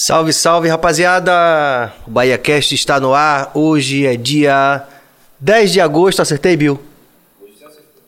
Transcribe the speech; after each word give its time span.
Salve, 0.00 0.32
salve, 0.32 0.68
rapaziada! 0.68 1.92
O 2.06 2.10
BahiaCast 2.12 2.72
está 2.72 3.00
no 3.00 3.14
ar. 3.14 3.50
Hoje 3.52 4.06
é 4.06 4.16
dia 4.16 4.86
10 5.40 5.72
de 5.72 5.80
agosto, 5.80 6.22
acertei, 6.22 6.56
Bill? 6.56 6.80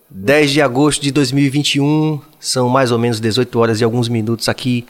10 0.08 0.52
de 0.52 0.62
agosto 0.62 1.02
de 1.02 1.10
2021, 1.10 2.20
são 2.38 2.68
mais 2.68 2.92
ou 2.92 2.98
menos 2.98 3.18
18 3.18 3.58
horas 3.58 3.80
e 3.80 3.84
alguns 3.84 4.08
minutos 4.08 4.48
aqui 4.48 4.86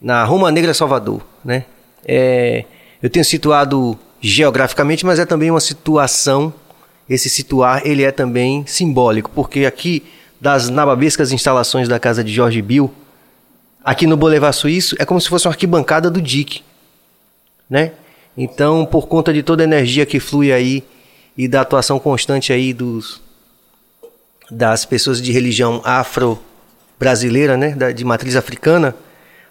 na 0.00 0.22
Roma 0.22 0.52
Negra, 0.52 0.72
Salvador, 0.72 1.20
né? 1.44 1.64
É, 2.06 2.64
eu 3.02 3.10
tenho 3.10 3.24
situado 3.24 3.98
geograficamente, 4.20 5.04
mas 5.04 5.18
é 5.18 5.26
também 5.26 5.50
uma 5.50 5.58
situação, 5.58 6.54
esse 7.08 7.28
situar, 7.28 7.82
ele 7.84 8.04
é 8.04 8.12
também 8.12 8.64
simbólico, 8.68 9.32
porque 9.34 9.66
aqui 9.66 10.04
das 10.40 10.68
nababescas 10.68 11.32
instalações 11.32 11.88
da 11.88 11.98
casa 11.98 12.22
de 12.22 12.32
Jorge 12.32 12.62
Bill, 12.62 12.88
aqui 13.84 14.06
no 14.06 14.16
Boulevard 14.16 14.56
Suíço 14.56 14.94
é 14.98 15.04
como 15.04 15.20
se 15.20 15.28
fosse 15.28 15.46
uma 15.46 15.52
arquibancada 15.52 16.10
do 16.10 16.20
DIC, 16.20 16.62
né? 17.68 17.92
Então, 18.36 18.86
por 18.86 19.06
conta 19.06 19.32
de 19.32 19.42
toda 19.42 19.62
a 19.62 19.64
energia 19.64 20.06
que 20.06 20.20
flui 20.20 20.52
aí 20.52 20.84
e 21.36 21.48
da 21.48 21.60
atuação 21.60 21.98
constante 21.98 22.52
aí 22.52 22.72
dos 22.72 23.20
das 24.50 24.84
pessoas 24.84 25.22
de 25.22 25.30
religião 25.30 25.80
afro-brasileira, 25.84 27.56
né, 27.56 27.92
de 27.92 28.04
matriz 28.04 28.34
africana, 28.34 28.96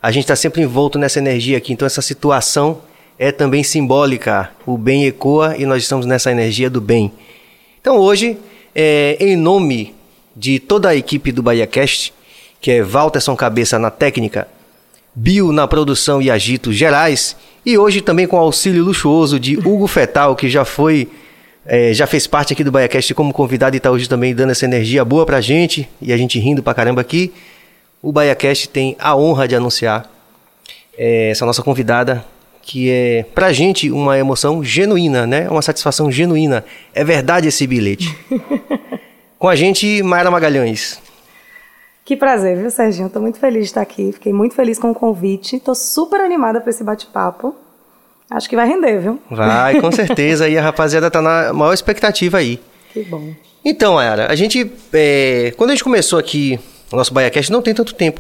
a 0.02 0.12
gente 0.12 0.24
está 0.24 0.36
sempre 0.36 0.62
envolto 0.62 1.00
nessa 1.00 1.20
energia 1.20 1.58
aqui. 1.58 1.72
Então, 1.72 1.86
essa 1.86 2.02
situação 2.02 2.82
é 3.18 3.32
também 3.32 3.64
simbólica. 3.64 4.52
O 4.66 4.78
bem 4.78 5.06
ecoa 5.06 5.56
e 5.58 5.66
nós 5.66 5.84
estamos 5.84 6.06
nessa 6.06 6.32
energia 6.32 6.70
do 6.70 6.82
bem. 6.82 7.12
Então, 7.80 7.98
hoje, 7.98 8.38
é, 8.76 9.18
em 9.20 9.36
nome 9.38 9.96
de 10.36 10.60
toda 10.60 10.90
a 10.90 10.96
equipe 10.96 11.32
do 11.32 11.42
BahiaCast, 11.42 12.14
que 12.62 12.72
é 12.72 12.84
Walterson 12.84 13.36
Cabeça 13.36 13.80
na 13.80 13.90
técnica, 13.90 14.48
Bill 15.16 15.52
na 15.52 15.68
produção 15.68 16.22
e 16.22 16.30
agitos 16.30 16.76
gerais, 16.76 17.36
e 17.66 17.78
hoje 17.78 18.02
também 18.02 18.28
com 18.28 18.38
auxílio 18.38 18.84
luxuoso 18.84 19.40
de 19.40 19.58
Hugo 19.58 19.88
Fetal, 19.88 20.36
que 20.36 20.50
já 20.50 20.64
foi, 20.64 21.10
é, 21.66 21.94
já 21.94 22.08
fez 22.08 22.28
parte 22.28 22.54
aqui 22.54 22.64
do 22.64 22.72
BaiaCast 22.72 23.14
como 23.14 23.34
convidado 23.34 23.76
e 23.76 23.78
está 23.78 23.92
hoje 23.92 24.08
também 24.08 24.34
dando 24.34 24.52
essa 24.52 24.66
energia 24.66 25.04
boa 25.04 25.26
pra 25.26 25.42
gente, 25.42 25.90
e 26.02 26.14
a 26.14 26.18
gente 26.18 26.40
rindo 26.40 26.64
pra 26.64 26.74
caramba 26.74 27.02
aqui. 27.02 27.34
O 28.02 28.12
BaiaCast 28.12 28.70
tem 28.70 28.96
a 28.98 29.16
honra 29.16 29.48
de 29.48 29.56
anunciar 29.56 30.10
é, 30.98 31.32
essa 31.32 31.46
nossa 31.46 31.62
convidada, 31.62 32.26
que 32.62 32.90
é 32.90 33.26
pra 33.34 33.52
gente 33.52 33.90
uma 33.90 34.18
emoção 34.18 34.64
genuína, 34.64 35.26
né? 35.26 35.50
Uma 35.50 35.62
satisfação 35.62 36.12
genuína. 36.12 36.64
É 36.94 37.04
verdade 37.04 37.48
esse 37.48 37.66
bilhete. 37.66 38.16
com 39.40 39.48
a 39.48 39.56
gente, 39.56 40.04
Mayra 40.04 40.30
Magalhães. 40.30 41.02
Que 42.10 42.18
prazer, 42.18 42.58
viu, 42.58 42.72
Serginho? 42.72 43.06
Estou 43.06 43.22
muito 43.22 43.38
feliz 43.38 43.66
de 43.66 43.68
estar 43.68 43.82
aqui. 43.82 44.12
Fiquei 44.12 44.34
muito 44.34 44.56
feliz 44.56 44.80
com 44.80 44.90
o 44.90 44.96
convite. 44.96 45.58
Estou 45.58 45.76
super 45.76 46.20
animada 46.20 46.60
para 46.60 46.72
esse 46.72 46.84
bate-papo. 46.84 47.54
Acho 48.32 48.50
que 48.50 48.56
vai 48.56 48.68
render, 48.68 48.98
viu? 49.00 49.20
Vai, 49.30 49.80
com 49.80 49.92
certeza. 49.94 50.50
e 50.50 50.58
a 50.58 50.62
rapaziada 50.64 51.06
está 51.06 51.22
na 51.22 51.54
maior 51.54 51.72
expectativa 51.72 52.40
aí. 52.40 52.60
Que 52.92 53.04
bom. 53.04 53.32
Então, 53.64 54.00
Ayara, 54.00 54.26
a 54.28 54.34
gente. 54.34 54.72
É, 54.92 55.54
quando 55.56 55.70
a 55.70 55.74
gente 55.74 55.84
começou 55.84 56.18
aqui 56.18 56.60
o 56.92 56.96
nosso 56.96 57.14
BaiaCast, 57.14 57.52
não 57.52 57.62
tem 57.62 57.76
tanto 57.76 57.94
tempo. 57.94 58.20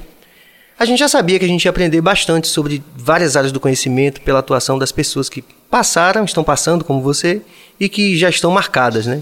A 0.77 0.85
gente 0.85 0.99
já 0.99 1.07
sabia 1.07 1.39
que 1.39 1.45
a 1.45 1.47
gente 1.47 1.65
ia 1.65 1.71
aprender 1.71 1.99
bastante 1.99 2.47
sobre 2.47 2.83
várias 2.95 3.35
áreas 3.35 3.51
do 3.51 3.59
conhecimento 3.59 4.21
pela 4.21 4.37
atuação 4.37 4.77
das 4.77 4.91
pessoas 4.91 5.29
que 5.29 5.43
passaram, 5.67 6.23
estão 6.25 6.43
passando, 6.43 6.85
como 6.85 7.01
você, 7.01 7.41
e 7.79 7.89
que 7.89 8.15
já 8.15 8.29
estão 8.29 8.51
marcadas, 8.51 9.07
né? 9.07 9.19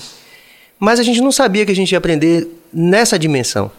Mas 0.77 0.99
a 0.99 1.03
gente 1.03 1.21
não 1.21 1.31
sabia 1.31 1.65
que 1.65 1.71
a 1.71 1.75
gente 1.75 1.93
ia 1.93 1.97
aprender 1.97 2.45
nessa 2.73 3.17
dimensão. 3.17 3.71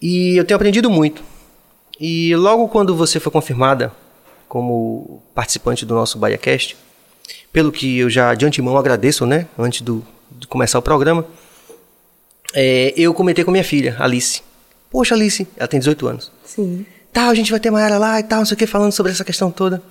e 0.00 0.36
eu 0.36 0.44
tenho 0.44 0.56
aprendido 0.56 0.90
muito. 0.90 1.22
E 1.98 2.34
logo 2.36 2.68
quando 2.68 2.94
você 2.94 3.18
foi 3.18 3.32
confirmada 3.32 3.92
como 4.48 5.22
participante 5.34 5.84
do 5.84 5.94
nosso 5.94 6.18
BaiaCast, 6.18 6.76
pelo 7.52 7.72
que 7.72 7.98
eu 7.98 8.10
já 8.10 8.34
de 8.34 8.44
antemão 8.44 8.76
agradeço, 8.76 9.26
né? 9.26 9.46
Antes 9.58 9.80
do, 9.80 10.04
de 10.30 10.46
começar 10.46 10.78
o 10.78 10.82
programa, 10.82 11.26
é, 12.54 12.92
eu 12.96 13.12
comentei 13.12 13.44
com 13.44 13.50
minha 13.50 13.64
filha, 13.64 13.96
Alice. 13.98 14.42
Poxa, 14.90 15.14
Alice, 15.14 15.46
ela 15.56 15.68
tem 15.68 15.78
18 15.80 16.06
anos. 16.06 16.32
Sim. 16.44 16.86
Tal, 17.12 17.30
a 17.30 17.34
gente 17.34 17.50
vai 17.50 17.58
ter 17.58 17.70
Mayara 17.70 17.98
lá 17.98 18.20
e 18.20 18.22
tal, 18.22 18.40
não 18.40 18.46
sei 18.46 18.54
o 18.54 18.58
que, 18.58 18.66
falando 18.66 18.92
sobre 18.92 19.10
essa 19.10 19.24
questão 19.24 19.50
toda. 19.50 19.82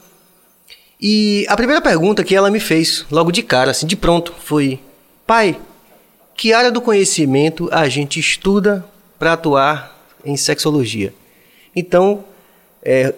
E 1.02 1.46
a 1.50 1.56
primeira 1.56 1.82
pergunta 1.82 2.24
que 2.24 2.36
ela 2.36 2.50
me 2.50 2.60
fez, 2.60 3.06
logo 3.12 3.32
de 3.32 3.44
cara, 3.44 3.72
assim, 3.72 3.86
de 3.86 3.96
pronto, 3.96 4.34
foi: 4.44 4.80
Pai, 5.28 5.60
que 6.36 6.54
área 6.54 6.72
do 6.72 6.82
conhecimento 6.82 7.70
a 7.72 7.88
gente 7.88 8.20
estuda 8.20 8.86
para 9.18 9.34
atuar 9.34 9.96
em 10.24 10.36
sexologia? 10.36 11.14
Então, 11.76 12.24
é, 12.84 13.14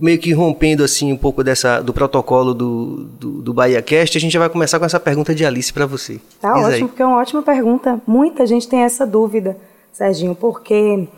meio 0.00 0.18
que 0.18 0.32
rompendo 0.32 0.82
assim 0.82 1.12
um 1.12 1.16
pouco 1.16 1.44
dessa 1.44 1.80
do 1.80 1.92
protocolo 1.92 2.54
do, 2.54 3.04
do, 3.18 3.42
do 3.42 3.54
BahiaCast, 3.54 4.16
a 4.16 4.20
gente 4.20 4.32
já 4.32 4.38
vai 4.38 4.48
começar 4.48 4.78
com 4.78 4.84
essa 4.84 4.98
pergunta 4.98 5.34
de 5.34 5.44
Alice 5.44 5.72
para 5.72 5.86
você. 5.86 6.20
Tá 6.40 6.52
Diz 6.54 6.64
ótimo, 6.64 6.74
aí. 6.74 6.88
porque 6.88 7.02
é 7.02 7.06
uma 7.06 7.18
ótima 7.18 7.42
pergunta. 7.42 8.00
Muita 8.06 8.46
gente 8.46 8.68
tem 8.68 8.80
essa 8.80 9.06
dúvida, 9.06 9.56
Serginho, 9.92 10.34
porque 10.34 11.08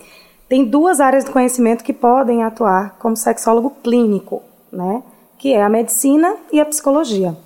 tem 0.49 0.65
duas 0.65 1.01
áreas 1.01 1.25
do 1.25 1.31
conhecimento 1.31 1.85
que 1.85 1.93
podem 1.93 2.43
atuar 2.43 2.97
como 2.99 3.17
sexólogo 3.17 3.71
clínico, 3.83 4.43
né? 4.71 5.03
Que 5.39 5.55
é 5.55 5.63
a 5.63 5.69
medicina 5.69 6.37
e 6.53 6.61
a 6.61 6.65
psicologia. 6.65 7.37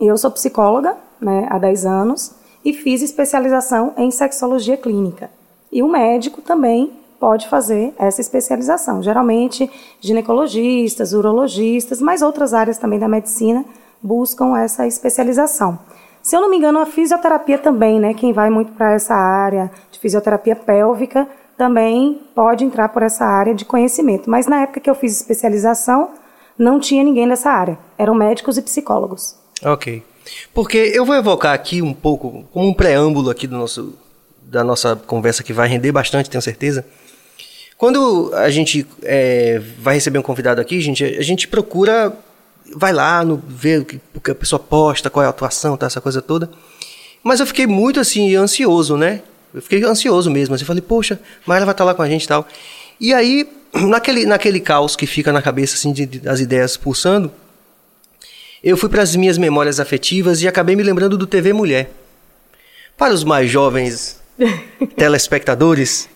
Eu 0.00 0.16
sou 0.16 0.30
psicóloga, 0.30 0.94
né, 1.20 1.46
há 1.50 1.58
10 1.58 1.86
anos, 1.86 2.32
e 2.66 2.72
fiz 2.72 3.00
especialização 3.00 3.94
em 3.96 4.10
sexologia 4.10 4.76
clínica. 4.76 5.30
E 5.70 5.84
o 5.84 5.88
médico 5.88 6.42
também 6.42 6.90
pode 7.20 7.48
fazer 7.48 7.94
essa 7.96 8.20
especialização. 8.20 9.00
Geralmente, 9.00 9.70
ginecologistas, 10.00 11.12
urologistas, 11.12 12.02
mas 12.02 12.22
outras 12.22 12.52
áreas 12.52 12.76
também 12.76 12.98
da 12.98 13.06
medicina 13.06 13.64
buscam 14.02 14.58
essa 14.58 14.84
especialização. 14.84 15.78
Se 16.20 16.34
eu 16.34 16.40
não 16.40 16.50
me 16.50 16.56
engano, 16.56 16.80
a 16.80 16.86
fisioterapia 16.86 17.56
também, 17.56 18.00
né? 18.00 18.12
Quem 18.12 18.32
vai 18.32 18.50
muito 18.50 18.72
para 18.72 18.94
essa 18.94 19.14
área 19.14 19.70
de 19.92 20.00
fisioterapia 20.00 20.56
pélvica 20.56 21.28
também 21.56 22.20
pode 22.34 22.64
entrar 22.64 22.88
por 22.88 23.04
essa 23.04 23.24
área 23.24 23.54
de 23.54 23.64
conhecimento. 23.64 24.28
Mas 24.28 24.48
na 24.48 24.62
época 24.62 24.80
que 24.80 24.90
eu 24.90 24.94
fiz 24.96 25.14
especialização, 25.14 26.10
não 26.58 26.80
tinha 26.80 27.04
ninguém 27.04 27.28
nessa 27.28 27.48
área. 27.48 27.78
Eram 27.96 28.12
médicos 28.12 28.58
e 28.58 28.62
psicólogos. 28.62 29.36
Ok. 29.64 30.02
Porque 30.52 30.76
eu 30.76 31.04
vou 31.04 31.14
evocar 31.14 31.54
aqui 31.54 31.82
um 31.82 31.92
pouco, 31.92 32.44
como 32.52 32.68
um 32.68 32.74
preâmbulo 32.74 33.30
aqui 33.30 33.46
do 33.46 33.56
nosso, 33.56 33.94
da 34.42 34.64
nossa 34.64 34.96
conversa 34.96 35.42
que 35.42 35.52
vai 35.52 35.68
render 35.68 35.92
bastante, 35.92 36.30
tenho 36.30 36.42
certeza. 36.42 36.84
Quando 37.76 38.32
a 38.34 38.48
gente 38.48 38.86
é, 39.02 39.60
vai 39.78 39.94
receber 39.94 40.18
um 40.18 40.22
convidado 40.22 40.60
aqui, 40.60 40.80
gente, 40.80 41.04
a 41.04 41.22
gente 41.22 41.46
procura, 41.46 42.12
vai 42.74 42.92
lá, 42.92 43.22
no, 43.22 43.36
ver 43.46 43.80
o 43.80 43.84
que, 43.84 44.00
o 44.14 44.20
que 44.20 44.30
a 44.30 44.34
pessoa 44.34 44.58
posta, 44.58 45.10
qual 45.10 45.22
é 45.22 45.26
a 45.26 45.30
atuação, 45.30 45.76
tá, 45.76 45.86
essa 45.86 46.00
coisa 46.00 46.22
toda. 46.22 46.50
Mas 47.22 47.40
eu 47.40 47.46
fiquei 47.46 47.66
muito 47.66 48.00
assim, 48.00 48.34
ansioso, 48.34 48.96
né? 48.96 49.20
Eu 49.52 49.60
fiquei 49.60 49.82
ansioso 49.84 50.30
mesmo. 50.30 50.54
Assim, 50.54 50.62
eu 50.62 50.66
falei, 50.66 50.80
poxa, 50.80 51.20
mas 51.44 51.56
ela 51.56 51.66
vai 51.66 51.74
estar 51.74 51.84
lá 51.84 51.94
com 51.94 52.02
a 52.02 52.08
gente 52.08 52.24
e 52.24 52.28
tal. 52.28 52.46
E 52.98 53.12
aí, 53.12 53.46
naquele, 53.74 54.24
naquele 54.24 54.60
caos 54.60 54.96
que 54.96 55.06
fica 55.06 55.32
na 55.32 55.42
cabeça, 55.42 55.74
assim, 55.74 55.92
de, 55.92 56.06
de, 56.06 56.20
das 56.20 56.40
ideias 56.40 56.76
pulsando, 56.76 57.30
eu 58.62 58.76
fui 58.76 58.88
para 58.88 59.02
as 59.02 59.14
minhas 59.14 59.38
memórias 59.38 59.78
afetivas 59.80 60.42
e 60.42 60.48
acabei 60.48 60.76
me 60.76 60.82
lembrando 60.82 61.16
do 61.16 61.26
TV 61.26 61.52
Mulher. 61.52 61.90
Para 62.96 63.12
os 63.12 63.24
mais 63.24 63.50
jovens 63.50 64.20
telespectadores 64.96 66.08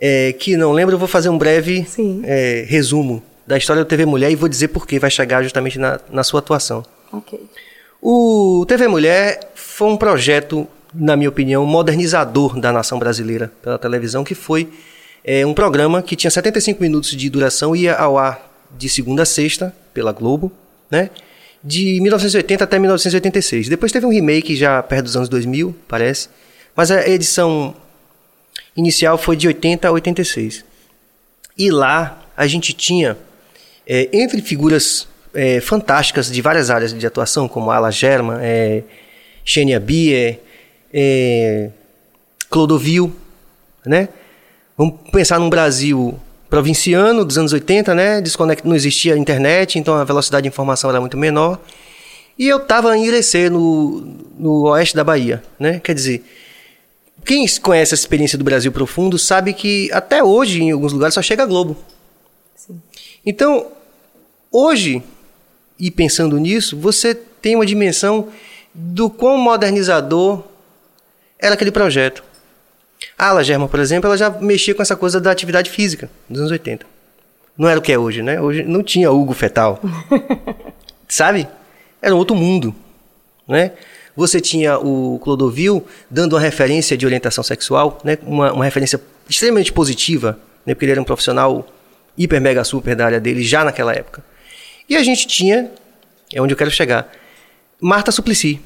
é, 0.00 0.32
que 0.32 0.56
não 0.56 0.72
lembram, 0.72 0.94
eu 0.94 0.98
vou 0.98 1.08
fazer 1.08 1.28
um 1.28 1.36
breve 1.36 1.86
é, 2.24 2.64
resumo 2.68 3.22
da 3.46 3.58
história 3.58 3.84
do 3.84 3.88
TV 3.88 4.06
Mulher 4.06 4.30
e 4.30 4.36
vou 4.36 4.48
dizer 4.48 4.68
por 4.68 4.86
que 4.86 4.98
vai 4.98 5.10
chegar 5.10 5.42
justamente 5.42 5.78
na, 5.78 6.00
na 6.10 6.22
sua 6.22 6.40
atuação. 6.40 6.84
Okay. 7.12 7.40
O 8.00 8.64
TV 8.66 8.88
Mulher 8.88 9.50
foi 9.54 9.88
um 9.88 9.96
projeto, 9.96 10.66
na 10.94 11.16
minha 11.16 11.28
opinião, 11.28 11.66
modernizador 11.66 12.58
da 12.58 12.72
nação 12.72 12.98
brasileira 12.98 13.52
pela 13.60 13.78
televisão, 13.78 14.24
que 14.24 14.34
foi 14.34 14.68
é, 15.22 15.44
um 15.44 15.52
programa 15.52 16.00
que 16.00 16.16
tinha 16.16 16.30
75 16.30 16.80
minutos 16.80 17.10
de 17.10 17.28
duração 17.28 17.76
e 17.76 17.82
ia 17.82 17.94
ao 17.94 18.16
ar 18.16 18.48
de 18.78 18.88
segunda 18.88 19.22
a 19.24 19.26
sexta 19.26 19.74
pela 19.92 20.12
Globo, 20.12 20.50
né? 20.90 21.10
De 21.62 22.00
1980 22.00 22.64
até 22.64 22.78
1986. 22.78 23.68
Depois 23.68 23.92
teve 23.92 24.06
um 24.06 24.10
remake 24.10 24.56
já 24.56 24.82
perto 24.82 25.04
dos 25.04 25.16
anos 25.16 25.28
2000, 25.28 25.74
parece. 25.86 26.28
Mas 26.74 26.90
a 26.90 27.06
edição 27.08 27.74
inicial 28.76 29.18
foi 29.18 29.36
de 29.36 29.46
80 29.46 29.88
a 29.88 29.92
86. 29.92 30.64
E 31.56 31.70
lá 31.70 32.22
a 32.36 32.46
gente 32.46 32.72
tinha, 32.72 33.18
é, 33.86 34.08
entre 34.12 34.40
figuras 34.40 35.06
é, 35.34 35.60
fantásticas 35.60 36.30
de 36.30 36.40
várias 36.40 36.70
áreas 36.70 36.92
de 36.92 37.06
atuação, 37.06 37.46
como 37.46 37.70
Ala 37.70 37.90
German, 37.90 38.38
é, 38.40 38.82
Xenia 39.44 39.78
Bier, 39.78 40.40
é, 40.92 41.70
Clodovil, 42.48 43.14
né? 43.84 44.08
Vamos 44.76 45.10
pensar 45.10 45.38
num 45.38 45.50
Brasil 45.50 46.18
provinciano 46.50 47.24
dos 47.24 47.38
anos 47.38 47.52
80, 47.52 47.94
né? 47.94 48.20
Desconect... 48.20 48.66
Não 48.66 48.76
existia 48.76 49.16
internet, 49.16 49.78
então 49.78 49.94
a 49.94 50.04
velocidade 50.04 50.42
de 50.42 50.48
informação 50.48 50.90
era 50.90 51.00
muito 51.00 51.16
menor. 51.16 51.58
E 52.38 52.46
eu 52.48 52.58
estava 52.58 52.96
em 52.96 53.06
Irecê, 53.06 53.48
no, 53.48 54.00
no 54.38 54.64
oeste 54.68 54.94
da 54.94 55.04
Bahia, 55.04 55.42
né? 55.58 55.80
Quer 55.80 55.94
dizer, 55.94 56.24
quem 57.24 57.46
conhece 57.62 57.94
a 57.94 57.96
experiência 57.96 58.36
do 58.36 58.44
Brasil 58.44 58.72
profundo 58.72 59.18
sabe 59.18 59.54
que 59.54 59.90
até 59.92 60.22
hoje, 60.22 60.62
em 60.62 60.72
alguns 60.72 60.92
lugares, 60.92 61.14
só 61.14 61.22
chega 61.22 61.44
a 61.44 61.46
Globo. 61.46 61.76
Sim. 62.56 62.80
Então, 63.24 63.66
Hoje, 64.52 65.00
e 65.78 65.92
pensando 65.92 66.36
nisso, 66.36 66.76
você 66.76 67.14
tem 67.14 67.54
uma 67.54 67.64
dimensão 67.64 68.28
do 68.74 69.08
quão 69.08 69.38
modernizador 69.38 70.42
era 71.38 71.54
aquele 71.54 71.70
projeto. 71.70 72.24
A 73.18 73.28
Ala 73.28 73.44
Germa, 73.44 73.68
por 73.68 73.80
exemplo, 73.80 74.08
ela 74.08 74.16
já 74.16 74.30
mexia 74.30 74.74
com 74.74 74.82
essa 74.82 74.96
coisa 74.96 75.20
da 75.20 75.30
atividade 75.30 75.70
física 75.70 76.10
dos 76.28 76.40
anos 76.40 76.52
80. 76.52 76.86
Não 77.56 77.68
era 77.68 77.78
o 77.78 77.82
que 77.82 77.92
é 77.92 77.98
hoje, 77.98 78.22
né? 78.22 78.40
Hoje 78.40 78.62
não 78.62 78.82
tinha 78.82 79.10
Hugo 79.10 79.34
Fetal. 79.34 79.80
Sabe? 81.08 81.48
Era 82.00 82.14
um 82.14 82.18
outro 82.18 82.34
mundo, 82.34 82.74
né? 83.46 83.72
Você 84.16 84.40
tinha 84.40 84.78
o 84.78 85.18
Clodovil 85.22 85.86
dando 86.10 86.34
uma 86.34 86.40
referência 86.40 86.96
de 86.96 87.06
orientação 87.06 87.44
sexual, 87.44 87.98
né? 88.04 88.18
uma, 88.22 88.52
uma 88.52 88.64
referência 88.64 89.00
extremamente 89.28 89.72
positiva, 89.72 90.38
né? 90.66 90.74
porque 90.74 90.84
ele 90.84 90.92
era 90.92 91.00
um 91.00 91.04
profissional 91.04 91.66
hiper, 92.18 92.40
mega, 92.40 92.64
super 92.64 92.96
da 92.96 93.06
área 93.06 93.20
dele 93.20 93.42
já 93.42 93.64
naquela 93.64 93.92
época. 93.92 94.22
E 94.88 94.96
a 94.96 95.02
gente 95.02 95.26
tinha, 95.26 95.70
é 96.32 96.42
onde 96.42 96.52
eu 96.52 96.56
quero 96.58 96.70
chegar, 96.70 97.10
Marta 97.80 98.10
Suplicy, 98.10 98.60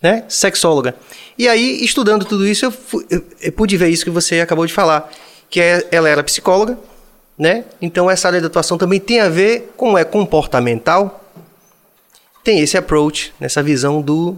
né? 0.00 0.24
sexóloga. 0.28 0.94
E 1.36 1.48
aí, 1.48 1.84
estudando 1.84 2.24
tudo 2.24 2.46
isso, 2.46 2.64
eu, 2.64 2.70
fui, 2.70 3.06
eu, 3.10 3.24
eu, 3.40 3.52
pude 3.52 3.76
ver 3.76 3.88
isso 3.88 4.04
que 4.04 4.10
você 4.10 4.40
acabou 4.40 4.66
de 4.66 4.72
falar, 4.72 5.10
que 5.50 5.60
é, 5.60 5.86
ela 5.90 6.08
era 6.08 6.22
psicóloga, 6.22 6.78
né? 7.38 7.64
Então 7.80 8.10
essa 8.10 8.28
área 8.28 8.40
de 8.40 8.46
atuação 8.46 8.76
também 8.76 8.98
tem 8.98 9.20
a 9.20 9.28
ver 9.28 9.72
com 9.76 9.96
é 9.96 10.04
comportamental, 10.04 11.24
tem 12.42 12.60
esse 12.60 12.76
approach, 12.76 13.32
nessa 13.38 13.62
visão 13.62 14.00
do, 14.00 14.36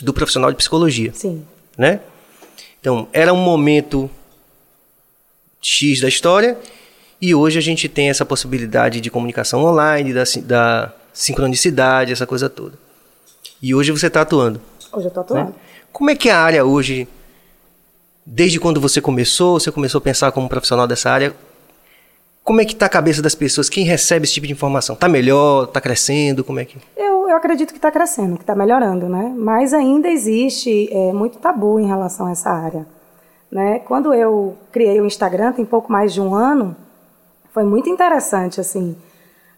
do 0.00 0.12
profissional 0.12 0.50
de 0.50 0.56
psicologia. 0.56 1.12
Sim. 1.12 1.44
Né? 1.76 2.00
Então, 2.80 3.08
era 3.12 3.32
um 3.32 3.40
momento 3.40 4.10
X 5.60 6.00
da 6.00 6.08
história 6.08 6.56
e 7.20 7.34
hoje 7.34 7.58
a 7.58 7.62
gente 7.62 7.88
tem 7.88 8.08
essa 8.08 8.24
possibilidade 8.24 9.00
de 9.00 9.10
comunicação 9.10 9.64
online, 9.64 10.14
da, 10.14 10.22
da 10.44 10.92
sincronicidade, 11.12 12.12
essa 12.12 12.26
coisa 12.26 12.48
toda. 12.48 12.78
E 13.60 13.74
hoje 13.74 13.90
você 13.90 14.06
está 14.06 14.20
atuando. 14.22 14.60
Hoje 14.92 15.06
eu 15.06 15.08
estou 15.08 15.22
atuando. 15.22 15.50
Né? 15.50 15.54
Como 15.92 16.10
é 16.10 16.14
que 16.14 16.28
é 16.28 16.32
a 16.32 16.40
área 16.40 16.64
hoje, 16.64 17.08
desde 18.24 18.60
quando 18.60 18.80
você 18.80 19.00
começou, 19.00 19.58
você 19.58 19.72
começou 19.72 19.98
a 19.98 20.02
pensar 20.02 20.30
como 20.32 20.48
profissional 20.48 20.86
dessa 20.86 21.10
área, 21.10 21.34
como 22.44 22.60
é 22.60 22.64
que 22.64 22.72
está 22.72 22.86
a 22.86 22.88
cabeça 22.88 23.20
das 23.20 23.34
pessoas? 23.34 23.68
Quem 23.68 23.84
recebe 23.84 24.24
esse 24.24 24.32
tipo 24.32 24.46
de 24.46 24.52
informação? 24.52 24.94
Está 24.94 25.06
melhor? 25.06 25.64
Está 25.64 25.80
crescendo? 25.80 26.42
Como 26.42 26.58
é 26.58 26.64
que... 26.64 26.78
Eu, 26.96 27.28
eu 27.28 27.36
acredito 27.36 27.72
que 27.72 27.78
está 27.78 27.90
crescendo, 27.90 28.36
que 28.36 28.42
está 28.42 28.54
melhorando, 28.54 29.06
né? 29.06 29.34
Mas 29.36 29.74
ainda 29.74 30.08
existe 30.08 30.88
é, 30.90 31.12
muito 31.12 31.38
tabu 31.38 31.78
em 31.78 31.86
relação 31.86 32.26
a 32.26 32.30
essa 32.30 32.48
área. 32.48 32.86
Né? 33.50 33.80
Quando 33.80 34.14
eu 34.14 34.56
criei 34.72 35.00
o 35.00 35.04
Instagram, 35.04 35.52
tem 35.52 35.64
pouco 35.64 35.92
mais 35.92 36.14
de 36.14 36.20
um 36.20 36.34
ano, 36.34 36.74
foi 37.52 37.64
muito 37.64 37.90
interessante, 37.90 38.60
assim, 38.60 38.96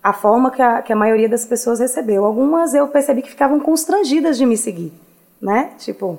a 0.02 0.12
forma 0.12 0.50
que 0.50 0.62
a, 0.62 0.82
que 0.82 0.93
a 0.93 0.97
maioria 0.97 1.29
das 1.29 1.44
pessoas 1.44 1.81
recebeu. 1.81 2.25
Algumas 2.25 2.75
eu 2.75 2.88
percebi 2.88 3.23
que 3.23 3.31
ficavam 3.31 3.61
constrangidas 3.61 4.38
de 4.38 4.47
me 4.47 4.56
seguir, 4.56 4.93
né? 5.41 5.70
Tipo, 5.79 6.19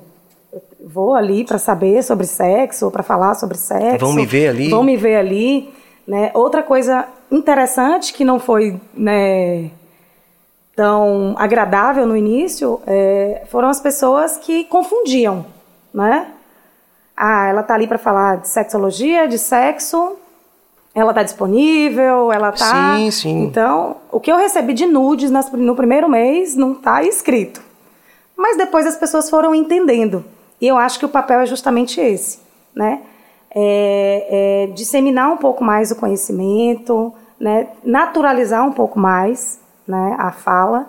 vou 0.84 1.14
ali 1.14 1.44
para 1.44 1.58
saber 1.58 2.02
sobre 2.02 2.26
sexo, 2.26 2.86
ou 2.86 2.90
para 2.90 3.02
falar 3.02 3.34
sobre 3.34 3.56
sexo. 3.56 3.98
Vão 4.04 4.12
me 4.12 4.26
ver 4.26 4.48
ali. 4.48 4.68
Vão 4.68 4.82
me 4.82 4.96
ver 4.96 5.16
ali. 5.16 5.72
Né? 6.06 6.30
Outra 6.34 6.62
coisa 6.62 7.06
interessante 7.30 8.12
que 8.12 8.24
não 8.24 8.38
foi 8.38 8.80
né, 8.92 9.70
tão 10.74 11.34
agradável 11.38 12.06
no 12.06 12.16
início 12.16 12.80
é, 12.86 13.42
foram 13.48 13.68
as 13.68 13.80
pessoas 13.80 14.36
que 14.36 14.64
confundiam, 14.64 15.46
né? 15.94 16.28
Ah, 17.16 17.48
ela 17.48 17.62
tá 17.62 17.74
ali 17.74 17.86
para 17.86 17.98
falar 17.98 18.38
de 18.38 18.48
sexologia, 18.48 19.28
de 19.28 19.38
sexo, 19.38 20.16
ela 20.94 21.14
tá 21.14 21.22
disponível, 21.22 22.32
ela 22.32 22.52
tá. 22.52 22.96
Sim, 22.96 23.10
sim. 23.10 23.42
Então, 23.44 23.96
o 24.10 24.20
que 24.20 24.30
eu 24.30 24.36
recebi 24.36 24.74
de 24.74 24.86
nudes 24.86 25.30
no 25.30 25.74
primeiro 25.74 26.08
mês 26.08 26.54
não 26.54 26.74
tá 26.74 27.02
escrito. 27.02 27.62
Mas 28.36 28.56
depois 28.56 28.86
as 28.86 28.96
pessoas 28.96 29.30
foram 29.30 29.54
entendendo. 29.54 30.24
E 30.60 30.66
eu 30.66 30.76
acho 30.76 30.98
que 30.98 31.06
o 31.06 31.08
papel 31.08 31.40
é 31.40 31.46
justamente 31.46 32.00
esse, 32.00 32.38
né? 32.74 33.00
é, 33.54 34.64
é, 34.64 34.72
disseminar 34.72 35.30
um 35.30 35.36
pouco 35.36 35.62
mais 35.62 35.90
o 35.90 35.96
conhecimento, 35.96 37.12
né, 37.38 37.68
naturalizar 37.84 38.66
um 38.66 38.72
pouco 38.72 38.98
mais 38.98 39.60
né, 39.86 40.16
a 40.18 40.32
fala, 40.32 40.86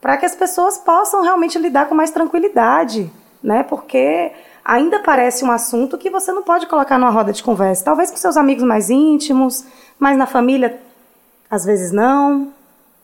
para 0.00 0.16
que 0.16 0.24
as 0.24 0.34
pessoas 0.34 0.78
possam 0.78 1.22
realmente 1.22 1.58
lidar 1.58 1.88
com 1.88 1.94
mais 1.94 2.10
tranquilidade, 2.10 3.10
né, 3.42 3.62
porque 3.62 4.32
ainda 4.68 4.98
parece 4.98 5.46
um 5.46 5.50
assunto 5.50 5.96
que 5.96 6.10
você 6.10 6.30
não 6.30 6.42
pode 6.42 6.66
colocar 6.66 6.98
numa 6.98 7.10
roda 7.10 7.32
de 7.32 7.42
conversa, 7.42 7.86
talvez 7.86 8.10
com 8.10 8.18
seus 8.18 8.36
amigos 8.36 8.62
mais 8.62 8.90
íntimos, 8.90 9.64
mas 9.98 10.18
na 10.18 10.26
família 10.26 10.78
às 11.50 11.64
vezes 11.64 11.90
não, 11.90 12.48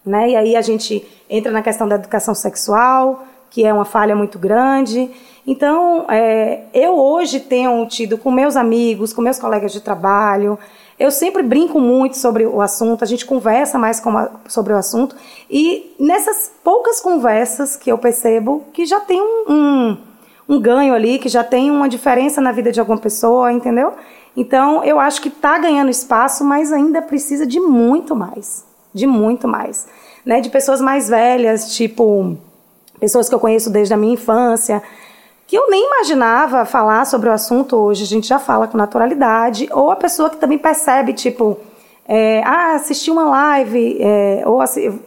né, 0.04 0.28
e 0.28 0.36
aí 0.36 0.56
a 0.56 0.60
gente 0.60 1.02
entra 1.30 1.50
na 1.50 1.62
questão 1.62 1.88
da 1.88 1.94
educação 1.94 2.34
sexual, 2.34 3.24
que 3.48 3.64
é 3.64 3.72
uma 3.72 3.86
falha 3.86 4.14
muito 4.14 4.38
grande. 4.38 5.10
Então, 5.46 6.04
é, 6.10 6.64
eu 6.74 6.98
hoje 6.98 7.40
tenho 7.40 7.86
tido 7.86 8.18
com 8.18 8.30
meus 8.30 8.56
amigos, 8.56 9.14
com 9.14 9.22
meus 9.22 9.38
colegas 9.38 9.72
de 9.72 9.80
trabalho, 9.80 10.58
eu 10.98 11.10
sempre 11.10 11.42
brinco 11.42 11.80
muito 11.80 12.18
sobre 12.18 12.44
o 12.44 12.60
assunto, 12.60 13.02
a 13.02 13.06
gente 13.06 13.24
conversa 13.24 13.78
mais 13.78 14.04
a, 14.06 14.30
sobre 14.48 14.74
o 14.74 14.76
assunto, 14.76 15.16
e 15.50 15.94
nessas 15.98 16.52
poucas 16.62 17.00
conversas 17.00 17.74
que 17.74 17.90
eu 17.90 17.96
percebo 17.96 18.64
que 18.72 18.84
já 18.84 19.00
tem 19.00 19.20
um, 19.20 19.44
um, 19.48 19.98
um 20.48 20.60
ganho 20.60 20.94
ali, 20.94 21.18
que 21.18 21.28
já 21.28 21.42
tem 21.42 21.70
uma 21.70 21.88
diferença 21.88 22.40
na 22.40 22.52
vida 22.52 22.70
de 22.70 22.80
alguma 22.80 22.98
pessoa, 22.98 23.52
entendeu? 23.52 23.92
Então, 24.36 24.82
eu 24.84 24.98
acho 24.98 25.20
que 25.22 25.28
está 25.28 25.58
ganhando 25.58 25.90
espaço, 25.90 26.44
mas 26.44 26.72
ainda 26.72 27.00
precisa 27.00 27.46
de 27.46 27.60
muito 27.60 28.16
mais. 28.16 28.64
De 28.92 29.06
muito 29.06 29.46
mais. 29.46 29.86
Né? 30.24 30.40
De 30.40 30.50
pessoas 30.50 30.80
mais 30.80 31.08
velhas, 31.08 31.74
tipo, 31.74 32.36
pessoas 32.98 33.28
que 33.28 33.34
eu 33.34 33.40
conheço 33.40 33.70
desde 33.70 33.94
a 33.94 33.96
minha 33.96 34.14
infância, 34.14 34.82
que 35.46 35.56
eu 35.56 35.70
nem 35.70 35.86
imaginava 35.86 36.64
falar 36.64 37.04
sobre 37.04 37.28
o 37.28 37.32
assunto 37.32 37.76
hoje, 37.76 38.02
a 38.02 38.06
gente 38.06 38.26
já 38.26 38.38
fala 38.38 38.66
com 38.66 38.76
naturalidade, 38.76 39.68
ou 39.70 39.90
a 39.90 39.96
pessoa 39.96 40.30
que 40.30 40.36
também 40.36 40.58
percebe, 40.58 41.12
tipo, 41.12 41.58
é, 42.08 42.42
ah, 42.44 42.74
assisti 42.74 43.10
uma 43.10 43.24
live, 43.24 43.98
é, 44.00 44.42
ou 44.46 44.60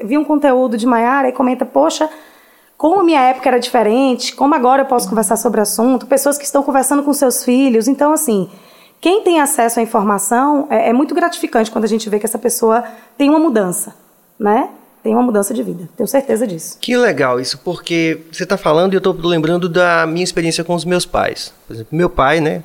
vi 0.03 0.17
um 0.17 0.23
conteúdo 0.23 0.77
de 0.77 0.85
Maiara 0.85 1.29
e 1.29 1.31
comenta, 1.31 1.65
poxa, 1.65 2.09
como 2.77 3.03
minha 3.03 3.21
época 3.21 3.49
era 3.49 3.59
diferente, 3.59 4.35
como 4.35 4.53
agora 4.53 4.83
eu 4.83 4.85
posso 4.85 5.09
conversar 5.09 5.35
sobre 5.35 5.59
o 5.59 5.63
assunto, 5.63 6.05
pessoas 6.05 6.37
que 6.37 6.45
estão 6.45 6.61
conversando 6.61 7.03
com 7.03 7.11
seus 7.13 7.43
filhos, 7.43 7.87
então 7.87 8.11
assim, 8.11 8.49
quem 9.01 9.23
tem 9.23 9.39
acesso 9.39 9.79
à 9.79 9.83
informação 9.83 10.67
é, 10.69 10.89
é 10.89 10.93
muito 10.93 11.15
gratificante 11.15 11.71
quando 11.71 11.85
a 11.85 11.87
gente 11.87 12.09
vê 12.09 12.19
que 12.19 12.25
essa 12.25 12.39
pessoa 12.39 12.83
tem 13.17 13.29
uma 13.29 13.39
mudança, 13.39 13.95
né? 14.39 14.69
tem 15.07 15.13
uma 15.13 15.23
mudança 15.23 15.53
de 15.53 15.63
vida. 15.63 15.87
Tenho 15.95 16.05
certeza 16.05 16.45
disso. 16.45 16.77
Que 16.81 16.97
legal 16.97 17.39
isso, 17.39 17.57
porque 17.59 18.19
você 18.29 18.43
está 18.43 18.57
falando 18.57 18.91
e 18.91 18.95
eu 18.95 18.97
estou 18.97 19.15
lembrando 19.23 19.69
da 19.69 20.05
minha 20.05 20.23
experiência 20.23 20.65
com 20.65 20.75
os 20.75 20.83
meus 20.83 21.05
pais. 21.05 21.53
Por 21.65 21.73
exemplo, 21.73 21.97
meu 21.97 22.09
pai, 22.09 22.41
né? 22.41 22.61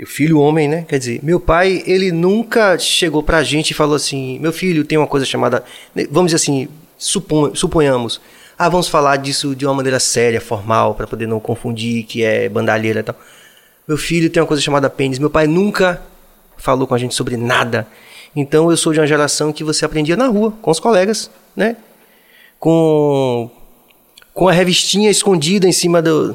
O 0.00 0.06
filho 0.06 0.38
homem, 0.38 0.68
né? 0.68 0.84
Quer 0.86 0.98
dizer, 1.00 1.20
meu 1.24 1.40
pai, 1.40 1.82
ele 1.84 2.12
nunca 2.12 2.78
chegou 2.78 3.20
pra 3.20 3.42
gente 3.42 3.70
e 3.70 3.74
falou 3.74 3.96
assim: 3.96 4.38
meu 4.38 4.52
filho 4.52 4.84
tem 4.84 4.96
uma 4.96 5.08
coisa 5.08 5.26
chamada. 5.26 5.64
Né, 5.92 6.06
vamos 6.08 6.30
dizer 6.30 6.36
assim, 6.36 6.68
supon, 6.96 7.52
suponhamos. 7.52 8.20
Ah, 8.58 8.70
vamos 8.70 8.88
falar 8.88 9.16
disso 9.16 9.54
de 9.54 9.66
uma 9.66 9.74
maneira 9.74 10.00
séria, 10.00 10.40
formal, 10.40 10.94
para 10.94 11.06
poder 11.06 11.26
não 11.26 11.38
confundir 11.38 12.04
que 12.04 12.24
é 12.24 12.48
bandalheira 12.48 13.00
e 13.00 13.02
tal. 13.02 13.14
Meu 13.86 13.98
filho 13.98 14.30
tem 14.30 14.42
uma 14.42 14.46
coisa 14.46 14.62
chamada 14.62 14.88
pênis. 14.88 15.18
Meu 15.18 15.28
pai 15.28 15.46
nunca 15.46 16.02
falou 16.56 16.86
com 16.86 16.94
a 16.94 16.98
gente 16.98 17.14
sobre 17.14 17.36
nada. 17.36 17.86
Então 18.34 18.70
eu 18.70 18.76
sou 18.76 18.92
de 18.92 19.00
uma 19.00 19.06
geração 19.06 19.52
que 19.52 19.62
você 19.62 19.84
aprendia 19.84 20.16
na 20.16 20.26
rua, 20.26 20.52
com 20.62 20.70
os 20.70 20.80
colegas, 20.80 21.30
né? 21.54 21.76
Com, 22.58 23.50
com 24.32 24.48
a 24.48 24.52
revistinha 24.52 25.10
escondida 25.10 25.68
em 25.68 25.72
cima 25.72 26.00
do. 26.00 26.34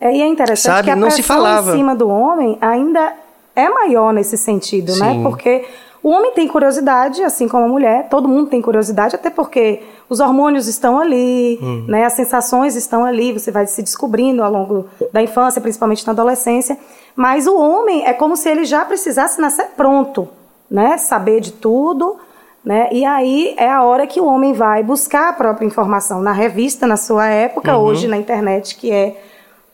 É, 0.00 0.14
e 0.14 0.22
é 0.22 0.26
interessante 0.26 0.74
sabe? 0.74 0.84
que 0.84 0.90
a 0.90 0.96
não 0.96 1.10
se 1.10 1.22
falava. 1.22 1.72
em 1.72 1.78
cima 1.78 1.96
do 1.96 2.08
homem 2.08 2.56
ainda 2.60 3.12
é 3.54 3.68
maior 3.68 4.12
nesse 4.12 4.36
sentido, 4.36 4.92
né? 4.96 5.12
Sim. 5.12 5.18
né? 5.18 5.22
Porque 5.22 5.64
o 6.02 6.10
homem 6.10 6.32
tem 6.32 6.46
curiosidade, 6.46 7.22
assim 7.22 7.48
como 7.48 7.64
a 7.64 7.68
mulher, 7.68 8.08
todo 8.08 8.28
mundo 8.28 8.48
tem 8.48 8.62
curiosidade, 8.62 9.16
até 9.16 9.30
porque 9.30 9.82
os 10.08 10.20
hormônios 10.20 10.68
estão 10.68 10.98
ali, 10.98 11.58
hum. 11.60 11.84
né? 11.88 12.04
As 12.04 12.12
sensações 12.12 12.76
estão 12.76 13.04
ali, 13.04 13.32
você 13.32 13.50
vai 13.50 13.66
se 13.66 13.82
descobrindo 13.82 14.42
ao 14.42 14.50
longo 14.50 14.86
da 15.12 15.22
infância, 15.22 15.60
principalmente 15.60 16.06
na 16.06 16.12
adolescência. 16.12 16.78
Mas 17.14 17.46
o 17.46 17.56
homem 17.56 18.06
é 18.06 18.12
como 18.12 18.36
se 18.36 18.48
ele 18.48 18.64
já 18.64 18.84
precisasse 18.84 19.40
nascer 19.40 19.68
pronto 19.76 20.28
né? 20.70 20.98
Saber 20.98 21.40
de 21.40 21.52
tudo, 21.52 22.16
né? 22.64 22.88
E 22.92 23.04
aí 23.04 23.54
é 23.56 23.70
a 23.70 23.82
hora 23.82 24.06
que 24.06 24.20
o 24.20 24.26
homem 24.26 24.52
vai 24.52 24.82
buscar 24.82 25.30
a 25.30 25.32
própria 25.32 25.66
informação 25.66 26.20
na 26.20 26.32
revista, 26.32 26.86
na 26.86 26.96
sua 26.96 27.26
época, 27.26 27.76
uhum. 27.76 27.84
hoje 27.84 28.06
na 28.06 28.16
internet, 28.16 28.76
que 28.76 28.90
é 28.90 29.22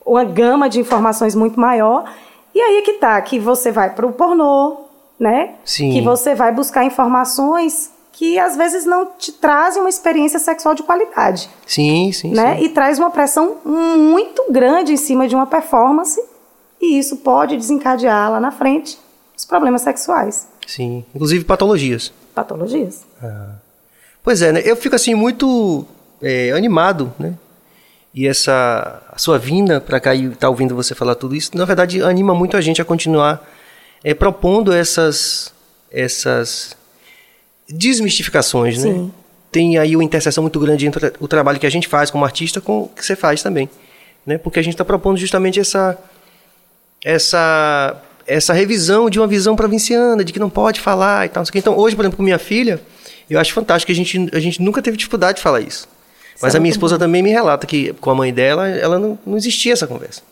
uma 0.04 0.24
gama 0.24 0.68
de 0.68 0.80
informações 0.80 1.34
muito 1.34 1.58
maior. 1.58 2.04
E 2.54 2.60
aí 2.60 2.78
é 2.78 2.82
que 2.82 2.94
tá, 2.94 3.20
que 3.20 3.38
você 3.38 3.72
vai 3.72 3.90
para 3.90 4.06
o 4.06 4.12
pornô, 4.12 4.76
né? 5.18 5.54
Sim. 5.64 5.92
Que 5.92 6.02
você 6.02 6.34
vai 6.34 6.52
buscar 6.52 6.84
informações 6.84 7.90
que 8.12 8.38
às 8.38 8.56
vezes 8.56 8.84
não 8.84 9.06
te 9.18 9.32
trazem 9.32 9.82
uma 9.82 9.88
experiência 9.88 10.38
sexual 10.38 10.74
de 10.74 10.82
qualidade. 10.82 11.48
Sim, 11.66 12.12
sim, 12.12 12.32
né? 12.32 12.56
Sim. 12.56 12.64
E 12.64 12.68
traz 12.68 12.98
uma 12.98 13.10
pressão 13.10 13.56
muito 13.64 14.44
grande 14.50 14.92
em 14.92 14.96
cima 14.96 15.26
de 15.26 15.34
uma 15.34 15.46
performance 15.46 16.22
e 16.80 16.98
isso 16.98 17.16
pode 17.18 17.56
desencadear 17.56 18.30
lá 18.30 18.38
na 18.38 18.50
frente 18.50 18.98
os 19.36 19.44
problemas 19.44 19.82
sexuais. 19.82 20.46
Sim, 20.66 21.04
inclusive 21.14 21.44
patologias. 21.44 22.12
patologias. 22.34 23.04
Ah. 23.22 23.54
Pois 24.22 24.42
é, 24.42 24.52
né? 24.52 24.62
Eu 24.64 24.76
fico 24.76 24.94
assim 24.94 25.14
muito 25.14 25.84
é, 26.20 26.52
animado, 26.52 27.12
né? 27.18 27.34
E 28.14 28.28
essa 28.28 29.02
a 29.10 29.18
sua 29.18 29.38
vinda 29.38 29.80
para 29.80 29.98
cá 29.98 30.14
e 30.14 30.28
tá 30.30 30.48
ouvindo 30.48 30.76
você 30.76 30.94
falar 30.94 31.14
tudo 31.14 31.34
isso, 31.34 31.56
na 31.56 31.64
verdade 31.64 32.02
anima 32.02 32.34
muito 32.34 32.58
a 32.58 32.60
gente 32.60 32.80
a 32.80 32.84
continuar 32.84 33.42
é, 34.04 34.12
propondo 34.12 34.70
essas 34.70 35.52
essas 35.90 36.76
desmistificações, 37.72 38.82
né? 38.84 38.92
Sim. 38.92 39.12
Tem 39.50 39.78
aí 39.78 39.94
uma 39.94 40.04
interseção 40.04 40.42
muito 40.42 40.58
grande 40.58 40.86
entre 40.86 41.12
o 41.20 41.28
trabalho 41.28 41.58
que 41.58 41.66
a 41.66 41.70
gente 41.70 41.86
faz 41.88 42.10
como 42.10 42.24
artista 42.24 42.60
com 42.60 42.82
o 42.82 42.88
que 42.88 43.04
você 43.04 43.14
faz 43.14 43.42
também, 43.42 43.68
né? 44.24 44.38
Porque 44.38 44.58
a 44.58 44.62
gente 44.62 44.74
está 44.74 44.84
propondo 44.84 45.18
justamente 45.18 45.60
essa 45.60 45.98
essa 47.04 48.00
essa 48.26 48.52
revisão 48.52 49.10
de 49.10 49.18
uma 49.18 49.26
visão 49.26 49.56
provinciana, 49.56 50.24
de 50.24 50.32
que 50.32 50.38
não 50.38 50.48
pode 50.48 50.80
falar 50.80 51.26
e 51.26 51.28
tal. 51.28 51.42
Então, 51.54 51.76
hoje, 51.76 51.96
por 51.96 52.02
exemplo, 52.02 52.16
com 52.16 52.22
minha 52.22 52.38
filha, 52.38 52.80
eu 53.28 53.38
acho 53.38 53.52
fantástico 53.52 53.86
que 53.86 53.92
a 53.92 53.96
gente, 53.96 54.30
a 54.32 54.40
gente 54.40 54.62
nunca 54.62 54.80
teve 54.80 54.96
dificuldade 54.96 55.36
de 55.36 55.42
falar 55.42 55.60
isso. 55.60 55.88
Mas 56.40 56.54
a 56.54 56.60
minha 56.60 56.70
esposa 56.70 56.98
também 56.98 57.22
me 57.22 57.30
relata 57.30 57.66
que 57.66 57.92
com 57.94 58.10
a 58.10 58.14
mãe 58.14 58.32
dela, 58.32 58.68
ela 58.68 58.98
não, 58.98 59.18
não 59.24 59.36
existia 59.36 59.72
essa 59.72 59.86
conversa. 59.86 60.22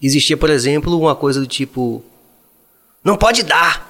Existia, 0.00 0.36
por 0.36 0.48
exemplo, 0.48 0.98
uma 0.98 1.14
coisa 1.14 1.40
do 1.40 1.46
tipo: 1.46 2.02
não 3.04 3.16
pode 3.16 3.42
dar. 3.42 3.89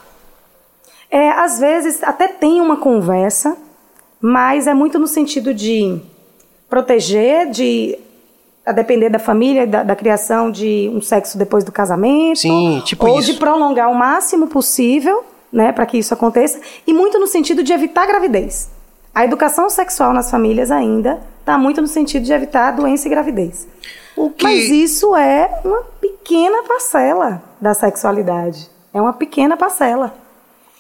É, 1.11 1.31
às 1.31 1.59
vezes 1.59 2.03
até 2.03 2.29
tem 2.29 2.61
uma 2.61 2.77
conversa, 2.77 3.57
mas 4.21 4.67
é 4.67 4.75
muito 4.75 4.99
no 4.99 5.07
sentido 5.07 5.53
de 5.53 6.01
proteger, 6.69 7.51
de 7.51 7.99
a 8.65 8.73
depender 8.73 9.09
da 9.09 9.19
família, 9.19 9.67
da, 9.67 9.83
da, 9.83 9.97
criação 9.97 10.51
de 10.51 10.91
um 10.95 11.01
sexo 11.01 11.37
depois 11.37 11.65
do 11.65 11.73
casamento. 11.73 12.39
Sim, 12.39 12.81
tipo 12.85 13.07
ou 13.09 13.19
isso. 13.19 13.33
de 13.33 13.39
prolongar 13.39 13.91
o 13.91 13.95
máximo 13.95 14.47
possível, 14.47 15.25
né, 15.53 15.73
para 15.73 15.87
que 15.87 15.99
isso 15.99 16.15
aconteça, 16.15 16.61
e 16.87 16.93
muito 16.93 17.19
no 17.19 17.27
sentido 17.27 17.63
de 17.63 17.73
evitar 17.73 18.07
gravidez. 18.07 18.71
A 19.13 19.25
educação 19.25 19.69
sexual 19.69 20.13
nas 20.13 20.31
famílias 20.31 20.71
ainda 20.71 21.21
está 21.41 21.59
muito 21.59 21.81
no 21.81 21.89
sentido 21.89 22.25
de 22.25 22.33
evitar 22.33 22.71
doença 22.71 23.09
e 23.09 23.11
gravidez. 23.11 23.67
Que... 24.37 24.45
Mas 24.45 24.69
isso 24.69 25.17
é 25.17 25.61
uma 25.65 25.83
pequena 26.01 26.63
parcela 26.65 27.43
da 27.61 27.75
sexualidade. 27.75 28.71
É 28.93 29.01
uma 29.01 29.13
pequena 29.13 29.57
parcela. 29.57 30.15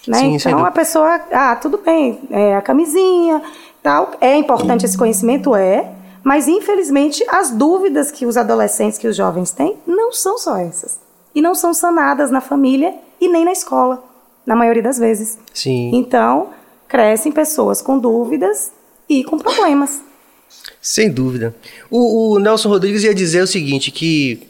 Né? 0.07 0.19
Sim, 0.19 0.35
então 0.37 0.64
a 0.64 0.71
pessoa, 0.71 1.21
ah, 1.30 1.57
tudo 1.57 1.78
bem, 1.78 2.21
é 2.30 2.57
a 2.57 2.62
camisinha, 2.62 3.42
tal. 3.83 4.12
É 4.21 4.37
importante 4.37 4.85
esse 4.85 4.97
conhecimento, 4.97 5.54
é. 5.54 5.90
Mas 6.23 6.49
infelizmente 6.49 7.25
as 7.28 7.50
dúvidas 7.50 8.11
que 8.11 8.26
os 8.26 8.37
adolescentes, 8.37 8.99
que 8.99 9.09
os 9.09 9.16
jovens 9.16 9.50
têm, 9.50 9.76
não 9.87 10.12
são 10.12 10.38
só 10.38 10.57
essas. 10.57 11.00
E 11.35 11.40
não 11.40 11.54
são 11.54 11.73
sanadas 11.73 12.30
na 12.30 12.40
família 12.40 12.95
e 13.21 13.28
nem 13.28 13.45
na 13.45 13.52
escola, 13.52 14.02
na 14.45 14.57
maioria 14.57 14.83
das 14.83 14.99
vezes. 14.99 15.38
Sim. 15.52 15.90
Então, 15.95 16.49
crescem 16.88 17.30
pessoas 17.30 17.80
com 17.80 17.99
dúvidas 17.99 18.73
e 19.09 19.25
com 19.25 19.38
problemas. 19.38 20.02
Sem 20.80 21.11
dúvida. 21.11 21.54
O, 21.90 22.35
o, 22.35 22.38
Nelson 22.38 22.69
Rodrigues 22.69 23.04
ia 23.04 23.14
dizer 23.14 23.42
o 23.42 23.47
seguinte, 23.47 23.90
que 23.90 24.49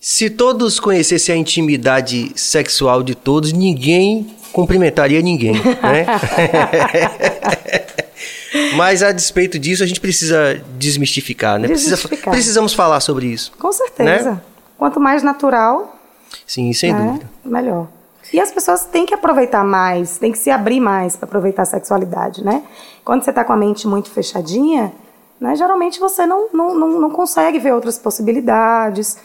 se 0.00 0.30
todos 0.30 0.78
conhecessem 0.78 1.34
a 1.34 1.38
intimidade 1.38 2.32
sexual 2.36 3.02
de 3.02 3.14
todos, 3.14 3.52
ninguém 3.52 4.34
cumprimentaria 4.52 5.20
ninguém, 5.20 5.54
né? 5.54 6.06
Mas 8.76 9.02
a 9.02 9.12
despeito 9.12 9.58
disso, 9.58 9.82
a 9.82 9.86
gente 9.86 10.00
precisa 10.00 10.62
desmistificar, 10.78 11.58
né? 11.58 11.68
Desmistificar. 11.68 12.08
Precisa, 12.08 12.30
precisamos 12.30 12.72
falar 12.72 13.00
sobre 13.00 13.26
isso. 13.26 13.52
Com 13.58 13.72
certeza. 13.72 14.32
Né? 14.32 14.40
Quanto 14.78 15.00
mais 15.00 15.22
natural. 15.22 15.96
Sim, 16.46 16.72
sem 16.72 16.92
né? 16.92 17.04
dúvida. 17.04 17.30
Melhor. 17.44 17.88
E 18.32 18.40
as 18.40 18.52
pessoas 18.52 18.84
têm 18.84 19.06
que 19.06 19.14
aproveitar 19.14 19.64
mais, 19.64 20.18
têm 20.18 20.32
que 20.32 20.38
se 20.38 20.50
abrir 20.50 20.80
mais 20.80 21.16
para 21.16 21.26
aproveitar 21.26 21.62
a 21.62 21.66
sexualidade, 21.66 22.44
né? 22.44 22.62
Quando 23.04 23.22
você 23.22 23.30
está 23.30 23.42
com 23.42 23.52
a 23.52 23.56
mente 23.56 23.86
muito 23.86 24.10
fechadinha, 24.10 24.92
né, 25.40 25.56
geralmente 25.56 25.98
você 25.98 26.26
não, 26.26 26.48
não, 26.52 26.74
não, 26.74 27.00
não 27.00 27.10
consegue 27.10 27.58
ver 27.58 27.72
outras 27.72 27.98
possibilidades. 27.98 29.16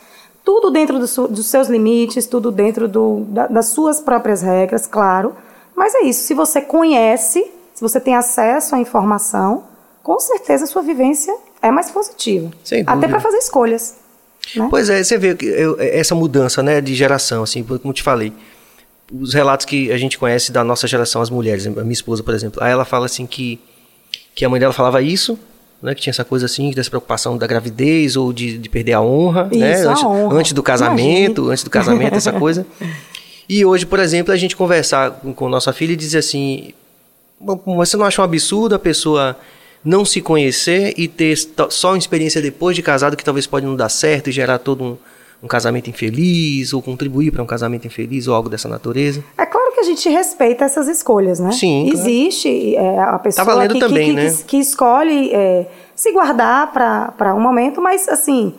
Tudo 0.44 0.70
dentro 0.70 1.00
do 1.00 1.28
dos 1.28 1.46
seus 1.46 1.68
limites, 1.68 2.26
tudo 2.26 2.52
dentro 2.52 2.88
do, 2.88 3.22
da, 3.30 3.48
das 3.48 3.68
suas 3.68 4.02
próprias 4.02 4.42
regras, 4.42 4.86
claro. 4.86 5.36
Mas 5.76 5.96
é 5.96 6.02
isso, 6.02 6.24
se 6.24 6.34
você 6.34 6.62
conhece, 6.62 7.50
se 7.74 7.82
você 7.82 8.00
tem 8.00 8.16
acesso 8.16 8.76
à 8.76 8.80
informação, 8.80 9.64
com 10.02 10.20
certeza 10.20 10.66
a 10.66 10.68
sua 10.68 10.82
vivência 10.82 11.36
é 11.62 11.72
mais 11.72 11.90
positiva. 11.90 12.52
Até 12.86 13.08
para 13.08 13.20
fazer 13.20 13.38
escolhas. 13.38 13.96
Né? 14.56 14.68
Pois 14.70 14.90
é, 14.90 15.04
você 15.04 15.18
vê 15.18 15.36
essa 15.80 16.14
mudança 16.14 16.62
né, 16.62 16.82
de 16.82 16.94
geração, 16.94 17.44
assim, 17.44 17.64
como 17.64 17.94
te 17.94 18.04
falei 18.04 18.34
os 19.12 19.34
relatos 19.34 19.66
que 19.66 19.92
a 19.92 19.98
gente 19.98 20.18
conhece 20.18 20.52
da 20.52 20.64
nossa 20.64 20.88
geração, 20.88 21.22
as 21.22 21.30
mulheres, 21.30 21.68
a 21.68 21.70
minha 21.70 21.92
esposa, 21.94 22.24
por 22.24 22.34
exemplo, 22.34 22.64
aí 22.64 22.72
ela 22.72 22.86
fala 22.86 23.06
assim 23.06 23.26
que, 23.26 23.60
que 24.34 24.44
a 24.44 24.50
mãe 24.50 24.60
dela 24.60 24.74
falava 24.74 25.02
isso, 25.02 25.38
né, 25.84 25.94
que 25.94 26.02
tinha 26.02 26.12
essa 26.12 26.24
coisa 26.24 26.46
assim, 26.46 26.72
dessa 26.72 26.90
preocupação 26.90 27.38
da 27.38 27.46
gravidez 27.46 28.16
ou 28.16 28.32
de, 28.32 28.58
de 28.58 28.70
perder 28.70 28.94
a 28.94 29.02
honra, 29.02 29.50
isso, 29.52 29.60
né, 29.60 29.86
antes, 29.86 30.04
honra. 30.04 30.36
antes 30.36 30.54
do 30.54 30.64
casamento, 30.64 31.42
Imagine. 31.42 31.52
antes 31.52 31.64
do 31.64 31.70
casamento, 31.70 32.16
essa 32.16 32.34
coisa. 32.34 32.66
E 33.48 33.66
hoje, 33.66 33.86
por 33.86 34.00
exemplo, 34.00 34.34
a 34.34 34.38
gente 34.38 34.56
conversar 34.56 35.12
com 35.36 35.50
nossa 35.50 35.74
filha 35.74 35.92
e 35.92 35.96
dizer 35.98 36.20
assim, 36.20 36.72
você 37.66 37.98
não 37.98 38.06
acha 38.06 38.22
um 38.22 38.24
absurdo 38.24 38.74
a 38.74 38.80
pessoa 38.80 39.38
não 39.84 40.06
se 40.06 40.22
conhecer 40.22 40.94
e 40.96 41.10
ter 41.10 41.38
só 41.70 41.90
uma 41.90 41.98
experiência 41.98 42.42
depois 42.42 42.74
de 42.74 42.82
casado 42.82 43.18
que 43.18 43.24
talvez 43.24 43.46
pode 43.46 43.66
não 43.66 43.76
dar 43.76 43.90
certo 43.90 44.30
e 44.30 44.32
gerar 44.32 44.60
todo 44.60 44.82
um 44.82 44.98
um 45.44 45.48
casamento 45.48 45.90
infeliz 45.90 46.72
ou 46.72 46.82
contribuir 46.82 47.30
para 47.30 47.44
um 47.44 47.46
casamento 47.46 47.86
infeliz 47.86 48.28
ou 48.30 48.34
algo 48.34 48.48
dessa 48.48 48.70
natureza? 48.70 49.22
É 49.38 49.46
claro 49.46 49.63
que 49.74 49.80
a 49.80 49.84
gente 49.84 50.08
respeita 50.10 50.66
essas 50.66 50.88
escolhas, 50.88 51.40
né? 51.40 51.52
Sim. 51.52 51.90
Existe 51.92 52.76
é, 52.76 53.00
a 53.00 53.20
pessoa 53.20 53.46
tá 53.46 53.68
que, 53.68 53.80
também, 53.80 54.10
que, 54.10 54.14
né? 54.14 54.30
que, 54.32 54.44
que 54.44 54.58
escolhe 54.58 55.34
é, 55.34 55.66
se 55.96 56.12
guardar 56.12 56.72
para 56.72 57.34
um 57.34 57.40
momento, 57.40 57.82
mas 57.82 58.08
assim, 58.08 58.54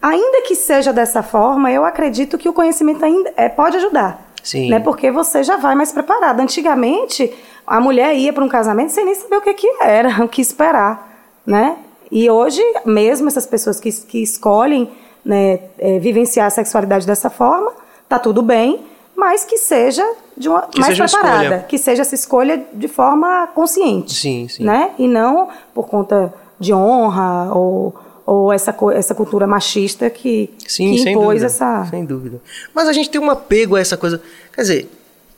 ainda 0.00 0.42
que 0.42 0.54
seja 0.54 0.92
dessa 0.92 1.22
forma, 1.22 1.70
eu 1.70 1.84
acredito 1.84 2.36
que 2.36 2.48
o 2.48 2.52
conhecimento 2.52 3.04
ainda 3.04 3.32
é, 3.36 3.48
pode 3.48 3.76
ajudar. 3.76 4.32
Sim. 4.42 4.70
Né? 4.70 4.78
Porque 4.78 5.10
você 5.10 5.42
já 5.42 5.56
vai 5.56 5.74
mais 5.74 5.90
preparado. 5.90 6.40
Antigamente, 6.40 7.32
a 7.66 7.80
mulher 7.80 8.14
ia 8.14 8.32
para 8.32 8.44
um 8.44 8.48
casamento 8.48 8.92
sem 8.92 9.04
nem 9.04 9.14
saber 9.14 9.36
o 9.36 9.40
que, 9.40 9.54
que 9.54 9.68
era, 9.80 10.20
o 10.22 10.28
que 10.28 10.42
esperar, 10.42 11.30
né? 11.46 11.76
E 12.10 12.28
hoje, 12.30 12.62
mesmo 12.84 13.28
essas 13.28 13.46
pessoas 13.46 13.80
que, 13.80 13.90
que 13.90 14.22
escolhem 14.22 14.90
né, 15.24 15.58
é, 15.78 15.98
vivenciar 15.98 16.46
a 16.46 16.50
sexualidade 16.50 17.06
dessa 17.06 17.30
forma, 17.30 17.72
tá 18.08 18.18
tudo 18.18 18.42
bem, 18.42 18.80
mas 19.16 19.44
que 19.44 19.56
seja 19.58 20.04
de 20.36 20.48
uma 20.48 20.62
que 20.62 20.80
mais 20.80 20.96
preparada, 20.96 21.44
escolha. 21.44 21.64
que 21.68 21.78
seja 21.78 22.02
essa 22.02 22.14
escolha 22.14 22.64
de 22.72 22.88
forma 22.88 23.46
consciente, 23.48 24.14
sim, 24.14 24.48
sim. 24.48 24.64
né? 24.64 24.90
E 24.98 25.06
não 25.06 25.48
por 25.74 25.88
conta 25.88 26.32
de 26.58 26.72
honra 26.72 27.52
ou, 27.54 27.94
ou 28.26 28.52
essa 28.52 28.74
essa 28.94 29.14
cultura 29.14 29.46
machista 29.46 30.10
que, 30.10 30.50
sim, 30.66 30.92
que 30.92 31.10
impôs 31.10 31.26
dúvida, 31.26 31.46
essa 31.46 31.86
sem 31.86 32.04
dúvida. 32.04 32.40
Mas 32.74 32.88
a 32.88 32.92
gente 32.92 33.10
tem 33.10 33.20
um 33.20 33.30
apego 33.30 33.76
a 33.76 33.80
essa 33.80 33.96
coisa, 33.96 34.20
quer 34.52 34.62
dizer, 34.62 34.90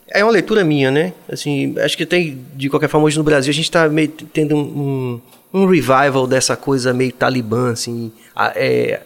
é 0.09 0.23
uma 0.23 0.31
leitura 0.31 0.63
minha, 0.63 0.89
né? 0.89 1.13
Assim, 1.31 1.75
acho 1.79 1.97
que 1.97 2.05
tem 2.05 2.43
de 2.55 2.69
qualquer 2.69 2.89
forma 2.89 3.05
hoje 3.05 3.17
no 3.17 3.23
Brasil 3.23 3.51
a 3.51 3.53
gente 3.53 3.65
está 3.65 3.87
meio 3.89 4.07
tendo 4.07 4.55
um, 4.55 5.21
um, 5.53 5.61
um, 5.61 5.65
revival 5.65 6.25
dessa 6.25 6.55
coisa 6.55 6.93
meio 6.93 7.11
talibã, 7.11 7.71
assim, 7.71 8.11
é, 8.55 9.01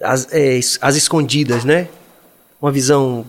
as, 0.00 0.28
é, 0.32 0.58
as 0.80 0.96
escondidas, 0.96 1.64
né? 1.64 1.88
Uma 2.62 2.70
visão 2.70 3.24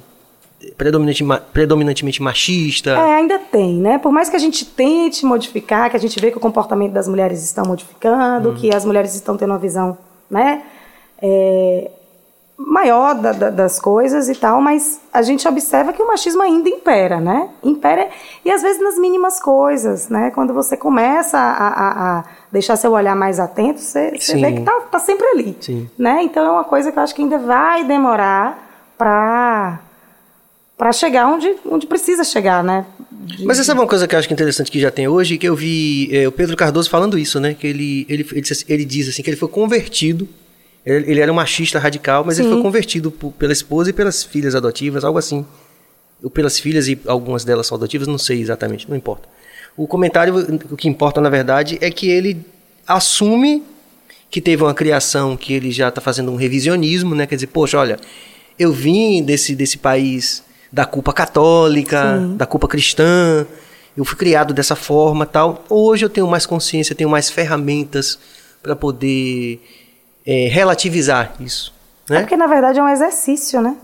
predominante, 0.77 1.23
predominantemente 1.53 2.21
machista. 2.21 2.91
É, 2.91 3.15
ainda 3.15 3.39
tem, 3.39 3.75
né? 3.75 3.97
Por 3.97 4.11
mais 4.11 4.29
que 4.29 4.35
a 4.35 4.39
gente 4.39 4.65
tente 4.65 5.25
modificar, 5.25 5.89
que 5.89 5.97
a 5.97 5.99
gente 5.99 6.19
vê 6.19 6.31
que 6.31 6.37
o 6.37 6.41
comportamento 6.41 6.91
das 6.91 7.07
mulheres 7.07 7.43
estão 7.43 7.65
modificando, 7.65 8.49
uhum. 8.49 8.55
que 8.55 8.73
as 8.73 8.85
mulheres 8.85 9.15
estão 9.15 9.37
tendo 9.37 9.51
uma 9.51 9.59
visão, 9.59 9.97
né? 10.29 10.63
É, 11.21 11.91
maior 12.57 13.15
da, 13.15 13.31
da, 13.31 13.49
das 13.49 13.79
coisas 13.79 14.29
e 14.29 14.35
tal, 14.35 14.61
mas 14.61 15.01
a 15.11 15.21
gente 15.21 15.47
observa 15.47 15.93
que 15.93 16.01
o 16.01 16.07
machismo 16.07 16.41
ainda 16.41 16.69
impera, 16.69 17.19
né? 17.19 17.49
Impera 17.63 18.09
e 18.45 18.51
às 18.51 18.61
vezes 18.61 18.81
nas 18.81 18.97
mínimas 18.97 19.39
coisas, 19.39 20.09
né? 20.09 20.31
Quando 20.31 20.53
você 20.53 20.77
começa 20.77 21.37
a, 21.37 21.67
a, 21.67 22.19
a 22.19 22.23
deixar 22.51 22.75
seu 22.75 22.91
olhar 22.91 23.15
mais 23.15 23.39
atento, 23.39 23.79
você, 23.79 24.11
você 24.17 24.37
vê 24.37 24.53
que 24.53 24.61
tá, 24.61 24.79
tá 24.91 24.99
sempre 24.99 25.25
ali, 25.27 25.57
Sim. 25.59 25.89
né? 25.97 26.21
Então 26.23 26.45
é 26.45 26.51
uma 26.51 26.63
coisa 26.63 26.91
que 26.91 26.99
eu 26.99 27.03
acho 27.03 27.15
que 27.15 27.21
ainda 27.21 27.39
vai 27.39 27.83
demorar 27.83 28.93
para 28.97 29.79
para 30.81 30.91
chegar 30.91 31.27
onde, 31.27 31.55
onde 31.69 31.85
precisa 31.85 32.23
chegar, 32.23 32.63
né? 32.63 32.83
De... 33.11 33.45
Mas 33.45 33.59
essa 33.59 33.71
é 33.71 33.75
uma 33.75 33.85
coisa 33.85 34.07
que 34.07 34.15
eu 34.15 34.19
acho 34.19 34.27
é 34.27 34.33
interessante 34.33 34.71
que 34.71 34.79
já 34.79 34.89
tem 34.89 35.07
hoje, 35.07 35.37
que 35.37 35.47
eu 35.47 35.55
vi 35.55 36.09
é, 36.11 36.27
o 36.27 36.31
Pedro 36.31 36.57
Cardoso 36.57 36.89
falando 36.89 37.19
isso, 37.19 37.39
né? 37.39 37.53
Que 37.53 37.67
ele, 37.67 38.03
ele, 38.09 38.25
ele, 38.31 38.47
ele 38.67 38.83
diz 38.83 39.07
assim 39.07 39.21
que 39.21 39.29
ele 39.29 39.37
foi 39.37 39.47
convertido 39.47 40.27
ele, 40.83 41.11
ele 41.11 41.19
era 41.19 41.31
um 41.31 41.35
machista 41.35 41.77
radical, 41.77 42.23
mas 42.25 42.37
Sim. 42.37 42.41
ele 42.41 42.53
foi 42.53 42.63
convertido 42.63 43.11
por, 43.11 43.31
pela 43.33 43.53
esposa 43.53 43.91
e 43.91 43.93
pelas 43.93 44.23
filhas 44.23 44.55
adotivas, 44.55 45.03
algo 45.03 45.19
assim. 45.19 45.45
Ou 46.23 46.31
pelas 46.31 46.59
filhas 46.59 46.87
e 46.87 46.99
algumas 47.05 47.45
delas 47.45 47.67
são 47.67 47.77
adotivas, 47.77 48.07
não 48.07 48.17
sei 48.17 48.41
exatamente, 48.41 48.89
não 48.89 48.97
importa. 48.97 49.29
O 49.77 49.85
comentário, 49.85 50.35
o 50.71 50.75
que 50.75 50.87
importa 50.87 51.21
na 51.21 51.29
verdade 51.29 51.77
é 51.79 51.91
que 51.91 52.09
ele 52.09 52.43
assume 52.87 53.61
que 54.31 54.41
teve 54.41 54.63
uma 54.63 54.73
criação 54.73 55.37
que 55.37 55.53
ele 55.53 55.69
já 55.69 55.89
está 55.89 56.01
fazendo 56.01 56.31
um 56.31 56.35
revisionismo, 56.37 57.13
né? 57.13 57.27
Quer 57.27 57.35
dizer, 57.35 57.47
poxa, 57.47 57.77
olha, 57.77 57.99
eu 58.57 58.73
vim 58.73 59.21
desse, 59.21 59.55
desse 59.55 59.77
país 59.77 60.43
da 60.71 60.85
culpa 60.85 61.11
católica, 61.11 62.17
Sim. 62.17 62.37
da 62.37 62.45
culpa 62.45 62.67
cristã, 62.67 63.45
eu 63.95 64.05
fui 64.05 64.17
criado 64.17 64.53
dessa 64.53 64.75
forma 64.75 65.25
tal. 65.25 65.63
Hoje 65.69 66.05
eu 66.05 66.09
tenho 66.09 66.27
mais 66.27 66.45
consciência, 66.45 66.95
tenho 66.95 67.09
mais 67.09 67.29
ferramentas 67.29 68.17
para 68.63 68.75
poder 68.75 69.61
é, 70.25 70.47
relativizar 70.47 71.33
isso. 71.39 71.73
Né? 72.09 72.17
É 72.17 72.19
porque, 72.21 72.37
na 72.37 72.47
verdade, 72.47 72.79
é 72.79 72.83
um 72.83 72.89
exercício, 72.89 73.61
né? 73.61 73.75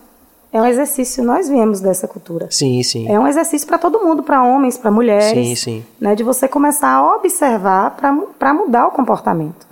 É 0.52 0.62
um 0.62 0.66
exercício, 0.66 1.24
nós 1.24 1.50
viemos 1.50 1.82
dessa 1.82 2.08
cultura. 2.08 2.48
Sim, 2.50 2.82
sim. 2.82 3.10
É 3.10 3.20
um 3.20 3.28
exercício 3.28 3.68
para 3.68 3.78
todo 3.78 4.00
mundo, 4.00 4.24
para 4.24 4.42
homens, 4.44 4.78
para 4.78 4.90
mulheres. 4.90 5.48
Sim, 5.48 5.56
sim. 5.56 5.86
Né, 6.00 6.16
de 6.16 6.24
você 6.24 6.48
começar 6.48 6.90
a 6.90 7.16
observar 7.16 7.98
para 8.40 8.54
mudar 8.54 8.88
o 8.88 8.92
comportamento. 8.92 9.68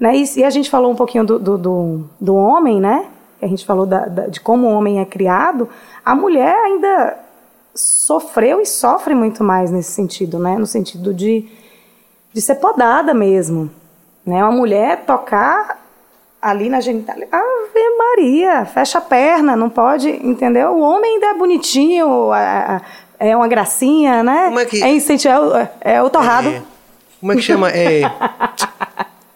Né, 0.00 0.16
e, 0.16 0.38
e, 0.38 0.44
a 0.44 0.50
gente 0.50 0.70
falou 0.70 0.90
um 0.90 0.96
pouquinho 0.96 1.24
do, 1.24 1.38
do, 1.38 1.58
do, 1.58 2.04
do 2.20 2.34
homem, 2.34 2.80
né? 2.80 3.06
A 3.40 3.46
gente 3.46 3.64
falou 3.64 3.86
da, 3.86 4.06
da, 4.06 4.26
de 4.26 4.40
como 4.40 4.66
o 4.66 4.72
homem 4.72 5.00
é 5.00 5.04
criado. 5.04 5.68
A 6.04 6.14
mulher 6.14 6.54
ainda 6.54 7.18
sofreu 7.74 8.60
e 8.60 8.66
sofre 8.66 9.14
muito 9.14 9.44
mais 9.44 9.70
nesse 9.70 9.92
sentido, 9.92 10.38
né? 10.38 10.56
No 10.58 10.66
sentido 10.66 11.14
de, 11.14 11.48
de 12.32 12.40
ser 12.40 12.56
podada 12.56 13.14
mesmo. 13.14 13.70
Né? 14.26 14.42
Uma 14.42 14.52
mulher 14.52 15.04
tocar 15.06 15.78
ali 16.40 16.68
na 16.68 16.80
genitália. 16.80 17.28
Ave 17.30 17.96
Maria, 17.98 18.64
fecha 18.64 18.98
a 18.98 19.00
perna, 19.00 19.56
não 19.56 19.68
pode, 19.68 20.08
entendeu? 20.08 20.70
O 20.72 20.80
homem 20.80 21.14
ainda 21.14 21.26
é 21.26 21.34
bonitinho, 21.34 22.30
é 23.18 23.36
uma 23.36 23.48
gracinha, 23.48 24.22
né? 24.22 24.44
Como 24.46 24.60
é 24.60 24.64
que... 24.64 24.82
É, 24.82 24.88
incentivo, 24.90 25.56
é, 25.56 25.70
é 25.80 26.02
o 26.02 26.08
torrado. 26.08 26.48
É, 26.48 26.62
como 27.20 27.32
é 27.32 27.36
que 27.36 27.42
chama? 27.42 27.70
É, 27.70 28.02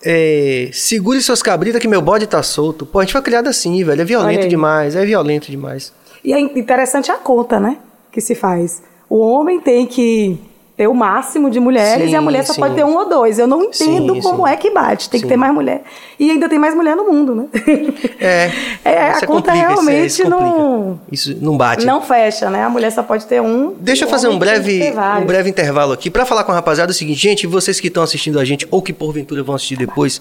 é, 0.05 0.71
segure 0.73 1.21
suas 1.21 1.43
cabritas 1.43 1.81
que 1.81 1.89
meu 1.89 2.03
bode 2.03 2.27
tá 2.27 2.43
solto. 2.43 2.85
Pô, 2.85 2.99
a 2.99 3.03
gente 3.03 3.13
foi 3.13 3.23
criado 3.23 3.49
assim, 3.49 3.83
velho. 3.85 4.03
É 4.03 4.05
violento 4.05 4.49
demais, 4.49 4.97
é 4.97 5.05
violento 5.05 5.51
demais. 5.51 5.93
E 6.25 6.33
é 6.33 6.41
interessante 6.41 7.11
a 7.11 7.17
conta, 7.17 7.59
né? 7.59 7.79
Que 8.11 8.21
se 8.21 8.35
faz. 8.35 8.83
O 9.09 9.19
homem 9.19 9.61
tem 9.61 9.87
que 9.87 10.39
ter 10.83 10.89
o 10.89 10.95
máximo 10.95 11.49
de 11.49 11.61
mulheres 11.61 12.07
sim, 12.07 12.11
e 12.11 12.17
a 12.17 12.21
mulher 12.21 12.45
só 12.45 12.53
sim. 12.55 12.61
pode 12.61 12.75
ter 12.75 12.85
um 12.85 12.97
ou 12.97 13.09
dois. 13.09 13.39
Eu 13.39 13.47
não 13.47 13.63
entendo 13.63 14.15
sim, 14.15 14.21
como 14.21 14.45
é 14.45 14.57
que 14.57 14.69
bate. 14.71 15.09
Tem 15.09 15.21
que 15.21 15.29
ter 15.29 15.37
mais 15.37 15.55
mulher. 15.55 15.85
E 16.19 16.29
ainda 16.29 16.49
tem 16.49 16.59
mais 16.59 16.75
mulher 16.75 16.97
no 16.97 17.05
mundo, 17.05 17.35
né? 17.35 17.47
É. 18.19 18.51
é 18.85 19.11
a 19.11 19.27
conta 19.27 19.53
realmente 19.53 20.07
isso, 20.07 20.29
não. 20.29 21.01
Isso 21.11 21.37
não 21.41 21.57
bate. 21.57 21.85
Não 21.85 22.01
fecha, 22.01 22.51
né? 22.51 22.65
A 22.65 22.69
mulher 22.69 22.91
só 22.91 23.03
pode 23.03 23.27
ter 23.27 23.41
um. 23.41 23.75
Deixa 23.79 24.05
eu 24.05 24.09
fazer 24.09 24.29
um 24.29 24.39
breve, 24.39 24.93
um 25.21 25.25
breve 25.25 25.51
intervalo 25.51 25.93
aqui 25.93 26.11
para 26.11 26.25
falar 26.25 26.45
com 26.45 26.53
a 26.53 26.55
rapaziada 26.55 26.91
o 26.91 26.95
seguinte, 26.95 27.21
gente, 27.21 27.47
vocês 27.47 27.81
que 27.81 27.89
estão 27.89 28.03
assistindo 28.03 28.39
a 28.39 28.45
gente 28.45 28.67
ou 28.71 28.83
que 28.83 28.93
porventura 28.93 29.43
vão 29.43 29.55
assistir 29.55 29.77
depois. 29.77 30.21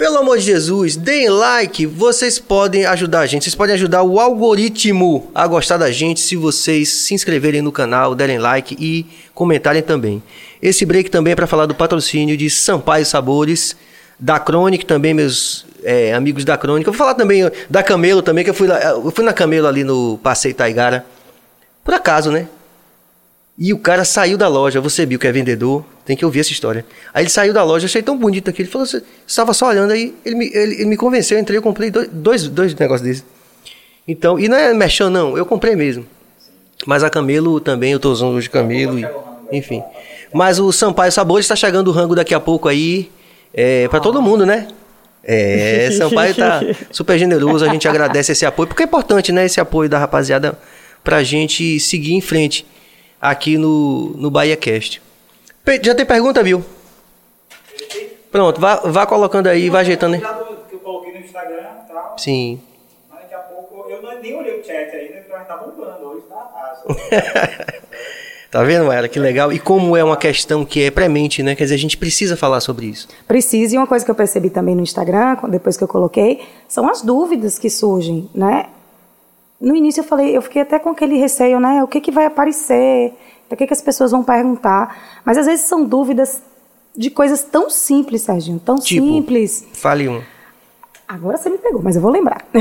Pelo 0.00 0.16
amor 0.16 0.38
de 0.38 0.46
Jesus, 0.46 0.96
deem 0.96 1.28
like, 1.28 1.84
vocês 1.84 2.38
podem 2.38 2.86
ajudar 2.86 3.20
a 3.20 3.26
gente, 3.26 3.42
vocês 3.42 3.54
podem 3.54 3.74
ajudar 3.74 4.02
o 4.02 4.18
algoritmo 4.18 5.30
a 5.34 5.46
gostar 5.46 5.76
da 5.76 5.90
gente 5.90 6.20
se 6.20 6.36
vocês 6.36 6.88
se 6.88 7.12
inscreverem 7.12 7.60
no 7.60 7.70
canal, 7.70 8.14
derem 8.14 8.38
like 8.38 8.74
e 8.80 9.04
comentarem 9.34 9.82
também. 9.82 10.22
Esse 10.62 10.86
break 10.86 11.10
também 11.10 11.34
é 11.34 11.36
para 11.36 11.46
falar 11.46 11.66
do 11.66 11.74
patrocínio 11.74 12.34
de 12.34 12.48
Sampaio 12.48 13.04
Sabores, 13.04 13.76
da 14.18 14.38
Crônica 14.38 14.86
também, 14.86 15.12
meus 15.12 15.66
é, 15.84 16.14
amigos 16.14 16.46
da 16.46 16.56
Crônica. 16.56 16.90
Vou 16.90 16.96
falar 16.96 17.12
também 17.12 17.50
da 17.68 17.82
Camelo 17.82 18.22
também, 18.22 18.42
que 18.42 18.48
eu 18.48 18.54
fui, 18.54 18.68
lá, 18.68 18.80
eu 18.80 19.10
fui 19.10 19.22
na 19.22 19.34
Camelo 19.34 19.66
ali 19.66 19.84
no 19.84 20.18
Passeio 20.22 20.54
Taigara. 20.54 21.04
Por 21.84 21.92
acaso, 21.92 22.30
né? 22.30 22.48
E 23.60 23.74
o 23.74 23.78
cara 23.78 24.06
saiu 24.06 24.38
da 24.38 24.48
loja, 24.48 24.80
você 24.80 25.04
viu 25.04 25.18
que 25.18 25.26
é 25.26 25.32
vendedor, 25.32 25.84
tem 26.06 26.16
que 26.16 26.24
ouvir 26.24 26.40
essa 26.40 26.50
história. 26.50 26.82
Aí 27.12 27.24
ele 27.24 27.28
saiu 27.28 27.52
da 27.52 27.62
loja, 27.62 27.84
achei 27.84 28.00
tão 28.00 28.16
bonito 28.16 28.48
aquilo. 28.48 28.64
Ele 28.64 28.72
falou, 28.72 28.86
você 28.86 29.02
estava 29.26 29.52
só 29.52 29.68
olhando, 29.68 29.90
aí 29.90 30.14
ele 30.24 30.34
me, 30.34 30.46
ele, 30.46 30.74
ele 30.76 30.86
me 30.86 30.96
convenceu, 30.96 31.36
eu 31.36 31.42
entrei, 31.42 31.58
eu 31.58 31.62
comprei 31.62 31.90
dois, 31.90 32.08
dois, 32.08 32.48
dois 32.48 32.74
negócios 32.74 33.06
desses. 33.06 33.24
Então, 34.08 34.38
e 34.38 34.48
não 34.48 34.56
é 34.56 34.72
mexão 34.72 35.10
não, 35.10 35.36
eu 35.36 35.44
comprei 35.44 35.76
mesmo. 35.76 36.06
Mas 36.86 37.04
a 37.04 37.10
Camelo 37.10 37.60
também, 37.60 37.92
eu 37.92 37.96
estou 37.96 38.10
usando 38.10 38.34
hoje 38.34 38.48
Camelo, 38.48 38.98
e, 38.98 39.06
enfim. 39.52 39.82
Mas 40.32 40.58
o 40.58 40.72
Sampaio 40.72 41.12
Sabores 41.12 41.44
está 41.44 41.54
chegando 41.54 41.88
o 41.88 41.90
rango 41.90 42.14
daqui 42.14 42.32
a 42.32 42.40
pouco 42.40 42.66
aí, 42.66 43.10
é, 43.52 43.86
para 43.88 44.00
todo 44.00 44.22
mundo, 44.22 44.46
né? 44.46 44.68
É, 45.22 45.90
Sampaio 45.98 46.34
tá 46.34 46.62
super 46.90 47.18
generoso, 47.18 47.62
a 47.62 47.68
gente 47.68 47.86
agradece 47.86 48.32
esse 48.32 48.46
apoio, 48.46 48.68
porque 48.68 48.84
é 48.84 48.86
importante, 48.86 49.32
né, 49.32 49.44
esse 49.44 49.60
apoio 49.60 49.86
da 49.86 49.98
rapaziada 49.98 50.58
pra 51.04 51.22
gente 51.22 51.78
seguir 51.78 52.14
em 52.14 52.22
frente 52.22 52.64
aqui 53.20 53.58
no, 53.58 54.14
no 54.16 54.30
Bahia 54.30 54.56
Cast. 54.56 55.02
Já 55.82 55.94
tem 55.94 56.06
pergunta, 56.06 56.42
viu? 56.42 56.64
Pronto, 58.30 58.60
vá, 58.60 58.76
vá 58.76 59.06
colocando 59.06 59.48
aí, 59.48 59.68
vá 59.68 59.80
ajeitando 59.80 60.14
aí. 60.14 60.20
Que 60.68 60.74
eu 60.74 60.80
coloquei 60.80 61.12
no 61.12 61.18
Instagram 61.18 61.66
e 61.84 61.92
tal. 61.92 62.18
Sim. 62.18 62.60
Mas 63.10 63.20
daqui 63.22 63.34
a 63.34 63.38
pouco, 63.38 63.90
eu 63.90 64.00
não, 64.00 64.20
nem 64.20 64.34
olhei 64.36 64.60
o 64.60 64.64
chat 64.64 64.94
ainda, 64.94 65.18
então 65.18 65.36
já 65.36 65.44
tá 65.44 65.56
bombando. 65.56 66.06
Hoje 66.06 66.22
tá 66.28 66.50
fácil. 66.52 67.80
Tá 68.50 68.64
vendo, 68.64 68.90
Ela? 68.90 69.06
Que 69.06 69.20
legal. 69.20 69.52
E 69.52 69.60
como 69.60 69.96
é 69.96 70.02
uma 70.02 70.16
questão 70.16 70.64
que 70.64 70.82
é 70.82 70.90
premente, 70.90 71.40
né? 71.40 71.54
Quer 71.54 71.62
dizer, 71.64 71.76
a 71.76 71.78
gente 71.78 71.96
precisa 71.96 72.36
falar 72.36 72.60
sobre 72.60 72.86
isso. 72.86 73.06
Precisa. 73.28 73.76
E 73.76 73.78
uma 73.78 73.86
coisa 73.86 74.04
que 74.04 74.10
eu 74.10 74.14
percebi 74.14 74.50
também 74.50 74.74
no 74.74 74.82
Instagram, 74.82 75.36
depois 75.48 75.76
que 75.76 75.84
eu 75.84 75.88
coloquei, 75.88 76.40
são 76.66 76.88
as 76.90 77.00
dúvidas 77.00 77.60
que 77.60 77.70
surgem, 77.70 78.28
né? 78.34 78.66
No 79.60 79.76
início 79.76 80.00
eu 80.00 80.04
falei, 80.04 80.36
eu 80.36 80.40
fiquei 80.40 80.62
até 80.62 80.78
com 80.78 80.90
aquele 80.90 81.16
receio, 81.16 81.60
né? 81.60 81.82
O 81.84 81.86
que, 81.86 82.00
que 82.00 82.10
vai 82.10 82.24
aparecer? 82.26 83.12
O 83.50 83.56
que, 83.56 83.66
que 83.66 83.72
as 83.72 83.82
pessoas 83.82 84.12
vão 84.12 84.22
perguntar? 84.22 85.20
Mas 85.24 85.36
às 85.36 85.46
vezes 85.46 85.66
são 85.66 85.84
dúvidas 85.84 86.42
de 86.96 87.10
coisas 87.10 87.42
tão 87.42 87.68
simples, 87.68 88.22
Serginho, 88.22 88.58
tão 88.58 88.76
tipo, 88.76 89.06
simples. 89.06 89.66
Fale 89.72 90.08
um. 90.08 90.22
Agora 91.06 91.36
você 91.36 91.50
me 91.50 91.58
pegou, 91.58 91.82
mas 91.82 91.96
eu 91.96 92.02
vou 92.02 92.10
lembrar. 92.10 92.44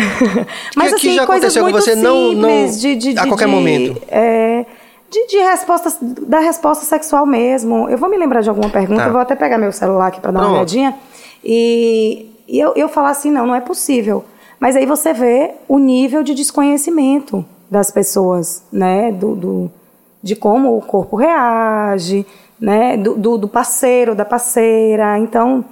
mas 0.75 0.89
que, 0.89 0.95
assim, 0.95 1.09
que 1.09 1.13
já 1.13 1.25
coisas 1.25 1.55
aconteceu 1.55 1.63
muito 1.63 1.75
com 1.75 1.81
você 1.81 1.93
simples, 1.93 2.03
não, 2.03 2.33
não 2.33 2.65
de, 2.65 2.95
de, 2.95 3.19
a 3.19 3.27
qualquer 3.27 3.45
de, 3.45 3.51
momento. 3.51 4.01
É, 4.07 4.65
de, 5.09 5.27
de 5.27 5.37
respostas, 5.37 5.97
da 6.01 6.39
resposta 6.39 6.83
sexual 6.83 7.25
mesmo. 7.25 7.87
Eu 7.87 7.97
vou 7.97 8.09
me 8.09 8.17
lembrar 8.17 8.41
de 8.41 8.49
alguma 8.49 8.69
pergunta, 8.69 9.01
tá. 9.01 9.07
eu 9.07 9.11
vou 9.11 9.21
até 9.21 9.35
pegar 9.35 9.57
meu 9.57 9.71
celular 9.71 10.07
aqui 10.07 10.19
para 10.19 10.31
dar 10.31 10.39
Pronto. 10.39 10.51
uma 10.51 10.57
olhadinha. 10.57 10.97
E, 11.43 12.31
e 12.47 12.59
eu, 12.59 12.73
eu 12.75 12.89
falar 12.89 13.11
assim, 13.11 13.29
não, 13.29 13.45
não 13.45 13.55
é 13.55 13.61
possível. 13.61 14.25
Mas 14.59 14.75
aí 14.75 14.85
você 14.85 15.13
vê 15.13 15.51
o 15.67 15.79
nível 15.79 16.21
de 16.21 16.33
desconhecimento 16.33 17.45
das 17.69 17.91
pessoas, 17.91 18.63
né? 18.71 19.11
Do, 19.11 19.35
do 19.35 19.71
de 20.21 20.35
como 20.35 20.77
o 20.77 20.81
corpo 20.81 21.15
reage, 21.15 22.25
né? 22.59 22.97
Do, 22.97 23.15
do, 23.15 23.37
do, 23.37 23.47
parceiro, 23.47 24.13
da 24.13 24.25
parceira. 24.25 25.17
Então, 25.17 25.63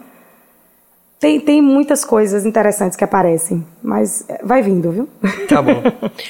tem, 1.20 1.40
tem 1.40 1.62
muitas 1.62 2.06
coisas 2.06 2.46
interessantes 2.46 2.96
que 2.96 3.04
aparecem, 3.04 3.66
mas 3.84 4.26
vai 4.44 4.62
vindo, 4.62 4.92
viu? 4.92 5.10
Tá 5.50 5.62
bom. 5.62 5.82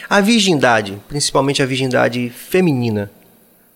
A 0.10 0.22
virgindade, 0.22 1.02
principalmente 1.08 1.62
a 1.62 1.66
virgindade 1.66 2.30
feminina, 2.30 3.12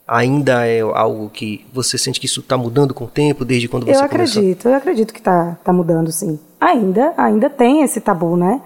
ainda 0.08 0.66
é 0.66 0.82
algo 0.82 1.30
que 1.30 1.66
você 1.72 1.98
sente 1.98 2.20
que 2.20 2.26
isso 2.26 2.40
está 2.40 2.58
mudando 2.58 2.94
com 2.94 3.06
o 3.06 3.08
tempo, 3.08 3.46
desde 3.46 3.68
quando 3.68 3.86
você 3.86 3.96
Eu 3.96 4.04
acredito, 4.04 4.42
começou? 4.64 4.72
eu 4.72 4.78
acredito 4.78 5.14
que 5.14 5.20
está 5.20 5.58
tá 5.64 5.72
mudando, 5.72 6.12
sim. 6.12 6.40
Ainda, 6.60 7.14
ainda 7.18 7.50
tem 7.50 7.82
esse 7.82 8.02
tabu, 8.02 8.36
né? 8.36 8.62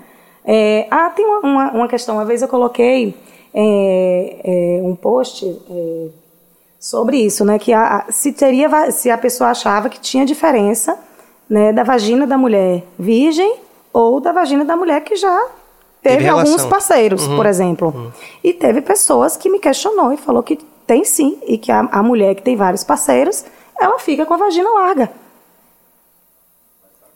É, 0.45 0.87
ah, 0.91 1.09
tem 1.09 1.25
uma, 1.25 1.39
uma, 1.39 1.71
uma, 1.71 1.87
questão. 1.87 2.15
Uma 2.15 2.25
vez 2.25 2.41
eu 2.41 2.47
coloquei 2.47 3.15
é, 3.53 4.39
é, 4.43 4.81
um 4.83 4.95
post 4.95 5.45
é, 5.45 6.07
sobre 6.79 7.17
isso, 7.17 7.43
né? 7.43 7.57
Que 7.57 7.73
a, 7.73 8.05
se 8.09 8.31
teria, 8.31 8.91
se 8.91 9.09
a 9.09 9.17
pessoa 9.17 9.49
achava 9.49 9.89
que 9.89 9.99
tinha 9.99 10.25
diferença, 10.25 10.97
né, 11.49 11.73
da 11.73 11.83
vagina 11.83 12.27
da 12.27 12.37
mulher 12.37 12.83
virgem 12.97 13.59
ou 13.91 14.19
da 14.19 14.31
vagina 14.31 14.65
da 14.65 14.75
mulher 14.75 15.01
que 15.01 15.15
já 15.15 15.47
teve, 16.01 16.17
teve 16.17 16.27
alguns 16.27 16.65
parceiros, 16.65 17.25
uhum. 17.27 17.35
por 17.35 17.45
exemplo. 17.45 17.87
Uhum. 17.89 18.11
E 18.43 18.53
teve 18.53 18.81
pessoas 18.81 19.35
que 19.35 19.49
me 19.49 19.59
questionou 19.59 20.13
e 20.13 20.17
falou 20.17 20.43
que 20.43 20.57
tem 20.85 21.03
sim 21.03 21.39
e 21.47 21.57
que 21.57 21.71
a, 21.71 21.79
a 21.91 22.03
mulher 22.03 22.35
que 22.35 22.43
tem 22.43 22.55
vários 22.55 22.83
parceiros, 22.83 23.43
ela 23.79 23.97
fica 23.97 24.25
com 24.25 24.33
a 24.35 24.37
vagina 24.37 24.69
larga. 24.69 25.11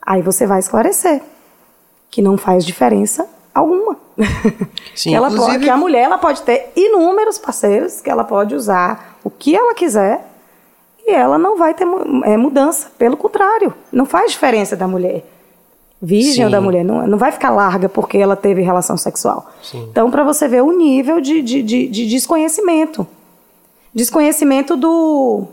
Aí 0.01 0.23
você 0.23 0.47
vai 0.47 0.59
esclarecer 0.59 1.21
que 2.09 2.21
não 2.21 2.37
faz 2.37 2.65
diferença 2.65 3.27
alguma. 3.53 3.97
Sim, 4.95 5.09
que, 5.09 5.15
ela 5.15 5.27
inclusive... 5.27 5.53
pode, 5.53 5.63
que 5.65 5.69
a 5.69 5.77
mulher 5.77 6.03
ela 6.03 6.17
pode 6.17 6.41
ter 6.41 6.71
inúmeros 6.75 7.37
parceiros, 7.37 8.01
que 8.01 8.09
ela 8.09 8.23
pode 8.23 8.55
usar 8.55 9.17
o 9.23 9.29
que 9.29 9.55
ela 9.55 9.73
quiser 9.73 10.25
e 11.05 11.11
ela 11.11 11.37
não 11.37 11.57
vai 11.57 11.73
ter 11.73 11.87
é, 12.25 12.37
mudança. 12.37 12.91
Pelo 12.97 13.17
contrário, 13.17 13.73
não 13.91 14.05
faz 14.05 14.31
diferença 14.31 14.75
da 14.75 14.87
mulher. 14.87 15.25
Virgem 16.01 16.45
ou 16.45 16.51
da 16.51 16.61
mulher, 16.61 16.85
não, 16.85 17.05
não 17.05 17.17
vai 17.17 17.29
ficar 17.29 17.49
larga 17.49 17.89
porque 17.89 18.17
ela 18.17 18.35
teve 18.35 18.61
relação 18.61 18.95
sexual. 18.95 19.51
Sim. 19.61 19.85
Então, 19.91 20.09
para 20.09 20.23
você 20.23 20.47
ver 20.47 20.61
o 20.61 20.71
nível 20.71 21.19
de, 21.19 21.41
de, 21.41 21.61
de, 21.61 21.87
de 21.87 22.07
desconhecimento. 22.07 23.05
Desconhecimento 23.93 24.77
do, 24.77 25.43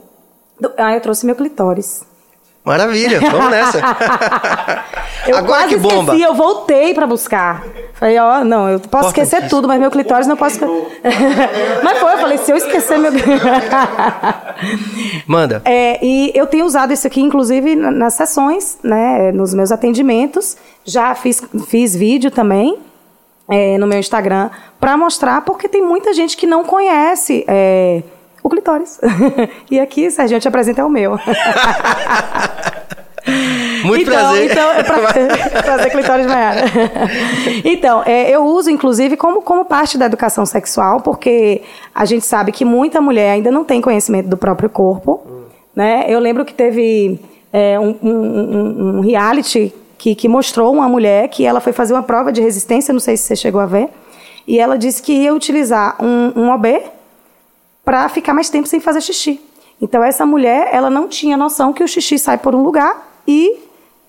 do. 0.60 0.70
Ah, 0.76 0.94
eu 0.94 1.00
trouxe 1.00 1.26
meu 1.26 1.34
clitóris. 1.34 2.04
Maravilha, 2.66 3.20
vamos 3.20 3.48
nessa. 3.48 3.78
eu 5.28 5.36
Agora 5.36 5.60
quase 5.60 5.68
que 5.68 5.76
bomba. 5.76 6.14
esqueci, 6.14 6.22
eu 6.22 6.34
voltei 6.34 6.92
para 6.92 7.06
buscar. 7.06 7.64
Falei, 7.94 8.18
ó, 8.18 8.42
não, 8.42 8.68
eu 8.68 8.80
posso 8.80 9.10
esquecer 9.10 9.48
tudo, 9.48 9.68
mas 9.68 9.78
meu 9.78 9.88
clitóris 9.88 10.26
não 10.26 10.36
posso. 10.36 10.58
mas 11.84 11.98
foi, 11.98 12.12
eu 12.12 12.18
falei, 12.18 12.38
se 12.38 12.50
eu 12.50 12.56
esquecer 12.56 12.98
meu. 12.98 13.12
Manda. 15.28 15.62
É, 15.64 16.04
e 16.04 16.32
eu 16.34 16.44
tenho 16.48 16.66
usado 16.66 16.92
isso 16.92 17.06
aqui, 17.06 17.20
inclusive, 17.20 17.76
nas 17.76 18.14
sessões, 18.14 18.78
né, 18.82 19.30
nos 19.30 19.54
meus 19.54 19.70
atendimentos. 19.70 20.56
Já 20.84 21.14
fiz, 21.14 21.40
fiz 21.68 21.94
vídeo 21.94 22.32
também 22.32 22.78
é, 23.48 23.78
no 23.78 23.86
meu 23.86 24.00
Instagram 24.00 24.50
para 24.80 24.96
mostrar, 24.96 25.42
porque 25.42 25.68
tem 25.68 25.82
muita 25.82 26.12
gente 26.12 26.36
que 26.36 26.48
não 26.48 26.64
conhece. 26.64 27.44
É, 27.46 28.02
o 28.46 28.48
clitóris. 28.48 29.00
e 29.70 29.78
aqui, 29.80 30.10
Sérgio, 30.10 30.36
eu 30.36 30.40
te 30.40 30.48
apresento 30.48 30.80
é 30.80 30.84
o 30.84 30.88
meu. 30.88 31.18
Muito 33.84 34.08
então, 34.08 34.14
prazer. 34.14 34.50
Então, 34.50 34.70
é 34.70 34.82
prazer, 34.84 35.50
prazer 35.62 35.90
clitóris 35.90 36.26
Maiara. 36.26 36.64
Então, 37.64 38.02
é, 38.06 38.30
eu 38.30 38.44
uso, 38.44 38.70
inclusive, 38.70 39.16
como, 39.16 39.42
como 39.42 39.64
parte 39.64 39.98
da 39.98 40.06
educação 40.06 40.46
sexual, 40.46 41.00
porque 41.00 41.62
a 41.92 42.04
gente 42.04 42.24
sabe 42.24 42.52
que 42.52 42.64
muita 42.64 43.00
mulher 43.00 43.32
ainda 43.32 43.50
não 43.50 43.64
tem 43.64 43.80
conhecimento 43.80 44.28
do 44.28 44.36
próprio 44.36 44.70
corpo. 44.70 45.22
Hum. 45.26 45.42
Né? 45.74 46.04
Eu 46.08 46.20
lembro 46.20 46.44
que 46.44 46.54
teve 46.54 47.18
é, 47.52 47.78
um, 47.80 47.96
um, 48.00 48.98
um, 48.98 49.00
reality 49.00 49.74
que, 49.98 50.14
que 50.14 50.28
mostrou 50.28 50.72
uma 50.72 50.88
mulher 50.88 51.28
que 51.28 51.44
ela 51.44 51.60
foi 51.60 51.72
fazer 51.72 51.94
uma 51.94 52.04
prova 52.04 52.30
de 52.30 52.40
resistência, 52.40 52.92
não 52.92 53.00
sei 53.00 53.16
se 53.16 53.24
você 53.24 53.34
chegou 53.34 53.60
a 53.60 53.66
ver, 53.66 53.88
e 54.46 54.58
ela 54.60 54.78
disse 54.78 55.02
que 55.02 55.12
ia 55.12 55.34
utilizar 55.34 55.96
um, 56.00 56.32
um 56.36 56.50
OB 56.50 56.80
para 57.86 58.08
ficar 58.08 58.34
mais 58.34 58.50
tempo 58.50 58.66
sem 58.66 58.80
fazer 58.80 59.00
xixi. 59.00 59.40
Então, 59.80 60.02
essa 60.02 60.26
mulher, 60.26 60.70
ela 60.72 60.90
não 60.90 61.06
tinha 61.06 61.36
noção 61.36 61.72
que 61.72 61.84
o 61.84 61.88
xixi 61.88 62.18
sai 62.18 62.36
por 62.36 62.52
um 62.52 62.62
lugar 62.62 63.20
e 63.28 63.60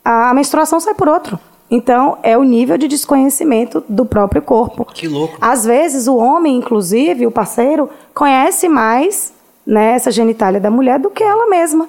a 0.04 0.34
menstruação 0.34 0.80
sai 0.80 0.96
por 0.96 1.08
outro. 1.08 1.40
Então, 1.70 2.18
é 2.24 2.36
o 2.36 2.44
nível 2.44 2.76
de 2.76 2.88
desconhecimento 2.88 3.84
do 3.88 4.04
próprio 4.04 4.42
corpo. 4.42 4.84
Que 4.86 5.08
louco. 5.08 5.38
Às 5.40 5.64
vezes, 5.64 6.08
o 6.08 6.16
homem, 6.16 6.58
inclusive, 6.58 7.28
o 7.28 7.32
parceiro, 7.32 7.88
conhece 8.16 8.68
mais 8.68 9.32
né, 9.64 9.92
essa 9.92 10.10
genitália 10.10 10.60
da 10.60 10.72
mulher 10.72 10.98
do 10.98 11.12
que 11.12 11.24
ela 11.24 11.46
mesma. 11.48 11.88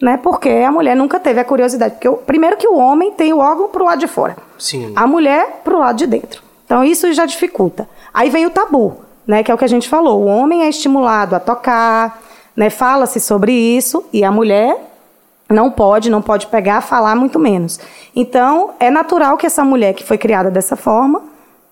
Né, 0.00 0.16
porque 0.16 0.48
a 0.48 0.72
mulher 0.72 0.96
nunca 0.96 1.20
teve 1.20 1.40
a 1.40 1.44
curiosidade. 1.44 1.96
Porque, 1.96 2.08
primeiro, 2.24 2.56
que 2.56 2.68
o 2.68 2.76
homem 2.76 3.12
tem 3.12 3.34
o 3.34 3.38
órgão 3.38 3.68
para 3.68 3.82
o 3.82 3.86
lado 3.86 3.98
de 3.98 4.06
fora. 4.06 4.36
Sim. 4.58 4.94
A 4.96 5.06
mulher 5.06 5.60
para 5.62 5.76
o 5.76 5.80
lado 5.80 5.96
de 5.96 6.06
dentro. 6.06 6.42
Então, 6.64 6.82
isso 6.82 7.12
já 7.12 7.26
dificulta. 7.26 7.86
Aí 8.14 8.30
vem 8.30 8.46
o 8.46 8.50
tabu, 8.50 9.07
né, 9.28 9.42
que 9.42 9.50
é 9.50 9.54
o 9.54 9.58
que 9.58 9.64
a 9.64 9.68
gente 9.68 9.86
falou. 9.90 10.22
O 10.22 10.26
homem 10.26 10.62
é 10.62 10.68
estimulado 10.70 11.36
a 11.36 11.40
tocar, 11.40 12.22
né, 12.56 12.70
fala-se 12.70 13.20
sobre 13.20 13.52
isso, 13.52 14.02
e 14.10 14.24
a 14.24 14.32
mulher 14.32 14.74
não 15.50 15.70
pode, 15.70 16.10
não 16.10 16.22
pode 16.22 16.46
pegar, 16.46 16.80
falar 16.80 17.14
muito 17.14 17.38
menos. 17.38 17.78
Então, 18.16 18.70
é 18.80 18.90
natural 18.90 19.36
que 19.36 19.46
essa 19.46 19.62
mulher 19.62 19.92
que 19.92 20.02
foi 20.02 20.16
criada 20.16 20.50
dessa 20.50 20.76
forma 20.76 21.22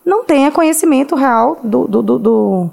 não 0.04 0.22
tenha 0.22 0.52
conhecimento 0.52 1.16
real 1.16 1.58
do, 1.64 1.88
do, 1.88 2.02
do, 2.02 2.18
do, 2.18 2.70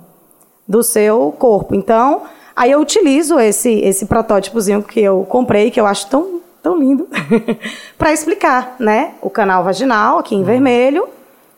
do 0.68 0.84
seu 0.84 1.34
corpo. 1.40 1.74
Então, 1.74 2.24
aí 2.54 2.72
eu 2.72 2.80
utilizo 2.80 3.40
esse, 3.40 3.72
esse 3.80 4.06
protótipozinho 4.06 4.84
que 4.84 5.00
eu 5.00 5.26
comprei, 5.28 5.72
que 5.72 5.80
eu 5.80 5.86
acho 5.86 6.10
tão, 6.10 6.42
tão 6.62 6.78
lindo, 6.78 7.08
para 7.98 8.14
explicar, 8.14 8.76
né? 8.80 9.16
O 9.22 9.30
canal 9.30 9.64
vaginal, 9.64 10.20
aqui 10.20 10.36
em 10.36 10.40
uhum. 10.40 10.46
vermelho, 10.46 11.08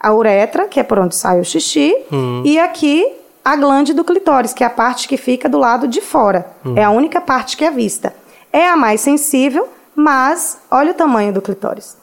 a 0.05 0.13
uretra, 0.13 0.67
que 0.67 0.79
é 0.79 0.83
por 0.83 0.99
onde 0.99 1.15
sai 1.15 1.39
o 1.39 1.45
xixi, 1.45 1.95
uhum. 2.11 2.43
e 2.45 2.59
aqui 2.59 3.05
a 3.43 3.55
glande 3.55 3.93
do 3.93 4.03
clitóris, 4.03 4.53
que 4.53 4.63
é 4.63 4.67
a 4.67 4.69
parte 4.69 5.07
que 5.07 5.17
fica 5.17 5.47
do 5.47 5.57
lado 5.57 5.87
de 5.87 6.01
fora. 6.01 6.45
Uhum. 6.63 6.77
É 6.77 6.83
a 6.83 6.89
única 6.89 7.21
parte 7.21 7.55
que 7.57 7.63
é 7.63 7.71
vista 7.71 8.13
é 8.55 8.69
a 8.69 8.77
mais 8.77 9.01
sensível, 9.01 9.67
mas 9.93 10.57
olha 10.71 10.91
o 10.91 10.93
tamanho 10.93 11.33
do 11.33 11.41
clitóris. 11.41 11.97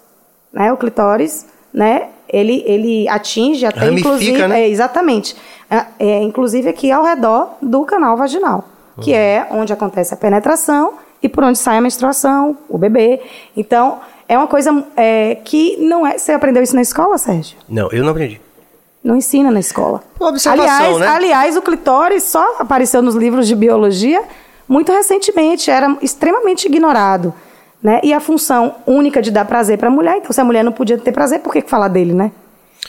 Né? 0.52 0.70
O 0.70 0.76
clitóris, 0.76 1.46
né, 1.72 2.08
ele, 2.28 2.62
ele 2.66 3.08
atinge 3.08 3.64
até 3.64 3.86
Ramifica, 3.86 4.08
inclusive. 4.10 4.46
Né? 4.46 4.60
É, 4.60 4.68
exatamente. 4.68 5.34
É, 5.70 5.86
é, 5.98 6.22
inclusive 6.22 6.68
aqui 6.68 6.92
ao 6.92 7.02
redor 7.02 7.54
do 7.62 7.86
canal 7.86 8.18
vaginal, 8.18 8.68
uhum. 8.98 9.02
que 9.02 9.14
é 9.14 9.48
onde 9.50 9.72
acontece 9.72 10.12
a 10.12 10.16
penetração 10.16 10.92
e 11.22 11.28
por 11.28 11.42
onde 11.42 11.56
sai 11.56 11.78
a 11.78 11.80
menstruação, 11.80 12.58
o 12.68 12.76
bebê. 12.76 13.22
Então, 13.56 14.00
é 14.32 14.38
uma 14.38 14.46
coisa 14.46 14.84
é, 14.96 15.36
que 15.44 15.76
não 15.76 16.06
é. 16.06 16.16
Você 16.16 16.32
aprendeu 16.32 16.62
isso 16.62 16.74
na 16.74 16.82
escola, 16.82 17.18
Sérgio? 17.18 17.56
Não, 17.68 17.90
eu 17.92 18.02
não 18.02 18.10
aprendi. 18.10 18.40
Não 19.04 19.16
ensina 19.16 19.50
na 19.50 19.60
escola. 19.60 20.02
Observação, 20.18 20.96
aliás, 20.96 20.98
né? 20.98 21.06
aliás, 21.08 21.56
o 21.56 21.62
clitóris 21.62 22.22
só 22.24 22.56
apareceu 22.58 23.02
nos 23.02 23.14
livros 23.14 23.46
de 23.46 23.54
biologia 23.54 24.22
muito 24.66 24.90
recentemente 24.90 25.70
era 25.70 25.98
extremamente 26.00 26.66
ignorado. 26.66 27.34
Né? 27.82 28.00
E 28.02 28.12
a 28.12 28.20
função 28.20 28.76
única 28.86 29.20
de 29.20 29.30
dar 29.30 29.44
prazer 29.44 29.76
para 29.76 29.88
a 29.88 29.90
mulher, 29.90 30.16
então 30.16 30.32
se 30.32 30.40
a 30.40 30.44
mulher 30.44 30.64
não 30.64 30.72
podia 30.72 30.96
ter 30.96 31.12
prazer, 31.12 31.40
por 31.40 31.52
que 31.52 31.60
falar 31.62 31.88
dele, 31.88 32.14
né? 32.14 32.30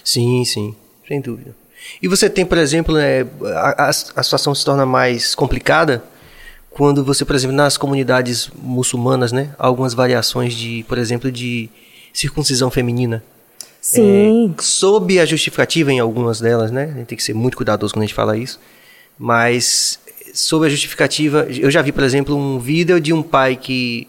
Sim, 0.04 0.46
sim, 0.46 0.76
sem 1.08 1.20
dúvida. 1.20 1.54
E 2.02 2.08
você 2.08 2.30
tem, 2.30 2.46
por 2.46 2.58
exemplo, 2.58 2.96
né, 2.96 3.28
a, 3.56 3.86
a, 3.86 3.90
a 3.90 4.24
situação 4.24 4.56
se 4.56 4.64
torna 4.64 4.86
mais 4.86 5.36
complicada 5.36 6.04
quando 6.74 7.04
você, 7.04 7.24
por 7.24 7.36
exemplo, 7.36 7.56
nas 7.56 7.78
comunidades 7.78 8.50
muçulmanas, 8.56 9.32
né, 9.32 9.54
algumas 9.58 9.94
variações 9.94 10.54
de, 10.54 10.84
por 10.88 10.98
exemplo, 10.98 11.32
de 11.32 11.70
circuncisão 12.12 12.70
feminina. 12.72 13.24
Sim. 13.80 14.54
É, 14.58 14.62
sob 14.62 15.20
a 15.20 15.26
justificativa 15.26 15.92
em 15.92 16.00
algumas 16.00 16.40
delas, 16.40 16.72
né? 16.72 16.84
A 16.84 16.98
gente 17.00 17.08
tem 17.08 17.18
que 17.18 17.24
ser 17.24 17.34
muito 17.34 17.58
cuidadoso 17.58 17.94
quando 17.94 18.04
a 18.04 18.06
gente 18.06 18.16
fala 18.16 18.38
isso. 18.38 18.60
Mas 19.20 20.00
sob 20.34 20.66
a 20.66 20.70
justificativa. 20.70 21.46
Eu 21.50 21.70
já 21.70 21.82
vi, 21.82 21.92
por 21.92 22.04
exemplo, 22.04 22.36
um 22.36 22.60
vídeo 22.60 23.00
de 23.00 23.14
um 23.14 23.22
pai 23.22 23.56
que 23.56 24.08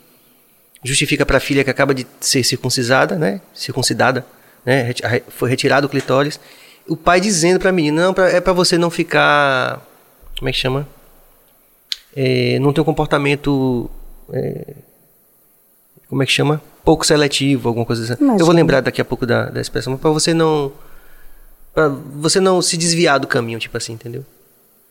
justifica 0.82 1.26
para 1.26 1.38
a 1.38 1.40
filha 1.40 1.64
que 1.64 1.70
acaba 1.70 1.92
de 1.92 2.06
ser 2.20 2.44
circuncisada, 2.44 3.16
né? 3.16 3.40
Circuncidada, 3.52 4.24
né? 4.64 4.92
Foi 5.28 5.50
retirado 5.50 5.86
o 5.86 5.90
clitóris. 5.90 6.38
O 6.88 6.96
pai 6.96 7.20
dizendo 7.20 7.58
para 7.58 7.70
a 7.70 7.72
menina: 7.72 8.02
não, 8.02 8.24
é 8.24 8.40
para 8.40 8.52
você 8.52 8.78
não 8.78 8.90
ficar. 8.90 9.84
Como 10.38 10.48
é 10.48 10.52
que 10.52 10.58
chama? 10.58 10.86
É, 12.16 12.58
não 12.58 12.72
ter 12.72 12.80
um 12.80 12.84
comportamento. 12.84 13.90
É, 14.32 14.74
como 16.08 16.22
é 16.22 16.26
que 16.26 16.32
chama? 16.32 16.60
Pouco 16.84 17.04
seletivo, 17.04 17.68
alguma 17.68 17.84
coisa 17.84 18.04
assim. 18.04 18.22
Imagina. 18.22 18.40
Eu 18.40 18.46
vou 18.46 18.54
lembrar 18.54 18.80
daqui 18.80 19.00
a 19.00 19.04
pouco 19.04 19.26
da, 19.26 19.46
da 19.46 19.60
expressão, 19.60 19.96
para 19.96 20.10
você 20.10 20.32
não. 20.32 20.72
para 21.74 21.88
você 21.88 22.40
não 22.40 22.62
se 22.62 22.76
desviar 22.76 23.18
do 23.18 23.26
caminho, 23.26 23.58
tipo 23.58 23.76
assim, 23.76 23.94
entendeu? 23.94 24.24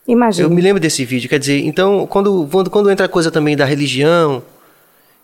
Imagina. 0.08 0.48
Eu 0.48 0.52
me 0.52 0.62
lembro 0.62 0.82
desse 0.82 1.06
vídeo. 1.06 1.30
Quer 1.30 1.40
dizer, 1.40 1.64
então, 1.66 2.06
quando, 2.08 2.48
quando, 2.52 2.70
quando 2.70 2.92
entra 2.92 3.06
a 3.06 3.10
coisa 3.10 3.32
também 3.32 3.56
da 3.56 3.64
religião, 3.64 4.44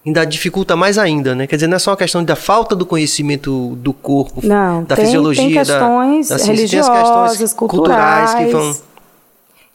ainda 0.06 0.26
dificulta 0.26 0.76
mais 0.76 0.98
ainda, 0.98 1.36
né? 1.36 1.48
Quer 1.48 1.58
dizer, 1.58 1.68
não 1.68 1.76
é 1.76 1.80
só 1.80 1.92
uma 1.92 1.98
questão 1.98 2.24
da 2.24 2.36
falta 2.36 2.76
do 2.76 2.86
conhecimento 2.86 3.76
do 3.78 3.94
corpo, 3.94 4.46
não, 4.46 4.84
da 4.84 4.96
tem, 4.96 5.06
fisiologia, 5.06 5.44
tem 5.44 5.54
questões 5.54 6.30
da, 6.30 6.38
da 6.38 6.44
religiosas, 6.44 6.92
tem 6.92 7.02
as 7.02 7.30
questões 7.32 7.54
culturais, 7.54 8.32
culturais 8.32 8.46
que 8.46 8.52
vão. 8.52 8.88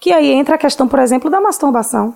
Que 0.05 0.13
aí 0.13 0.33
entra 0.33 0.57
a 0.57 0.59
questão, 0.59 0.87
por 0.87 0.99
exemplo, 0.99 1.31
da 1.31 1.41
masturbação. 1.41 2.15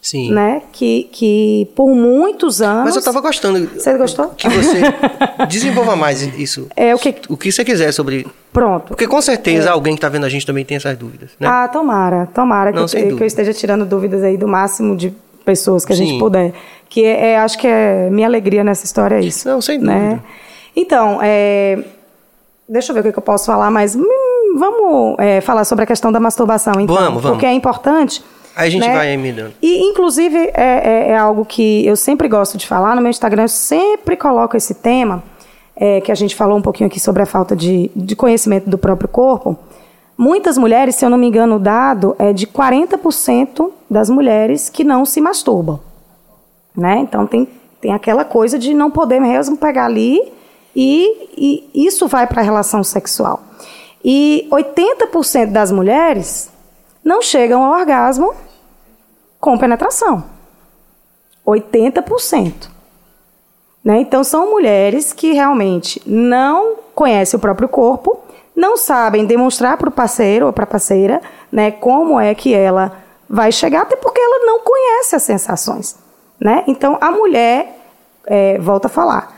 Sim. 0.00 0.32
Né? 0.32 0.62
Que, 0.72 1.10
que 1.12 1.68
por 1.76 1.94
muitos 1.94 2.62
anos. 2.62 2.84
Mas 2.86 2.94
eu 2.94 3.00
estava 3.00 3.20
gostando. 3.20 3.68
Você 3.68 3.98
gostou? 3.98 4.28
Que 4.28 4.48
você 4.48 4.80
desenvolva 5.46 5.94
mais 5.94 6.22
isso. 6.22 6.68
É 6.74 6.94
o 6.94 6.98
que. 6.98 7.14
O 7.28 7.36
que 7.36 7.52
você 7.52 7.66
quiser 7.66 7.92
sobre. 7.92 8.26
Pronto. 8.50 8.86
Porque 8.86 9.06
com 9.06 9.20
certeza 9.20 9.68
é. 9.68 9.72
alguém 9.72 9.92
que 9.92 9.98
está 9.98 10.08
vendo 10.08 10.24
a 10.24 10.28
gente 10.30 10.46
também 10.46 10.64
tem 10.64 10.78
essas 10.78 10.96
dúvidas. 10.96 11.32
Né? 11.38 11.46
Ah, 11.46 11.68
tomara. 11.68 12.30
Tomara 12.34 12.72
Não, 12.72 12.86
que, 12.86 12.96
eu, 12.96 13.14
que 13.18 13.22
eu 13.22 13.26
esteja 13.26 13.52
tirando 13.52 13.84
dúvidas 13.84 14.22
aí 14.22 14.38
do 14.38 14.48
máximo 14.48 14.96
de 14.96 15.12
pessoas 15.44 15.84
que 15.84 15.92
a 15.92 15.96
Sim. 15.96 16.06
gente 16.06 16.18
puder. 16.18 16.54
Que 16.88 17.04
é, 17.04 17.32
é, 17.32 17.38
acho 17.40 17.58
que 17.58 17.66
é 17.66 18.08
minha 18.08 18.26
alegria 18.26 18.64
nessa 18.64 18.86
história 18.86 19.16
é 19.16 19.20
isso. 19.20 19.46
Não, 19.46 19.60
sem 19.60 19.78
né? 19.78 19.98
dúvida. 19.98 20.24
Então, 20.74 21.18
é, 21.22 21.78
deixa 22.66 22.90
eu 22.90 22.94
ver 22.94 23.10
o 23.10 23.12
que 23.12 23.18
eu 23.18 23.22
posso 23.22 23.44
falar, 23.44 23.70
mas 23.70 23.94
vamos 24.58 25.16
é, 25.18 25.40
falar 25.40 25.64
sobre 25.64 25.84
a 25.84 25.86
questão 25.86 26.10
da 26.12 26.20
masturbação, 26.20 26.74
então. 26.80 26.94
Vamos, 26.94 27.22
vamos. 27.22 27.36
Porque 27.36 27.46
é 27.46 27.52
importante 27.52 28.22
Aí 28.54 28.68
a 28.68 28.70
gente 28.70 28.86
né? 28.86 28.94
vai 28.94 29.12
emendando. 29.12 29.54
E, 29.62 29.82
inclusive, 29.84 30.36
é, 30.36 30.52
é, 30.54 31.08
é, 31.10 31.16
algo 31.16 31.44
que 31.44 31.86
eu 31.86 31.96
sempre 31.96 32.28
gosto 32.28 32.58
de 32.58 32.66
falar. 32.66 32.94
No 32.94 33.02
meu 33.02 33.10
Instagram, 33.10 33.42
eu 33.42 33.48
sempre 33.48 34.16
coloco 34.16 34.56
esse 34.56 34.74
tema, 34.74 35.22
é, 35.74 36.00
que 36.00 36.12
a 36.12 36.14
gente 36.14 36.36
falou 36.36 36.58
um 36.58 36.62
pouquinho 36.62 36.86
aqui 36.86 37.00
sobre 37.00 37.22
a 37.22 37.26
falta 37.26 37.56
de, 37.56 37.90
de 37.96 38.14
conhecimento 38.14 38.68
do 38.68 38.76
próprio 38.76 39.08
corpo. 39.08 39.58
Muitas 40.16 40.58
mulheres, 40.58 40.94
se 40.94 41.04
eu 41.04 41.10
não 41.10 41.16
me 41.16 41.26
engano, 41.26 41.56
o 41.56 41.58
dado 41.58 42.14
é 42.18 42.32
de 42.32 42.46
40% 42.46 43.70
das 43.90 44.10
mulheres 44.10 44.68
que 44.68 44.84
não 44.84 45.04
se 45.04 45.20
masturbam. 45.20 45.80
Né? 46.76 46.98
Então, 46.98 47.26
tem, 47.26 47.48
tem 47.80 47.92
aquela 47.92 48.24
coisa 48.24 48.58
de 48.58 48.74
não 48.74 48.90
poder 48.90 49.20
mesmo 49.20 49.56
pegar 49.56 49.86
ali 49.86 50.20
e, 50.76 51.28
e 51.74 51.86
isso 51.86 52.06
vai 52.06 52.26
para 52.26 52.42
a 52.42 52.44
relação 52.44 52.84
sexual. 52.84 53.42
E 54.04 54.48
80% 54.50 55.52
das 55.52 55.70
mulheres 55.70 56.50
não 57.04 57.22
chegam 57.22 57.64
ao 57.64 57.78
orgasmo 57.78 58.34
com 59.40 59.58
penetração. 59.58 60.24
80%. 61.46 62.68
Né? 63.84 64.00
Então, 64.00 64.22
são 64.22 64.50
mulheres 64.50 65.12
que 65.12 65.32
realmente 65.32 66.00
não 66.06 66.76
conhecem 66.94 67.36
o 67.36 67.40
próprio 67.40 67.68
corpo, 67.68 68.20
não 68.54 68.76
sabem 68.76 69.26
demonstrar 69.26 69.76
para 69.76 69.88
o 69.88 69.92
parceiro 69.92 70.46
ou 70.46 70.52
para 70.52 70.64
a 70.64 70.66
parceira 70.66 71.20
né, 71.50 71.70
como 71.70 72.20
é 72.20 72.34
que 72.34 72.54
ela 72.54 73.02
vai 73.28 73.50
chegar, 73.50 73.82
até 73.82 73.96
porque 73.96 74.20
ela 74.20 74.46
não 74.46 74.60
conhece 74.60 75.16
as 75.16 75.22
sensações. 75.22 75.96
Né? 76.38 76.62
Então, 76.66 76.98
a 77.00 77.10
mulher, 77.10 77.76
é, 78.26 78.58
volta 78.58 78.86
a 78.86 78.90
falar, 78.90 79.34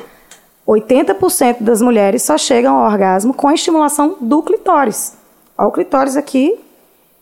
80% 0.67 1.59
das 1.61 1.83
mulheres 1.83 2.23
só 2.23 2.39
chegam 2.39 2.77
ao 2.77 2.91
orgasmo 2.91 3.35
com 3.35 3.49
a 3.49 3.55
estimulação 3.55 4.17
do 4.21 4.43
clitóris. 4.43 5.17
Olha 5.57 5.69
o 5.69 5.73
clitóris 5.73 6.17
aqui, 6.17 6.59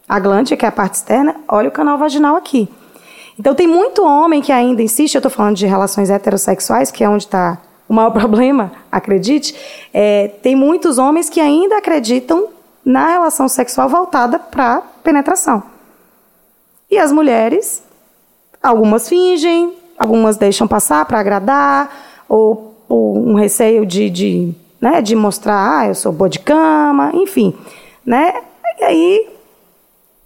a 0.09 0.19
glândula, 0.21 0.57
que 0.57 0.65
é 0.65 0.69
a 0.69 0.73
parte 0.73 0.95
externa, 0.95 1.37
olha 1.49 1.69
o 1.69 1.73
canal 1.73 1.99
vaginal 1.99 2.37
aqui. 2.37 2.69
Então, 3.39 3.55
tem 3.55 3.67
muito 3.67 4.05
homem 4.05 4.41
que 4.41 4.53
ainda 4.53 4.83
insiste, 4.83 5.15
eu 5.15 5.19
estou 5.19 5.31
falando 5.31 5.57
de 5.57 5.67
relações 5.67 6.11
heterossexuais, 6.11 6.91
que 6.91 7.03
é 7.03 7.09
onde 7.09 7.25
está 7.25 7.59
o 7.89 7.95
maior 7.95 8.11
problema, 8.15 8.73
acredite. 8.91 9.55
É, 9.93 10.29
tem 10.43 10.55
muitos 10.55 10.99
homens 10.99 11.29
que 11.29 11.41
ainda 11.41 11.79
acreditam 11.79 12.49
na 12.85 13.09
relação 13.09 13.49
sexual 13.49 13.89
voltada 13.89 14.39
para 14.39 14.83
penetração. 15.03 15.63
E 16.91 16.99
as 16.99 17.11
mulheres, 17.11 17.83
algumas 18.63 19.09
fingem, 19.09 19.75
algumas 19.99 20.37
deixam 20.37 20.69
passar 20.69 21.05
para 21.07 21.19
agradar, 21.19 21.91
ou 22.29 22.72
por 22.93 23.17
um 23.17 23.37
receio 23.37 23.87
de, 23.87 24.11
de, 24.11 24.53
né, 24.79 25.01
de 25.01 25.17
mostrar, 25.17 25.79
ah, 25.79 25.89
eu 25.89 25.95
sou 25.95 26.13
boa 26.13 26.29
de 26.29 26.39
cama, 26.39 27.11
enfim. 27.15 27.57
Né? 28.05 28.35
E 28.81 28.85
aí 28.85 29.31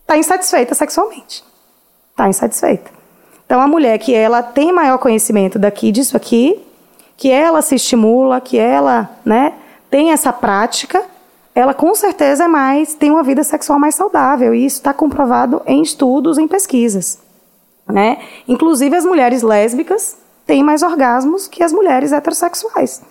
está 0.03 0.19
insatisfeita 0.19 0.75
sexualmente. 0.75 1.45
Está 2.11 2.29
insatisfeita. 2.29 2.91
Então, 3.45 3.61
a 3.61 3.69
mulher 3.69 3.97
que 4.01 4.13
ela 4.13 4.43
tem 4.43 4.73
maior 4.73 4.99
conhecimento 4.99 5.61
daqui, 5.61 5.93
disso 5.93 6.17
aqui, 6.17 6.61
que 7.17 7.31
ela 7.31 7.63
se 7.63 7.77
estimula, 7.77 8.41
que 8.41 8.59
ela 8.59 9.11
né, 9.25 9.53
tem 9.89 10.11
essa 10.11 10.33
prática, 10.33 11.05
ela 11.55 11.73
com 11.73 11.95
certeza 11.95 12.47
é 12.47 12.49
mais, 12.49 12.95
tem 12.95 13.13
uma 13.13 13.23
vida 13.23 13.45
sexual 13.45 13.79
mais 13.79 13.95
saudável. 13.95 14.53
E 14.53 14.67
isso 14.67 14.79
está 14.79 14.93
comprovado 14.93 15.63
em 15.69 15.83
estudos, 15.83 16.37
em 16.37 16.49
pesquisas. 16.49 17.21
Né? 17.89 18.19
Inclusive, 18.49 18.97
as 18.97 19.05
mulheres 19.05 19.43
lésbicas 19.43 20.26
têm 20.47 20.63
mais 20.63 20.83
orgasmos 20.83 21.49
que 21.49 21.63
as 21.63 21.73
mulheres 21.73 22.13
heterossexuais. 22.13 23.03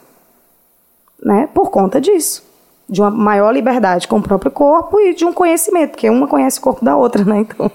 Né? 1.23 1.49
Por 1.53 1.69
conta 1.69 1.99
disso 1.99 2.43
de 2.87 3.01
uma 3.01 3.09
maior 3.09 3.51
liberdade 3.51 4.07
com 4.07 4.17
o 4.17 4.21
próprio 4.21 4.51
corpo 4.51 4.99
e 4.99 5.13
de 5.15 5.25
um 5.25 5.33
conhecimento, 5.33 5.91
porque 5.91 6.09
uma 6.09 6.27
conhece 6.27 6.59
o 6.59 6.61
corpo 6.61 6.85
da 6.85 6.95
outra, 6.95 7.23
né? 7.25 7.39
Então 7.39 7.71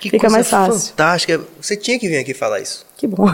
Que 0.00 0.08
fica 0.10 0.28
coisa 0.28 0.36
mais 0.36 0.48
fácil. 0.48 0.90
fantástica. 0.90 1.40
Você 1.60 1.76
tinha 1.76 1.98
que 1.98 2.08
vir 2.08 2.18
aqui 2.18 2.32
falar 2.32 2.60
isso. 2.60 2.86
Que 2.96 3.06
bom. 3.06 3.26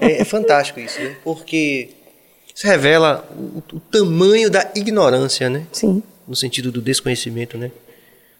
É, 0.00 0.20
é 0.20 0.24
fantástico 0.24 0.78
isso, 0.78 1.00
né? 1.00 1.16
Porque 1.24 1.90
isso 2.54 2.66
revela 2.66 3.28
o, 3.36 3.76
o 3.76 3.80
tamanho 3.80 4.48
da 4.48 4.70
ignorância, 4.74 5.50
né? 5.50 5.66
Sim. 5.72 6.02
No 6.26 6.36
sentido 6.36 6.70
do 6.70 6.80
desconhecimento, 6.80 7.58
né? 7.58 7.72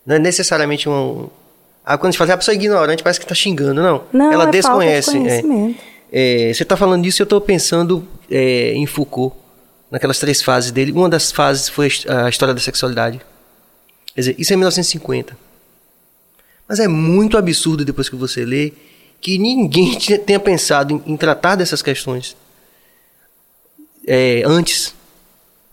Não 0.07 0.17
é 0.17 0.19
necessariamente 0.19 0.89
um. 0.89 1.29
Ah, 1.85 1.97
quando 1.97 2.09
a 2.09 2.11
gente 2.11 2.19
fala, 2.19 2.33
ah, 2.33 2.35
a 2.35 2.39
pessoa 2.39 2.55
é 2.55 2.57
ignorante, 2.57 3.03
parece 3.03 3.19
que 3.19 3.25
está 3.25 3.35
xingando. 3.35 3.83
Não. 3.83 4.05
Não, 4.13 4.33
Ela 4.33 4.45
é 4.45 4.51
desconhece. 4.51 5.11
Falta 5.11 5.21
de 5.21 5.29
é. 5.29 5.43
conhecimento. 5.43 5.81
É, 5.81 5.98
você 6.11 6.63
está 6.63 6.77
falando 6.77 7.03
disso 7.03 7.21
e 7.21 7.23
eu 7.23 7.25
estou 7.25 7.41
pensando 7.41 8.07
é, 8.31 8.73
em 8.73 8.87
Foucault, 8.87 9.37
naquelas 9.91 10.19
três 10.19 10.43
fases 10.43 10.71
dele. 10.71 10.93
Uma 10.93 11.09
das 11.09 11.31
fases 11.31 11.69
foi 11.69 11.89
a 12.09 12.29
história 12.29 12.55
da 12.55 12.61
sexualidade. 12.61 13.21
Quer 14.15 14.21
dizer, 14.21 14.37
isso 14.39 14.53
é 14.53 14.57
1950. 14.57 15.37
Mas 16.69 16.81
é 16.81 16.89
muito 16.89 17.39
absurdo 17.39 17.85
depois 17.85 18.09
que 18.09 18.17
você 18.17 18.45
lê 18.45 18.73
que 19.21 19.39
ninguém 19.39 19.99
tenha 20.27 20.41
pensado 20.41 21.03
em, 21.07 21.13
em 21.13 21.17
tratar 21.17 21.57
dessas 21.57 21.83
questões 21.83 22.37
é, 24.07 24.43
antes. 24.45 24.95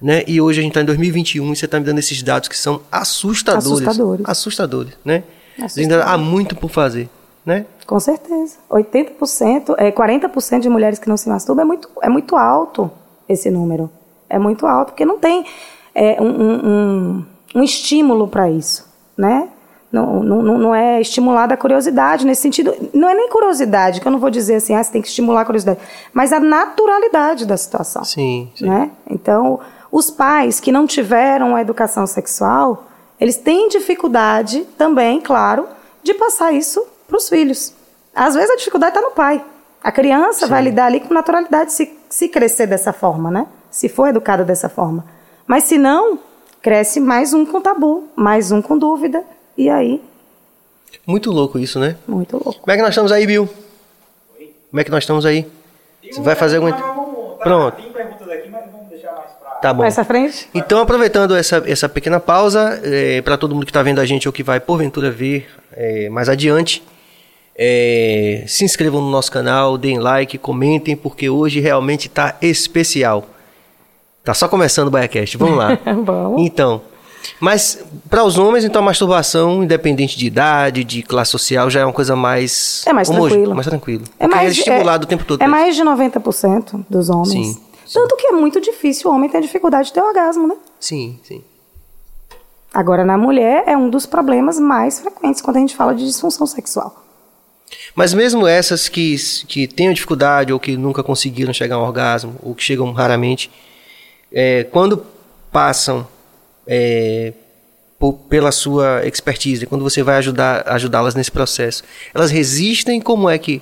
Né? 0.02 0.24
E 0.28 0.40
hoje 0.42 0.60
a 0.60 0.64
gente 0.64 0.72
está 0.72 0.82
em 0.82 0.86
2021 0.86 1.52
e 1.52 1.56
você 1.56 1.66
está 1.66 1.80
me 1.80 1.86
dando 1.86 2.00
esses 2.00 2.22
dados 2.22 2.50
que 2.50 2.58
são 2.58 2.82
assustadores. 2.92 3.88
Assustadores. 3.88 4.26
Assustadores, 4.28 4.94
né? 5.04 5.24
Assustadores. 5.58 5.78
Ainda 5.78 6.04
há 6.04 6.18
muito 6.18 6.56
por 6.56 6.70
fazer, 6.70 7.10
né? 7.46 7.66
Com 7.86 8.00
certeza. 8.00 8.58
80%, 8.70 9.76
é, 9.78 9.92
40% 9.92 10.60
de 10.60 10.70
mulheres 10.70 10.98
que 10.98 11.08
não 11.08 11.16
se 11.16 11.30
masturbam 11.30 11.64
é 11.64 11.68
muito, 11.68 11.90
é 12.02 12.10
muito 12.10 12.36
alto 12.36 12.90
esse 13.30 13.52
número. 13.52 13.90
É 14.28 14.40
muito 14.40 14.66
alto, 14.66 14.88
porque 14.88 15.06
não 15.06 15.20
tem 15.20 15.46
é, 15.94 16.20
um, 16.20 16.26
um, 16.26 17.26
um, 17.56 17.64
estímulo 17.64 18.28
para 18.28 18.50
isso, 18.50 18.90
né? 19.16 19.50
Não, 19.92 20.22
não, 20.24 20.42
não 20.42 20.58
não 20.58 20.76
é 20.76 21.00
estimulada 21.00 21.54
a 21.54 21.58
curiosidade 21.58 22.26
nesse 22.26 22.42
sentido. 22.42 22.76
Não 22.94 23.08
é 23.08 23.14
nem 23.14 23.30
curiosidade, 23.30 24.02
que 24.02 24.08
eu 24.08 24.12
não 24.12 24.20
vou 24.20 24.30
dizer 24.32 24.56
assim, 24.56 24.76
ah, 24.76 24.84
você 24.84 24.92
tem 24.92 25.02
que 25.02 25.08
estimular 25.08 25.42
a 25.42 25.46
curiosidade, 25.46 25.80
mas 26.12 26.34
a 26.34 26.40
naturalidade 26.40 27.46
da 27.46 27.56
situação. 27.56 28.04
Sim, 28.04 28.52
sim. 28.56 28.66
Né? 28.68 28.92
Então, 29.10 29.60
os 29.92 30.10
pais 30.10 30.60
que 30.60 30.72
não 30.72 30.86
tiveram 30.86 31.56
a 31.56 31.62
educação 31.62 32.06
sexual, 32.08 32.88
eles 33.22 33.38
têm 33.38 33.70
dificuldade 33.70 34.66
também, 34.78 35.22
claro, 35.22 35.66
de 36.04 36.14
passar 36.14 36.52
isso 36.52 36.84
para 37.08 37.18
os 37.18 37.30
filhos. 37.30 37.74
Às 38.14 38.34
vezes 38.36 38.50
a 38.52 38.56
dificuldade 38.56 38.96
está 38.96 39.02
no 39.08 39.14
pai. 39.14 39.44
A 39.84 39.92
criança 39.92 40.48
vai 40.48 40.62
lidar 40.64 40.86
ali 40.88 41.00
com 41.00 41.14
naturalidade 41.14 41.72
se, 41.74 41.94
se 42.10 42.28
crescer 42.30 42.66
dessa 42.68 42.92
forma, 42.92 43.30
né? 43.30 43.46
Se 43.70 43.88
for 43.90 44.08
educada 44.08 44.44
dessa 44.44 44.68
forma. 44.70 45.06
Mas 45.46 45.66
se 45.66 45.78
não, 45.78 46.18
cresce 46.62 47.00
mais 47.00 47.34
um 47.34 47.46
com 47.46 47.62
tabu, 47.62 48.08
mais 48.16 48.52
um 48.52 48.62
com 48.62 48.78
dúvida. 48.78 49.24
E 49.58 49.70
aí, 49.70 50.02
Muito 51.06 51.30
louco 51.32 51.60
isso, 51.60 51.80
né? 51.80 51.96
muito 52.08 52.34
louco. 52.44 52.60
Como 52.62 52.72
é 52.72 52.76
que 52.76 52.82
nós 52.82 52.90
estamos 52.90 53.12
aí, 53.12 53.28
Bill? 53.28 53.48
Como 54.72 54.80
é 54.82 54.84
que 54.84 54.92
nós 54.92 55.04
estamos 55.04 55.26
aí? 55.26 55.46
Você 56.12 56.22
vai 56.22 56.36
fazer 56.36 56.60
vamos- 56.60 56.76
tá, 56.80 56.94
Pronto. 57.44 57.76
Tem 57.82 57.92
perguntas 57.92 58.28
aqui, 58.30 58.50
mas 58.50 58.72
vamos 58.72 58.88
deixar 58.90 59.12
mais 59.14 59.26
pra... 59.40 59.50
Tá 59.52 59.74
bom. 59.74 59.84
Mais 59.84 60.00
à 60.00 60.04
frente? 60.04 60.50
Então, 60.54 60.80
aproveitando 60.80 61.36
essa, 61.36 61.64
essa 61.68 61.88
pequena 61.88 62.20
pausa, 62.20 62.82
para 63.24 63.38
todo 63.38 63.54
mundo 63.54 63.66
que 63.66 63.70
está 63.72 63.84
vendo 63.84 64.00
a 64.02 64.06
gente 64.06 64.28
ou 64.28 64.34
que 64.34 64.42
vai 64.44 64.60
porventura 64.60 65.12
ver 65.12 65.48
é, 65.74 66.10
mais 66.10 66.28
adiante, 66.28 66.84
é, 67.58 68.44
se 68.48 68.66
inscrevam 68.66 69.02
no 69.02 69.10
nosso 69.10 69.32
canal, 69.32 69.78
deem 69.78 69.98
like, 69.98 70.38
comentem, 70.38 70.96
porque 70.96 71.30
hoje 71.30 71.60
realmente 71.60 72.08
está 72.08 72.36
especial. 72.42 73.26
Tá 74.24 74.34
só 74.34 74.48
começando 74.48 74.88
o 74.88 74.92
BaiaCast, 74.92 75.38
vamos 75.38 75.58
lá. 75.58 75.78
Então, 76.38 76.82
mas 77.40 77.84
para 78.10 78.24
os 78.24 78.38
homens, 78.38 78.64
então 78.64 78.82
a 78.82 78.86
masturbação, 78.86 79.64
independente 79.64 80.18
de 80.18 80.28
idade, 80.28 80.84
de 80.84 81.02
classe 81.02 81.32
social, 81.32 81.70
já 81.70 81.82
é 81.82 81.86
uma 81.86 81.94
coisa 81.94 82.16
mais... 82.16 82.84
É 82.86 82.94
mais 82.94 83.10
tranquilo. 83.10 83.56
Mais 83.56 83.68
tranquilo. 83.68 84.04
É 84.20 84.28
Porque 84.28 84.36
mais, 84.36 84.50
é 84.50 84.60
estimulado 84.60 85.04
o 85.06 85.08
tempo 85.08 85.24
todo. 85.26 85.42
É 85.42 85.46
pra 85.46 85.52
mais 85.52 85.76
de 85.76 85.84
90% 85.84 86.86
dos 86.90 87.10
homens. 87.10 87.30
Sim, 87.30 87.54
sim. 87.86 87.94
Tanto 87.94 88.16
que 88.18 88.28
é 88.28 88.32
muito 88.32 88.60
difícil 88.60 89.10
o 89.10 89.14
homem 89.14 89.30
ter 89.30 89.42
dificuldade 89.42 89.88
de 89.88 89.94
ter 89.94 90.02
orgasmo, 90.02 90.48
né? 90.48 90.56
Sim, 90.80 91.20
sim. 91.24 91.44
Agora, 92.74 93.06
na 93.06 93.18
mulher, 93.18 93.64
é 93.68 93.78
um 93.78 93.90
dos 93.90 94.06
problemas 94.06 94.60
mais 94.60 95.00
frequentes 95.00 95.42
quando 95.42 95.58
a 95.58 95.60
gente 95.60 95.76
fala 95.76 95.96
de 95.96 96.06
disfunção 96.06 96.46
sexual. 96.46 97.05
Mas 97.96 98.14
mesmo 98.14 98.46
essas 98.48 98.88
que, 98.90 99.16
que 99.48 99.68
tenham 99.68 99.94
dificuldade 99.94 100.52
ou 100.54 100.60
que 100.60 100.76
nunca 100.78 101.04
conseguiram 101.04 101.54
chegar 101.54 101.76
a 101.76 101.80
um 101.80 101.84
orgasmo, 101.84 102.36
ou 102.44 102.54
que 102.54 102.64
chegam 102.64 102.92
raramente, 102.92 103.50
é, 104.32 104.64
quando 104.66 105.06
passam 105.52 106.08
é, 106.68 107.34
po- 107.98 108.14
pela 108.14 108.52
sua 108.52 109.06
expertise, 109.08 109.66
quando 109.66 109.84
você 109.84 110.04
vai 110.04 110.18
ajudar 110.18 110.64
ajudá-las 110.68 111.16
nesse 111.16 111.32
processo, 111.32 111.84
elas 112.14 112.32
resistem? 112.32 113.00
Como 113.02 113.30
é 113.30 113.38
que... 113.38 113.62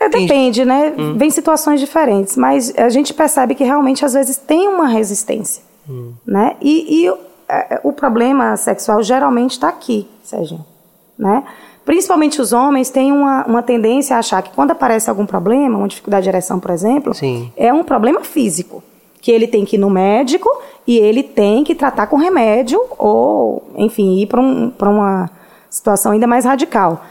É, 0.00 0.08
depende, 0.08 0.64
né? 0.64 0.94
Hum. 0.96 1.18
Vem 1.18 1.28
situações 1.28 1.80
diferentes, 1.80 2.36
mas 2.36 2.72
a 2.76 2.88
gente 2.88 3.12
percebe 3.12 3.54
que 3.56 3.64
realmente 3.64 4.04
às 4.04 4.12
vezes 4.14 4.36
tem 4.36 4.68
uma 4.68 4.86
resistência, 4.88 5.62
Hum. 5.90 6.12
né? 6.26 6.56
E, 6.62 7.06
e, 7.06 7.08
é, 7.48 7.80
o 7.82 7.92
problema 7.92 8.56
sexual 8.56 9.02
geralmente 9.02 9.52
está 9.52 9.68
aqui, 9.68 10.06
Sérgio, 10.22 10.64
né? 11.18 11.42
Principalmente 11.88 12.38
os 12.38 12.52
homens 12.52 12.90
têm 12.90 13.10
uma, 13.10 13.46
uma 13.46 13.62
tendência 13.62 14.14
a 14.14 14.18
achar 14.18 14.42
que 14.42 14.50
quando 14.54 14.72
aparece 14.72 15.08
algum 15.08 15.24
problema, 15.24 15.78
uma 15.78 15.88
dificuldade 15.88 16.24
de 16.24 16.28
ereção, 16.28 16.60
por 16.60 16.70
exemplo, 16.70 17.14
Sim. 17.14 17.50
é 17.56 17.72
um 17.72 17.82
problema 17.82 18.20
físico, 18.20 18.82
que 19.22 19.30
ele 19.32 19.46
tem 19.48 19.64
que 19.64 19.76
ir 19.76 19.78
no 19.78 19.88
médico 19.88 20.50
e 20.86 20.98
ele 20.98 21.22
tem 21.22 21.64
que 21.64 21.74
tratar 21.74 22.06
com 22.06 22.16
remédio 22.18 22.78
ou, 22.98 23.70
enfim, 23.74 24.18
ir 24.18 24.26
para 24.26 24.38
um, 24.38 24.68
pra 24.68 24.90
uma 24.90 25.30
situação 25.70 26.12
ainda 26.12 26.26
mais 26.26 26.44
radical. 26.44 27.02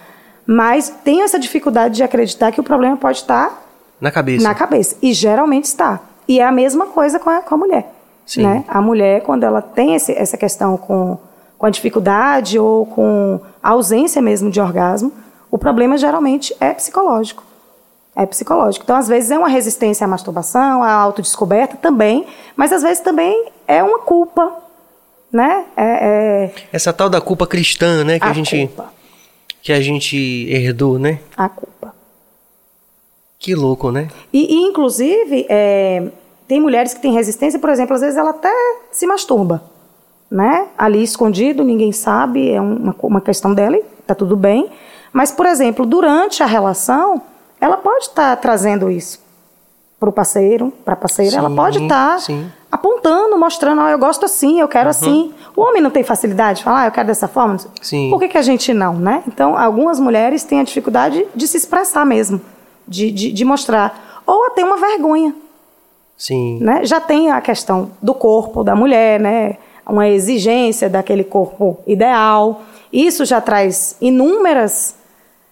Mas 0.46 0.90
tem 1.04 1.24
essa 1.24 1.40
dificuldade 1.40 1.96
de 1.96 2.04
acreditar 2.04 2.52
que 2.52 2.62
o 2.62 2.64
problema 2.64 2.96
pode 2.98 3.18
estar 3.18 3.60
Na 4.00 4.12
cabeça. 4.12 4.44
na 4.48 4.54
cabeça. 4.54 4.96
E 5.02 5.12
geralmente 5.12 5.66
está. 5.66 6.02
E 6.28 6.40
é 6.40 6.46
a 6.46 6.52
mesma 6.52 6.86
coisa 6.86 7.18
com 7.18 7.32
a, 7.32 7.40
com 7.42 7.56
a 7.56 7.58
mulher. 7.58 7.92
Sim. 8.28 8.44
Né? 8.44 8.64
A 8.68 8.80
mulher, 8.80 9.24
quando 9.24 9.44
ela 9.44 9.60
tem 9.60 9.96
esse- 9.96 10.14
essa 10.14 10.38
questão 10.38 10.78
com, 10.78 11.18
com 11.58 11.66
a 11.66 11.70
dificuldade 11.70 12.60
ou 12.60 12.86
com 12.86 13.40
a 13.62 13.70
ausência 13.70 14.22
mesmo 14.22 14.50
de 14.52 14.62
orgasmo, 14.62 15.12
o 15.50 15.58
problema 15.58 15.98
geralmente 15.98 16.56
é 16.60 16.74
psicológico. 16.74 17.44
É 18.16 18.26
psicológico. 18.26 18.84
Então, 18.84 18.96
às 18.96 19.08
vezes, 19.08 19.30
é 19.30 19.38
uma 19.38 19.48
resistência 19.48 20.06
à 20.06 20.08
masturbação, 20.08 20.82
à 20.82 20.92
autodescoberta 20.92 21.78
também, 21.78 22.26
mas 22.56 22.72
às 22.72 22.82
vezes 22.82 23.00
também 23.00 23.50
é 23.68 23.84
uma 23.84 24.00
culpa. 24.00 24.54
Né? 25.32 25.66
É, 25.76 25.84
é 25.84 26.54
Essa 26.72 26.92
tal 26.94 27.10
da 27.10 27.22
culpa 27.22 27.46
cristã, 27.46 28.04
né? 28.04 28.20
Que 28.20 28.26
a, 28.26 28.34
gente, 28.34 28.68
culpa. 28.68 28.94
que 29.62 29.72
a 29.72 29.82
gente 29.82 30.18
herdou, 30.50 30.98
né? 30.98 31.20
A 31.36 31.48
culpa. 31.48 31.94
Que 33.38 33.54
louco, 33.54 33.92
né? 33.92 34.08
E, 34.34 34.56
e, 34.56 34.68
inclusive, 34.68 35.46
é, 35.48 36.08
tem 36.48 36.60
mulheres 36.60 36.94
que 36.94 37.02
têm 37.02 37.14
resistência, 37.14 37.60
por 37.60 37.70
exemplo, 37.70 37.94
às 37.94 38.02
vezes 38.02 38.18
ela 38.18 38.32
até 38.32 38.52
se 38.92 39.06
masturba, 39.06 39.62
né? 40.30 40.68
Ali 40.78 41.04
escondido, 41.04 41.64
ninguém 41.64 41.92
sabe, 41.92 42.52
é 42.52 42.62
uma, 42.62 42.96
uma 43.04 43.22
questão 43.22 43.54
dela 43.54 43.78
e 43.78 43.84
tá 44.06 44.14
tudo 44.14 44.36
bem. 44.36 44.70
Mas, 45.14 45.32
por 45.32 45.46
exemplo, 45.46 45.86
durante 45.86 46.44
a 46.44 46.46
relação, 46.46 47.22
ela 47.60 47.78
pode 47.78 48.06
estar 48.06 48.36
trazendo 48.38 48.92
isso 48.92 49.26
para 50.00 50.10
o 50.10 50.12
parceiro, 50.12 50.72
para 50.86 50.94
a 50.94 50.98
parceira, 50.98 51.38
ela 51.38 51.50
Sim, 51.50 51.56
pode 51.56 51.84
estar 51.84 52.20
sim. 52.20 52.52
apontando, 52.72 53.36
mostrando, 53.38 53.82
ah, 53.82 53.90
eu 53.90 53.98
gosto 53.98 54.26
assim, 54.26 54.60
eu 54.60 54.68
quero 54.68 54.90
assim. 54.90 55.34
O 55.56 55.62
homem 55.62 55.82
não 55.82 55.90
tem 55.90 56.04
facilidade 56.04 56.60
de 56.60 56.64
falar, 56.66 56.82
ah, 56.84 56.86
eu 56.86 56.92
quero 56.92 57.08
dessa 57.08 57.28
forma. 57.28 57.58
Sim. 57.82 58.12
Por 58.12 58.20
que, 58.20 58.28
que 58.28 58.38
a 58.38 58.44
gente 58.44 58.74
não, 58.74 58.94
né? 58.94 59.24
Então, 59.28 59.58
algumas 59.58 60.00
mulheres 60.00 60.44
têm 60.44 60.60
a 60.60 60.64
dificuldade 60.64 61.26
de 61.34 61.48
se 61.48 61.58
expressar 61.58 62.06
mesmo, 62.06 62.40
de, 62.88 63.10
de, 63.12 63.32
de 63.32 63.46
mostrar. 63.46 64.22
Ou 64.26 64.46
até 64.46 64.64
uma 64.64 64.78
vergonha, 64.78 65.34
Sim. 66.16 66.60
né? 66.62 66.86
Já 66.86 67.00
tem 67.00 67.32
a 67.32 67.42
questão 67.42 67.90
do 68.00 68.14
corpo 68.14 68.64
da 68.64 68.76
mulher, 68.76 69.20
né? 69.20 69.58
Uma 69.88 70.08
exigência 70.10 70.90
daquele 70.90 71.24
corpo 71.24 71.80
ideal. 71.88 72.62
Isso 72.92 73.24
já 73.26 73.40
traz 73.42 73.96
inúmeras 74.02 74.96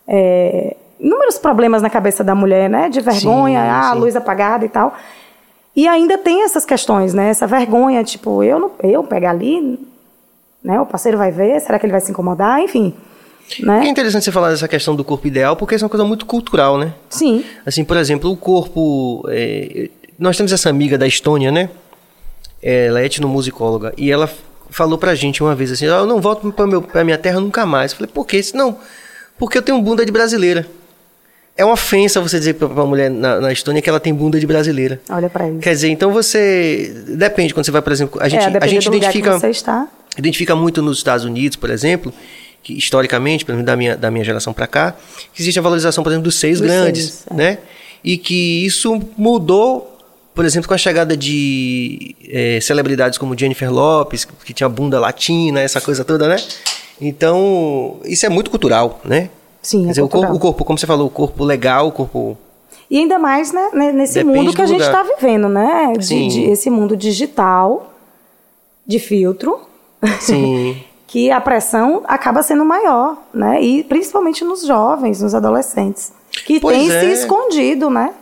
é, 0.07 0.75
inúmeros 0.99 1.37
problemas 1.37 1.81
na 1.81 1.89
cabeça 1.89 2.23
da 2.23 2.35
mulher, 2.35 2.69
né? 2.69 2.89
De 2.89 3.01
vergonha, 3.01 3.61
Sim, 3.61 3.69
ah, 3.69 3.91
sim. 3.93 3.99
luz 3.99 4.15
apagada 4.15 4.65
e 4.65 4.69
tal. 4.69 4.93
E 5.75 5.87
ainda 5.87 6.17
tem 6.17 6.43
essas 6.43 6.63
questões, 6.65 7.13
né? 7.13 7.29
Essa 7.29 7.45
vergonha, 7.47 8.03
tipo, 8.03 8.41
eu 8.43 8.59
não, 8.59 8.71
eu 8.81 9.03
pegar 9.03 9.31
ali, 9.31 9.79
né? 10.63 10.79
O 10.79 10.85
parceiro 10.85 11.17
vai 11.17 11.31
ver, 11.31 11.59
será 11.59 11.77
que 11.77 11.85
ele 11.85 11.91
vai 11.91 11.99
se 12.01 12.11
incomodar? 12.11 12.59
Enfim, 12.61 12.93
É 13.61 13.65
né? 13.65 13.87
interessante 13.87 14.23
você 14.23 14.31
falar 14.31 14.51
dessa 14.51 14.67
questão 14.67 14.95
do 14.95 15.03
corpo 15.03 15.27
ideal, 15.27 15.55
porque 15.57 15.75
isso 15.75 15.83
é 15.83 15.85
uma 15.85 15.89
coisa 15.89 16.05
muito 16.05 16.25
cultural, 16.25 16.77
né? 16.77 16.93
Sim, 17.09 17.43
Assim, 17.65 17.83
por 17.83 17.97
exemplo, 17.97 18.31
o 18.31 18.37
corpo. 18.37 19.25
é, 19.29 19.89
nós 20.17 20.37
temos 20.37 20.53
essa 20.53 20.69
amiga 20.69 20.97
da 20.97 21.05
Estônia, 21.05 21.51
né? 21.51 21.69
Ela 22.67 23.01
é 23.01 23.05
etnomusicóloga. 23.05 23.93
E 23.95 24.11
ela 24.11 24.27
falou 24.71 24.97
pra 24.97 25.13
gente 25.13 25.43
uma 25.43 25.53
vez 25.53 25.71
assim: 25.71 25.85
"Ah, 25.85 25.97
eu 25.99 26.05
não 26.07 26.19
volto 26.19 26.51
pra, 26.51 26.65
meu, 26.65 26.81
pra 26.81 27.03
minha 27.03 27.17
terra 27.17 27.39
nunca 27.39 27.65
mais. 27.65 27.91
Eu 27.91 27.97
falei, 27.97 28.11
por 28.11 28.25
quê? 28.25 28.37
Disse, 28.39 28.55
Não, 28.57 28.77
porque 29.37 29.57
eu 29.57 29.61
tenho 29.61 29.79
bunda 29.81 30.05
de 30.05 30.11
brasileira. 30.11 30.65
É 31.57 31.63
uma 31.63 31.75
ofensa 31.75 32.19
você 32.19 32.37
dizer 32.37 32.55
pra, 32.55 32.67
pra 32.67 32.83
mulher 32.85 33.09
na, 33.09 33.39
na 33.39 33.51
Estônia 33.53 33.81
que 33.81 33.89
ela 33.89 33.99
tem 33.99 34.13
bunda 34.13 34.37
de 34.39 34.45
brasileira. 34.45 34.99
olha 35.09 35.29
pra 35.29 35.47
isso. 35.47 35.59
Quer 35.59 35.69
dizer, 35.71 35.89
então 35.89 36.11
você. 36.11 36.93
Depende, 37.07 37.53
quando 37.53 37.65
você 37.65 37.71
vai, 37.71 37.81
por 37.81 37.93
exemplo. 37.93 38.21
A 38.21 38.27
gente, 38.27 38.43
é, 38.43 38.57
a 38.61 38.67
gente 38.67 38.87
identifica 38.87 39.39
você 39.39 39.49
está. 39.49 39.87
identifica 40.17 40.53
muito 40.55 40.81
nos 40.81 40.97
Estados 40.97 41.23
Unidos, 41.23 41.55
por 41.55 41.69
exemplo, 41.69 42.11
que 42.61 42.73
historicamente, 42.73 43.45
pelo 43.45 43.57
menos 43.57 43.65
da 43.67 43.75
minha, 43.77 43.95
da 43.95 44.11
minha 44.11 44.25
geração 44.25 44.51
para 44.51 44.67
cá, 44.67 44.95
que 45.33 45.41
existe 45.41 45.57
a 45.57 45.61
valorização, 45.61 46.03
por 46.03 46.09
exemplo, 46.09 46.23
dos 46.25 46.35
seios 46.35 46.59
Dos 46.59 46.67
grandes, 46.69 47.03
seios, 47.05 47.27
é. 47.31 47.33
né? 47.33 47.57
E 48.03 48.17
que 48.17 48.65
isso 48.65 49.01
mudou, 49.17 49.94
por 50.35 50.43
exemplo, 50.43 50.67
com 50.67 50.73
a 50.73 50.77
chegada 50.77 51.15
de 51.15 52.13
eh, 52.29 52.59
celebridades 52.61 53.17
como 53.17 53.37
Jennifer 53.39 53.71
Lopes, 53.71 54.25
que 54.25 54.53
tinha 54.53 54.67
bunda 54.67 54.99
latina, 54.99 55.61
essa 55.61 55.79
coisa 55.79 56.03
toda, 56.03 56.27
né? 56.27 56.35
Então, 56.99 57.97
isso 58.03 58.25
é 58.25 58.29
muito 58.29 58.51
cultural, 58.51 58.99
né? 59.05 59.29
Sim, 59.61 59.83
Quer 59.83 59.85
é 59.85 59.89
dizer, 59.91 60.01
o 60.01 60.09
corpo, 60.09 60.33
o 60.33 60.39
corpo, 60.39 60.65
como 60.65 60.77
você 60.77 60.85
falou, 60.85 61.07
o 61.07 61.09
corpo 61.09 61.43
legal, 61.45 61.87
o 61.87 61.91
corpo... 61.91 62.37
E 62.91 62.97
ainda 62.99 63.17
mais 63.17 63.51
né, 63.51 63.69
né, 63.73 63.91
nesse 63.93 64.15
Depende 64.15 64.37
mundo 64.37 64.53
que 64.53 64.61
a 64.61 64.65
gente 64.65 64.83
está 64.83 65.01
vivendo, 65.01 65.47
né? 65.47 65.93
De, 65.97 66.27
de- 66.27 66.43
esse 66.51 66.69
mundo 66.69 66.95
digital, 66.95 67.93
de 68.85 68.99
filtro, 68.99 69.59
Sim. 70.19 70.83
que 71.07 71.31
a 71.31 71.39
pressão 71.41 72.03
acaba 72.05 72.43
sendo 72.43 72.63
maior, 72.63 73.17
né? 73.33 73.61
E 73.61 73.83
principalmente 73.85 74.43
nos 74.43 74.65
jovens, 74.65 75.21
nos 75.21 75.33
adolescentes, 75.33 76.11
que 76.45 76.59
Pois 76.59 76.77
têm 76.77 76.91
é. 76.91 76.99
se 76.99 77.05
escondido, 77.21 77.89
né? 77.89 78.13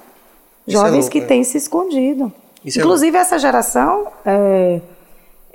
É 0.68 0.72
Jovens 0.72 0.94
louco, 1.06 1.10
que 1.12 1.22
têm 1.22 1.44
se 1.44 1.58
escondido. 1.58 2.32
Isso 2.64 2.80
é 2.80 2.82
Inclusive, 2.82 3.18
essa 3.18 3.38
geração 3.38 4.08
é, 4.26 4.80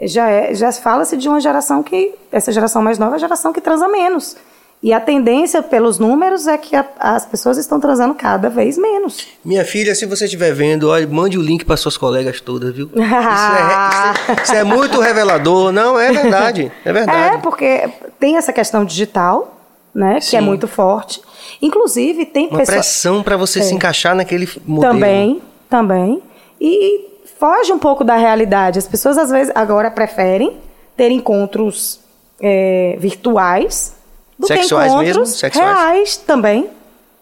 já, 0.03 0.29
é, 0.31 0.55
já 0.55 0.71
fala-se 0.73 1.17
de 1.17 1.29
uma 1.29 1.41
geração 1.41 1.83
que. 1.83 2.15
Essa 2.31 2.53
geração 2.53 2.83
mais 2.83 2.99
nova 2.99 3.15
é 3.15 3.17
a 3.17 3.19
geração 3.19 3.53
que 3.53 3.61
transa 3.61 3.89
menos. 3.89 4.37
E 4.81 4.93
a 4.93 5.01
tendência, 5.01 5.61
pelos 5.61 5.99
números, 5.99 6.47
é 6.47 6.57
que 6.57 6.77
a- 6.77 6.87
as 7.01 7.27
pessoas 7.27 7.59
estão 7.59 7.81
transando 7.81 8.15
cada 8.15 8.49
vez 8.49 8.79
menos. 8.79 9.27
Minha 9.45 9.65
filha, 9.65 9.93
se 9.93 10.07
você 10.07 10.27
estiver 10.27 10.53
vendo, 10.55 10.89
olha, 10.91 11.05
mande 11.09 11.37
o 11.37 11.43
link 11.43 11.65
para 11.65 11.77
suas 11.77 11.97
colegas 11.97 12.41
todas, 12.41 12.73
viu? 12.73 12.89
Isso 12.95 13.03
é, 13.03 13.03
isso 13.03 14.31
é- 14.31 14.43
isso 14.45 14.55
é 14.55 14.63
muito 14.63 15.01
revelador. 15.01 15.73
Não, 15.73 15.99
é 15.99 16.13
verdade. 16.13 16.71
É 16.85 16.93
verdade. 16.93 17.35
É, 17.35 17.39
porque 17.39 17.89
tem 18.21 18.37
essa 18.37 18.53
questão 18.53 18.85
digital, 18.85 19.53
né? 19.93 20.21
Que 20.21 20.37
é 20.37 20.41
Sim. 20.41 20.47
muito 20.47 20.69
forte. 20.69 21.21
Inclusive, 21.61 22.25
tem 22.27 22.49
Uma 22.49 22.59
pessoas. 22.59 22.77
pressão 22.77 23.23
para 23.23 23.37
você 23.37 23.63
se 23.63 23.75
encaixar 23.75 24.15
naquele 24.15 24.49
modelo. 24.65 24.95
Também, 24.95 25.43
também. 25.69 26.23
E 26.61 27.07
foge 27.39 27.73
um 27.73 27.79
pouco 27.79 28.05
da 28.05 28.17
realidade. 28.17 28.79
As 28.79 28.87
pessoas, 28.87 29.19
às 29.19 29.31
vezes, 29.31 29.53
agora 29.55 29.91
preferem 29.91 30.57
ter 30.97 31.11
encontros 31.11 32.01
é, 32.41 32.97
virtuais 32.99 33.95
do 34.39 34.47
Sexuais 34.47 34.93
que 34.93 34.99
mesmo? 34.99 35.11
encontros 35.23 35.39
Sexuais? 35.39 35.69
reais 35.69 36.17
também. 36.17 36.71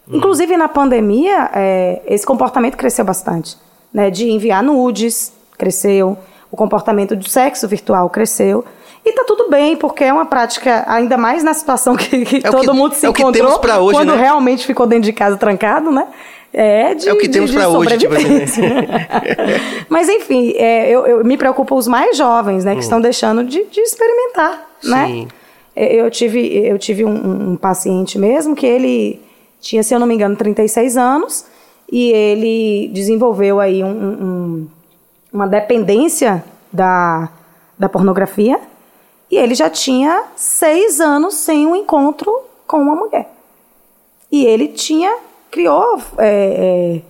Inclusive, 0.08 0.56
na 0.56 0.68
pandemia, 0.68 1.50
é, 1.52 2.00
esse 2.06 2.24
comportamento 2.24 2.76
cresceu 2.76 3.04
bastante. 3.04 3.56
Né? 3.92 4.10
De 4.10 4.30
enviar 4.30 4.62
nudes, 4.62 5.32
cresceu. 5.58 6.16
O 6.50 6.56
comportamento 6.56 7.16
de 7.16 7.28
sexo 7.28 7.66
virtual 7.66 8.08
cresceu. 8.08 8.64
E 9.08 9.12
tá 9.12 9.22
tudo 9.24 9.48
bem, 9.48 9.76
porque 9.76 10.02
é 10.02 10.12
uma 10.12 10.26
prática, 10.26 10.82
ainda 10.88 11.16
mais 11.16 11.44
na 11.44 11.54
situação 11.54 11.94
que, 11.94 12.24
que 12.24 12.36
É 12.38 12.50
todo 12.50 12.72
que- 12.72 12.76
mundo 12.76 12.92
se 12.94 13.06
é 13.06 13.08
o 13.08 13.12
que 13.12 13.22
encontrou 13.22 13.46
hoje, 13.84 13.96
quando 13.96 14.12
né? 14.14 14.20
realmente 14.20 14.66
ficou 14.66 14.84
dentro 14.84 15.04
de 15.04 15.12
casa 15.12 15.36
trancado, 15.36 15.92
né? 15.92 16.08
É, 16.52 16.94
de, 16.94 17.08
É 17.08 17.12
o 17.12 17.18
que 17.18 17.28
temos 17.28 17.52
pra 17.52 17.68
hoje, 17.68 17.98
tipo 17.98 18.14
assim, 18.14 18.28
né? 18.62 19.06
Mas 19.88 20.08
enfim, 20.08 20.52
é, 20.56 20.90
eu, 20.90 21.06
eu- 21.06 21.24
me 21.24 21.36
preocupa 21.36 21.74
os 21.74 21.86
mais 21.86 22.16
jovens, 22.16 22.64
né, 22.64 22.74
que 22.74 22.80
estão 22.80 23.00
deixando 23.00 23.44
de, 23.44 23.62
de 23.64 23.80
experimentar, 23.80 24.66
né? 24.82 25.04
Hum. 25.04 25.08
Sim. 25.08 25.28
É, 25.76 25.94
Eu 25.94 26.10
tive, 26.10 26.40
eu 26.66 26.78
tive 26.78 27.04
um, 27.04 27.52
um 27.52 27.56
paciente 27.56 28.18
mesmo 28.18 28.56
que 28.56 28.66
ele 28.66 29.20
tinha, 29.60 29.82
se 29.84 29.94
eu 29.94 30.00
não 30.00 30.06
me 30.06 30.14
engano, 30.14 30.34
36 30.34 30.96
anos 30.96 31.44
e 31.92 32.10
ele 32.10 32.90
desenvolveu 32.92 33.60
aí 33.60 33.84
um- 33.84 33.88
um- 33.88 34.66
uma 35.32 35.46
dependência 35.46 36.42
da, 36.72 37.28
da 37.78 37.88
pornografia 37.88 38.58
e 39.30 39.36
ele 39.36 39.54
já 39.54 39.68
tinha 39.68 40.24
seis 40.36 41.00
anos 41.00 41.34
sem 41.34 41.66
um 41.66 41.74
encontro 41.74 42.32
com 42.66 42.78
uma 42.78 42.94
mulher. 42.94 43.30
E 44.30 44.44
ele 44.44 44.68
tinha, 44.68 45.16
criou 45.50 46.00
é, 46.18 46.22
é, 46.98 47.02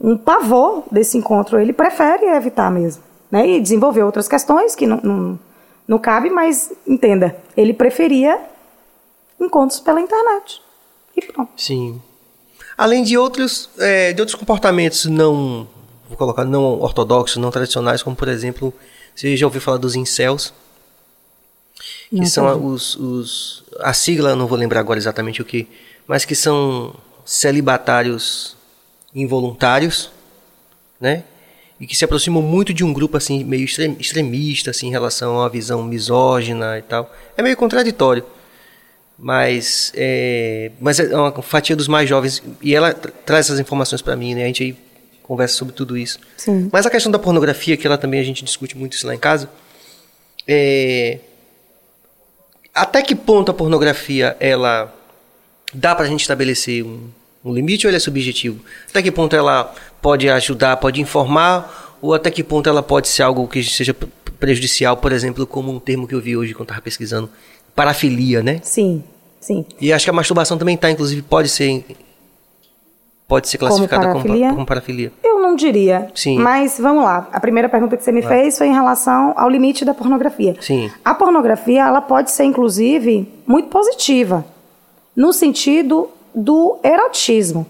um 0.00 0.16
pavor 0.16 0.84
desse 0.90 1.16
encontro. 1.16 1.58
Ele 1.58 1.72
prefere 1.72 2.26
evitar 2.26 2.70
mesmo. 2.70 3.02
Né? 3.30 3.48
E 3.48 3.60
desenvolveu 3.60 4.06
outras 4.06 4.28
questões 4.28 4.74
que 4.74 4.86
não, 4.86 5.00
não, 5.02 5.38
não 5.88 5.98
cabe, 5.98 6.30
mas 6.30 6.72
entenda, 6.86 7.36
ele 7.56 7.72
preferia 7.72 8.40
encontros 9.40 9.80
pela 9.80 10.00
internet. 10.00 10.62
E 11.16 11.22
pronto. 11.22 11.50
Sim. 11.56 12.00
Além 12.76 13.02
de 13.02 13.16
outros, 13.16 13.70
é, 13.78 14.12
de 14.12 14.20
outros 14.20 14.38
comportamentos 14.38 15.06
não, 15.06 15.66
vou 16.08 16.16
colocar, 16.16 16.44
não 16.44 16.80
ortodoxos, 16.80 17.36
não 17.36 17.50
tradicionais, 17.50 18.02
como 18.02 18.16
por 18.16 18.28
exemplo, 18.28 18.72
você 19.14 19.36
já 19.36 19.46
ouviu 19.46 19.60
falar 19.60 19.78
dos 19.78 19.94
incels? 19.94 20.52
Que 22.10 22.16
Não, 22.16 22.26
são 22.26 22.66
os, 22.66 22.94
os. 22.96 23.64
A 23.80 23.92
sigla, 23.92 24.36
não 24.36 24.46
vou 24.46 24.56
lembrar 24.58 24.80
agora 24.80 24.98
exatamente 24.98 25.42
o 25.42 25.44
que, 25.44 25.66
mas 26.06 26.24
que 26.24 26.34
são 26.34 26.94
celibatários 27.24 28.56
involuntários, 29.14 30.10
né? 31.00 31.24
E 31.80 31.86
que 31.86 31.96
se 31.96 32.04
aproximam 32.04 32.40
muito 32.42 32.72
de 32.72 32.84
um 32.84 32.92
grupo 32.92 33.16
assim 33.16 33.42
meio 33.44 33.64
extrem- 33.64 33.96
extremista 33.98 34.70
assim, 34.70 34.86
em 34.88 34.90
relação 34.90 35.34
a 35.36 35.42
uma 35.42 35.48
visão 35.48 35.82
misógina 35.82 36.78
e 36.78 36.82
tal. 36.82 37.12
É 37.36 37.42
meio 37.42 37.56
contraditório. 37.56 38.24
Mas 39.18 39.92
é, 39.94 40.72
mas 40.80 40.98
é 40.98 41.14
uma 41.16 41.30
fatia 41.42 41.76
dos 41.76 41.86
mais 41.86 42.08
jovens 42.08 42.42
e 42.60 42.74
ela 42.74 42.92
tra- 42.92 43.12
traz 43.24 43.46
essas 43.46 43.60
informações 43.60 44.02
para 44.02 44.16
mim, 44.16 44.34
né? 44.34 44.44
A 44.44 44.46
gente 44.46 44.62
aí 44.62 44.76
conversa 45.22 45.54
sobre 45.56 45.72
tudo 45.74 45.96
isso. 45.96 46.18
Sim. 46.36 46.68
Mas 46.72 46.84
a 46.84 46.90
questão 46.90 47.10
da 47.12 47.18
pornografia, 47.18 47.76
que 47.76 47.86
ela 47.86 47.96
também 47.96 48.18
a 48.20 48.24
gente 48.24 48.44
discute 48.44 48.76
muito 48.76 48.94
isso 48.94 49.06
lá 49.06 49.14
em 49.14 49.18
casa, 49.18 49.48
é 50.46 51.18
até 52.74 53.02
que 53.02 53.14
ponto 53.14 53.50
a 53.50 53.54
pornografia 53.54 54.36
ela 54.40 54.92
dá 55.72 55.94
pra 55.94 56.06
gente 56.06 56.20
estabelecer 56.22 56.84
um, 56.84 57.08
um 57.44 57.52
limite 57.54 57.86
ou 57.86 57.90
ele 57.90 57.96
é 57.96 58.00
subjetivo? 58.00 58.60
Até 58.88 59.02
que 59.02 59.10
ponto 59.10 59.34
ela 59.36 59.72
pode 60.02 60.28
ajudar, 60.28 60.76
pode 60.78 61.00
informar 61.00 61.96
ou 62.02 62.12
até 62.14 62.30
que 62.30 62.42
ponto 62.42 62.68
ela 62.68 62.82
pode 62.82 63.08
ser 63.08 63.22
algo 63.22 63.46
que 63.48 63.62
seja 63.62 63.94
pre- 63.94 64.08
prejudicial, 64.38 64.96
por 64.96 65.12
exemplo, 65.12 65.46
como 65.46 65.72
um 65.72 65.78
termo 65.80 66.06
que 66.06 66.14
eu 66.14 66.20
vi 66.20 66.36
hoje 66.36 66.52
quando 66.52 66.64
estava 66.68 66.82
pesquisando, 66.82 67.30
parafilia, 67.74 68.42
né? 68.42 68.60
Sim, 68.62 69.02
sim. 69.40 69.64
E 69.80 69.92
acho 69.92 70.04
que 70.04 70.10
a 70.10 70.12
masturbação 70.12 70.58
também 70.58 70.76
tá, 70.76 70.90
inclusive 70.90 71.22
pode 71.22 71.48
ser 71.48 71.84
pode 73.26 73.48
ser 73.48 73.58
classificada 73.58 74.06
como, 74.08 74.22
parafilia? 74.22 74.50
como 74.50 74.66
parafilia. 74.66 75.12
Eu 75.22 75.33
não 75.54 75.56
diria. 75.56 76.08
Sim. 76.14 76.38
Mas 76.38 76.78
vamos 76.78 77.04
lá. 77.04 77.28
A 77.32 77.40
primeira 77.40 77.68
pergunta 77.68 77.96
que 77.96 78.02
você 78.02 78.12
me 78.12 78.22
fez 78.22 78.58
foi 78.58 78.66
em 78.66 78.74
relação 78.74 79.32
ao 79.36 79.48
limite 79.48 79.84
da 79.84 79.94
pornografia. 79.94 80.56
Sim. 80.60 80.90
A 81.04 81.14
pornografia, 81.14 81.86
ela 81.86 82.00
pode 82.00 82.30
ser, 82.32 82.44
inclusive, 82.44 83.28
muito 83.46 83.68
positiva. 83.68 84.44
No 85.16 85.32
sentido 85.32 86.10
do 86.34 86.78
erotismo, 86.82 87.64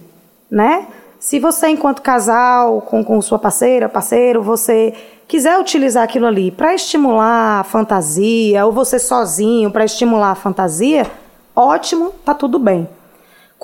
né? 0.50 0.86
Se 1.20 1.38
você, 1.38 1.68
enquanto 1.68 2.02
casal, 2.02 2.82
com, 2.82 3.04
com 3.04 3.20
sua 3.20 3.38
parceira, 3.38 3.88
parceiro, 3.88 4.42
você 4.42 4.92
quiser 5.28 5.58
utilizar 5.58 6.04
aquilo 6.04 6.26
ali 6.26 6.50
para 6.50 6.74
estimular 6.74 7.60
a 7.60 7.64
fantasia, 7.64 8.64
ou 8.64 8.72
você 8.72 8.98
sozinho 8.98 9.70
para 9.70 9.84
estimular 9.84 10.32
a 10.32 10.34
fantasia, 10.34 11.06
ótimo, 11.54 12.12
tá 12.24 12.34
tudo 12.34 12.58
bem. 12.58 12.88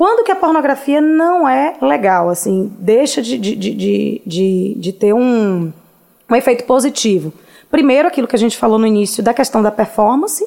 Quando 0.01 0.25
que 0.25 0.33
a 0.33 0.37
pornografia 0.37 0.99
não 0.99 1.47
é 1.47 1.75
legal, 1.79 2.31
assim, 2.31 2.73
deixa 2.79 3.21
de, 3.21 3.37
de, 3.37 3.55
de, 3.55 4.23
de, 4.25 4.75
de, 4.79 4.93
ter 4.95 5.13
um, 5.13 5.71
um 6.27 6.35
efeito 6.35 6.65
positivo? 6.65 7.31
Primeiro, 7.71 8.09
aquilo 8.09 8.27
que 8.27 8.35
a 8.35 8.39
gente 8.39 8.57
falou 8.57 8.79
no 8.79 8.87
início 8.87 9.23
da 9.23 9.35
questão 9.35 9.61
da 9.63 9.71
performance, 9.71 10.43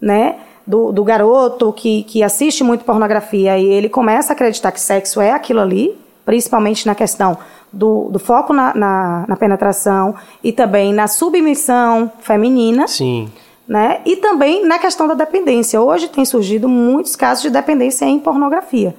né? 0.00 0.36
Do, 0.64 0.92
do 0.92 1.02
garoto 1.02 1.72
que, 1.72 2.04
que 2.04 2.22
assiste 2.22 2.62
muito 2.62 2.84
pornografia 2.84 3.58
e 3.58 3.66
ele 3.66 3.88
começa 3.88 4.32
a 4.32 4.34
acreditar 4.34 4.70
que 4.70 4.80
sexo 4.80 5.20
é 5.20 5.32
aquilo 5.32 5.58
ali, 5.58 5.98
principalmente 6.24 6.86
na 6.86 6.94
questão 6.94 7.36
do, 7.72 8.10
do 8.10 8.20
foco 8.20 8.52
na, 8.52 8.72
na, 8.76 9.24
na 9.26 9.34
penetração 9.34 10.14
e 10.40 10.52
também 10.52 10.94
na 10.94 11.08
submissão 11.08 12.12
feminina 12.20 12.86
Sim. 12.86 13.28
Né? 13.68 14.00
E 14.06 14.16
também 14.16 14.64
na 14.66 14.78
questão 14.78 15.06
da 15.06 15.12
dependência. 15.14 15.78
Hoje 15.80 16.08
tem 16.08 16.24
surgido 16.24 16.68
muitos 16.68 17.14
casos 17.14 17.42
de 17.42 17.50
dependência 17.50 18.06
em 18.06 18.18
pornografia, 18.18 18.94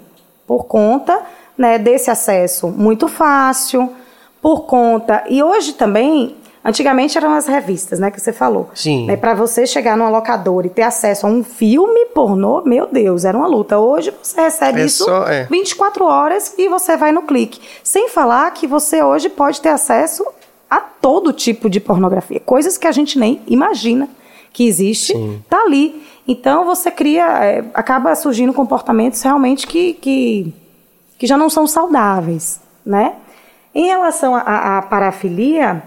por 0.45 0.65
conta 0.65 1.19
né, 1.57 1.79
desse 1.79 2.11
acesso 2.11 2.67
muito 2.67 3.07
fácil, 3.07 3.91
por 4.41 4.61
conta. 4.65 5.23
E 5.27 5.41
hoje 5.41 5.73
também, 5.73 6.35
antigamente 6.63 7.17
eram 7.17 7.33
as 7.33 7.47
revistas, 7.47 7.99
né, 7.99 8.11
que 8.11 8.21
você 8.21 8.31
falou. 8.31 8.69
Sim. 8.75 9.07
Né, 9.07 9.17
Para 9.17 9.33
você 9.33 9.65
chegar 9.65 9.97
numa 9.97 10.09
locadora 10.09 10.67
e 10.67 10.69
ter 10.69 10.83
acesso 10.83 11.25
a 11.25 11.29
um 11.29 11.43
filme 11.43 12.05
pornô, 12.13 12.61
meu 12.63 12.85
Deus, 12.85 13.25
era 13.25 13.35
uma 13.35 13.47
luta. 13.47 13.79
Hoje 13.79 14.13
você 14.21 14.39
recebe 14.39 14.81
É 14.81 14.85
isso 14.85 15.03
só- 15.05 15.27
é. 15.27 15.45
24 15.49 16.05
horas 16.05 16.53
e 16.59 16.67
você 16.69 16.95
vai 16.95 17.11
no 17.11 17.23
clique. 17.23 17.59
Sem 17.83 18.07
falar 18.07 18.51
que 18.51 18.67
você 18.67 19.01
hoje 19.01 19.29
pode 19.29 19.59
ter 19.61 19.69
acesso 19.69 20.23
a 20.69 20.77
todo 20.79 21.33
tipo 21.33 21.67
de 21.69 21.79
pornografia, 21.79 22.39
coisas 22.39 22.77
que 22.77 22.85
a 22.85 22.91
gente 22.91 23.17
nem 23.17 23.41
imagina 23.47 24.07
que 24.59 24.67
existe, 24.67 25.13
tá 25.49 25.61
ali. 25.61 26.03
Então 26.27 26.65
você 26.65 26.91
cria, 26.91 27.25
é, 27.45 27.63
acaba 27.73 28.13
surgindo 28.13 28.51
comportamentos 28.51 29.21
realmente 29.21 29.65
que, 29.65 29.93
que, 29.93 30.53
que 31.17 31.25
já 31.25 31.37
não 31.37 31.49
são 31.49 31.65
saudáveis, 31.65 32.59
né? 32.85 33.13
Em 33.73 33.85
relação 33.85 34.35
à 34.35 34.79
à 34.79 34.81
parafilia, 34.81 35.81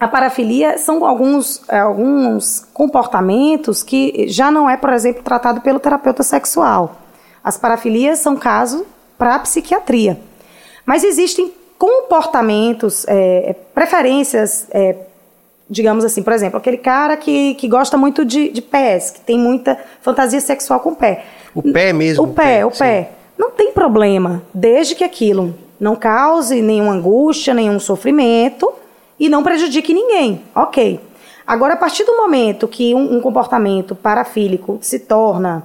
a 0.00 0.08
parafilia 0.08 0.78
são 0.78 1.04
alguns, 1.04 1.62
é, 1.68 1.78
alguns 1.78 2.66
comportamentos 2.72 3.82
que 3.82 4.26
já 4.28 4.50
não 4.50 4.68
é, 4.68 4.78
por 4.78 4.94
exemplo, 4.94 5.22
tratado 5.22 5.60
pelo 5.60 5.78
terapeuta 5.78 6.22
sexual. 6.22 6.96
As 7.44 7.58
parafilias 7.58 8.20
são 8.20 8.34
casos 8.34 8.82
para 9.18 9.34
a 9.34 9.38
psiquiatria. 9.40 10.18
Mas 10.86 11.04
existem 11.04 11.52
comportamentos, 11.78 13.04
é, 13.08 13.54
preferências, 13.74 14.68
é, 14.70 14.96
digamos 15.68 16.04
assim, 16.04 16.22
por 16.22 16.32
exemplo, 16.32 16.58
aquele 16.58 16.78
cara 16.78 17.16
que, 17.16 17.54
que 17.54 17.68
gosta 17.68 17.96
muito 17.96 18.24
de, 18.24 18.48
de 18.50 18.62
pés, 18.62 19.10
que 19.10 19.20
tem 19.20 19.38
muita 19.38 19.78
fantasia 20.00 20.40
sexual 20.40 20.80
com 20.80 20.90
o 20.90 20.96
pé. 20.96 21.24
O 21.54 21.62
pé 21.62 21.92
mesmo, 21.92 22.24
O 22.24 22.28
pé, 22.28 22.64
o 22.64 22.70
pé. 22.70 23.10
Não 23.36 23.50
tem 23.50 23.72
problema, 23.72 24.42
desde 24.54 24.94
que 24.94 25.04
aquilo 25.04 25.54
não 25.78 25.94
cause 25.94 26.62
nenhuma 26.62 26.92
angústia, 26.92 27.52
nenhum 27.52 27.78
sofrimento 27.78 28.72
e 29.18 29.28
não 29.28 29.42
prejudique 29.42 29.92
ninguém. 29.92 30.42
Ok. 30.54 31.00
Agora, 31.46 31.74
a 31.74 31.76
partir 31.76 32.04
do 32.04 32.16
momento 32.16 32.66
que 32.66 32.94
um, 32.94 33.16
um 33.16 33.20
comportamento 33.20 33.94
parafílico 33.94 34.78
se 34.80 35.00
torna 35.00 35.62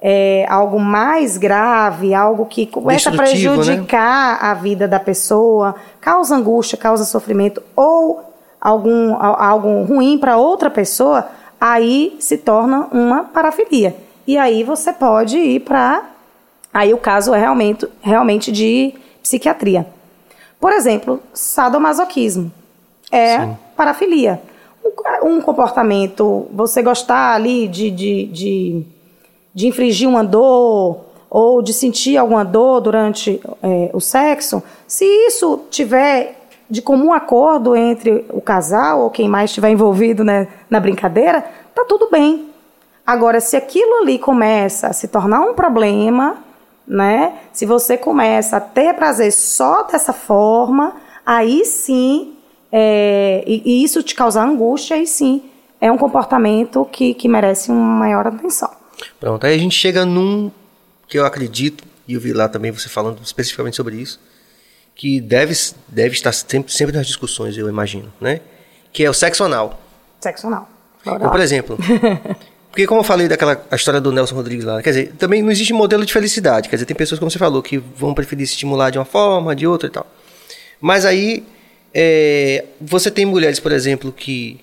é, 0.00 0.44
algo 0.48 0.80
mais 0.80 1.36
grave, 1.36 2.12
algo 2.12 2.46
que 2.46 2.66
começa 2.66 3.08
a 3.08 3.12
né? 3.12 3.18
prejudicar 3.18 4.38
a 4.42 4.54
vida 4.54 4.88
da 4.88 4.98
pessoa, 4.98 5.76
causa 6.00 6.34
angústia, 6.34 6.76
causa 6.76 7.04
sofrimento 7.04 7.62
ou 7.76 8.31
algum, 8.62 9.14
al- 9.20 9.42
algo 9.42 9.82
ruim 9.82 10.16
para 10.16 10.36
outra 10.38 10.70
pessoa, 10.70 11.28
aí 11.60 12.16
se 12.20 12.38
torna 12.38 12.86
uma 12.92 13.24
parafilia. 13.24 13.96
E 14.24 14.38
aí 14.38 14.62
você 14.62 14.92
pode 14.92 15.36
ir 15.36 15.60
para. 15.60 16.04
Aí 16.72 16.94
o 16.94 16.98
caso 16.98 17.34
é 17.34 17.38
realmente, 17.38 17.86
realmente 18.00 18.52
de 18.52 18.94
psiquiatria. 19.20 19.84
Por 20.60 20.72
exemplo, 20.72 21.20
sadomasoquismo 21.34 22.52
é 23.10 23.48
parafilia. 23.76 24.40
Um, 25.22 25.28
um 25.28 25.40
comportamento, 25.40 26.46
você 26.52 26.82
gostar 26.82 27.34
ali 27.34 27.66
de, 27.66 27.90
de, 27.90 28.26
de, 28.26 28.86
de 29.52 29.66
infligir 29.66 30.08
uma 30.08 30.22
dor 30.24 31.00
ou 31.28 31.62
de 31.62 31.72
sentir 31.72 32.16
alguma 32.16 32.44
dor 32.44 32.80
durante 32.80 33.40
é, 33.62 33.90
o 33.92 34.00
sexo, 34.00 34.62
se 34.86 35.04
isso 35.04 35.62
tiver 35.70 36.41
de 36.68 36.80
comum 36.80 37.12
acordo 37.12 37.76
entre 37.76 38.24
o 38.30 38.40
casal 38.40 39.02
ou 39.02 39.10
quem 39.10 39.28
mais 39.28 39.50
estiver 39.50 39.70
envolvido 39.70 40.24
né, 40.24 40.48
na 40.70 40.80
brincadeira, 40.80 41.44
tá 41.74 41.84
tudo 41.88 42.08
bem. 42.10 42.50
Agora, 43.06 43.40
se 43.40 43.56
aquilo 43.56 44.02
ali 44.02 44.18
começa 44.18 44.88
a 44.88 44.92
se 44.92 45.08
tornar 45.08 45.40
um 45.40 45.54
problema, 45.54 46.38
né? 46.86 47.34
Se 47.52 47.66
você 47.66 47.96
começa 47.96 48.56
a 48.56 48.60
ter 48.60 48.94
prazer 48.94 49.32
só 49.32 49.82
dessa 49.82 50.12
forma, 50.12 50.94
aí 51.26 51.64
sim, 51.64 52.34
é, 52.70 53.42
e, 53.46 53.62
e 53.64 53.84
isso 53.84 54.02
te 54.02 54.14
causar 54.14 54.44
angústia, 54.44 54.96
aí 54.96 55.06
sim, 55.06 55.42
é 55.80 55.90
um 55.90 55.98
comportamento 55.98 56.84
que, 56.84 57.12
que 57.14 57.28
merece 57.28 57.70
uma 57.70 57.98
maior 57.98 58.26
atenção. 58.26 58.70
Pronto, 59.18 59.44
aí 59.44 59.54
a 59.54 59.58
gente 59.58 59.76
chega 59.76 60.06
num 60.06 60.50
que 61.08 61.18
eu 61.18 61.26
acredito, 61.26 61.84
e 62.06 62.14
eu 62.14 62.20
vi 62.20 62.32
lá 62.32 62.48
também 62.48 62.70
você 62.70 62.88
falando 62.88 63.20
especificamente 63.22 63.76
sobre 63.76 63.96
isso, 63.96 64.20
que 64.94 65.20
deve, 65.20 65.54
deve 65.88 66.14
estar 66.14 66.32
sempre, 66.32 66.72
sempre 66.72 66.96
nas 66.96 67.06
discussões, 67.06 67.56
eu 67.56 67.68
imagino, 67.68 68.12
né? 68.20 68.40
Que 68.92 69.04
é 69.04 69.10
o 69.10 69.14
sexo 69.14 69.44
anal. 69.44 69.80
Sexo 70.20 70.46
anal. 70.46 70.68
Então, 71.00 71.30
por 71.30 71.40
exemplo, 71.40 71.78
porque 72.70 72.86
como 72.86 73.00
eu 73.00 73.04
falei 73.04 73.26
daquela 73.26 73.64
a 73.70 73.76
história 73.76 74.00
do 74.00 74.12
Nelson 74.12 74.34
Rodrigues 74.34 74.64
lá, 74.64 74.80
quer 74.82 74.90
dizer, 74.90 75.12
também 75.18 75.42
não 75.42 75.50
existe 75.50 75.72
modelo 75.72 76.06
de 76.06 76.12
felicidade, 76.12 76.68
quer 76.68 76.76
dizer, 76.76 76.86
tem 76.86 76.96
pessoas, 76.96 77.18
como 77.18 77.30
você 77.30 77.38
falou, 77.38 77.62
que 77.62 77.78
vão 77.78 78.14
preferir 78.14 78.46
se 78.46 78.52
estimular 78.52 78.90
de 78.90 78.98
uma 78.98 79.04
forma, 79.04 79.56
de 79.56 79.66
outra 79.66 79.88
e 79.88 79.90
tal. 79.90 80.06
Mas 80.80 81.04
aí, 81.04 81.44
é, 81.92 82.64
você 82.80 83.10
tem 83.10 83.26
mulheres, 83.26 83.58
por 83.58 83.72
exemplo, 83.72 84.12
que 84.12 84.60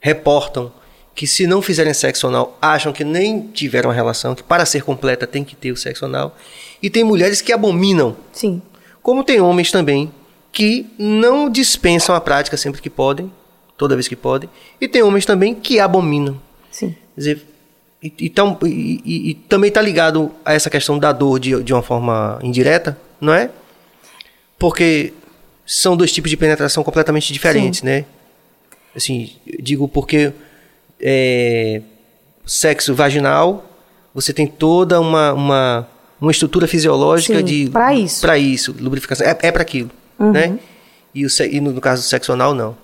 reportam 0.00 0.72
que 1.14 1.26
se 1.26 1.46
não 1.46 1.60
fizerem 1.60 1.92
sexo 1.92 2.28
anal, 2.28 2.56
acham 2.62 2.92
que 2.92 3.04
nem 3.04 3.42
tiveram 3.48 3.90
a 3.90 3.92
relação, 3.92 4.34
que 4.34 4.42
para 4.42 4.64
ser 4.64 4.82
completa 4.82 5.26
tem 5.26 5.44
que 5.44 5.54
ter 5.54 5.70
o 5.70 5.76
sexo 5.76 6.06
anal. 6.06 6.36
E 6.82 6.88
tem 6.88 7.04
mulheres 7.04 7.42
que 7.42 7.52
abominam, 7.52 8.16
Sim. 8.32 8.62
Como 9.02 9.24
tem 9.24 9.40
homens 9.40 9.70
também, 9.70 10.12
que 10.52 10.86
não 10.98 11.48
dispensam 11.48 12.14
a 12.14 12.20
prática 12.20 12.56
sempre 12.56 12.82
que 12.82 12.90
podem, 12.90 13.32
toda 13.76 13.94
vez 13.94 14.08
que 14.08 14.16
podem. 14.16 14.48
E 14.80 14.88
tem 14.88 15.02
homens 15.02 15.24
também 15.24 15.54
que 15.54 15.78
abominam. 15.80 16.40
Sim. 16.70 16.90
Quer 17.14 17.20
dizer, 17.20 17.46
e, 18.02 18.12
e 18.18 18.30
tão- 18.30 18.58
e- 18.64 19.30
e- 19.30 19.34
também 19.34 19.68
está 19.68 19.80
ligado 19.80 20.32
a 20.44 20.52
essa 20.54 20.68
questão 20.70 20.98
da 20.98 21.12
dor 21.12 21.38
de, 21.38 21.62
de 21.62 21.72
uma 21.72 21.82
forma 21.82 22.38
indireta, 22.42 22.98
não 23.20 23.32
é? 23.32 23.50
Porque 24.58 25.12
são 25.64 25.96
dois 25.96 26.12
tipos 26.12 26.30
de 26.30 26.36
penetração 26.36 26.82
completamente 26.82 27.32
diferentes, 27.32 27.82
né? 27.82 28.04
Assim, 28.94 29.32
digo 29.60 29.86
porque 29.86 30.32
é, 31.00 31.80
sexo 32.44 32.94
vaginal, 32.94 33.64
você 34.12 34.32
tem 34.32 34.46
toda 34.46 35.00
uma, 35.00 35.32
uma, 35.32 35.88
uma 36.20 36.30
estrutura 36.30 36.68
fisiológica 36.68 37.38
Sim, 37.38 37.44
de 37.44 37.70
pra 37.70 37.94
isso. 37.94 38.20
para 38.20 38.38
isso, 38.38 38.74
lubrificação 38.78 39.26
é, 39.26 39.36
é 39.40 39.52
para 39.52 39.62
aquilo, 39.62 39.90
né? 40.18 40.58
E, 41.14 41.24
o, 41.24 41.28
e 41.50 41.60
no, 41.60 41.72
no 41.72 41.80
caso 41.80 42.02
do 42.02 42.06
sexo 42.06 42.32
anal 42.32 42.54
não. 42.54 42.76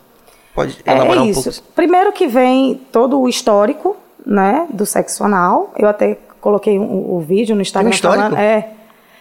Pode 0.55 0.79
elaborar 0.87 1.19
é 1.19 1.21
um 1.21 1.31
isso. 1.31 1.43
pouco. 1.43 1.73
Primeiro 1.75 2.13
que 2.13 2.27
vem 2.27 2.81
todo 2.91 3.21
o 3.21 3.29
histórico, 3.29 3.95
né, 4.25 4.67
do 4.73 4.87
sexo 4.87 5.23
anal. 5.23 5.73
Eu 5.79 5.87
até 5.87 6.19
coloquei 6.41 6.79
o, 6.79 7.17
o 7.17 7.21
vídeo 7.21 7.55
no 7.55 7.63
Instagram 7.63 7.91
histórico? 7.91 8.23
falando. 8.23 8.39
É. 8.39 8.71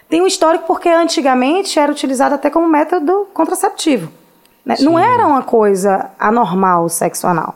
Tem 0.09 0.21
um 0.21 0.27
histórico 0.27 0.65
porque 0.65 0.87
antigamente 0.87 1.77
era 1.77 1.91
utilizado 1.91 2.35
até 2.35 2.49
como 2.49 2.67
método 2.67 3.27
contraceptivo. 3.33 4.11
né? 4.65 4.75
Não 4.79 4.97
era 4.97 5.27
uma 5.27 5.43
coisa 5.43 6.09
anormal 6.17 6.85
o 6.85 6.89
sexo 6.89 7.27
anal. 7.27 7.55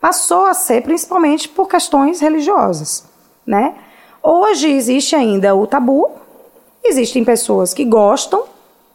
Passou 0.00 0.46
a 0.46 0.54
ser 0.54 0.82
principalmente 0.82 1.48
por 1.48 1.68
questões 1.68 2.20
religiosas, 2.20 3.04
né? 3.46 3.74
Hoje 4.26 4.70
existe 4.70 5.14
ainda 5.14 5.54
o 5.54 5.66
tabu. 5.66 6.10
Existem 6.82 7.22
pessoas 7.22 7.74
que 7.74 7.84
gostam 7.84 8.44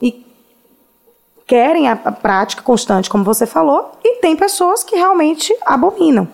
e 0.02 0.26
querem 1.46 1.88
a, 1.88 1.96
prática 1.96 2.64
constante, 2.64 3.12
como 3.12 3.24
você 3.24 3.46
falou, 3.46 3.92
e 4.04 4.16
tem 4.16 4.36
pessoas 4.36 4.84
que 4.84 4.96
realmente 4.96 5.56
abominam. 5.64 6.28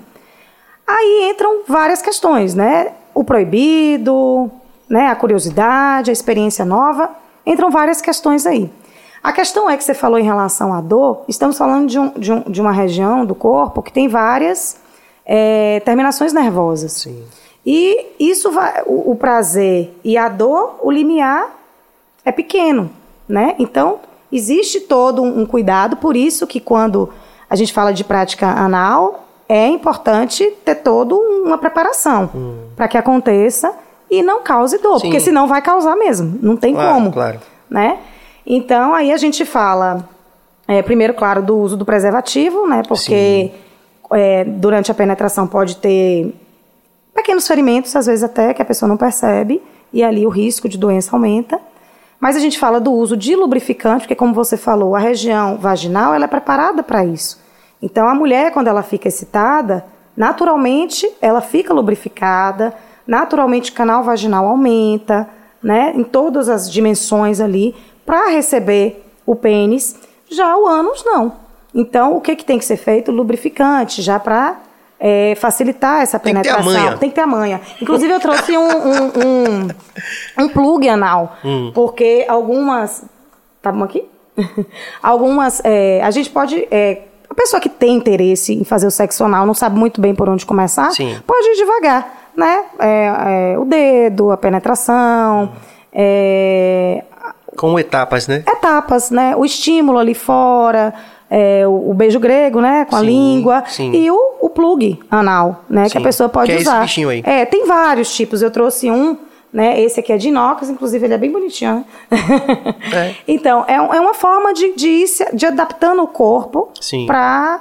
Aí 0.88 1.30
entram 1.30 1.64
várias 1.68 2.02
questões, 2.02 2.56
né? 2.56 2.93
O 3.14 3.26
proibido, 3.26 4.50
né? 4.88 5.08
a 5.08 5.16
curiosidade, 5.16 6.10
a 6.10 6.14
experiência 6.14 6.64
nova, 6.64 7.10
entram 7.46 7.70
várias 7.70 8.00
questões 8.00 8.46
aí. 8.46 8.72
A 9.22 9.34
questão 9.34 9.70
é 9.70 9.76
que 9.76 9.84
você 9.84 9.93
falou 9.93 10.18
em 10.18 10.24
relação 10.24 10.74
à 10.74 10.80
dor, 10.80 11.26
estamos 11.28 11.58
falando 11.58 11.89
de, 11.89 12.00
um, 12.00 12.10
de, 12.12 12.32
um, 12.32 12.41
de 12.43 12.62
uma 12.62 12.72
região 12.72 13.26
do 13.26 13.36
corpo 13.36 13.82
que 13.82 13.91
tem 13.91 14.08
várias 14.08 14.80
é, 15.26 15.82
terminações 15.84 16.32
nervosas. 16.32 16.93
Sim. 16.93 17.26
E 17.66 18.07
isso 18.20 18.51
vai, 18.51 18.84
o, 18.86 19.11
o 19.11 19.16
prazer 19.16 19.91
e 20.03 20.18
a 20.18 20.30
dor, 20.30 20.76
o 20.84 20.91
limiar 20.91 21.49
é 22.24 22.32
pequeno, 22.32 22.91
né? 23.28 23.55
Então, 23.57 23.99
existe 24.32 24.82
todo 24.82 25.22
um, 25.24 25.41
um 25.41 25.45
cuidado, 25.45 25.97
por 25.97 26.16
isso 26.16 26.45
que 26.45 26.59
quando 26.59 27.09
a 27.49 27.55
gente 27.55 27.74
fala 27.74 27.91
de 27.93 28.03
prática 28.03 28.47
anal, 28.47 29.26
é 29.47 29.68
importante 29.68 30.45
ter 30.63 30.76
toda 30.76 31.16
uma 31.16 31.57
preparação 31.57 32.30
para 32.76 32.88
que 32.88 32.97
aconteça 32.97 33.74
e 34.09 34.22
não 34.22 34.41
cause 34.43 34.78
dor, 34.80 34.95
Hum. 34.95 34.99
Sim. 34.99 35.07
porque 35.07 35.20
senão 35.20 35.47
vai 35.47 35.61
causar 35.61 35.95
mesmo, 35.95 36.38
não 36.41 36.55
tem 36.57 36.74
Claro, 36.74 36.93
como, 36.93 37.11
claro. 37.11 37.39
né? 37.70 37.99
Então, 38.45 38.93
aí 38.93 39.11
a 39.11 39.18
gente 39.18 39.43
fala, 39.45 40.07
é, 40.68 40.82
primeiro, 40.84 41.13
claro, 41.16 41.41
do 41.41 41.57
uso 41.57 41.76
do 41.76 41.84
preservativo, 41.86 42.68
né? 42.68 42.84
Porque 42.88 43.51
é, 44.13 44.43
durante 44.43 44.91
a 44.91 44.93
penetração 44.95 45.47
pode 45.47 45.78
ter 45.78 46.34
pequenos 47.16 47.47
ferimentos, 47.47 47.95
às 47.95 48.05
vezes 48.05 48.24
até 48.24 48.53
que 48.53 48.61
a 48.61 48.66
pessoa 48.66 48.88
não 48.88 48.97
percebe, 48.97 49.63
e 49.91 50.03
ali 50.03 50.28
o 50.28 50.30
risco 50.30 50.70
de 50.70 50.78
doença 50.78 51.16
aumenta. 51.16 51.59
Mas 52.20 52.36
a 52.36 52.39
gente 52.39 52.59
fala 52.59 52.80
do 52.80 52.91
uso 52.91 53.18
de 53.18 53.36
lubrificante, 53.36 54.01
porque 54.01 54.16
como 54.16 54.36
você 54.36 54.55
falou, 54.55 54.95
a 54.95 54.99
região 54.99 55.57
vaginal 55.57 56.13
ela 56.13 56.26
é 56.26 56.28
preparada 56.28 56.84
para 56.84 57.03
isso. 57.03 57.43
Então 57.82 58.07
a 58.07 58.13
mulher, 58.13 58.51
quando 58.51 58.68
ela 58.68 58.84
fica 58.84 59.07
excitada, 59.07 59.84
Naturalmente, 60.16 61.09
ela 61.22 61.41
fica 61.41 61.74
lubrificada, 61.74 62.74
naturalmente 63.05 63.72
o 63.72 63.74
canal 63.74 64.03
vaginal 64.03 64.47
aumenta, 64.47 65.28
né, 65.61 65.91
em 65.95 66.03
todas 66.03 66.47
as 66.47 66.72
dimensões 66.72 67.41
ali, 67.41 67.76
para 68.05 68.30
receber 68.30 69.03
o 69.26 69.36
pênis. 69.36 69.95
Já 70.30 70.55
o 70.55 70.68
ânus, 70.68 71.03
não. 71.03 71.34
Então, 71.74 72.16
o 72.16 72.22
que, 72.22 72.36
que 72.36 72.45
tem 72.45 72.57
que 72.57 72.66
ser 72.66 72.78
feito? 72.78 73.11
Lubrificante, 73.11 74.01
já 74.01 74.18
para 74.18 74.59
é, 75.00 75.36
facilitar 75.36 76.02
essa 76.02 76.18
Tem 76.20 76.34
que 76.36 76.41
ter 76.41 76.50
a 76.50 76.56
penetração. 76.56 76.84
manha. 76.84 76.98
Tem 76.98 77.10
que 77.10 77.16
ter 77.16 77.22
a 77.22 77.28
manha. 77.28 77.62
Inclusive, 77.82 78.12
eu 78.14 78.20
trouxe 78.20 78.58
um, 78.58 78.62
um, 78.68 79.06
um, 79.06 80.43
um 80.46 80.50
plug 80.50 80.88
anal, 80.89 81.36
Hum. 81.43 81.72
porque 81.74 82.26
algumas. 82.28 83.04
Tá 83.62 83.72
bom 83.72 83.84
aqui? 83.84 84.06
algumas. 85.02 85.62
é, 85.64 86.02
a 86.04 86.12
gente 86.12 86.30
pode. 86.30 86.68
é, 86.72 87.04
a 87.30 87.34
pessoa 87.34 87.60
que 87.60 87.68
tem 87.70 87.96
interesse 87.96 88.54
em 88.54 88.64
fazer 88.64 88.88
o 88.88 88.91
sexo 88.91 89.24
anal 89.26 89.46
não 89.46 89.54
sabe 89.54 89.78
muito 89.78 90.00
bem 90.00 90.14
por 90.16 90.30
onde 90.30 90.46
começar, 90.46 90.91
Sim. 90.91 91.18
pode 91.28 91.46
ir 91.50 91.56
devagar, 91.58 92.30
né? 92.36 92.64
É, 92.80 93.54
é, 93.54 93.60
o 93.60 93.66
dedo, 93.66 94.32
a 94.32 94.38
penetração, 94.38 95.52
é, 95.91 97.04
Com 97.58 97.78
etapas, 97.80 98.28
né? 98.28 98.43
etapas, 98.48 99.10
né? 99.12 99.36
O 99.36 99.43
estímulo 99.43 99.98
ali 99.98 100.14
fora, 100.14 100.93
é, 101.30 101.67
o, 101.67 101.91
o 101.91 101.93
beijo 101.93 102.19
grego, 102.19 102.61
né? 102.61 102.86
Com 102.86 102.95
a 102.95 102.99
Sim, 102.99 103.05
língua. 103.05 103.63
sim. 103.67 103.91
E 103.93 104.09
o, 104.11 104.36
o 104.41 104.49
plug 104.49 104.99
anal, 105.09 105.63
né? 105.69 105.89
Que 105.89 105.97
a 105.97 106.01
Sim, 106.01 106.03
pessoa 106.05 106.30
pode 106.30 106.47
que 106.47 106.51
é 106.53 106.55
esse 106.55 106.67
usar. 106.67 106.82
bichinho 106.82 107.09
aí. 107.09 107.21
É, 107.26 107.45
tem 107.45 107.65
vários 107.65 108.13
tipos. 108.15 108.41
Eu 108.41 108.51
trouxe 108.51 108.89
um, 108.91 109.17
né? 109.51 109.80
Esse 109.82 109.99
aqui 110.01 110.11
é 110.13 110.17
de 110.17 110.28
inox, 110.30 110.69
inclusive 110.69 111.05
ele 111.05 111.13
é 111.13 111.17
bem 111.17 111.32
bonitinho, 111.32 111.76
né? 111.76 111.86
É. 112.93 113.15
Então, 113.28 113.63
é, 113.67 113.73
é 113.76 113.80
uma 113.99 114.13
forma 114.13 114.53
de, 114.53 114.76
de 114.76 114.88
ir 114.88 115.07
se, 115.07 115.26
de 115.36 115.45
adaptando 115.45 116.03
o 116.03 116.07
corpo 116.07 116.69
Sim. 116.80 117.05
para 117.05 117.59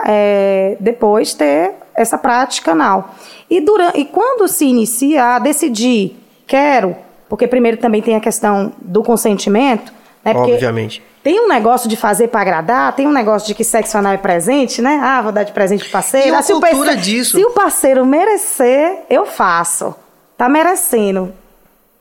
depois 0.81 1.33
ter 1.35 1.73
essa 1.95 2.19
prática 2.19 2.73
anal. 2.73 3.15
E, 3.49 3.61
durante, 3.61 4.01
e 4.01 4.05
quando 4.05 4.49
se 4.49 4.65
inicia 4.67 5.37
a 5.37 5.39
decidir, 5.39 6.17
quero, 6.47 6.97
porque 7.29 7.47
primeiro 7.47 7.77
também 7.77 8.03
tem 8.03 8.17
a 8.17 8.21
questão 8.21 8.73
do 8.81 9.03
consentimento, 9.03 9.93
né? 10.25 10.35
Porque 10.35 10.53
Obviamente. 10.53 11.03
Tem 11.25 11.41
um 11.41 11.49
negócio 11.49 11.89
de 11.89 11.97
fazer 11.97 12.29
pra 12.29 12.43
agradar, 12.43 12.95
tem 12.95 13.09
um 13.09 13.13
negócio 13.13 13.49
de 13.49 13.55
que 13.55 13.65
sexo 13.65 13.97
anal 13.99 14.13
é 14.13 14.17
presente, 14.19 14.81
né? 14.83 15.01
Ah, 15.03 15.23
vou 15.23 15.33
dar 15.33 15.43
de 15.43 15.53
presente 15.53 15.83
pro 15.85 15.93
parceiro. 15.93 16.29
E 16.29 16.31
uma 16.31 16.39
Ah, 16.41 16.43
se 16.43 16.53
o 16.53 16.61
cultura 16.61 16.93
parce- 16.93 17.01
disso. 17.01 17.39
Se 17.39 17.45
o 17.45 17.51
parceiro 17.51 18.05
merecer, 18.07 19.05
eu 19.09 19.25
faço. 19.25 19.95
Tá 20.37 20.49
merecendo. 20.51 21.33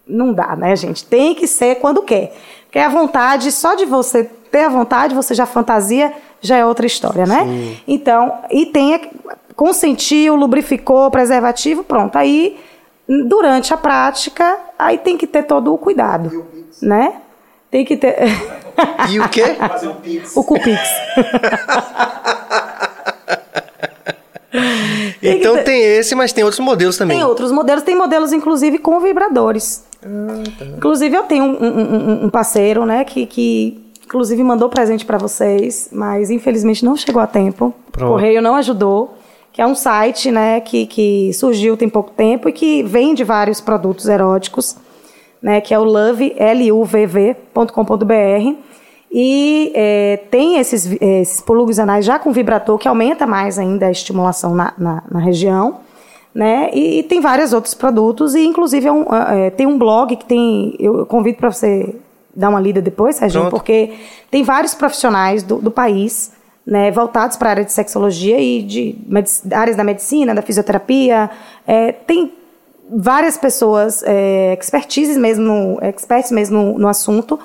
Não 0.05 0.33
dá, 0.33 0.55
né, 0.57 0.75
gente? 0.75 1.05
Tem 1.05 1.33
que 1.33 1.47
ser 1.47 1.75
quando 1.75 2.01
quer. 2.03 2.35
Porque 2.65 2.77
a 2.79 2.89
vontade, 2.89 3.49
só 3.51 3.75
de 3.75 3.85
você 3.85 4.25
ter 4.51 4.65
a 4.65 4.69
vontade, 4.69 5.15
você 5.15 5.33
já 5.33 5.45
fantasia, 5.45 6.11
já 6.41 6.57
é 6.57 6.65
outra 6.65 6.85
história, 6.85 7.25
né? 7.25 7.77
Então, 7.87 8.39
e 8.51 8.65
tem 8.65 9.09
consentiu, 9.55 10.35
lubrificou, 10.35 11.09
preservativo, 11.09 11.83
pronto. 11.83 12.17
Aí, 12.17 12.59
durante 13.27 13.73
a 13.73 13.77
prática, 13.77 14.57
aí 14.77 14.97
tem 14.97 15.15
que 15.17 15.27
ter 15.27 15.43
todo 15.43 15.73
o 15.73 15.77
cuidado, 15.77 16.45
né? 16.81 17.13
Tem 17.71 17.85
que 17.85 17.95
ter 17.95 18.15
E 19.11 19.19
o 19.19 19.29
quê? 19.29 19.55
Fazer 19.55 19.87
um 19.87 19.95
pix. 19.95 20.35
o 20.35 20.43
Cupix. 20.43 20.79
Então 25.21 25.63
tem 25.63 25.81
esse, 25.81 26.13
mas 26.15 26.31
tem 26.33 26.43
outros 26.43 26.59
modelos 26.59 26.97
também. 26.97 27.17
Tem 27.17 27.25
outros 27.25 27.51
modelos, 27.51 27.83
tem 27.83 27.95
modelos 27.95 28.31
inclusive 28.33 28.77
com 28.77 28.99
vibradores. 28.99 29.83
Ah, 30.05 30.43
tá. 30.59 30.65
Inclusive 30.65 31.15
eu 31.15 31.23
tenho 31.23 31.43
um, 31.45 31.63
um- 31.63 31.95
um- 32.23 32.25
um 32.25 32.29
parceiro, 32.29 32.85
né, 32.85 33.03
que, 33.03 33.25
que 33.25 33.81
inclusive 34.05 34.43
mandou 34.43 34.69
presente 34.69 35.05
para 35.05 35.17
vocês, 35.17 35.89
mas 35.91 36.29
infelizmente 36.29 36.83
não 36.85 36.95
chegou 36.95 37.21
a 37.21 37.27
tempo. 37.27 37.73
Pronto. 37.91 38.09
O 38.09 38.13
correio 38.13 38.41
não 38.41 38.55
ajudou. 38.55 39.17
Que 39.51 39.61
é 39.61 39.67
um 39.67 39.75
site, 39.75 40.31
né, 40.31 40.59
que, 40.59 40.87
que 40.87 41.31
surgiu 41.33 41.77
tem 41.77 41.87
pouco 41.87 42.09
tempo 42.11 42.49
e 42.49 42.51
que 42.51 42.81
vende 42.83 43.23
vários 43.23 43.61
produtos 43.61 44.07
eróticos, 44.09 44.75
né, 45.43 45.59
que 45.61 45.73
é 45.73 45.77
o 45.79 45.83
love, 45.83 46.33
L-U-V-V.com.br. 47.53 48.55
E 49.11 49.71
é, 49.75 50.17
tem 50.31 50.57
esses, 50.57 50.87
vi- 50.87 50.97
esses 51.01 51.43
anais 51.79 52.03
já 52.05 52.17
com 52.17 52.31
vibrador, 52.31 52.77
que 52.79 52.87
aumenta 52.87 53.27
mais 53.27 53.59
ainda 53.59 53.85
a 53.87 53.91
estimulação 53.91 54.55
na, 54.55 54.73
na, 54.77 55.03
na 55.11 55.19
região. 55.19 55.81
Né? 56.33 56.71
E, 56.73 56.99
e 56.99 57.03
tem 57.03 57.21
vários 57.21 57.53
outros 57.53 57.75
produtos, 57.75 58.33
e 58.33 58.43
inclusive 58.43 58.87
é 58.87 58.91
um, 58.91 59.03
é, 59.13 59.51
tem 59.51 59.67
um 59.67 59.77
blog 59.77 60.15
que 60.15 60.25
tem. 60.25 60.75
Eu, 60.79 61.05
convido 61.05 61.37
para 61.37 61.51
você 61.51 61.95
dar 62.35 62.49
uma 62.49 62.59
lida 62.59 62.81
depois, 62.81 63.17
Serginho, 63.17 63.41
Pronto. 63.43 63.57
porque 63.59 63.91
tem 64.31 64.41
vários 64.41 64.73
profissionais 64.73 65.43
do, 65.43 65.57
do 65.57 65.69
país 65.69 66.31
né, 66.65 66.89
voltados 66.89 67.37
para 67.37 67.49
a 67.49 67.51
área 67.51 67.63
de 67.63 67.71
sexologia 67.71 68.39
e 68.39 68.63
de 68.63 68.95
áreas 69.51 69.77
da 69.77 69.83
medicina, 69.83 70.33
da 70.33 70.41
fisioterapia. 70.41 71.29
É, 71.67 71.91
tem 71.91 72.31
várias 72.89 73.37
pessoas, 73.37 74.03
é, 74.05 74.57
expertises 74.59 75.17
mesmo, 75.17 75.77
experts 75.81 76.31
mesmo 76.31 76.57
no, 76.57 76.79
no 76.79 76.87
assunto, 76.87 77.39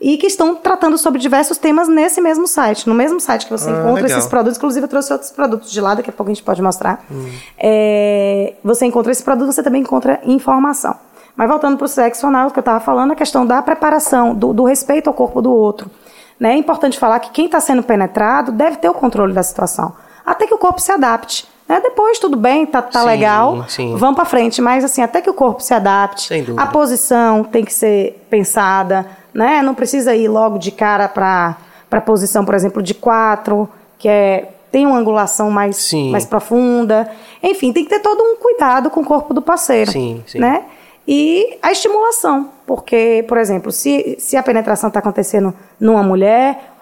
e 0.00 0.16
que 0.16 0.26
estão 0.26 0.54
tratando 0.54 0.96
sobre 0.96 1.20
diversos 1.20 1.58
temas 1.58 1.88
nesse 1.88 2.20
mesmo 2.20 2.46
site. 2.46 2.88
No 2.88 2.94
mesmo 2.94 3.18
site 3.20 3.46
que 3.46 3.50
você 3.50 3.68
Ah, 3.68 3.72
encontra 3.80 4.02
legal. 4.02 4.18
esses 4.18 4.30
produtos, 4.30 4.56
inclusive 4.56 4.84
eu 4.84 4.88
trouxe 4.88 5.12
outros 5.12 5.30
produtos 5.32 5.70
de 5.72 5.80
lá, 5.80 5.94
daqui 5.94 6.08
a 6.10 6.12
pouco 6.12 6.30
a 6.30 6.34
gente 6.34 6.44
pode 6.44 6.62
mostrar. 6.62 7.04
Hum. 7.10 7.28
É, 7.58 8.54
você 8.62 8.86
encontra 8.86 9.10
esse 9.10 9.22
produto, 9.24 9.52
você 9.52 9.62
também 9.62 9.82
encontra 9.82 10.20
informação. 10.24 10.94
Mas 11.36 11.48
voltando 11.48 11.76
para 11.76 11.84
o 11.84 11.88
sexo 11.88 12.26
anal, 12.26 12.50
que 12.50 12.58
eu 12.58 12.60
estava 12.60 12.80
falando, 12.80 13.12
a 13.12 13.16
questão 13.16 13.44
da 13.46 13.60
preparação, 13.62 14.34
do, 14.34 14.52
do 14.52 14.64
respeito 14.64 15.08
ao 15.08 15.14
corpo 15.14 15.42
do 15.42 15.52
outro. 15.52 15.90
Né? 16.38 16.52
É 16.52 16.56
importante 16.56 16.98
falar 16.98 17.18
que 17.20 17.30
quem 17.30 17.46
está 17.46 17.60
sendo 17.60 17.82
penetrado 17.82 18.52
deve 18.52 18.76
ter 18.76 18.88
o 18.88 18.94
controle 18.94 19.32
da 19.32 19.42
situação. 19.42 19.92
Até 20.24 20.46
que 20.46 20.54
o 20.54 20.58
corpo 20.58 20.80
se 20.80 20.92
adapte. 20.92 21.48
Né? 21.68 21.80
Depois, 21.80 22.18
tudo 22.18 22.36
bem, 22.36 22.64
tá, 22.64 22.80
tá 22.80 23.00
Sim, 23.00 23.06
legal, 23.06 23.64
sim. 23.68 23.94
vamos 23.96 24.16
para 24.16 24.24
frente. 24.24 24.62
Mas, 24.62 24.82
assim, 24.84 25.02
até 25.02 25.20
que 25.20 25.28
o 25.28 25.34
corpo 25.34 25.62
se 25.62 25.74
adapte, 25.74 26.28
Sem 26.28 26.42
dúvida. 26.42 26.62
a 26.62 26.66
posição 26.66 27.44
tem 27.44 27.62
que 27.64 27.74
ser 27.74 28.24
pensada, 28.30 29.06
né? 29.34 29.60
Não 29.60 29.74
precisa 29.74 30.14
ir 30.16 30.28
logo 30.28 30.58
de 30.58 30.70
cara 30.70 31.08
para 31.08 31.56
a 31.90 32.00
posição, 32.00 32.44
por 32.44 32.54
exemplo, 32.54 32.82
de 32.82 32.94
quatro, 32.94 33.68
que 33.98 34.08
é, 34.08 34.48
tem 34.72 34.86
uma 34.86 34.96
angulação 34.98 35.50
mais, 35.50 35.76
Sim. 35.76 36.10
mais 36.10 36.24
profunda. 36.24 37.10
Enfim, 37.42 37.72
tem 37.72 37.84
que 37.84 37.90
ter 37.90 38.00
todo 38.00 38.18
um 38.22 38.36
cuidado 38.36 38.88
com 38.88 39.00
o 39.00 39.04
corpo 39.04 39.34
do 39.34 39.42
parceiro. 39.42 39.90
Sim, 39.90 40.22
sim. 40.26 40.38
Né? 40.38 40.64
E 41.06 41.58
a 41.62 41.70
estimulação, 41.70 42.48
porque, 42.66 43.24
por 43.28 43.36
exemplo, 43.38 43.70
se, 43.70 44.16
se 44.18 44.36
a 44.36 44.42
penetração 44.42 44.88
está 44.88 45.00
acontecendo 45.00 45.54
numa 45.80 46.02
mulher, 46.02 46.72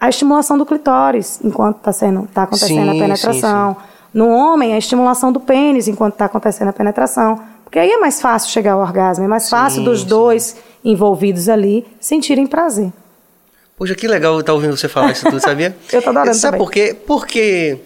a 0.00 0.08
estimulação 0.08 0.58
do 0.58 0.66
clitóris 0.66 1.40
enquanto 1.42 1.78
está 1.78 1.92
sendo 1.92 2.28
tá 2.32 2.42
acontecendo 2.42 2.90
Sim, 2.92 2.98
a 2.98 3.02
penetração. 3.02 3.76
No 4.14 4.28
homem, 4.28 4.72
a 4.72 4.78
estimulação 4.78 5.32
do 5.32 5.40
pênis 5.40 5.88
enquanto 5.88 6.12
está 6.14 6.26
acontecendo 6.26 6.68
a 6.68 6.72
penetração. 6.72 7.42
Porque 7.64 7.78
aí 7.80 7.90
é 7.90 7.98
mais 7.98 8.20
fácil 8.20 8.50
chegar 8.50 8.74
ao 8.74 8.80
orgasmo, 8.80 9.24
é 9.24 9.28
mais 9.28 9.50
fácil 9.50 9.80
Sim, 9.80 9.84
dos 9.84 10.02
sim. 10.02 10.06
dois 10.06 10.56
envolvidos 10.84 11.48
ali 11.48 11.84
sentirem 11.98 12.46
prazer. 12.46 12.92
Poxa, 13.76 13.96
que 13.96 14.06
legal 14.06 14.38
estar 14.38 14.52
ouvindo 14.52 14.76
você 14.76 14.88
falar 14.88 15.10
isso 15.10 15.24
tudo, 15.24 15.40
sabia? 15.40 15.76
Eu 15.92 16.00
tô 16.00 16.10
adorando 16.10 16.34
Sabe 16.34 16.52
também. 16.52 16.64
por 16.64 16.72
quê? 16.72 16.96
Porque 17.06 17.78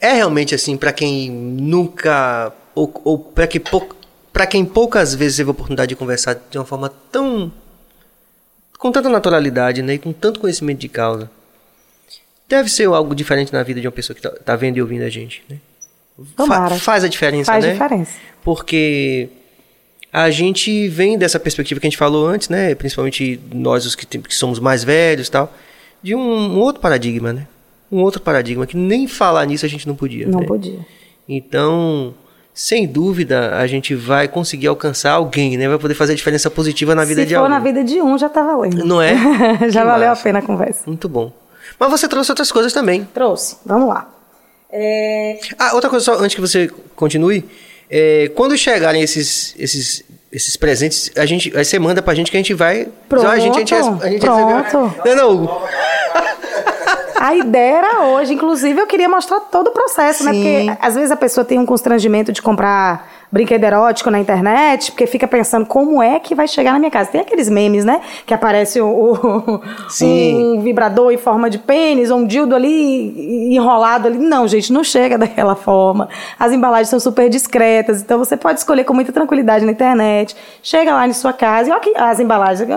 é 0.00 0.14
realmente 0.14 0.54
assim, 0.54 0.76
pra 0.76 0.92
quem 0.92 1.30
nunca, 1.30 2.52
ou, 2.74 2.92
ou 3.04 3.18
para 3.18 3.46
que 3.46 3.60
pou, 3.60 3.88
quem 4.50 4.64
poucas 4.64 5.14
vezes 5.14 5.36
teve 5.36 5.50
a 5.50 5.52
oportunidade 5.52 5.90
de 5.90 5.96
conversar 5.96 6.36
de 6.50 6.58
uma 6.58 6.64
forma 6.64 6.92
tão, 7.12 7.52
com 8.76 8.90
tanta 8.90 9.08
naturalidade, 9.08 9.80
né, 9.82 9.94
e 9.94 9.98
com 9.98 10.12
tanto 10.12 10.40
conhecimento 10.40 10.80
de 10.80 10.88
causa, 10.88 11.30
deve 12.48 12.68
ser 12.68 12.86
algo 12.88 13.14
diferente 13.14 13.52
na 13.52 13.62
vida 13.62 13.80
de 13.80 13.86
uma 13.86 13.92
pessoa 13.92 14.14
que 14.14 14.22
tá, 14.22 14.30
tá 14.30 14.56
vendo 14.56 14.76
e 14.76 14.82
ouvindo 14.82 15.02
a 15.02 15.08
gente, 15.10 15.42
né? 15.48 15.56
Fa- 16.46 16.70
faz 16.70 17.02
a 17.02 17.08
diferença, 17.08 17.50
Faz 17.50 17.64
né? 17.64 17.72
diferença. 17.72 18.12
porque 18.42 19.28
a 20.12 20.30
gente 20.30 20.86
vem 20.88 21.18
dessa 21.18 21.40
perspectiva 21.40 21.80
que 21.80 21.86
a 21.86 21.90
gente 21.90 21.98
falou 21.98 22.26
antes, 22.26 22.48
né? 22.48 22.74
Principalmente 22.76 23.40
nós 23.52 23.84
os 23.84 23.94
que, 23.96 24.06
tem- 24.06 24.20
que 24.20 24.34
somos 24.34 24.60
mais 24.60 24.84
velhos 24.84 25.28
tal, 25.28 25.52
de 26.02 26.14
um, 26.14 26.20
um 26.20 26.60
outro 26.60 26.80
paradigma, 26.80 27.32
né? 27.32 27.46
Um 27.90 28.00
outro 28.00 28.20
paradigma 28.20 28.66
que 28.66 28.76
nem 28.76 29.08
falar 29.08 29.44
nisso 29.46 29.66
a 29.66 29.68
gente 29.68 29.88
não 29.88 29.94
podia. 29.96 30.26
Não 30.28 30.40
né? 30.40 30.46
podia. 30.46 30.78
Então, 31.28 32.14
sem 32.52 32.86
dúvida, 32.86 33.56
a 33.56 33.66
gente 33.66 33.94
vai 33.94 34.28
conseguir 34.28 34.68
alcançar 34.68 35.12
alguém, 35.12 35.56
né? 35.56 35.68
Vai 35.68 35.78
poder 35.78 35.94
fazer 35.94 36.12
a 36.12 36.16
diferença 36.16 36.48
positiva 36.50 36.94
na 36.94 37.04
vida 37.04 37.22
Se 37.22 37.26
de 37.28 37.34
for 37.34 37.40
alguém. 37.40 37.50
na 37.50 37.58
vida 37.58 37.82
de 37.82 38.00
um, 38.00 38.16
já 38.16 38.28
tá 38.28 38.42
valendo. 38.42 38.84
Não 38.84 39.02
é? 39.02 39.14
já 39.70 39.80
Que 39.80 39.86
valeu 39.86 40.08
massa. 40.10 40.20
a 40.20 40.24
pena 40.24 40.38
a 40.38 40.42
conversa. 40.42 40.82
Muito 40.86 41.08
bom. 41.08 41.32
Mas 41.88 42.00
você 42.00 42.08
trouxe 42.08 42.30
outras 42.30 42.50
coisas 42.50 42.72
também. 42.72 43.06
Trouxe. 43.12 43.56
Vamos 43.64 43.88
lá. 43.88 44.08
É, 44.70 45.38
Ah, 45.58 45.74
outra 45.74 45.88
coisa 45.90 46.04
só, 46.04 46.14
antes 46.18 46.34
que 46.34 46.40
você 46.40 46.70
continue. 46.96 47.44
É, 47.90 48.30
quando 48.34 48.56
chegarem 48.56 49.02
esses, 49.02 49.54
esses, 49.58 50.02
esses 50.32 50.56
presentes, 50.56 51.10
a 51.16 51.24
gente, 51.26 51.56
aí 51.56 51.64
você 51.64 51.78
manda 51.78 52.02
pra 52.02 52.14
gente 52.14 52.30
que 52.30 52.36
a 52.36 52.40
gente 52.40 52.54
vai. 52.54 52.88
Pronto, 53.08 53.26
a 53.26 53.38
gente, 53.38 53.54
a 53.56 53.58
gente, 53.58 53.74
a 53.74 54.08
gente 54.08 54.20
pronto. 54.20 54.86
recebeu. 55.02 55.16
Não, 55.16 55.34
não. 55.44 55.62
A 57.16 57.34
ideia 57.36 57.76
era 57.78 58.00
hoje, 58.06 58.34
inclusive 58.34 58.78
eu 58.80 58.86
queria 58.86 59.08
mostrar 59.08 59.40
todo 59.40 59.68
o 59.68 59.70
processo, 59.70 60.24
né? 60.24 60.32
Sim. 60.32 60.42
Porque 60.66 60.78
às 60.86 60.94
vezes 60.94 61.10
a 61.10 61.16
pessoa 61.16 61.44
tem 61.44 61.58
um 61.58 61.64
constrangimento 61.64 62.32
de 62.32 62.42
comprar 62.42 63.13
brinquedo 63.34 63.64
erótico 63.64 64.10
na 64.12 64.20
internet, 64.20 64.92
porque 64.92 65.08
fica 65.08 65.26
pensando 65.26 65.66
como 65.66 66.00
é 66.00 66.20
que 66.20 66.36
vai 66.36 66.46
chegar 66.46 66.72
na 66.72 66.78
minha 66.78 66.90
casa. 66.90 67.10
Tem 67.10 67.20
aqueles 67.20 67.50
memes, 67.50 67.84
né? 67.84 68.00
Que 68.24 68.32
aparece 68.32 68.80
o, 68.80 68.86
o- 68.86 69.60
Sim. 69.88 70.56
um 70.56 70.60
vibrador 70.60 71.10
em 71.12 71.16
forma 71.18 71.50
de 71.50 71.58
pênis, 71.58 72.10
ou 72.12 72.18
um 72.18 72.26
dildo 72.26 72.54
ali 72.54 73.52
enrolado 73.54 74.06
ali. 74.06 74.18
Não, 74.18 74.46
gente, 74.46 74.72
não 74.72 74.84
chega 74.84 75.18
daquela 75.18 75.56
forma. 75.56 76.08
As 76.38 76.52
embalagens 76.52 76.88
são 76.88 77.00
super 77.00 77.28
discretas, 77.28 78.00
então 78.00 78.18
você 78.18 78.36
pode 78.36 78.60
escolher 78.60 78.84
com 78.84 78.94
muita 78.94 79.12
tranquilidade 79.12 79.64
na 79.66 79.72
internet. 79.72 80.36
Chega 80.62 80.94
lá 80.94 81.06
em 81.06 81.12
sua 81.12 81.32
casa 81.32 81.68
e 81.68 81.72
olha 81.72 81.80
que 81.80 81.92
as 81.96 82.20
embalagens. 82.20 82.70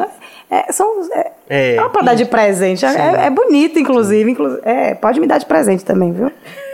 é, 0.50 0.72
são, 0.72 0.88
é, 1.14 1.32
É. 1.48 1.76
é 1.76 1.90
pra 1.90 2.02
dar 2.02 2.16
de 2.16 2.26
presente. 2.26 2.84
É, 2.84 2.90
é- 2.90 3.26
é 3.28 3.30
bonito, 3.30 3.78
inclusive. 3.78 4.32
inclu- 4.32 4.60
é, 4.64 4.96
pode 4.96 5.20
me 5.20 5.28
dar 5.28 5.38
de 5.38 5.46
presente 5.46 5.86
também, 5.86 6.12
viu? 6.12 6.32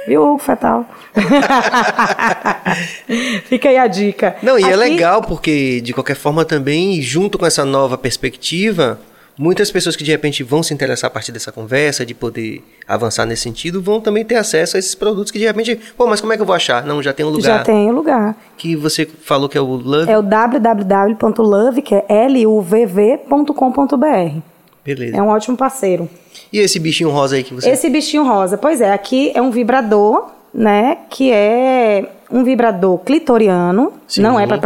Viu, 0.08 0.38
Fetal? 0.38 0.86
Fica 3.46 3.70
aí 3.70 3.78
a 3.78 3.88
dica. 3.88 4.36
Não, 4.44 4.60
e 4.60 4.64
é 4.64 4.68
Aqui- 4.68 4.76
legal 4.76 5.22
porque, 5.22 5.80
de 5.82 5.94
qualquer 5.94 6.16
forma, 6.16 6.44
também, 6.44 7.02
junto 7.02 7.38
com 7.38 7.46
essa 7.46 7.64
nova 7.64 7.98
perspectiva, 7.98 9.00
muitas 9.38 9.72
pessoas 9.72 9.96
que 9.96 10.04
de 10.04 10.12
repente 10.12 10.44
vão 10.44 10.62
se 10.62 10.74
interessar 10.74 11.08
a 11.08 11.12
partir 11.12 11.32
dessa 11.32 11.52
conversa, 11.52 12.06
de 12.06 12.14
poder 12.14 12.62
avançar 12.88 13.26
nesse 13.26 13.44
sentido, 13.44 13.82
vão 13.82 14.00
também 14.02 14.24
ter 14.26 14.36
acesso 14.36 14.76
a 14.76 14.80
esses 14.80 14.94
produtos 14.94 15.32
que 15.32 15.40
de 15.40 15.46
repente, 15.46 15.80
pô, 15.98 16.06
mas 16.06 16.20
como 16.22 16.34
é 16.34 16.36
que 16.36 16.42
eu 16.42 16.46
vou 16.46 16.56
achar? 16.56 16.86
Não, 16.86 17.02
já 17.02 17.14
tem 17.14 17.26
um 17.26 17.30
lugar. 17.30 17.60
Já 17.60 17.64
tem 17.64 17.90
o 17.90 17.94
lugar. 17.94 18.36
Que 18.58 18.76
você 18.76 19.06
falou 19.06 19.48
que 19.48 19.58
é 19.58 19.62
o 19.62 19.66
Love. 19.66 20.12
É 20.12 20.18
o 20.18 20.22
www.love, 20.22 21.82
que 21.82 21.96
é 21.96 22.04
L-U-V-V.com.br. 22.10 23.54
Beleza. 24.86 25.16
É 25.18 25.22
um 25.22 25.28
ótimo 25.30 25.56
parceiro. 25.58 26.10
E 26.52 26.60
esse 26.60 26.80
bichinho 26.80 27.10
rosa 27.10 27.36
aí 27.36 27.44
que 27.44 27.54
você. 27.54 27.70
Esse 27.70 27.90
bichinho 27.90 28.24
rosa, 28.24 28.58
pois 28.58 28.82
é, 28.82 28.92
aqui 28.92 29.32
é 29.34 29.42
um 29.42 29.50
vibrador, 29.52 30.30
né? 30.54 30.98
Que 31.10 31.32
é 31.32 32.06
um 32.30 32.44
vibrador 32.44 32.98
clitoriano, 33.00 33.94
Sim. 34.08 34.22
não 34.22 34.40
é 34.40 34.46
para 34.48 34.58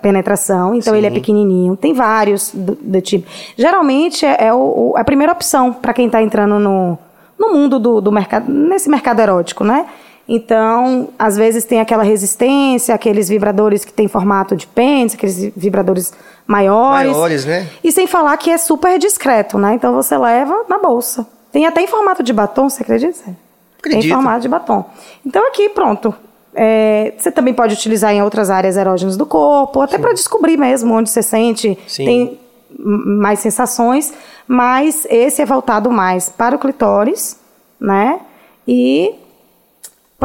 penetração, 0.00 0.74
então 0.74 0.92
Sim. 0.92 0.98
ele 0.98 1.06
é 1.06 1.10
pequenininho. 1.10 1.76
Tem 1.76 1.92
vários 1.92 2.50
do, 2.54 2.74
do 2.80 3.00
tipo. 3.00 3.26
Geralmente 3.56 4.24
é, 4.26 4.36
é 4.46 4.54
o- 4.54 4.94
a 4.96 5.02
primeira 5.04 5.32
opção 5.32 5.72
para 5.72 5.92
quem 5.94 6.06
está 6.06 6.22
entrando 6.22 6.58
no, 6.58 6.98
no 7.38 7.52
mundo 7.52 7.78
do, 7.78 8.00
do 8.00 8.12
mercado, 8.12 8.50
nesse 8.52 8.88
mercado 8.88 9.20
erótico, 9.20 9.64
né? 9.64 9.86
Então, 10.26 11.10
às 11.18 11.36
vezes 11.36 11.64
tem 11.64 11.80
aquela 11.80 12.02
resistência, 12.02 12.94
aqueles 12.94 13.28
vibradores 13.28 13.84
que 13.84 13.92
tem 13.92 14.08
formato 14.08 14.56
de 14.56 14.66
pênis, 14.66 15.14
aqueles 15.14 15.52
vibradores 15.54 16.12
maiores. 16.46 17.12
Maiores, 17.12 17.44
né? 17.44 17.68
E 17.82 17.92
sem 17.92 18.06
falar 18.06 18.36
que 18.38 18.50
é 18.50 18.56
super 18.56 18.98
discreto, 18.98 19.58
né? 19.58 19.74
Então 19.74 19.92
você 19.92 20.16
leva 20.16 20.64
na 20.68 20.78
bolsa. 20.78 21.26
Tem 21.52 21.66
até 21.66 21.82
em 21.82 21.86
formato 21.86 22.22
de 22.22 22.32
batom, 22.32 22.68
você 22.68 22.82
acredita? 22.82 23.12
Zé? 23.12 23.24
Tem 23.24 23.36
Acredito. 23.78 24.06
em 24.06 24.14
formato 24.14 24.40
de 24.40 24.48
batom. 24.48 24.84
Então 25.24 25.46
aqui, 25.46 25.68
pronto. 25.68 26.14
É, 26.54 27.12
você 27.18 27.30
também 27.30 27.52
pode 27.52 27.74
utilizar 27.74 28.12
em 28.12 28.22
outras 28.22 28.48
áreas 28.48 28.76
erógenas 28.76 29.16
do 29.16 29.26
corpo, 29.26 29.80
até 29.80 29.98
para 29.98 30.12
descobrir 30.12 30.56
mesmo 30.56 30.94
onde 30.94 31.10
você 31.10 31.22
sente, 31.22 31.76
Sim. 31.86 32.04
tem 32.04 32.40
mais 32.78 33.40
sensações, 33.40 34.12
mas 34.46 35.06
esse 35.10 35.42
é 35.42 35.46
voltado 35.46 35.90
mais 35.90 36.28
para 36.28 36.56
o 36.56 36.58
clitóris, 36.58 37.38
né? 37.80 38.20
E 38.66 39.14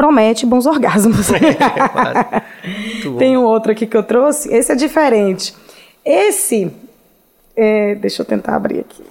promete 0.00 0.46
bons 0.46 0.64
orgasmos. 0.64 1.28
Bom. 3.04 3.16
Tem 3.18 3.36
um 3.36 3.42
outro 3.44 3.70
aqui 3.72 3.86
que 3.86 3.94
eu 3.96 4.02
trouxe. 4.02 4.52
Esse 4.52 4.72
é 4.72 4.74
diferente. 4.74 5.54
Esse. 6.04 6.72
é, 7.54 7.94
deixa 7.96 8.22
eu 8.22 8.26
tentar 8.26 8.56
abrir 8.56 8.80
aqui. 8.80 9.04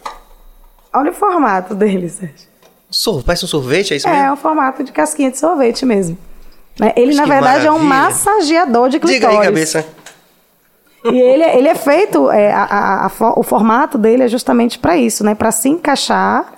Olha 0.93 1.11
o 1.11 1.13
formato 1.13 1.75
dele, 1.75 2.09
Sérgio. 2.09 2.49
Sor- 2.89 3.23
Parece 3.23 3.45
um 3.45 3.47
sorvete, 3.47 3.93
é 3.93 3.97
isso 3.97 4.07
É, 4.07 4.11
mesmo? 4.11 4.25
é 4.27 4.31
um 4.33 4.35
formato 4.35 4.83
de 4.83 4.91
casquinha 4.91 5.29
de 5.29 5.37
sorvete 5.37 5.85
mesmo. 5.85 6.17
Né? 6.79 6.91
Ele, 6.95 7.07
Mas 7.07 7.17
na 7.17 7.25
verdade, 7.25 7.67
é 7.67 7.71
um 7.71 7.77
maravilha. 7.77 8.09
massageador 8.09 8.89
de 8.89 8.99
clitóris. 8.99 9.29
Diga 9.29 9.41
aí, 9.41 9.45
cabeça. 9.45 9.85
E 11.05 11.17
ele, 11.19 11.43
ele 11.43 11.67
é 11.67 11.75
feito, 11.75 12.31
é, 12.31 12.51
a- 12.51 12.63
a- 12.63 13.05
a 13.05 13.39
o 13.39 13.43
formato 13.43 13.95
dele 13.97 14.23
é 14.23 14.27
justamente 14.27 14.79
para 14.79 14.97
isso, 14.97 15.23
né? 15.23 15.35
Para 15.35 15.51
se 15.51 15.69
encaixar 15.69 16.51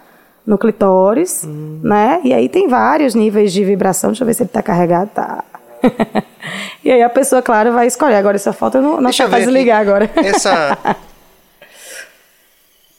no 0.46 0.58
clitóris, 0.58 1.44
Hum. 1.46 1.80
né? 1.84 2.20
E 2.24 2.34
aí 2.34 2.50
tem 2.50 2.68
vários 2.68 3.14
níveis 3.16 3.52
de 3.54 3.64
vibração. 3.64 4.12
Deixa 4.12 4.24
eu 4.24 4.28
ver 4.28 4.34
se 4.34 4.44
ele 4.44 4.50
tá 4.50 4.62
carregado. 4.62 5.10
Tá. 5.10 5.44
e 6.84 6.92
aí 6.92 7.02
a 7.02 7.10
pessoa, 7.10 7.42
claro, 7.42 7.72
vai 7.74 7.88
escolher. 7.88 8.16
Agora, 8.16 8.36
essa 8.36 8.54
foto 8.54 8.78
eu 8.78 8.82
não, 8.82 8.96
não 8.98 9.04
Deixa 9.04 9.24
eu 9.24 9.30
tá 9.30 9.38
faz 9.38 9.48
ligar 9.48 9.80
agora. 9.82 10.10
Essa. 10.16 10.78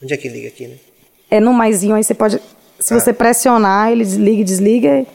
Onde 0.03 0.13
é 0.13 0.17
que 0.17 0.27
liga 0.27 0.47
aqui, 0.49 0.67
né? 0.67 0.75
é 1.31 1.39
no 1.39 1.53
maisinho, 1.53 1.95
aí 1.95 2.03
você 2.03 2.13
pode. 2.13 2.39
Se 2.79 2.93
Ah. 2.93 2.99
você 2.99 3.11
pressionar, 3.13 3.91
ele 3.91 4.03
desliga 4.03 4.41
e 4.41 4.43
desliga. 4.43 5.05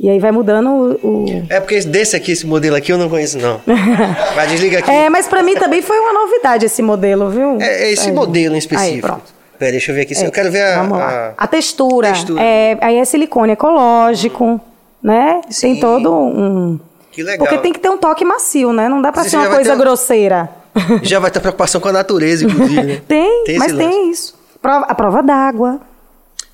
E 0.00 0.10
aí 0.10 0.18
vai 0.18 0.32
mudando 0.32 0.68
o. 1.02 1.06
o- 1.06 1.46
É 1.48 1.60
porque 1.60 1.80
desse 1.80 2.16
aqui, 2.16 2.32
esse 2.32 2.44
modelo 2.44 2.74
aqui, 2.76 2.92
eu 2.92 2.98
não 2.98 3.08
conheço, 3.08 3.38
não. 3.38 3.60
Vai, 4.34 4.48
desliga 4.48 4.80
aqui. 4.80 4.90
É, 4.90 5.08
mas 5.08 5.28
pra 5.28 5.42
mim 5.44 5.54
também 5.54 5.80
foi 5.80 5.96
uma 5.98 6.12
novidade 6.12 6.66
esse 6.66 6.82
modelo, 6.82 7.30
viu? 7.30 7.60
É, 7.60 7.84
é 7.84 7.92
esse 7.92 8.02
Sérgio? 8.04 8.14
modelo 8.16 8.52
em 8.54 8.54
Aí, 8.54 8.58
específico. 8.58 9.06
pronto. 9.06 9.22
Pera, 9.58 9.70
deixa 9.72 9.90
eu 9.90 9.94
ver 9.94 10.02
aqui. 10.02 10.14
É, 10.14 10.26
eu 10.26 10.32
quero 10.32 10.50
ver 10.50 10.62
a. 10.62 10.80
A- 10.82 11.34
A 11.36 11.46
textura. 11.46 12.08
textura. 12.08 12.42
É, 12.42 12.76
aí 12.80 12.96
é 12.96 13.04
silicone 13.04 13.52
ecológico, 13.52 14.60
né? 15.02 15.40
Sim. 15.50 15.72
Tem 15.72 15.80
todo 15.80 16.12
um. 16.12 16.80
Que 17.10 17.22
legal. 17.22 17.46
Porque 17.46 17.58
tem 17.62 17.72
que 17.72 17.78
ter 17.78 17.88
um 17.90 17.98
toque 17.98 18.24
macio, 18.24 18.72
né? 18.72 18.88
Não 18.88 19.00
dá 19.02 19.12
pra 19.12 19.22
Você 19.22 19.30
ser 19.30 19.36
uma 19.36 19.48
coisa 19.50 19.72
ter- 19.72 19.78
grosseira. 19.78 20.48
Já 21.02 21.18
vai 21.20 21.30
ter 21.30 21.40
preocupação 21.40 21.80
com 21.80 21.88
a 21.88 21.92
natureza, 21.92 22.44
inclusive. 22.46 22.82
né? 22.82 23.02
tem, 23.06 23.44
Tem 23.44 23.58
mas 23.58 23.72
lance. 23.72 23.88
tem 23.88 24.10
isso. 24.10 24.34
Prova- 24.60 24.86
a 24.86 24.94
prova 24.94 25.22
d'água. 25.22 25.80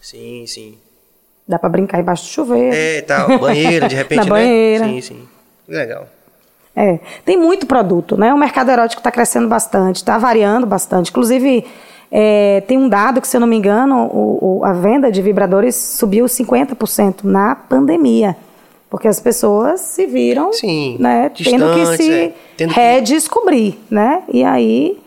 Sim, 0.00 0.44
sim. 0.46 0.76
Dá 1.46 1.58
pra 1.58 1.68
brincar 1.68 2.00
embaixo 2.00 2.24
do 2.24 2.28
chuveiro. 2.28 2.74
É, 2.74 3.00
tal. 3.02 3.38
Banheira, 3.38 3.88
de 3.88 3.94
repente, 3.94 4.18
Na 4.18 4.24
né? 4.24 4.30
banheira. 4.30 4.84
Sim, 4.86 5.00
sim. 5.00 5.28
Legal. 5.68 6.06
É, 6.74 6.98
tem 7.24 7.36
muito 7.36 7.66
produto, 7.66 8.16
né? 8.16 8.32
O 8.34 8.38
mercado 8.38 8.70
erótico 8.70 9.00
está 9.00 9.10
crescendo 9.10 9.48
bastante, 9.48 9.96
está 9.96 10.16
variando 10.18 10.66
bastante. 10.66 11.10
Inclusive, 11.10 11.64
é, 12.10 12.62
tem 12.66 12.76
um 12.78 12.88
dado 12.88 13.20
que, 13.20 13.28
se 13.28 13.36
eu 13.36 13.40
não 13.40 13.46
me 13.46 13.56
engano, 13.56 14.06
o- 14.12 14.58
o- 14.60 14.64
a 14.64 14.72
venda 14.72 15.10
de 15.12 15.20
vibradores 15.22 15.74
subiu 15.76 16.26
50% 16.28 17.24
na 17.24 17.54
pandemia. 17.54 18.36
Porque 18.90 19.06
as 19.06 19.20
pessoas 19.20 19.80
se 19.82 20.06
viram 20.06 20.50
Sim, 20.52 20.96
né, 20.98 21.30
tendo 21.36 21.66
que 21.74 21.96
se 21.98 22.10
é, 22.10 22.32
tendo 22.56 22.72
que- 22.72 22.80
redescobrir, 22.80 23.74
né? 23.90 24.22
E 24.32 24.42
aí 24.42 24.98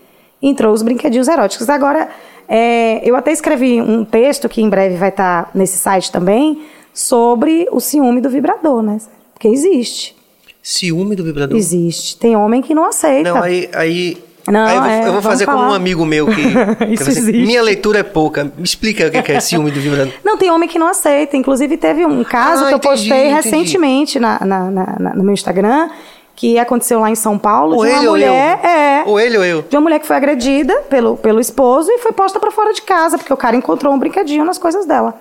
entrou 0.41 0.71
os 0.71 0.83
brinquedinhos 0.83 1.27
eróticos. 1.27 1.67
Agora, 1.67 2.07
é, 2.47 3.01
eu 3.03 3.15
até 3.15 3.31
escrevi 3.31 3.81
um 3.81 4.05
texto 4.05 4.47
que 4.47 4.61
em 4.61 4.69
breve 4.69 4.97
vai 4.97 5.09
estar 5.09 5.49
nesse 5.55 5.79
site 5.79 6.11
também 6.11 6.61
sobre 6.93 7.67
o 7.71 7.79
ciúme 7.79 8.21
do 8.21 8.29
vibrador, 8.29 8.83
né? 8.83 8.99
Porque 9.33 9.47
existe. 9.47 10.15
Ciúme 10.61 11.15
do 11.15 11.23
vibrador? 11.23 11.57
Existe. 11.57 12.17
Tem 12.17 12.35
homem 12.35 12.61
que 12.61 12.75
não 12.75 12.85
aceita. 12.85 13.33
Não, 13.33 13.41
aí. 13.41 13.67
aí... 13.73 14.17
Não, 14.51 14.65
aí 14.67 14.75
eu 14.75 14.81
vou, 14.81 14.89
é, 14.91 15.07
eu 15.07 15.13
vou 15.13 15.21
fazer 15.21 15.45
como 15.45 15.57
um 15.57 15.61
falar. 15.61 15.75
amigo 15.75 16.05
meu 16.05 16.27
que. 16.27 16.35
que 16.85 16.93
Isso 16.93 17.05
você- 17.05 17.11
existe. 17.19 17.41
Minha 17.45 17.61
leitura 17.61 17.99
é 17.99 18.03
pouca. 18.03 18.43
Me 18.43 18.63
explica 18.63 19.07
o 19.07 19.11
que 19.11 19.21
que 19.23 19.31
é 19.31 19.39
ciúme 19.39 19.71
do 19.71 19.79
vibrador. 19.79 20.13
Não, 20.23 20.37
tem 20.37 20.51
homem 20.51 20.67
que 20.69 20.77
não 20.77 20.87
aceita. 20.87 21.35
Inclusive, 21.37 21.77
teve 21.77 22.05
um 22.05 22.23
caso 22.23 22.63
Ah, 22.65 22.67
que 22.67 22.73
eu 22.73 22.77
entendi, 22.77 22.93
postei 22.93 23.29
entendi. 23.29 23.33
recentemente 23.33 24.19
na, 24.19 24.39
na- 24.45 24.71
na- 24.71 25.13
no 25.15 25.23
meu 25.23 25.33
Instagram, 25.33 25.89
que 26.35 26.57
aconteceu 26.59 26.99
lá 26.99 27.09
em 27.09 27.15
São 27.15 27.37
Paulo, 27.37 27.75
Ou 27.77 27.85
de 27.85 27.91
uma 27.91 27.97
ele 27.97 28.07
ou 28.07 28.11
mulher. 28.13 28.59
eu. 28.63 28.69
É, 28.69 29.03
Ou 29.05 29.19
ele 29.19 29.37
ou 29.37 29.43
eu. 29.45 29.61
de 29.63 29.75
uma 29.75 29.81
mulher 29.81 29.99
que 29.99 30.07
foi 30.07 30.15
agredida 30.15 30.73
pelo, 30.89 31.15
pelo 31.17 31.39
esposo 31.39 31.89
e 31.91 31.99
foi 31.99 32.11
posta 32.11 32.39
pra 32.39 32.51
fora 32.51 32.73
de 32.73 32.81
casa, 32.81 33.17
porque 33.17 33.33
o 33.33 33.37
cara 33.37 33.55
encontrou 33.55 33.93
um 33.93 33.99
brinquedinho 33.99 34.43
nas 34.43 34.57
coisas 34.57 34.85
dela. 34.85 35.13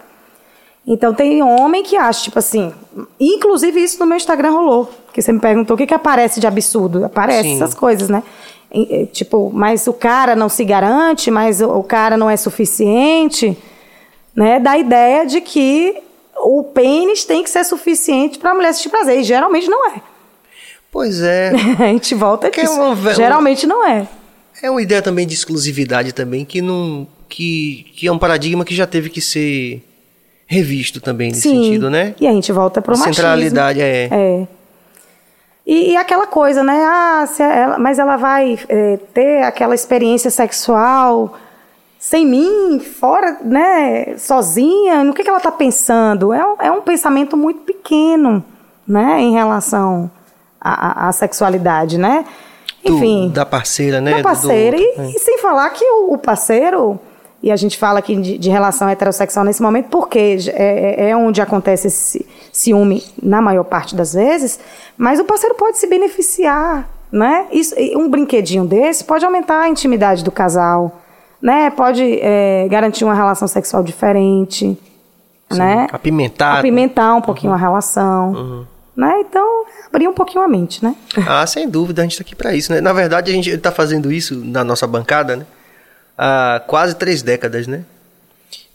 Então 0.87 1.13
tem 1.13 1.43
homem 1.43 1.83
que 1.83 1.95
acha, 1.97 2.23
tipo 2.25 2.39
assim. 2.39 2.73
Inclusive, 3.21 3.83
isso 3.83 3.99
no 4.01 4.07
meu 4.07 4.17
Instagram 4.17 4.51
rolou. 4.51 4.91
Que 5.13 5.21
você 5.21 5.31
me 5.33 5.39
perguntou 5.39 5.75
o 5.75 5.79
que, 5.79 5.87
que 5.87 5.93
aparece 5.95 6.41
de 6.41 6.47
absurdo. 6.47 7.05
Aparece 7.05 7.43
Sim. 7.49 7.57
essas 7.57 7.75
coisas, 7.75 8.09
né? 8.09 8.23
E, 8.73 9.03
e, 9.03 9.07
Tipo, 9.07 9.51
mas 9.53 9.87
o 9.87 9.93
cara 9.93 10.37
não 10.37 10.49
se 10.49 10.65
garante, 10.65 11.31
mas 11.31 11.61
o, 11.61 11.69
o 11.79 11.85
cara 11.85 12.17
não 12.17 12.31
é 12.31 12.37
suficiente, 12.37 13.57
né? 14.35 14.61
Da 14.61 14.79
ideia 14.79 15.27
de 15.27 15.41
que 15.41 15.97
o 16.37 16.63
pênis 16.63 17.25
tem 17.25 17.43
que 17.43 17.51
ser 17.51 17.65
suficiente 17.65 18.39
pra 18.39 18.55
mulher 18.55 18.73
sentir 18.73 18.89
prazer. 18.89 19.21
E 19.21 19.25
geralmente 19.25 19.69
não 19.69 19.91
é. 19.91 20.01
Pois 20.91 21.21
é. 21.21 21.53
A 21.79 21.87
gente 21.89 22.15
volta 22.15 22.49
aqui. 22.49 22.61
É 22.61 22.69
uma 22.69 23.15
Geralmente 23.15 23.67
não 23.67 23.87
é. 23.87 24.09
É 24.63 24.71
uma 24.71 24.83
ideia 24.83 25.01
também 25.01 25.27
de 25.27 25.35
exclusividade 25.35 26.13
também, 26.13 26.45
que 26.45 26.61
não. 26.61 27.07
Que, 27.29 27.87
que 27.95 28.07
é 28.09 28.13
um 28.13 28.19
paradigma 28.19 28.65
que 28.65 28.75
já 28.75 28.87
teve 28.87 29.09
que 29.09 29.21
ser 29.21 29.83
revisto 30.47 31.01
também 31.01 31.29
nesse 31.29 31.43
Sim. 31.43 31.63
sentido, 31.63 31.89
né? 31.89 32.15
E 32.21 32.27
a 32.27 32.33
gente 32.33 32.51
volta 32.51 32.83
pro 32.83 32.91
machismo. 32.91 33.15
Centralidade, 33.15 33.81
é. 33.81 34.09
É. 34.11 34.49
E, 35.67 35.93
e 35.93 35.97
aquela 35.97 36.27
coisa, 36.27 36.63
né? 36.63 36.85
Ah, 36.85 37.25
se 37.27 37.43
ela- 37.43 37.79
mas 37.79 37.99
ela 37.99 38.17
vai 38.17 38.59
é, 38.69 38.99
ter 39.15 39.43
aquela 39.43 39.75
experiência 39.75 40.31
sexual 40.31 41.35
sem 41.99 42.25
mim, 42.27 42.81
fora, 42.81 43.37
né? 43.43 44.17
Sozinha. 44.17 45.05
No 45.05 45.13
que, 45.13 45.23
que 45.23 45.29
ela 45.29 45.39
está 45.39 45.53
pensando? 45.53 46.33
É 46.33 46.45
um, 46.45 46.55
é 46.61 46.73
um 46.73 46.81
pensamento 46.81 47.37
muito 47.37 47.61
pequeno, 47.61 48.43
né? 48.89 49.21
Em 49.21 49.33
relação 49.33 50.11
à, 50.61 51.13
sexualidade, 51.13 51.99
né? 51.99 52.25
Do- 52.85 52.97
Enfim 52.97 53.29
da 53.29 53.45
parceira, 53.45 54.01
né? 54.01 54.13
da 54.13 54.17
Do- 54.19 54.23
parceira. 54.23 54.77
do 54.77 54.83
e, 54.83 54.87
outro, 54.87 55.03
né? 55.03 55.13
e 55.15 55.19
sem 55.19 55.39
falar 55.39 55.69
que 55.71 55.85
o, 55.85 56.15
o 56.15 56.19
parceiro, 56.19 56.99
e 57.43 57.53
a 57.53 57.57
gente 57.57 57.77
fala 57.79 57.99
aqui 57.99 58.17
de, 58.17 58.39
de 58.39 58.49
relação 58.49 58.89
heterossexual 58.89 59.45
nesse 59.45 59.61
momento, 59.61 59.89
porque 59.91 60.39
é, 60.55 61.05
é- 61.07 61.11
é 61.11 61.17
onde 61.17 61.43
acontece 61.43 61.89
esse 61.89 62.27
ciúme 62.53 63.05
na 63.23 63.41
maior 63.41 63.65
parte 63.65 63.95
das 63.95 64.15
vezes, 64.15 64.59
mas 64.97 65.19
o 65.21 65.25
parceiro 65.25 65.55
pode 65.55 65.79
se 65.79 65.87
beneficiar, 65.87 66.89
né? 67.11 67.47
Isso, 67.51 67.75
um 67.97 68.09
brinquedinho 68.09 68.65
desse 68.65 69.05
pode 69.05 69.25
aumentar 69.25 69.63
a 69.63 69.69
intimidade 69.69 70.25
do 70.25 70.31
casal, 70.31 71.01
né? 71.41 71.71
Pode 71.71 72.19
é, 72.21 72.67
garantir 72.69 73.05
uma 73.05 73.15
relação 73.15 73.49
sexual 73.49 73.83
diferente, 73.83 74.79
Sim, 75.51 75.59
né? 75.59 75.87
Apimentar. 75.93 76.59
Apimentar 76.59 77.15
um 77.15 77.21
pouquinho 77.21 77.53
uhum. 77.53 77.59
a 77.59 77.61
relação. 77.61 78.33
Uhum. 78.33 78.67
Né? 78.97 79.21
Então, 79.21 79.65
abrir 79.89 80.09
um 80.09 80.13
pouquinho 80.13 80.45
a 80.45 80.49
mente, 80.49 80.85
né? 80.85 80.95
Ah, 81.27 81.47
sem 81.47 81.69
dúvida, 81.69 82.03
a 82.03 82.05
gente 82.05 82.13
está 82.13 82.23
aqui 82.23 82.37
para 82.37 82.55
isso, 82.55 82.73
né? 82.73 82.81
Na 82.81 82.93
verdade, 82.93 83.31
a 83.31 83.35
gente 83.35 83.49
está 83.49 83.73
fazendo 83.73 84.13
isso 84.13 84.37
na 84.45 84.63
nossa 84.63 84.87
bancada, 84.87 85.37
né? 85.37 85.47
Há 86.19 86.63
quase 86.67 86.95
três 86.97 87.23
décadas, 87.23 87.67
né? 87.67 87.85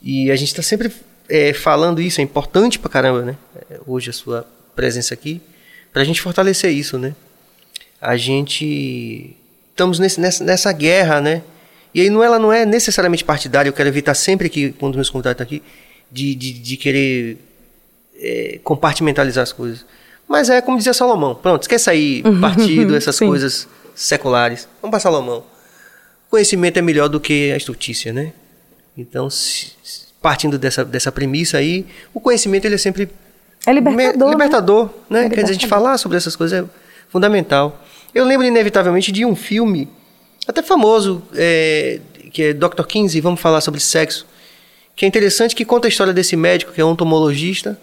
E 0.02 0.32
a 0.32 0.36
gente 0.36 0.48
está 0.48 0.64
sempre 0.64 0.92
é, 1.30 1.54
falando 1.54 2.02
isso, 2.02 2.22
é 2.22 2.24
importante 2.24 2.80
pra 2.80 2.90
caramba, 2.90 3.22
né? 3.22 3.38
É, 3.70 3.80
hoje 3.86 4.10
a 4.10 4.14
sua 4.14 4.48
presença 4.76 5.14
aqui, 5.14 5.42
para 5.92 6.02
a 6.02 6.06
gente 6.06 6.22
fortalecer 6.22 6.72
isso, 6.72 6.98
né? 6.98 7.16
A 8.02 8.18
gente 8.18 9.36
estamos 9.72 10.00
nesse, 10.00 10.20
nessa, 10.20 10.44
nessa 10.44 10.72
guerra, 10.72 11.20
né? 11.20 11.42
E 11.94 12.02
aí 12.02 12.10
não, 12.10 12.24
ela 12.24 12.38
não 12.38 12.52
é 12.52 12.66
necessariamente 12.66 13.24
partidária, 13.24 13.70
eu 13.70 13.74
quero 13.74 13.90
evitar 13.90 14.14
sempre 14.14 14.50
que, 14.50 14.72
quando 14.74 14.96
meus 14.96 15.10
convidados 15.10 15.42
estão 15.42 15.46
aqui, 15.46 15.64
de, 16.12 16.36
de, 16.36 16.54
de 16.54 16.78
querer 16.78 17.38
é, 18.18 18.60
compartimentalizar 18.64 19.44
as 19.44 19.52
coisas. 19.52 19.86
Mas 20.28 20.50
é 20.50 20.62
como 20.62 20.78
dizia 20.78 20.94
Salomão, 20.94 21.36
pronto, 21.36 21.64
esquece 21.64 21.90
aí 21.90 22.24
partido, 22.42 22.96
essas 22.96 23.18
coisas 23.18 23.68
seculares. 23.94 24.68
Vamos 24.82 24.92
para 24.92 25.00
Salomão. 25.00 25.44
Conhecimento 26.30 26.78
é 26.78 26.82
melhor 26.82 27.08
do 27.08 27.20
que 27.20 27.52
a 27.52 27.58
estultícia, 27.58 28.12
né? 28.12 28.34
Então, 28.98 29.30
se, 29.30 29.74
partindo 30.26 30.58
dessa, 30.58 30.84
dessa 30.84 31.12
premissa 31.12 31.60
aí, 31.60 31.86
o 32.12 32.20
conhecimento 32.20 32.66
ele 32.66 32.74
é 32.74 32.78
sempre 32.80 33.08
é 33.64 33.72
libertador, 33.72 34.30
libertador, 34.32 34.90
né? 35.08 35.20
né? 35.20 35.26
É 35.28 35.30
Quer 35.30 35.42
dizer, 35.42 35.52
a 35.52 35.54
gente 35.54 35.68
falar 35.68 36.00
sobre 36.00 36.18
essas 36.18 36.36
coisas 36.36 36.64
é 36.64 36.66
fundamental. 37.10 37.80
Eu 38.12 38.26
lembro 38.26 38.44
inevitavelmente 38.44 39.12
de 39.12 39.24
um 39.24 39.36
filme 39.36 39.88
até 40.48 40.64
famoso, 40.64 41.22
é, 41.36 42.00
que 42.34 42.42
é 42.42 42.54
Dr. 42.54 42.88
Kinsey, 42.88 43.22
vamos 43.22 43.40
falar 43.40 43.62
sobre 43.62 43.80
sexo, 43.80 44.26
que 44.96 45.06
é 45.06 45.08
interessante, 45.08 45.54
que 45.54 45.64
conta 45.64 45.88
a 45.88 45.90
história 45.90 46.12
desse 46.12 46.36
médico 46.36 46.72
que 46.72 46.82
é 46.82 46.86
um 46.86 46.94
entomologista, 46.94 47.80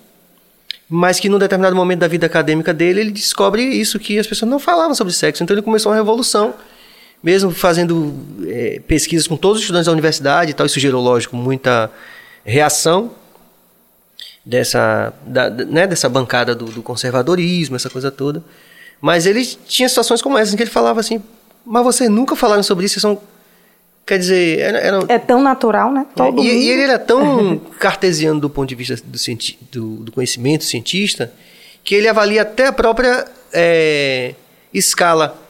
mas 0.91 1.21
que 1.21 1.29
num 1.29 1.39
determinado 1.39 1.77
momento 1.77 2.01
da 2.01 2.09
vida 2.09 2.27
acadêmica 2.27 2.75
dele, 2.75 3.03
ele 3.03 3.13
descobre 3.13 3.63
isso, 3.63 4.01
que 4.01 4.19
as 4.19 4.27
pessoas 4.27 4.51
não 4.51 4.59
falavam 4.59 4.97
sobre 4.97 5.13
sexo. 5.13 5.45
Então 5.45 5.55
ele 5.55 5.63
começou 5.63 5.93
uma 5.93 5.97
revolução, 5.97 6.55
mesmo 7.23 7.53
fazendo 7.53 8.13
é, 8.49 8.81
pesquisas 8.85 9.29
com 9.29 9.37
todos 9.37 9.59
os 9.59 9.63
estudantes 9.63 9.87
da 9.87 9.93
universidade 9.93 10.51
e 10.51 10.55
tal. 10.55 10.67
Isso 10.67 10.81
gerou, 10.81 11.01
lógico, 11.01 11.37
muita 11.37 11.89
reação 12.45 13.13
dessa, 14.45 15.13
da, 15.27 15.51
né, 15.51 15.87
dessa 15.87 16.09
bancada 16.09 16.55
do, 16.55 16.67
do, 16.67 16.83
conservadorismo, 16.83 17.77
essa 17.77 17.91
coisa 17.91 18.11
toda. 18.11 18.43
Mas 19.01 19.27
ele 19.27 19.45
tinha 19.45 19.89
situações 19.89 20.23
como 20.23 20.39
essa, 20.39 20.53
em 20.53 20.57
que 20.57 20.63
ele 20.63 20.71
falava 20.71 21.01
assim, 21.01 21.23
mas 21.65 21.83
vocês 21.85 22.11
nunca 22.11 22.37
falaram 22.37 22.63
sobre 22.63 22.87
isso, 22.87 22.95
vocês 22.95 23.03
são 23.03 23.21
Quer 24.05 24.19
dizer, 24.19 24.59
era, 24.59 24.79
era... 24.79 25.05
é 25.09 25.19
tão 25.19 25.41
natural, 25.41 25.93
né? 25.93 26.05
Todo 26.17 26.43
é, 26.43 26.45
e, 26.45 26.65
e, 26.65 26.71
ele 26.71 26.83
era 26.83 26.99
tão 26.99 27.59
cartesiano 27.79 28.41
do 28.41 28.51
ponto 28.51 28.69
de 28.69 28.75
vista 28.75 28.97
do, 29.05 29.17
cienti... 29.17 29.57
do, 29.71 29.97
do, 29.99 30.11
conhecimento 30.11 30.65
cientista 30.65 31.33
que 31.85 31.95
ele 31.95 32.09
avalia 32.09 32.43
até 32.43 32.67
a 32.67 32.73
própria 32.73 33.25
é, 33.53 34.35
escala 34.75 35.41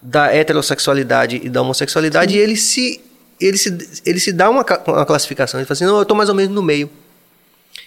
da 0.00 0.34
heterossexualidade 0.34 1.40
e 1.44 1.50
da 1.50 1.60
homossexualidade 1.60 2.32
Sim. 2.32 2.38
e 2.38 2.40
ele 2.40 2.56
se, 2.56 3.00
ele 3.40 3.56
se, 3.56 4.00
ele 4.04 4.20
se 4.20 4.32
dá 4.32 4.48
uma, 4.50 4.64
uma 4.86 5.06
classificação. 5.06 5.60
Ele 5.60 5.66
fala 5.66 5.74
assim, 5.74 5.84
não, 5.84 5.96
eu 5.96 6.02
estou 6.02 6.16
mais 6.16 6.28
ou 6.28 6.34
menos 6.34 6.54
no 6.54 6.62
meio. 6.62 6.90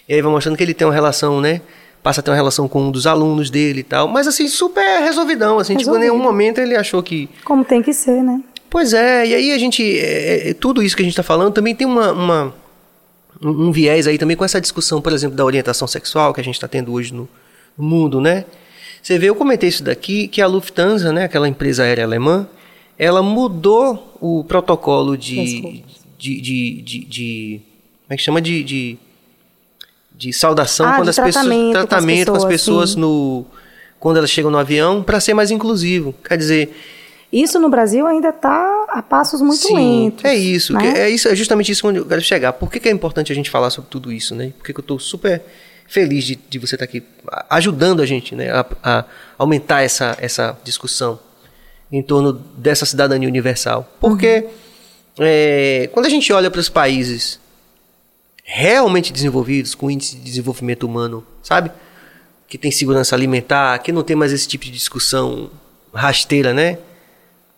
E 0.08 0.14
aí 0.14 0.22
vai 0.22 0.30
mostrando 0.30 0.56
que 0.56 0.62
ele 0.62 0.74
tem 0.74 0.86
uma 0.86 0.94
relação, 0.94 1.40
né? 1.40 1.60
Passa 2.02 2.20
a 2.20 2.22
ter 2.22 2.30
uma 2.30 2.36
relação 2.36 2.66
com 2.66 2.82
um 2.82 2.90
dos 2.90 3.06
alunos 3.06 3.50
dele 3.50 3.80
e 3.80 3.84
tal. 3.84 4.08
Mas 4.08 4.26
assim, 4.26 4.48
super 4.48 5.00
resolvidão, 5.00 5.58
assim. 5.58 5.74
Resolvido. 5.74 5.78
Tipo, 5.78 5.96
em 5.96 6.00
nenhum 6.00 6.22
momento 6.22 6.58
ele 6.58 6.74
achou 6.74 7.02
que... 7.02 7.28
Como 7.44 7.64
tem 7.64 7.82
que 7.82 7.92
ser, 7.92 8.22
né? 8.22 8.42
Pois 8.72 8.94
é, 8.94 9.26
e 9.26 9.34
aí 9.34 9.52
a 9.52 9.58
gente. 9.58 9.82
É, 9.98 10.48
é, 10.48 10.54
tudo 10.54 10.82
isso 10.82 10.96
que 10.96 11.02
a 11.02 11.04
gente 11.04 11.12
está 11.12 11.22
falando 11.22 11.52
também 11.52 11.74
tem 11.74 11.86
uma, 11.86 12.10
uma, 12.10 12.54
um 13.42 13.70
viés 13.70 14.06
aí 14.06 14.16
também 14.16 14.34
com 14.34 14.46
essa 14.46 14.58
discussão, 14.58 14.98
por 14.98 15.12
exemplo, 15.12 15.36
da 15.36 15.44
orientação 15.44 15.86
sexual 15.86 16.32
que 16.32 16.40
a 16.40 16.44
gente 16.44 16.54
está 16.54 16.66
tendo 16.66 16.90
hoje 16.90 17.12
no, 17.12 17.28
no, 17.76 17.84
mundo, 17.84 18.18
né? 18.18 18.46
Você 19.02 19.18
vê, 19.18 19.28
eu 19.28 19.34
comentei 19.34 19.68
isso 19.68 19.84
daqui, 19.84 20.26
que 20.26 20.40
a 20.40 20.46
Lufthansa, 20.46 21.12
né, 21.12 21.24
aquela 21.24 21.46
empresa 21.46 21.82
aérea 21.82 22.02
alemã, 22.02 22.48
ela 23.02 23.20
mudou 23.20 24.16
o 24.20 24.44
protocolo 24.44 25.18
de. 25.18 25.82
de, 26.16 26.40
de, 26.40 26.82
de, 26.82 27.04
de 27.04 27.60
como 28.04 28.14
é 28.14 28.16
que 28.16 28.22
chama? 28.22 28.40
De. 28.40 28.62
de, 28.62 28.98
de 30.14 30.32
saudação 30.32 30.86
ah, 30.86 30.92
quando 30.96 31.04
de 31.04 31.10
as 31.10 31.16
pessoas. 31.18 31.72
Tratamento 31.72 31.82
com 31.82 31.88
as 31.96 32.04
pessoas, 32.04 32.26
com 32.28 32.36
as 32.36 32.44
pessoas 32.44 32.94
no. 32.94 33.44
Quando 33.98 34.18
elas 34.18 34.30
chegam 34.30 34.52
no 34.52 34.58
avião, 34.58 35.02
para 35.02 35.18
ser 35.18 35.34
mais 35.34 35.50
inclusivo. 35.50 36.14
Quer 36.24 36.38
dizer 36.38 36.72
isso 37.32 37.58
no 37.58 37.70
Brasil 37.70 38.06
ainda 38.06 38.28
está 38.28 38.86
a 38.90 39.02
passos 39.02 39.40
muito 39.40 39.66
Sim, 39.66 40.04
lentos. 40.04 40.24
É 40.24 40.34
isso, 40.34 40.74
né? 40.74 41.00
é 41.00 41.08
isso, 41.08 41.28
é 41.28 41.34
justamente 41.34 41.72
isso 41.72 41.88
onde 41.88 41.98
eu 41.98 42.04
quero 42.04 42.20
chegar. 42.20 42.52
Por 42.52 42.70
que, 42.70 42.78
que 42.78 42.88
é 42.88 42.92
importante 42.92 43.32
a 43.32 43.34
gente 43.34 43.48
falar 43.48 43.70
sobre 43.70 43.88
tudo 43.90 44.12
isso, 44.12 44.34
né? 44.34 44.52
Por 44.58 44.66
que, 44.66 44.72
que 44.72 44.78
eu 44.78 44.82
estou 44.82 44.98
super 44.98 45.42
feliz 45.88 46.24
de, 46.24 46.36
de 46.36 46.58
você 46.58 46.74
estar 46.74 46.86
tá 46.86 46.90
aqui 46.90 47.02
ajudando 47.48 48.02
a 48.02 48.06
gente, 48.06 48.34
né, 48.34 48.50
a, 48.50 48.66
a, 48.82 49.04
aumentar 49.38 49.82
essa, 49.82 50.16
essa 50.20 50.58
discussão 50.62 51.18
em 51.92 52.02
torno 52.02 52.32
dessa 52.56 52.86
cidadania 52.86 53.28
universal. 53.28 53.86
Porque 54.00 54.46
uhum. 55.18 55.24
é, 55.24 55.90
quando 55.92 56.06
a 56.06 56.08
gente 56.08 56.32
olha 56.32 56.50
para 56.50 56.60
os 56.60 56.68
países 56.68 57.38
realmente 58.42 59.12
desenvolvidos, 59.12 59.74
com 59.74 59.90
índice 59.90 60.16
de 60.16 60.22
desenvolvimento 60.22 60.84
humano, 60.84 61.24
sabe? 61.42 61.70
Que 62.48 62.58
tem 62.58 62.70
segurança 62.70 63.14
alimentar, 63.14 63.78
que 63.78 63.92
não 63.92 64.02
tem 64.02 64.16
mais 64.16 64.32
esse 64.32 64.48
tipo 64.48 64.64
de 64.64 64.72
discussão 64.72 65.50
rasteira, 65.92 66.52
né? 66.52 66.78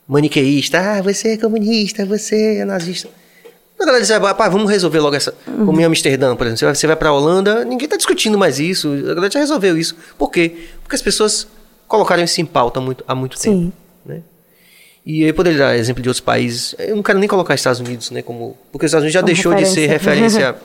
maniqueísta, 0.06 0.78
ah, 0.78 1.02
você 1.02 1.32
é 1.32 1.36
comunista, 1.36 2.04
você 2.04 2.58
é 2.58 2.64
nazista. 2.64 3.08
A 3.78 3.84
galera 3.84 4.00
diz, 4.00 4.10
ah, 4.10 4.34
pá, 4.34 4.48
vamos 4.48 4.70
resolver 4.70 5.00
logo 5.00 5.16
essa. 5.16 5.34
Uhum. 5.46 5.66
Como 5.66 5.80
em 5.80 5.84
Amsterdã, 5.84 6.36
por 6.36 6.46
exemplo, 6.46 6.74
você 6.74 6.86
vai 6.86 6.96
para 6.96 7.08
a 7.08 7.12
Holanda, 7.12 7.64
ninguém 7.64 7.86
está 7.86 7.96
discutindo 7.96 8.38
mais 8.38 8.60
isso, 8.60 8.92
a 8.92 9.14
galera 9.14 9.30
já 9.30 9.40
resolveu 9.40 9.76
isso. 9.76 9.96
Por 10.16 10.30
quê? 10.30 10.68
Porque 10.82 10.94
as 10.94 11.02
pessoas 11.02 11.46
colocaram 11.88 12.22
isso 12.22 12.40
em 12.40 12.46
pauta 12.46 12.80
muito, 12.80 13.04
há 13.06 13.14
muito 13.14 13.38
tempo. 13.38 13.72
Né? 14.04 14.22
E 15.04 15.22
eu 15.22 15.34
poderia 15.34 15.58
dar 15.58 15.76
exemplo 15.76 16.02
de 16.02 16.08
outros 16.08 16.20
países. 16.20 16.74
Eu 16.78 16.96
não 16.96 17.02
quero 17.02 17.18
nem 17.18 17.28
colocar 17.28 17.54
Estados 17.54 17.80
Unidos, 17.80 18.10
né? 18.10 18.22
Como, 18.22 18.56
porque 18.72 18.86
os 18.86 18.90
Estados 18.90 19.04
Unidos 19.04 19.12
já 19.12 19.20
como 19.20 19.26
deixou 19.26 19.52
referência. 19.52 19.74
de 19.74 19.86
ser 19.86 19.86
referência 19.86 20.56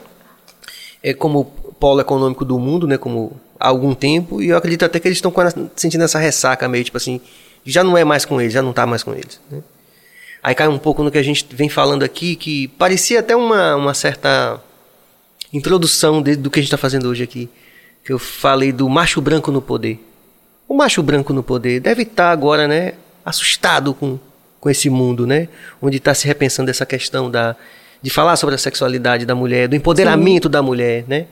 é, 1.02 1.14
como 1.14 1.44
polo 1.78 2.00
econômico 2.00 2.44
do 2.44 2.58
mundo, 2.58 2.86
né? 2.86 2.96
Como 2.96 3.38
há 3.58 3.68
algum 3.68 3.94
tempo. 3.94 4.42
E 4.42 4.48
eu 4.48 4.56
acredito 4.56 4.84
até 4.84 4.98
que 4.98 5.06
eles 5.06 5.18
estão 5.18 5.32
sentindo 5.76 6.04
essa 6.04 6.18
ressaca 6.18 6.66
meio 6.68 6.84
tipo 6.84 6.96
assim 6.96 7.20
já 7.64 7.84
não 7.84 7.96
é 7.96 8.04
mais 8.04 8.24
com 8.24 8.40
eles, 8.40 8.52
já 8.52 8.62
não 8.62 8.70
está 8.70 8.86
mais 8.86 9.02
com 9.02 9.12
eles. 9.12 9.40
Né? 9.50 9.62
Aí 10.42 10.54
cai 10.54 10.68
um 10.68 10.78
pouco 10.78 11.02
no 11.02 11.10
que 11.10 11.18
a 11.18 11.22
gente 11.22 11.46
vem 11.50 11.68
falando 11.68 12.02
aqui, 12.02 12.34
que 12.34 12.68
parecia 12.68 13.20
até 13.20 13.36
uma, 13.36 13.76
uma 13.76 13.94
certa 13.94 14.60
introdução 15.52 16.22
de, 16.22 16.36
do 16.36 16.50
que 16.50 16.58
a 16.58 16.62
gente 16.62 16.68
está 16.68 16.78
fazendo 16.78 17.08
hoje 17.08 17.22
aqui. 17.22 17.48
Que 18.04 18.12
eu 18.12 18.18
falei 18.18 18.72
do 18.72 18.88
macho 18.88 19.20
branco 19.20 19.52
no 19.52 19.60
poder. 19.60 20.02
O 20.66 20.74
macho 20.74 21.02
branco 21.02 21.32
no 21.32 21.42
poder 21.42 21.80
deve 21.80 22.02
estar 22.02 22.14
tá 22.14 22.30
agora, 22.30 22.66
né, 22.66 22.94
assustado 23.24 23.94
com, 23.94 24.18
com 24.60 24.70
esse 24.70 24.88
mundo, 24.90 25.26
né? 25.26 25.48
Onde 25.80 25.96
está 25.96 26.14
se 26.14 26.26
repensando 26.26 26.70
essa 26.70 26.86
questão 26.86 27.30
da, 27.30 27.56
de 28.02 28.10
falar 28.10 28.36
sobre 28.36 28.54
a 28.54 28.58
sexualidade 28.58 29.26
da 29.26 29.34
mulher, 29.34 29.68
do 29.68 29.76
empoderamento 29.76 30.48
Sim. 30.48 30.52
da 30.52 30.62
mulher, 30.62 31.04
né? 31.06 31.26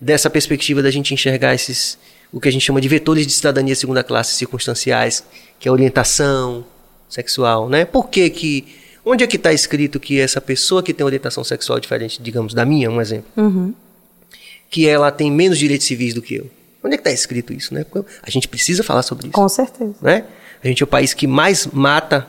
Dessa 0.00 0.30
perspectiva 0.30 0.82
da 0.82 0.90
gente 0.90 1.12
enxergar 1.12 1.54
esses, 1.54 1.98
o 2.32 2.40
que 2.40 2.48
a 2.48 2.52
gente 2.52 2.64
chama 2.64 2.80
de 2.80 2.88
vetores 2.88 3.26
de 3.26 3.32
cidadania 3.32 3.74
segunda 3.74 4.02
classe 4.02 4.34
circunstanciais, 4.34 5.24
que 5.58 5.68
é 5.68 5.72
orientação 5.72 6.64
sexual, 7.08 7.68
né? 7.68 7.84
Por 7.84 8.08
que 8.08 8.30
que 8.30 8.66
onde 9.04 9.24
é 9.24 9.26
que 9.26 9.36
está 9.36 9.52
escrito 9.52 9.98
que 9.98 10.20
essa 10.20 10.40
pessoa 10.40 10.82
que 10.82 10.94
tem 10.94 11.04
orientação 11.04 11.42
sexual 11.42 11.80
diferente, 11.80 12.22
digamos 12.22 12.54
da 12.54 12.64
minha, 12.64 12.90
um 12.90 13.00
exemplo, 13.00 13.26
uhum. 13.36 13.74
que 14.70 14.86
ela 14.86 15.10
tem 15.10 15.30
menos 15.30 15.58
direitos 15.58 15.86
civis 15.86 16.14
do 16.14 16.22
que 16.22 16.36
eu? 16.36 16.50
Onde 16.82 16.94
é 16.94 16.96
que 16.96 17.02
está 17.02 17.12
escrito 17.12 17.52
isso, 17.52 17.74
né? 17.74 17.84
Porque 17.84 18.10
a 18.22 18.30
gente 18.30 18.48
precisa 18.48 18.82
falar 18.82 19.02
sobre 19.02 19.26
isso. 19.26 19.32
Com 19.32 19.48
certeza. 19.48 19.94
Né? 20.00 20.24
A 20.62 20.68
gente 20.68 20.82
é 20.82 20.84
o 20.84 20.86
país 20.86 21.14
que 21.14 21.26
mais 21.26 21.66
mata, 21.66 22.28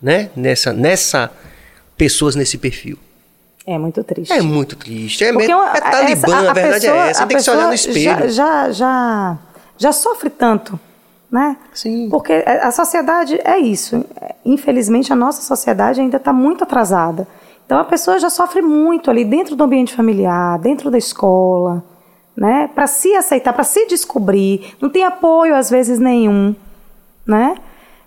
né? 0.00 0.30
Nessa, 0.36 0.72
nessa 0.72 1.30
pessoas 1.96 2.34
nesse 2.34 2.58
perfil. 2.58 2.98
É 3.66 3.78
muito 3.78 4.02
triste. 4.02 4.32
É 4.32 4.40
muito 4.40 4.76
triste. 4.76 5.24
É, 5.24 5.32
Porque 5.32 5.50
é 5.50 5.80
talibã, 5.80 6.12
essa, 6.12 6.36
a, 6.36 6.50
a, 6.50 6.52
verdade 6.52 6.86
é 6.86 6.90
pessoa, 6.90 6.96
é 6.96 7.10
essa. 7.10 7.20
Você 7.20 7.26
tem 7.26 7.36
que 7.36 7.42
se 7.42 7.50
olhar 7.50 7.66
no 7.68 7.74
espelho. 7.74 8.30
Já, 8.30 8.30
já, 8.30 8.70
já, 8.72 9.38
já 9.78 9.92
sofre 9.92 10.30
tanto, 10.30 10.78
né? 11.30 11.56
Sim. 11.72 12.08
Porque 12.10 12.32
a 12.32 12.70
sociedade 12.72 13.40
é 13.44 13.58
isso. 13.58 14.04
Infelizmente, 14.44 15.12
a 15.12 15.16
nossa 15.16 15.42
sociedade 15.42 16.00
ainda 16.00 16.16
está 16.16 16.32
muito 16.32 16.64
atrasada. 16.64 17.26
Então, 17.64 17.78
a 17.78 17.84
pessoa 17.84 18.18
já 18.18 18.28
sofre 18.28 18.60
muito 18.60 19.10
ali 19.10 19.24
dentro 19.24 19.54
do 19.54 19.62
ambiente 19.62 19.94
familiar, 19.94 20.58
dentro 20.58 20.90
da 20.90 20.98
escola, 20.98 21.84
né? 22.36 22.68
Para 22.74 22.88
se 22.88 23.14
aceitar, 23.14 23.52
para 23.52 23.64
se 23.64 23.86
descobrir. 23.86 24.74
Não 24.80 24.90
tem 24.90 25.04
apoio, 25.04 25.54
às 25.54 25.70
vezes, 25.70 26.00
nenhum, 26.00 26.54
né? 27.24 27.54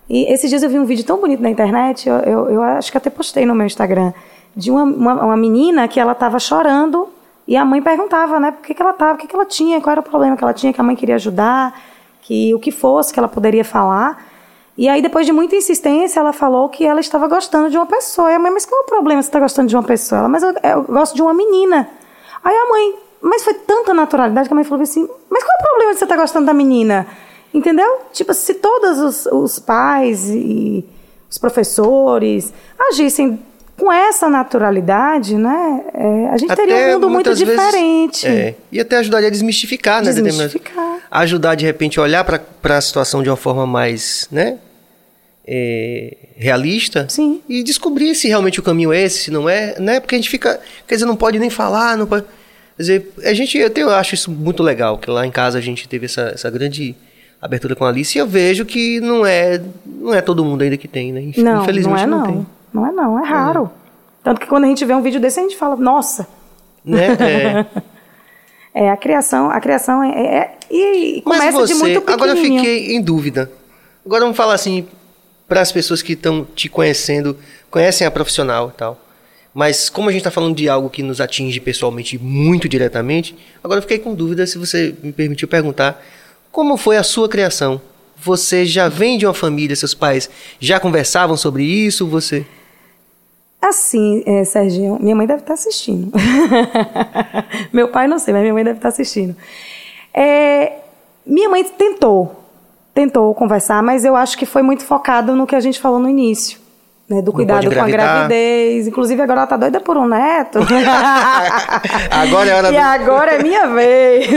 E 0.08 0.32
esses 0.32 0.48
dias 0.48 0.62
eu 0.62 0.70
vi 0.70 0.78
um 0.78 0.84
vídeo 0.84 1.04
tão 1.04 1.18
bonito 1.18 1.42
na 1.42 1.50
internet, 1.50 2.08
eu, 2.08 2.16
eu, 2.18 2.50
eu 2.50 2.62
acho 2.62 2.90
que 2.92 2.98
até 2.98 3.10
postei 3.10 3.44
no 3.44 3.54
meu 3.54 3.66
Instagram, 3.66 4.12
de 4.54 4.70
uma, 4.70 4.84
uma, 4.84 5.24
uma 5.24 5.36
menina 5.36 5.88
que 5.88 5.98
ela 5.98 6.12
estava 6.12 6.38
chorando 6.38 7.08
E 7.46 7.56
a 7.56 7.64
mãe 7.64 7.82
perguntava, 7.82 8.40
né, 8.40 8.50
por 8.52 8.64
que, 8.64 8.74
que 8.74 8.80
ela 8.82 8.92
estava, 8.92 9.14
o 9.14 9.16
que, 9.16 9.26
que 9.26 9.34
ela 9.34 9.44
tinha, 9.44 9.80
qual 9.80 9.92
era 9.92 10.00
o 10.00 10.04
problema 10.04 10.36
que 10.36 10.42
ela 10.42 10.54
tinha, 10.54 10.72
que 10.72 10.80
a 10.80 10.84
mãe 10.84 10.96
queria 10.96 11.16
ajudar, 11.16 11.78
que 12.22 12.54
o 12.54 12.58
que 12.58 12.72
fosse 12.72 13.12
que 13.12 13.18
ela 13.18 13.28
poderia 13.28 13.64
falar. 13.64 14.24
E 14.76 14.88
aí, 14.88 15.00
depois 15.00 15.24
de 15.24 15.32
muita 15.32 15.56
insistência, 15.56 16.20
ela 16.20 16.32
falou 16.32 16.68
que 16.68 16.84
ela 16.84 17.00
estava 17.00 17.26
gostando 17.28 17.70
de 17.70 17.76
uma 17.78 17.86
pessoa. 17.86 18.30
E 18.30 18.34
a 18.34 18.38
mãe, 18.38 18.50
mas 18.52 18.66
qual 18.66 18.82
é 18.82 18.84
o 18.84 18.86
problema 18.86 19.22
se 19.22 19.28
está 19.28 19.40
gostando 19.40 19.68
de 19.68 19.76
uma 19.76 19.82
pessoa? 19.82 20.18
Ela, 20.18 20.28
mas 20.28 20.42
eu, 20.42 20.54
eu 20.62 20.82
gosto 20.82 21.14
de 21.14 21.22
uma 21.22 21.32
menina. 21.32 21.88
Aí 22.44 22.54
a 22.54 22.68
mãe, 22.68 22.94
mas 23.22 23.42
foi 23.42 23.54
tanta 23.54 23.94
naturalidade 23.94 24.48
que 24.48 24.52
a 24.52 24.56
mãe 24.56 24.64
falou 24.64 24.82
assim: 24.82 25.08
Mas 25.30 25.42
qual 25.42 25.56
é 25.56 25.62
o 25.62 25.66
problema 25.68 25.92
de 25.92 25.98
você 25.98 26.04
estar 26.04 26.16
tá 26.16 26.20
gostando 26.20 26.46
da 26.46 26.52
menina? 26.52 27.06
Entendeu? 27.54 28.02
Tipo, 28.12 28.34
se 28.34 28.54
todos 28.54 28.98
os, 28.98 29.26
os 29.26 29.58
pais 29.58 30.28
e 30.30 30.84
os 31.30 31.38
professores 31.38 32.52
agissem 32.90 33.38
com 33.78 33.92
essa 33.92 34.28
naturalidade, 34.28 35.36
né? 35.36 35.84
É, 35.92 36.28
a 36.28 36.36
gente 36.38 36.50
Até 36.52 36.66
teria 36.66 36.88
um 36.88 36.92
mundo 36.94 37.10
muito 37.10 37.28
vezes- 37.30 37.46
diferente. 37.46 38.26
é, 38.26 38.54
e 38.72 38.80
até 38.80 38.96
ajudaria 38.96 39.28
a 39.28 39.30
desmistificar, 39.30 40.02
né? 40.02 40.12
Desmistificar. 40.12 40.98
Ajudar, 41.10 41.54
de 41.54 41.64
repente, 41.66 41.98
a 41.98 42.02
olhar 42.02 42.24
para 42.24 42.76
a 42.76 42.80
situação 42.80 43.22
de 43.22 43.28
uma 43.30 43.36
forma 43.36 43.66
mais, 43.66 44.28
né? 44.30 44.58
é, 45.48 46.16
realista. 46.36 47.06
Sim. 47.08 47.40
E 47.48 47.62
descobrir 47.62 48.14
se 48.14 48.26
realmente 48.28 48.58
o 48.58 48.62
caminho 48.62 48.92
é 48.92 49.02
esse, 49.02 49.24
se 49.24 49.30
não 49.30 49.48
é, 49.48 49.78
né? 49.78 50.00
Porque 50.00 50.14
a 50.14 50.18
gente 50.18 50.28
fica, 50.28 50.58
quer 50.86 50.94
dizer, 50.96 51.06
não 51.06 51.16
pode 51.16 51.38
nem 51.38 51.50
falar, 51.50 51.96
não 51.96 52.06
pode... 52.06 52.24
Quer 52.76 52.82
dizer, 52.82 53.12
a 53.24 53.32
gente, 53.32 53.56
eu, 53.56 53.70
tenho- 53.70 53.86
eu 53.88 53.94
acho 53.94 54.14
isso 54.14 54.30
muito 54.30 54.62
legal, 54.62 54.98
que 54.98 55.08
lá 55.10 55.24
em 55.26 55.30
casa 55.30 55.56
a 55.58 55.60
gente 55.60 55.88
teve 55.88 56.06
essa, 56.06 56.32
essa 56.34 56.50
grande 56.50 56.94
abertura 57.40 57.76
com 57.76 57.84
a 57.84 57.88
Alice 57.88 58.16
e 58.16 58.20
eu 58.20 58.26
vejo 58.26 58.64
que 58.64 59.00
não 59.00 59.24
é, 59.24 59.62
não 59.84 60.14
é 60.14 60.20
todo 60.20 60.44
mundo 60.44 60.62
ainda 60.62 60.76
que 60.76 60.88
tem, 60.88 61.12
né? 61.12 61.32
Não, 61.36 61.62
Infelizmente 61.62 61.94
não 61.94 61.98
é 61.98 62.06
não. 62.06 62.26
tem. 62.26 62.46
Não 62.72 62.86
é 62.86 62.92
não, 62.92 63.24
é 63.24 63.28
raro. 63.28 63.70
Tanto 64.22 64.40
que 64.40 64.46
quando 64.46 64.64
a 64.64 64.66
gente 64.68 64.84
vê 64.84 64.94
um 64.94 65.02
vídeo 65.02 65.20
desse, 65.20 65.38
a 65.38 65.42
gente 65.42 65.56
fala, 65.56 65.76
nossa, 65.76 66.26
Né? 66.84 67.06
É. 67.14 67.66
é 68.86 68.90
a 68.90 68.96
criação, 68.96 69.50
a 69.50 69.60
criação 69.60 70.02
é, 70.02 70.10
é- 70.10 70.38
é- 70.38 70.56
e 70.70 71.22
Mas 71.24 71.38
começa 71.38 71.58
você, 71.58 71.74
de 71.74 71.78
muito 71.80 72.10
agora 72.10 72.32
eu 72.32 72.36
fiquei 72.36 72.94
em 72.94 73.00
dúvida. 73.00 73.50
Agora 74.04 74.22
vamos 74.22 74.36
falar 74.36 74.54
assim, 74.54 74.86
para 75.48 75.60
as 75.60 75.72
pessoas 75.72 76.02
que 76.02 76.12
estão 76.14 76.44
te 76.54 76.68
conhecendo, 76.68 77.36
conhecem 77.70 78.06
a 78.06 78.10
profissional 78.10 78.72
e 78.74 78.76
tal. 78.78 79.00
Mas 79.54 79.88
como 79.88 80.08
a 80.08 80.12
gente 80.12 80.20
está 80.20 80.30
falando 80.30 80.54
de 80.54 80.68
algo 80.68 80.90
que 80.90 81.02
nos 81.02 81.20
atinge 81.20 81.58
pessoalmente 81.60 82.18
muito 82.18 82.68
diretamente, 82.68 83.34
agora 83.64 83.78
eu 83.78 83.82
fiquei 83.82 83.98
com 83.98 84.14
dúvida 84.14 84.46
se 84.46 84.58
você 84.58 84.94
me 85.02 85.12
permitiu 85.12 85.48
perguntar 85.48 86.04
como 86.56 86.78
foi 86.78 86.96
a 86.96 87.02
sua 87.02 87.28
criação. 87.28 87.78
Você 88.16 88.64
já 88.64 88.88
vem 88.88 89.18
de 89.18 89.26
uma 89.26 89.34
família, 89.34 89.76
seus 89.76 89.92
pais 89.92 90.30
já 90.58 90.80
conversavam 90.80 91.36
sobre 91.36 91.62
isso? 91.62 92.06
Você 92.06 92.46
Assim, 93.60 94.22
é, 94.24 94.42
Serginho, 94.42 94.96
minha 94.98 95.14
mãe 95.14 95.26
deve 95.26 95.42
estar 95.42 95.52
assistindo. 95.52 96.12
Meu 97.70 97.88
pai 97.88 98.08
não 98.08 98.18
sei, 98.18 98.32
mas 98.32 98.40
minha 98.40 98.54
mãe 98.54 98.64
deve 98.64 98.78
estar 98.78 98.88
assistindo. 98.88 99.36
É, 100.14 100.78
minha 101.26 101.50
mãe 101.50 101.62
tentou, 101.62 102.42
tentou 102.94 103.34
conversar, 103.34 103.82
mas 103.82 104.06
eu 104.06 104.16
acho 104.16 104.38
que 104.38 104.46
foi 104.46 104.62
muito 104.62 104.82
focado 104.82 105.36
no 105.36 105.46
que 105.46 105.54
a 105.54 105.60
gente 105.60 105.78
falou 105.78 105.98
no 105.98 106.08
início. 106.08 106.58
Né, 107.08 107.22
do 107.22 107.32
cuidado 107.32 107.72
com 107.72 107.80
a 107.80 107.86
gravidez. 107.86 108.88
Inclusive, 108.88 109.22
agora 109.22 109.40
ela 109.42 109.46
tá 109.46 109.56
doida 109.56 109.78
por 109.80 109.96
um 109.96 110.08
neto. 110.08 110.58
Agora 112.10 112.50
é 112.50 112.54
hora 112.54 112.68
E 112.70 112.72
do- 112.72 112.78
agora 112.78 113.34
é 113.36 113.42
minha 113.42 113.68
vez. 113.68 114.28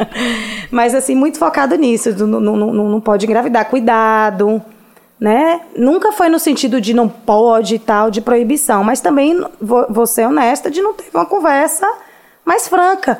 Mas, 0.70 0.94
assim, 0.94 1.14
muito 1.14 1.38
focado 1.38 1.74
nisso. 1.76 2.10
Não, 2.26 2.40
não, 2.40 2.72
não 2.72 3.00
pode 3.00 3.24
engravidar. 3.24 3.64
Cuidado, 3.66 4.60
né? 5.18 5.62
Nunca 5.76 6.12
foi 6.12 6.28
no 6.28 6.38
sentido 6.38 6.78
de 6.80 6.92
não 6.92 7.08
pode 7.08 7.76
e 7.76 7.78
tal, 7.78 8.10
de 8.10 8.20
proibição. 8.20 8.84
Mas 8.84 9.00
também 9.00 9.42
vou, 9.60 9.86
vou 9.88 10.06
ser 10.06 10.26
honesta 10.26 10.70
de 10.70 10.82
não 10.82 10.92
ter 10.92 11.06
uma 11.14 11.24
conversa 11.24 11.86
mais 12.44 12.68
franca. 12.68 13.18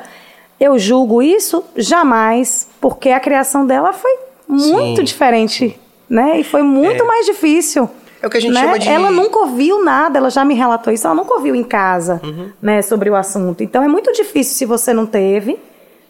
Eu 0.59 0.77
julgo 0.77 1.21
isso 1.23 1.63
jamais, 1.75 2.67
porque 2.79 3.09
a 3.09 3.19
criação 3.19 3.65
dela 3.65 3.93
foi 3.93 4.11
muito 4.47 4.97
Sim. 4.97 5.03
diferente, 5.03 5.79
né? 6.09 6.39
E 6.39 6.43
foi 6.43 6.61
muito 6.61 7.05
mais 7.07 7.25
difícil. 7.25 7.89
É 8.21 8.27
o 8.27 8.29
que 8.29 8.37
a 8.37 8.39
gente 8.41 8.53
né? 8.53 8.61
chama 8.61 8.79
de- 8.79 8.89
Ela 8.89 9.09
nunca 9.11 9.39
ouviu 9.39 9.83
nada, 9.83 10.17
ela 10.17 10.29
já 10.29 10.43
me 10.43 10.53
relatou 10.53 10.91
isso, 10.91 11.07
ela 11.07 11.15
nunca 11.15 11.33
ouviu 11.33 11.55
em 11.55 11.63
casa, 11.63 12.19
Uhum. 12.23 12.51
né, 12.61 12.81
sobre 12.81 13.09
o 13.09 13.15
assunto. 13.15 13.63
Então 13.63 13.81
é 13.83 13.87
muito 13.87 14.11
difícil 14.11 14.55
se 14.55 14.65
você 14.65 14.93
não 14.93 15.05
teve, 15.05 15.57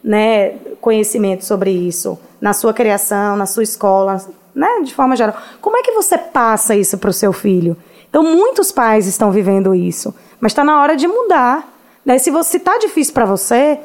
né, 0.03 0.53
conhecimento 0.81 1.43
sobre 1.45 1.71
isso 1.71 2.17
na 2.41 2.53
sua 2.53 2.73
criação, 2.73 3.35
na 3.35 3.45
sua 3.45 3.63
escola, 3.63 4.19
né, 4.55 4.81
de 4.83 4.93
forma 4.93 5.15
geral. 5.15 5.35
Como 5.61 5.77
é 5.77 5.81
que 5.83 5.91
você 5.91 6.17
passa 6.17 6.75
isso 6.75 6.97
para 6.97 7.09
o 7.09 7.13
seu 7.13 7.31
filho? 7.33 7.75
Então 8.09 8.23
muitos 8.23 8.71
pais 8.71 9.05
estão 9.05 9.31
vivendo 9.31 9.75
isso, 9.75 10.13
mas 10.39 10.51
está 10.51 10.63
na 10.63 10.81
hora 10.81 10.95
de 10.95 11.07
mudar. 11.07 11.67
Né? 12.05 12.17
Se 12.17 12.31
você 12.31 12.57
está 12.57 12.77
difícil 12.79 13.13
para 13.13 13.25
você, 13.25 13.77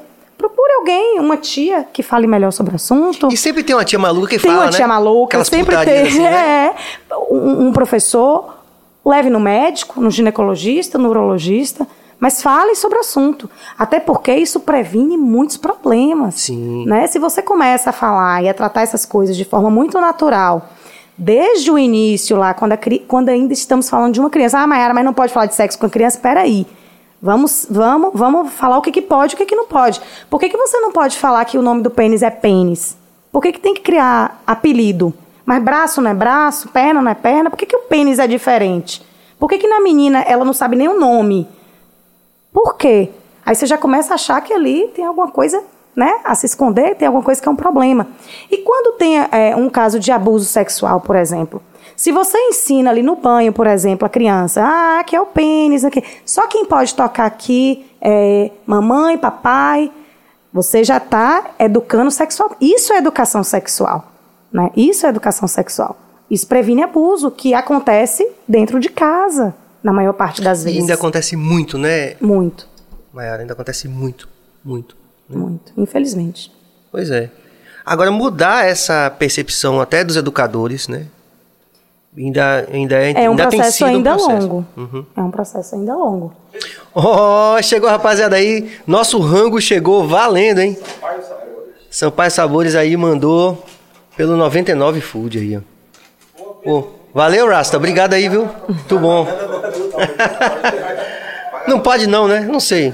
procure 0.49 0.72
alguém, 0.74 1.18
uma 1.18 1.36
tia 1.36 1.86
que 1.92 2.03
fale 2.03 2.26
melhor 2.26 2.51
sobre 2.51 2.72
o 2.72 2.76
assunto. 2.76 3.28
E 3.32 3.36
sempre 3.36 3.62
tem 3.62 3.74
uma 3.74 3.84
tia 3.84 3.99
maluca 3.99 4.28
que 4.28 4.38
Tem 4.38 4.51
fala, 4.51 4.64
uma 4.64 4.70
tia 4.70 4.80
né? 4.80 4.86
maluca, 4.86 5.28
Aquelas 5.28 5.49
sempre 5.49 5.76
tem. 5.84 6.03
assim, 6.03 6.18
né? 6.20 6.74
É. 7.11 7.14
Um, 7.30 7.68
um 7.68 7.72
professor, 7.72 8.57
leve 9.05 9.30
no 9.30 9.40
médico, 9.40 10.01
no 10.01 10.11
ginecologista, 10.11 10.99
no 10.99 11.09
urologista, 11.09 11.86
mas 12.20 12.42
fale 12.42 12.74
sobre 12.74 12.99
o 12.99 13.01
assunto. 13.01 13.49
Até 13.78 14.01
porque 14.01 14.34
isso 14.34 14.61
previne 14.61 15.16
muitos 15.16 15.57
problemas. 15.57 16.34
Sim. 16.36 16.84
Né? 16.86 17.07
Se 17.07 17.18
você 17.18 17.40
começa 17.40 17.90
a 17.90 17.92
falar 17.92 18.42
e 18.42 18.49
a 18.49 18.55
tratar 18.55 18.82
essas 18.82 19.07
coisas 19.07 19.36
de 19.36 19.45
forma 19.45 19.70
muito 19.70 19.99
natural, 20.01 20.68
desde 21.16 21.70
o 21.70 21.78
início 21.78 22.36
lá, 22.36 22.53
quando, 22.53 22.72
a 22.72 22.78
quando 23.09 23.28
ainda 23.30 23.53
estamos 23.53 23.88
falando 23.88 24.12
de 24.12 24.20
uma 24.20 24.30
criança, 24.30 24.59
ah, 24.59 24.66
Mayara, 24.66 24.92
mas 24.92 25.05
não 25.05 25.14
pode 25.14 25.32
falar 25.32 25.47
de 25.47 25.55
sexo 25.55 25.78
com 25.78 25.86
a 25.86 25.90
criança, 25.90 26.18
peraí. 26.18 26.66
Vamos, 27.25 27.66
vamos, 27.70 28.11
vamos 28.12 28.53
falar 28.53 28.77
o 28.77 28.83
que, 28.83 28.93
que 28.93 29.01
pode 29.01 29.33
e 29.33 29.35
o 29.35 29.39
que, 29.39 29.47
que 29.47 29.57
não 29.57 29.64
pode. 29.64 29.99
Por 30.29 30.39
que, 30.39 30.51
que 30.51 30.59
você 30.59 30.79
não 30.79 30.93
pode 30.93 31.16
falar 31.16 31.43
que 31.47 31.57
o 31.57 31.62
nome 31.62 31.81
do 31.81 31.91
pênis 31.91 32.22
é 32.22 32.29
pênis? 32.29 32.99
Por 33.33 33.41
que, 33.41 33.51
que 33.51 33.61
tem 33.61 33.72
que 33.72 33.81
criar 33.81 34.43
apelido? 34.47 35.11
Mas 35.47 35.62
braço 35.62 36.03
não 36.03 36.11
é 36.11 36.14
braço, 36.14 36.68
perna 36.68 37.01
não 37.01 37.11
é 37.11 37.14
perna? 37.14 37.49
Por 37.49 37.57
que, 37.57 37.64
que 37.64 37.77
o 37.77 37.85
pênis 37.85 38.18
é 38.18 38.27
diferente? 38.27 39.03
Por 39.39 39.49
que, 39.49 39.57
que 39.57 39.66
na 39.66 39.81
menina 39.81 40.20
ela 40.20 40.45
não 40.45 40.53
sabe 40.53 40.77
nem 40.77 40.87
o 40.87 41.01
nome? 41.01 41.49
Por 42.53 42.77
quê? 42.77 43.09
Aí 43.47 43.55
você 43.55 43.64
já 43.64 43.79
começa 43.79 44.12
a 44.12 44.16
achar 44.16 44.43
que 44.43 44.53
ali 44.53 44.89
tem 44.89 45.07
alguma 45.07 45.31
coisa 45.31 45.64
né, 45.97 46.20
a 46.25 46.35
se 46.35 46.45
esconder, 46.45 46.95
tem 46.95 47.07
alguma 47.09 47.25
coisa 47.25 47.41
que 47.41 47.49
é 47.49 47.51
um 47.51 47.57
problema. 47.57 48.07
E 48.51 48.59
quando 48.59 48.99
tem 48.99 49.16
é, 49.33 49.57
um 49.57 49.70
caso 49.70 49.99
de 49.99 50.12
abuso 50.12 50.45
sexual, 50.45 51.01
por 51.01 51.16
exemplo, 51.16 51.62
se 51.97 52.11
você 52.12 52.36
ensina 52.38 52.90
ali 52.90 53.03
no 53.03 53.16
banho, 53.16 53.53
por 53.53 53.66
exemplo, 53.66 54.07
a 54.07 54.09
criança, 54.09 54.62
ah, 54.62 55.01
aqui 55.01 55.14
é 55.14 55.20
o 55.20 55.26
pênis, 55.26 55.84
aqui. 55.84 56.03
só 56.24 56.47
quem 56.47 56.64
pode 56.64 56.95
tocar 56.95 57.26
aqui 57.26 57.86
é 58.01 58.51
mamãe, 58.66 59.16
papai, 59.16 59.90
você 60.53 60.84
já 60.84 60.99
está 60.99 61.51
educando 61.59 62.11
sexual. 62.11 62.57
Isso 62.61 62.92
é 62.92 62.99
educação 62.99 63.42
sexual. 63.42 64.12
Né? 64.53 64.70
Isso 64.76 65.05
é 65.07 65.09
educação 65.09 65.49
sexual. 65.49 65.97
Isso 66.30 66.47
previne 66.47 66.82
abuso, 66.82 67.30
que 67.30 67.55
acontece 67.55 68.26
dentro 68.47 68.78
de 68.80 68.88
casa, 68.88 69.55
na 69.82 69.92
maior 69.92 70.12
parte 70.14 70.40
das 70.42 70.62
E 70.62 70.64
vezes. 70.66 70.80
ainda 70.80 70.95
acontece 70.95 71.36
muito, 71.36 71.76
né, 71.76 72.14
Muito, 72.20 72.66
Mayara? 73.12 73.42
Ainda 73.42 73.53
acontece 73.53 73.86
muito, 73.88 74.28
muito. 74.64 74.97
muito, 75.28 75.72
infelizmente. 75.76 76.51
Pois 76.90 77.11
é. 77.11 77.30
Agora, 77.84 78.11
mudar 78.11 78.64
essa 78.64 79.11
percepção 79.11 79.80
até 79.80 80.03
dos 80.03 80.16
educadores, 80.16 80.88
né? 80.88 81.07
Ainda, 82.17 82.69
ainda, 82.73 82.97
é, 82.97 83.25
É 83.25 83.29
um 83.29 83.33
ainda 83.33 83.49
tem 83.49 83.59
processo 83.59 83.79
sido 83.79 83.87
um 83.87 83.91
ainda 83.91 84.11
processo. 84.12 84.47
longo. 84.47 84.65
É 85.17 85.21
um 85.21 85.31
processo 85.33 85.75
ainda 85.75 85.95
longo. 85.97 86.33
Ó, 86.95 87.61
chegou 87.61 87.91
rapaziada 87.91 88.37
aí. 88.37 88.71
Nosso 88.87 89.19
rango 89.19 89.61
chegou 89.61 90.07
valendo, 90.07 90.61
hein? 90.61 90.79
Sampaio 91.91 92.31
Sabores 92.31 92.77
aí 92.77 92.97
mandou 92.97 93.65
pelo 94.17 94.37
99 94.37 95.01
Food 95.01 95.39
aí, 95.39 95.57
ó. 95.57 95.61
Pô, 96.62 96.87
valeu, 97.12 97.49
Rasta. 97.49 97.77
Obrigado 97.77 98.15
aí, 98.15 98.29
viu? 98.29 98.49
Muito 98.69 98.99
bom. 98.99 99.27
Não 101.67 101.81
pode 101.81 102.07
não, 102.07 102.29
né? 102.29 102.41
Não 102.41 102.61
sei. 102.61 102.93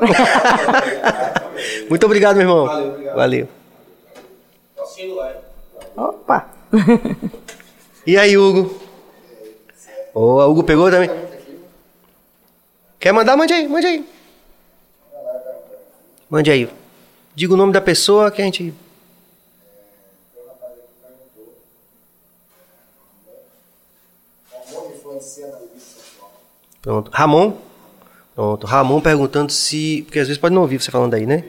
Muito 1.90 2.06
obrigado, 2.06 2.36
meu 2.36 2.44
irmão. 2.44 2.64
Valeu, 2.66 2.88
obrigado. 2.88 3.16
Valeu. 3.16 3.48
Opa! 5.96 6.48
E 8.06 8.16
aí, 8.16 8.36
Hugo? 8.36 8.80
Ô, 10.14 10.40
a 10.40 10.46
Hugo 10.46 10.64
pegou 10.64 10.90
também? 10.90 11.10
Quer 12.98 13.12
mandar? 13.12 13.36
Mande 13.36 13.52
aí, 13.52 13.68
mande 13.68 13.86
aí. 13.86 14.08
Mande 16.28 16.50
aí. 16.50 16.68
Diga 17.34 17.54
o 17.54 17.56
nome 17.56 17.72
da 17.72 17.80
pessoa 17.80 18.30
que 18.30 18.40
a 18.42 18.44
gente. 18.44 18.74
Pronto. 26.82 27.10
Ramon? 27.12 27.56
Pronto. 28.34 28.66
Ramon 28.66 29.00
perguntando 29.00 29.52
se. 29.52 30.02
Porque 30.06 30.18
às 30.18 30.28
vezes 30.28 30.40
pode 30.40 30.54
não 30.54 30.62
ouvir 30.62 30.80
você 30.80 30.90
falando 30.90 31.14
aí, 31.14 31.26
né? 31.26 31.44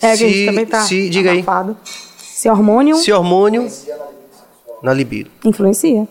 É, 0.00 0.16
se, 0.16 0.24
a 0.24 0.28
gente 0.28 0.46
também 0.46 0.66
tá 0.66 0.82
se, 0.82 1.08
diga 1.08 1.30
aí. 1.30 1.38
abafado. 1.38 1.76
Se 2.44 2.50
hormônio 2.50 2.96
Se 2.96 3.10
hormônio 3.10 3.66
na 4.82 4.92
libido. 4.92 5.30
influencia. 5.46 6.06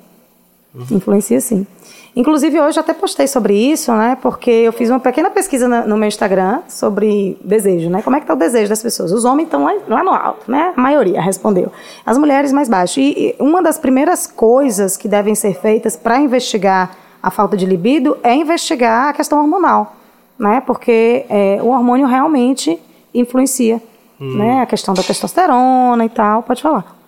Influencia 0.90 1.40
sim. 1.40 1.68
Inclusive, 2.16 2.60
hoje 2.60 2.80
eu 2.80 2.82
até 2.82 2.92
postei 2.92 3.28
sobre 3.28 3.54
isso, 3.56 3.94
né? 3.94 4.18
Porque 4.20 4.50
eu 4.50 4.74
fiz 4.74 4.90
uma 4.90 5.00
pequena 5.00 5.30
pesquisa 5.30 5.68
no, 5.68 5.90
no 5.90 5.96
meu 5.96 6.08
Instagram 6.08 6.62
sobre 6.68 7.38
desejo, 7.44 7.88
né? 7.88 8.02
Como 8.02 8.16
é 8.16 8.20
que 8.20 8.26
tá 8.26 8.34
o 8.34 8.36
desejo 8.36 8.68
das 8.68 8.82
pessoas? 8.82 9.12
Os 9.12 9.26
homens 9.26 9.46
estão 9.46 9.64
lá, 9.64 9.76
lá, 9.88 10.04
no 10.04 10.10
alto, 10.10 10.50
né? 10.50 10.74
A 10.76 10.82
maioria 10.82 11.22
respondeu. 11.22 11.72
As 12.04 12.18
mulheres 12.18 12.52
mais 12.52 12.68
baixo. 12.68 13.00
E, 13.00 13.12
e 13.12 13.36
uma 13.38 13.62
das 13.62 13.78
primeiras 13.78 14.26
coisas 14.26 14.98
que 14.98 15.08
devem 15.08 15.36
ser 15.36 15.54
feitas 15.54 15.96
para 15.96 16.20
investigar 16.20 16.98
a 17.22 17.30
falta 17.30 17.56
de 17.56 17.68
libido 17.68 18.18
é 18.24 18.34
investigar 18.34 19.10
a 19.10 19.14
questão 19.14 19.40
hormonal, 19.40 19.96
né? 20.40 20.64
Porque 20.66 21.28
é, 21.30 21.60
o 21.62 21.68
hormônio 21.68 22.08
realmente 22.08 22.80
influencia, 23.14 23.80
hum. 24.24 24.38
né? 24.38 24.62
A 24.62 24.66
questão 24.66 24.94
da 24.94 25.04
testosterona 25.04 26.06
e 26.06 26.10
tal. 26.10 26.44
Pode 26.44 26.62
falar. 26.62 27.04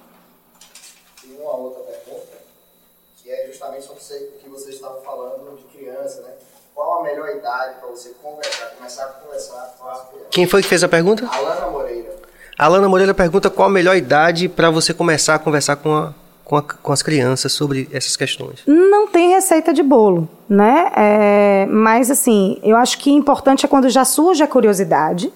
qual 6.85 6.99
a 6.99 7.03
melhor 7.03 7.29
idade 7.29 7.75
para 7.79 7.89
você 7.89 8.09
conversar, 8.21 8.65
começar 8.77 9.03
a 9.03 9.07
conversar 9.07 9.75
com 9.79 9.87
as 9.87 9.99
crianças? 10.01 10.27
Quem 10.29 10.47
foi 10.47 10.61
que 10.61 10.67
fez 10.67 10.83
a 10.83 10.89
pergunta? 10.89 11.27
Alana 11.27 11.71
Moreira. 11.71 12.15
Alana 12.57 12.89
Moreira 12.89 13.13
pergunta 13.13 13.49
qual 13.49 13.67
a 13.67 13.71
melhor 13.71 13.95
idade 13.95 14.47
para 14.47 14.69
você 14.69 14.93
começar 14.93 15.35
a 15.35 15.39
conversar 15.39 15.77
com, 15.77 15.93
a, 15.93 16.13
com, 16.43 16.57
a, 16.57 16.61
com, 16.61 16.91
as 16.91 17.01
crianças 17.01 17.51
sobre 17.51 17.89
essas 17.91 18.15
questões. 18.15 18.61
Não 18.67 19.07
tem 19.07 19.31
receita 19.31 19.73
de 19.73 19.81
bolo, 19.81 20.29
né? 20.47 20.91
É, 20.95 21.65
mas 21.69 22.11
assim, 22.11 22.59
eu 22.63 22.77
acho 22.77 22.97
que 22.99 23.11
importante 23.11 23.65
é 23.65 23.69
quando 23.69 23.89
já 23.89 24.05
surge 24.05 24.43
a 24.43 24.47
curiosidade, 24.47 25.33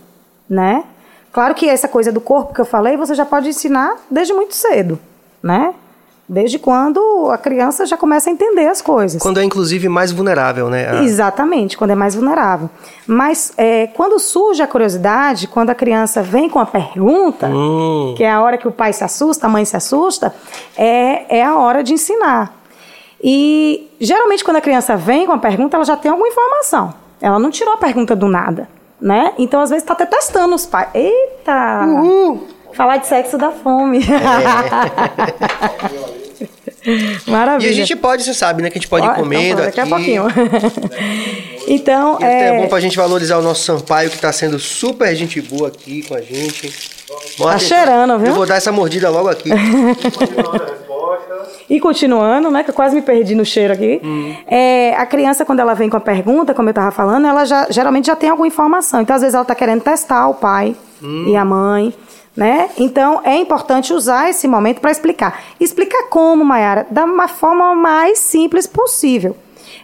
né? 0.50 0.84
Claro 1.32 1.54
que 1.54 1.70
essa 1.70 1.88
coisa 1.88 2.12
do 2.12 2.20
corpo 2.20 2.54
que 2.54 2.62
eu 2.62 2.66
falei, 2.66 2.98
você 2.98 3.14
já 3.14 3.26
pode 3.26 3.50
ensinar 3.50 3.96
desde 4.10 4.34
muito 4.34 4.56
cedo, 4.56 5.00
né? 5.42 5.74
Desde 6.28 6.60
quando 6.60 7.30
a 7.32 7.38
criança 7.40 7.88
já 7.88 7.98
começa 7.98 8.30
a 8.30 8.34
entender 8.34 8.68
as 8.68 8.84
coisas. 8.84 9.20
Quando 9.20 9.40
é, 9.40 9.44
inclusive, 9.44 9.90
mais 9.90 10.12
vulnerável, 10.12 10.70
né? 10.70 10.88
A... 10.88 11.04
Exatamente, 11.04 11.76
quando 11.76 11.90
é 11.92 11.96
mais 11.96 12.14
vulnerável. 12.14 12.70
Mas 13.08 13.52
é, 13.58 13.88
quando 13.88 14.20
surge 14.20 14.62
a 14.62 14.68
curiosidade, 14.68 15.48
quando 15.48 15.72
a 15.72 15.76
criança 15.76 16.22
vem 16.22 16.48
com 16.48 16.60
a 16.60 16.68
pergunta, 16.68 17.48
hum. 17.48 18.14
que 18.16 18.24
é 18.24 18.32
a 18.32 18.42
hora 18.42 18.60
que 18.60 18.68
o 18.68 18.72
pai 18.72 18.94
se 18.94 19.04
assusta, 19.04 19.48
a 19.48 19.50
mãe 19.50 19.66
se 19.66 19.76
assusta, 19.76 20.34
é, 20.78 21.40
é 21.40 21.44
a 21.44 21.58
hora 21.58 21.84
de 21.84 21.94
ensinar. 21.94 22.60
E 23.24 23.90
geralmente, 24.00 24.44
quando 24.44 24.58
a 24.58 24.62
criança 24.62 24.96
vem 24.96 25.26
com 25.26 25.34
a 25.34 25.38
pergunta, 25.38 25.78
ela 25.78 25.86
já 25.86 25.98
tem 25.98 26.10
alguma 26.10 26.28
informação. 26.28 26.94
Ela 27.22 27.40
não 27.40 27.50
tirou 27.50 27.74
a 27.74 27.78
pergunta 27.78 28.16
do 28.16 28.28
nada, 28.28 28.70
né? 29.02 29.34
Então, 29.38 29.62
às 29.62 29.70
vezes, 29.70 29.84
está 29.84 29.94
até 29.94 30.06
testando 30.06 30.56
os 30.56 30.66
pais. 30.66 30.90
Eita! 30.94 31.86
Uhul. 31.86 32.48
Falar 32.74 32.98
de 32.98 33.08
sexo 33.08 33.38
dá 33.38 33.52
fome. 33.52 34.00
É. 34.00 34.10
Maravilha. 37.30 37.68
E 37.68 37.72
a 37.72 37.76
gente 37.76 37.96
pode, 37.96 38.24
você 38.24 38.34
sabe, 38.34 38.62
né? 38.62 38.70
Que 38.70 38.78
a 38.78 38.82
gente 38.82 38.90
pode 38.90 39.06
ir 39.06 39.14
comendo 39.16 39.62
então, 39.62 39.66
daqui 39.66 39.80
aqui. 39.80 39.94
a 39.94 39.96
pouquinho. 39.96 40.28
então, 41.68 42.18
e 42.22 42.24
é... 42.24 42.48
é 42.48 42.58
bom 42.62 42.68
pra 42.68 42.80
gente 42.80 42.96
valorizar 42.96 43.38
o 43.38 43.42
nosso 43.42 43.64
Sampaio, 43.64 44.10
que 44.10 44.18
tá 44.18 44.32
sendo 44.32 44.58
super 44.60 45.14
gente 45.16 45.42
boa 45.42 45.68
aqui 45.68 46.04
com 46.04 46.16
a 46.16 46.22
gente. 46.22 46.74
Bora 47.38 47.54
tá 47.54 47.60
cheirando, 47.60 48.18
viu? 48.18 48.28
Eu 48.28 48.34
vou 48.34 48.46
dar 48.46 48.56
essa 48.56 48.72
mordida 48.72 49.10
logo 49.10 49.30
aqui. 49.30 49.50
E 51.70 51.80
continuando, 51.80 52.50
né, 52.50 52.64
que 52.64 52.70
eu 52.70 52.74
quase 52.74 52.96
me 52.96 53.02
perdi 53.02 53.36
no 53.36 53.46
cheiro 53.46 53.74
aqui, 53.74 54.02
hum. 54.04 54.36
é, 54.48 54.96
a 54.96 55.06
criança, 55.06 55.46
quando 55.46 55.60
ela 55.60 55.74
vem 55.74 55.90
com 55.90 55.98
a 55.98 56.02
pergunta, 56.02 56.54
como 56.54 56.70
eu 56.70 56.72
estava 56.72 56.92
falando, 56.92 57.28
ela 57.28 57.46
já, 57.46 57.68
geralmente 57.70 58.08
já 58.08 58.16
tem 58.16 58.30
alguma 58.30 58.48
informação. 58.48 59.02
Então, 59.02 59.16
às 59.16 59.22
vezes, 59.22 59.34
ela 59.34 59.44
está 59.44 59.56
querendo 59.56 59.82
testar 59.82 60.28
o 60.28 60.36
pai 60.36 60.76
hum. 61.02 61.26
e 61.28 61.36
a 61.36 61.46
mãe. 61.46 61.94
Né? 62.38 62.70
Então 62.78 63.20
é 63.26 63.36
importante 63.36 63.92
usar 63.92 64.30
esse 64.30 64.48
momento 64.48 64.80
para 64.80 64.92
explicar. 64.92 65.42
Explicar 65.60 66.04
como, 66.10 66.46
Mayara? 66.46 66.88
Da 66.90 67.04
uma 67.04 67.28
forma 67.28 67.76
mais 67.76 68.20
simples 68.20 68.66
possível. 68.66 69.36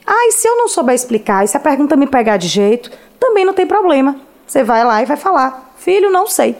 Ah, 0.05 0.27
e 0.27 0.31
se 0.31 0.47
eu 0.47 0.55
não 0.55 0.69
souber 0.69 0.95
explicar, 0.95 1.43
e 1.43 1.47
se 1.47 1.57
a 1.57 1.59
pergunta 1.59 1.97
me 1.97 2.07
pegar 2.07 2.37
de 2.37 2.47
jeito, 2.47 2.91
também 3.19 3.43
não 3.43 3.53
tem 3.53 3.65
problema. 3.65 4.15
Você 4.45 4.63
vai 4.63 4.85
lá 4.85 5.01
e 5.01 5.05
vai 5.05 5.17
falar: 5.17 5.73
Filho, 5.77 6.11
não 6.11 6.27
sei. 6.27 6.55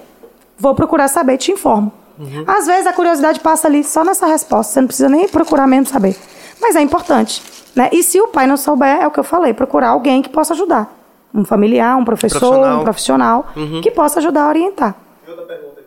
Vou 0.58 0.74
procurar 0.74 1.08
saber, 1.08 1.38
te 1.38 1.52
informo. 1.52 1.92
Uhum. 2.18 2.44
Às 2.48 2.66
vezes 2.66 2.88
a 2.88 2.94
curiosidade 2.94 3.40
passa 3.40 3.68
ali 3.68 3.84
só 3.84 4.04
nessa 4.04 4.26
resposta, 4.26 4.74
você 4.74 4.82
não 4.82 4.88
precisa 4.88 5.10
nem 5.10 5.28
procurar 5.28 5.68
mesmo 5.68 5.88
saber. 5.88 6.16
Mas 6.62 6.76
é 6.76 6.82
importante. 6.82 7.44
Né? 7.76 7.90
E 7.92 8.02
se 8.02 8.20
o 8.22 8.30
pai 8.30 8.48
não 8.48 8.56
souber, 8.56 9.02
é 9.02 9.08
o 9.08 9.12
que 9.12 9.20
eu 9.20 9.24
falei: 9.24 9.54
procurar 9.54 9.90
alguém 9.90 10.22
que 10.22 10.30
possa 10.30 10.54
ajudar. 10.54 10.94
Um 11.34 11.44
familiar, 11.44 11.98
um 11.98 12.06
professor, 12.06 12.40
profissional. 12.40 12.80
um 12.80 12.84
profissional, 12.84 13.46
uhum. 13.58 13.82
que 13.82 13.92
possa 13.92 14.20
ajudar 14.20 14.44
a 14.44 14.48
orientar. 14.48 14.96
outra 15.28 15.46
pergunta 15.46 15.84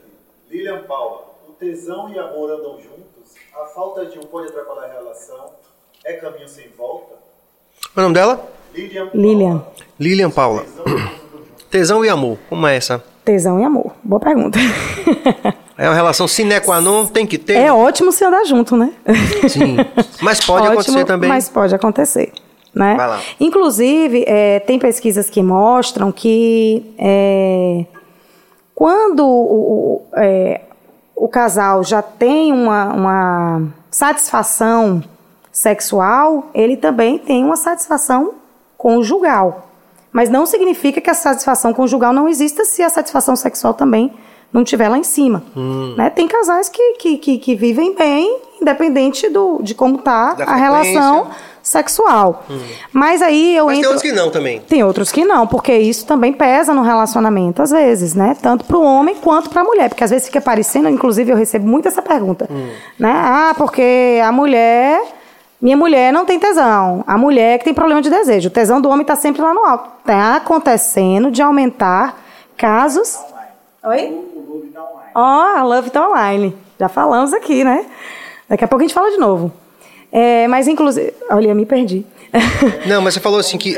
Lilian 0.51 0.83
Paula, 0.83 1.24
o 1.49 1.53
tesão 1.53 2.11
e 2.11 2.18
amor 2.18 2.51
andam 2.51 2.79
juntos? 2.79 3.35
A 3.59 3.64
falta 3.66 4.05
de 4.05 4.18
um 4.18 4.22
pode 4.22 4.49
atrapalhar 4.49 4.87
a 4.87 4.93
relação? 4.93 5.53
É 6.05 6.14
caminho 6.14 6.49
sem 6.49 6.68
volta? 6.76 7.14
Qual 7.95 7.97
é 7.97 8.01
o 8.01 8.03
nome 8.03 8.14
dela? 8.14 8.47
Lilian. 8.74 9.07
Paula. 9.07 9.22
Lilian. 9.22 9.62
Lilian 9.99 10.31
Paula. 10.31 10.66
Tesão 11.70 12.05
e 12.05 12.09
amor, 12.09 12.39
como 12.49 12.66
é 12.66 12.76
essa? 12.76 13.03
Tesão 13.24 13.61
e 13.61 13.64
amor. 13.64 13.93
Boa 14.03 14.20
pergunta. 14.20 14.59
É 15.79 15.89
uma 15.89 15.95
relação 15.95 16.26
sine 16.26 16.61
qua 16.61 16.81
non, 16.81 17.07
tem 17.07 17.24
que 17.24 17.39
ter. 17.39 17.55
É 17.55 17.72
ótimo 17.72 18.11
se 18.11 18.24
andar 18.24 18.45
junto, 18.45 18.76
né? 18.76 18.93
Sim. 19.49 19.76
Mas 20.20 20.45
pode 20.45 20.66
ótimo, 20.66 20.81
acontecer 20.81 21.05
também. 21.05 21.29
Mas 21.29 21.49
pode 21.49 21.72
acontecer. 21.72 22.33
Né? 22.74 22.97
Vai 22.97 23.07
lá. 23.07 23.20
Inclusive, 23.39 24.24
é, 24.26 24.59
tem 24.59 24.76
pesquisas 24.76 25.31
que 25.31 25.41
mostram 25.41 26.11
que 26.11 26.85
é, 26.99 27.87
quando 28.74 29.24
o, 29.24 30.03
é, 30.16 30.62
o 31.14 31.29
casal 31.29 31.85
já 31.85 32.03
tem 32.03 32.53
uma, 32.53 32.93
uma 32.93 33.62
satisfação 33.89 35.03
sexual, 35.53 36.51
ele 36.55 36.76
também 36.76 37.18
tem 37.18 37.45
uma 37.45 37.57
satisfação 37.57 38.35
conjugal. 38.76 39.68
Mas 40.11 40.29
não 40.29 40.45
significa 40.45 41.01
que 41.01 41.11
a 41.11 41.14
satisfação 41.14 41.72
conjugal 41.72 42.12
não 42.12 42.29
exista 42.29 42.64
se 42.64 42.83
a 42.83 42.89
satisfação 42.89 43.37
sexual 43.37 43.74
também 43.74 44.12
não 44.53 44.62
estiver 44.62 44.88
lá 44.88 44.99
em 44.99 45.05
cima. 45.05 45.42
Hum. 45.57 45.94
Né? 45.96 46.11
Tem 46.11 46.26
casais 46.26 46.68
que, 46.68 46.94
que, 46.94 47.18
que, 47.18 47.38
que, 47.38 47.55
vivem 47.55 47.94
bem, 47.94 48.38
independente 48.61 49.28
do, 49.28 49.61
de 49.62 49.74
como 49.74 49.96
está 49.96 50.36
a 50.46 50.57
relação 50.57 51.28
sexual. 51.62 52.44
Hum. 52.51 52.59
Mas 52.92 53.20
aí 53.20 53.57
eu 53.57 53.66
Mas 53.66 53.78
entro... 53.78 53.90
tem 53.90 53.96
outros 53.96 54.11
que 54.11 54.16
não 54.16 54.30
também. 54.30 54.61
Tem 54.61 54.84
outros 54.84 55.12
que 55.12 55.24
não, 55.24 55.46
porque 55.46 55.76
isso 55.76 56.07
também 56.07 56.32
pesa 56.32 56.72
no 56.72 56.82
relacionamento, 56.82 57.62
às 57.62 57.70
vezes, 57.70 58.14
né? 58.14 58.36
Tanto 58.40 58.64
para 58.64 58.76
o 58.76 58.82
homem 58.82 59.16
quanto 59.16 59.51
para 59.51 59.61
a 59.61 59.64
mulher. 59.64 59.88
Porque 59.88 60.03
às 60.03 60.11
vezes 60.11 60.26
fica 60.26 60.40
parecendo, 60.40 60.88
inclusive 60.88 61.30
eu 61.30 61.36
recebo 61.36 61.68
muito 61.68 61.88
essa 61.88 62.01
pergunta. 62.01 62.49
Hum. 62.51 62.70
Né? 62.99 63.12
Ah, 63.12 63.55
porque 63.57 64.20
a 64.24 64.32
mulher. 64.32 65.03
Minha 65.61 65.76
mulher 65.76 66.12
não 66.12 66.24
tem 66.24 66.38
tesão. 66.38 67.03
A 67.05 67.18
mulher 67.18 67.59
que 67.59 67.64
tem 67.64 67.74
problema 67.74 68.01
de 68.01 68.09
desejo. 68.09 68.49
O 68.49 68.53
tesão 68.53 68.80
do 68.80 68.88
homem 68.88 69.03
está 69.03 69.16
sempre 69.16 69.42
lá 69.42 69.53
no 69.53 69.64
alto. 69.64 69.90
Está 70.01 70.36
acontecendo 70.36 71.32
de 71.32 71.42
aumentar 71.42 72.16
casos. 72.57 73.18
Oi? 73.82 74.28
Ó, 75.14 75.20
oh, 75.20 75.59
a 75.59 75.62
Love 75.62 75.91
tá 75.91 76.09
online. 76.09 76.55
Já 76.79 76.89
falamos 76.89 77.33
aqui, 77.33 77.64
né? 77.64 77.87
Daqui 78.49 78.64
a 78.64 78.68
pouco 78.68 78.85
a 78.85 78.87
gente 78.87 78.95
fala 78.95 79.11
de 79.11 79.16
novo. 79.16 79.53
É, 80.12 80.49
mas 80.49 80.68
inclusive, 80.68 81.12
olha, 81.31 81.49
eu 81.49 81.55
me 81.55 81.66
perdi. 81.66 82.07
Não, 82.87 83.03
mas 83.03 83.14
você 83.14 83.20
falou 83.20 83.41
assim 83.41 83.59
que 83.59 83.76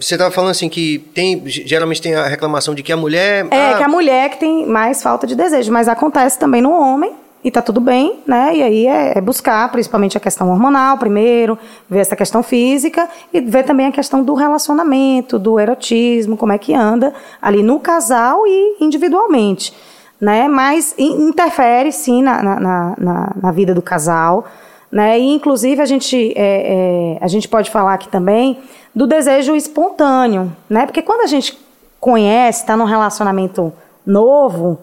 você 0.00 0.14
estava 0.14 0.30
falando 0.30 0.50
assim 0.50 0.68
que 0.68 0.98
tem 1.14 1.42
geralmente 1.46 2.02
tem 2.02 2.14
a 2.14 2.26
reclamação 2.26 2.74
de 2.74 2.82
que 2.82 2.92
a 2.92 2.96
mulher 2.96 3.46
é 3.50 3.70
ah, 3.70 3.76
que 3.76 3.82
a 3.82 3.88
mulher 3.88 4.30
que 4.30 4.38
tem 4.38 4.66
mais 4.66 5.02
falta 5.02 5.26
de 5.26 5.34
desejo, 5.36 5.72
mas 5.72 5.88
acontece 5.88 6.38
também 6.38 6.60
no 6.60 6.72
homem 6.72 7.12
e 7.42 7.50
tá 7.50 7.60
tudo 7.60 7.80
bem, 7.80 8.20
né? 8.26 8.56
E 8.56 8.62
aí 8.62 8.86
é, 8.86 9.18
é 9.18 9.20
buscar 9.20 9.70
principalmente 9.70 10.16
a 10.16 10.20
questão 10.20 10.50
hormonal 10.50 10.96
primeiro, 10.96 11.58
ver 11.88 12.00
essa 12.00 12.16
questão 12.16 12.42
física 12.42 13.08
e 13.32 13.40
ver 13.40 13.64
também 13.64 13.86
a 13.86 13.92
questão 13.92 14.22
do 14.24 14.34
relacionamento, 14.34 15.38
do 15.38 15.60
erotismo, 15.60 16.36
como 16.36 16.52
é 16.52 16.58
que 16.58 16.74
anda 16.74 17.12
ali 17.40 17.62
no 17.62 17.78
casal 17.78 18.46
e 18.46 18.76
individualmente, 18.80 19.74
né? 20.24 20.48
Mas 20.48 20.94
interfere 20.98 21.92
sim 21.92 22.22
na, 22.22 22.42
na, 22.42 22.94
na, 22.98 23.32
na 23.42 23.52
vida 23.52 23.74
do 23.74 23.82
casal. 23.82 24.48
Né? 24.90 25.20
E, 25.20 25.34
inclusive, 25.34 25.82
a 25.82 25.84
gente, 25.84 26.32
é, 26.34 27.16
é, 27.16 27.18
a 27.20 27.28
gente 27.28 27.46
pode 27.46 27.70
falar 27.70 27.92
aqui 27.92 28.08
também 28.08 28.58
do 28.94 29.06
desejo 29.06 29.54
espontâneo, 29.54 30.50
né? 30.70 30.86
Porque 30.86 31.02
quando 31.02 31.20
a 31.20 31.26
gente 31.26 31.58
conhece, 32.00 32.60
está 32.60 32.74
num 32.74 32.84
relacionamento 32.84 33.70
novo, 34.06 34.78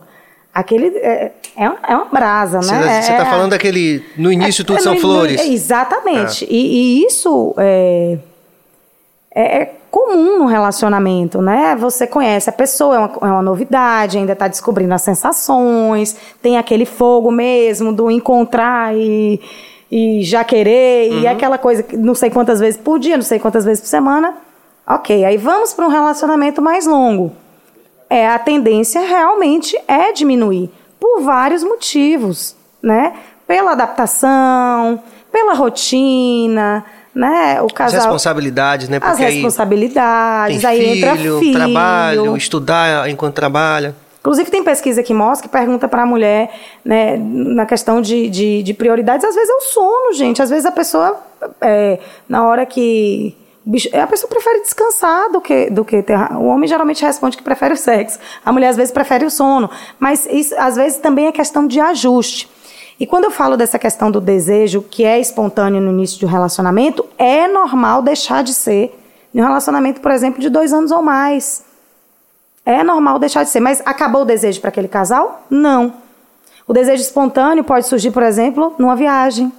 aquele 0.54 0.96
é, 0.98 1.32
é, 1.58 1.64
é 1.88 1.96
uma 1.96 2.06
brasa, 2.06 2.60
né? 2.60 3.02
Você 3.02 3.12
está 3.12 3.24
é, 3.24 3.30
falando 3.30 3.52
daquele 3.52 4.06
no 4.18 4.32
início 4.32 4.64
tudo 4.64 4.78
é, 4.78 4.82
são 4.82 4.94
no, 4.94 5.00
flores. 5.00 5.44
No, 5.44 5.54
exatamente. 5.54 6.46
E, 6.48 7.02
e, 7.02 7.06
isso 7.08 7.56
é, 9.34 9.62
é, 9.62 9.76
comum 9.90 10.40
no 10.40 10.46
relacionamento, 10.46 11.42
né? 11.42 11.76
Você 11.78 12.06
conhece 12.06 12.50
a 12.50 12.54
pessoa, 12.54 12.96
é 12.96 13.00
uma, 13.00 13.12
é 13.22 13.32
uma 13.32 13.42
novidade, 13.42 14.18
ainda 14.18 14.34
está 14.34 14.48
descobrindo 14.48 14.94
as 14.94 15.02
sensações, 15.02 16.16
tem 16.42 16.58
aquele 16.58 16.86
fogo 16.86 17.32
mesmo 17.32 17.94
do 17.94 18.12
encontrar 18.12 18.96
e 18.96 19.40
e 19.92 20.24
já 20.24 20.42
querer, 20.42 21.12
uhum. 21.12 21.20
e 21.20 21.28
aquela 21.28 21.58
coisa 21.58 21.84
que 21.84 21.98
não 21.98 22.16
sei 22.16 22.30
quantas 22.30 22.62
vezes 22.62 22.80
por 22.80 22.98
dia, 22.98 23.18
não 23.18 23.24
sei 23.24 23.38
quantas 23.40 23.66
vezes 23.66 23.82
por 23.82 23.88
semana. 23.88 24.36
Ok, 24.88 25.26
aí 25.26 25.36
vamos 25.36 25.74
para 25.74 25.86
um 25.86 25.90
relacionamento 25.90 26.62
mais 26.62 26.86
longo. 26.86 27.34
É, 28.10 28.28
a 28.28 28.40
tendência 28.40 29.02
realmente 29.02 29.78
é 29.88 30.14
diminuir, 30.14 30.70
por 30.98 31.22
vários 31.22 31.62
motivos, 31.62 32.56
né? 32.82 33.14
Pela 33.46 33.72
adaptação, 33.72 35.02
pela 35.30 35.54
rotina, 35.54 36.86
né? 37.14 37.62
O 37.62 37.66
As 37.66 37.74
casal. 37.74 38.00
responsabilidades, 38.02 38.90
né? 38.90 38.98
As 39.02 39.10
Porque 39.10 39.26
aí 39.26 39.34
responsabilidades, 39.34 40.66
aí 40.66 40.98
entra 40.98 41.16
filho, 41.16 41.40
filho. 41.40 41.54
trabalho, 41.54 42.38
estudar 42.38 43.10
enquanto 43.10 43.36
trabalha. 43.36 43.96
Inclusive, 44.22 44.52
tem 44.52 44.64
pesquisa 44.64 45.02
que 45.02 45.14
mostra 45.16 45.48
que 45.48 45.52
pergunta 45.52 45.88
para 45.88 46.04
a 46.04 46.06
mulher, 46.06 46.52
né, 46.86 47.18
na 47.18 47.66
questão 47.66 48.02
de, 48.02 48.30
de, 48.30 48.62
de 48.62 48.74
prioridades, 48.74 49.26
às 49.26 49.34
vezes 49.34 49.50
é 49.50 49.54
o 49.54 49.62
sono, 49.62 50.14
gente. 50.14 50.42
Às 50.44 50.50
vezes 50.52 50.64
a 50.66 50.72
pessoa, 50.72 51.20
é, 51.60 52.00
na 52.30 52.48
hora 52.48 52.66
que. 52.66 53.36
A 53.94 54.08
pessoa 54.08 54.28
prefere 54.28 54.62
descansar 54.62 55.32
do 55.32 55.40
que, 55.40 55.70
do 55.70 55.86
que 55.86 56.02
ter. 56.02 56.18
O 56.34 56.46
homem 56.46 56.68
geralmente 56.68 57.04
responde 57.06 57.38
que 57.38 57.44
prefere 57.44 57.76
o 57.76 57.78
sexo. 57.78 58.18
A 58.44 58.52
mulher, 58.52 58.70
às 58.70 58.76
vezes, 58.76 58.92
prefere 58.92 59.24
o 59.24 59.30
sono. 59.30 59.70
Mas, 60.00 60.28
isso, 60.32 60.56
às 60.58 60.76
vezes, 60.76 60.98
também 60.98 61.28
é 61.28 61.32
questão 61.32 61.68
de 61.68 61.80
ajuste. 61.80 62.50
E 63.02 63.08
quando 63.08 63.24
eu 63.24 63.32
falo 63.32 63.58
dessa 63.58 63.80
questão 63.80 64.12
do 64.12 64.22
desejo, 64.22 64.84
que 64.84 65.04
é 65.04 65.20
espontâneo 65.20 65.82
no 65.82 65.90
início 65.90 66.20
de 66.20 66.26
um 66.28 66.30
relacionamento, 66.30 67.04
é 67.18 67.48
normal 67.48 68.04
deixar 68.04 68.44
de 68.44 68.54
ser. 68.54 68.96
Em 69.34 69.42
um 69.42 69.44
relacionamento, 69.44 70.00
por 70.00 70.12
exemplo, 70.12 70.40
de 70.40 70.52
dois 70.52 70.72
anos 70.72 70.92
ou 70.92 71.02
mais. 71.02 71.64
É 72.64 72.84
normal 72.84 73.18
deixar 73.18 73.42
de 73.42 73.50
ser, 73.50 73.60
mas 73.60 73.82
acabou 73.86 74.22
o 74.22 74.26
desejo 74.26 74.62
para 74.62 74.70
aquele 74.70 74.88
casal? 74.88 75.44
Não. 75.50 75.96
O 76.68 76.74
desejo 76.74 77.02
espontâneo 77.02 77.64
pode 77.64 77.88
surgir, 77.88 78.12
por 78.12 78.22
exemplo, 78.22 78.76
numa 78.78 78.96
viagem, 78.96 79.52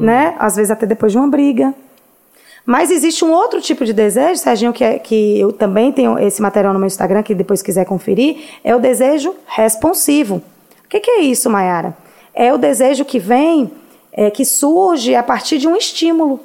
né? 0.00 0.34
Às 0.36 0.56
vezes 0.56 0.72
até 0.72 0.84
depois 0.84 1.12
de 1.12 1.18
uma 1.18 1.28
briga. 1.28 1.72
Mas 2.66 2.90
existe 2.90 3.24
um 3.24 3.30
outro 3.30 3.60
tipo 3.60 3.84
de 3.84 3.92
desejo, 3.92 4.40
Serginho, 4.40 4.72
que, 4.72 4.82
é, 4.82 4.98
que 4.98 5.38
eu 5.38 5.52
também 5.52 5.92
tenho 5.92 6.18
esse 6.18 6.42
material 6.42 6.72
no 6.72 6.80
meu 6.80 6.88
Instagram, 6.88 7.22
que 7.22 7.36
depois 7.36 7.62
quiser 7.62 7.84
conferir, 7.84 8.58
é 8.64 8.74
o 8.74 8.80
desejo 8.80 9.32
responsivo. 9.46 10.42
O 10.84 10.88
que, 10.88 10.98
que 10.98 11.10
é 11.12 11.20
isso, 11.20 11.48
Mayara? 11.48 12.01
É 12.34 12.52
o 12.52 12.58
desejo 12.58 13.04
que 13.04 13.18
vem, 13.18 13.72
é, 14.12 14.30
que 14.30 14.44
surge 14.44 15.14
a 15.14 15.22
partir 15.22 15.58
de 15.58 15.68
um 15.68 15.76
estímulo. 15.76 16.40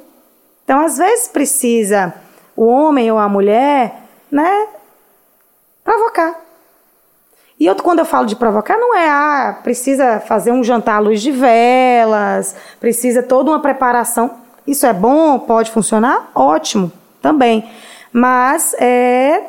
Então, 0.64 0.80
às 0.80 0.98
vezes 0.98 1.28
precisa 1.28 2.14
o 2.56 2.66
homem 2.66 3.10
ou 3.10 3.18
a 3.18 3.28
mulher, 3.28 4.02
né, 4.30 4.66
provocar. 5.82 6.38
E 7.58 7.66
eu, 7.66 7.74
quando 7.76 7.98
eu 7.98 8.04
falo 8.04 8.26
de 8.26 8.36
provocar, 8.36 8.76
não 8.76 8.94
é, 8.94 9.08
ah, 9.08 9.58
precisa 9.62 10.20
fazer 10.20 10.52
um 10.52 10.62
jantar 10.62 10.96
à 10.96 10.98
luz 11.00 11.20
de 11.20 11.32
velas, 11.32 12.54
precisa 12.78 13.22
toda 13.22 13.50
uma 13.50 13.60
preparação. 13.60 14.30
Isso 14.66 14.86
é 14.86 14.92
bom? 14.92 15.38
Pode 15.38 15.70
funcionar? 15.70 16.30
Ótimo, 16.34 16.92
também. 17.20 17.68
Mas 18.12 18.74
é, 18.74 19.42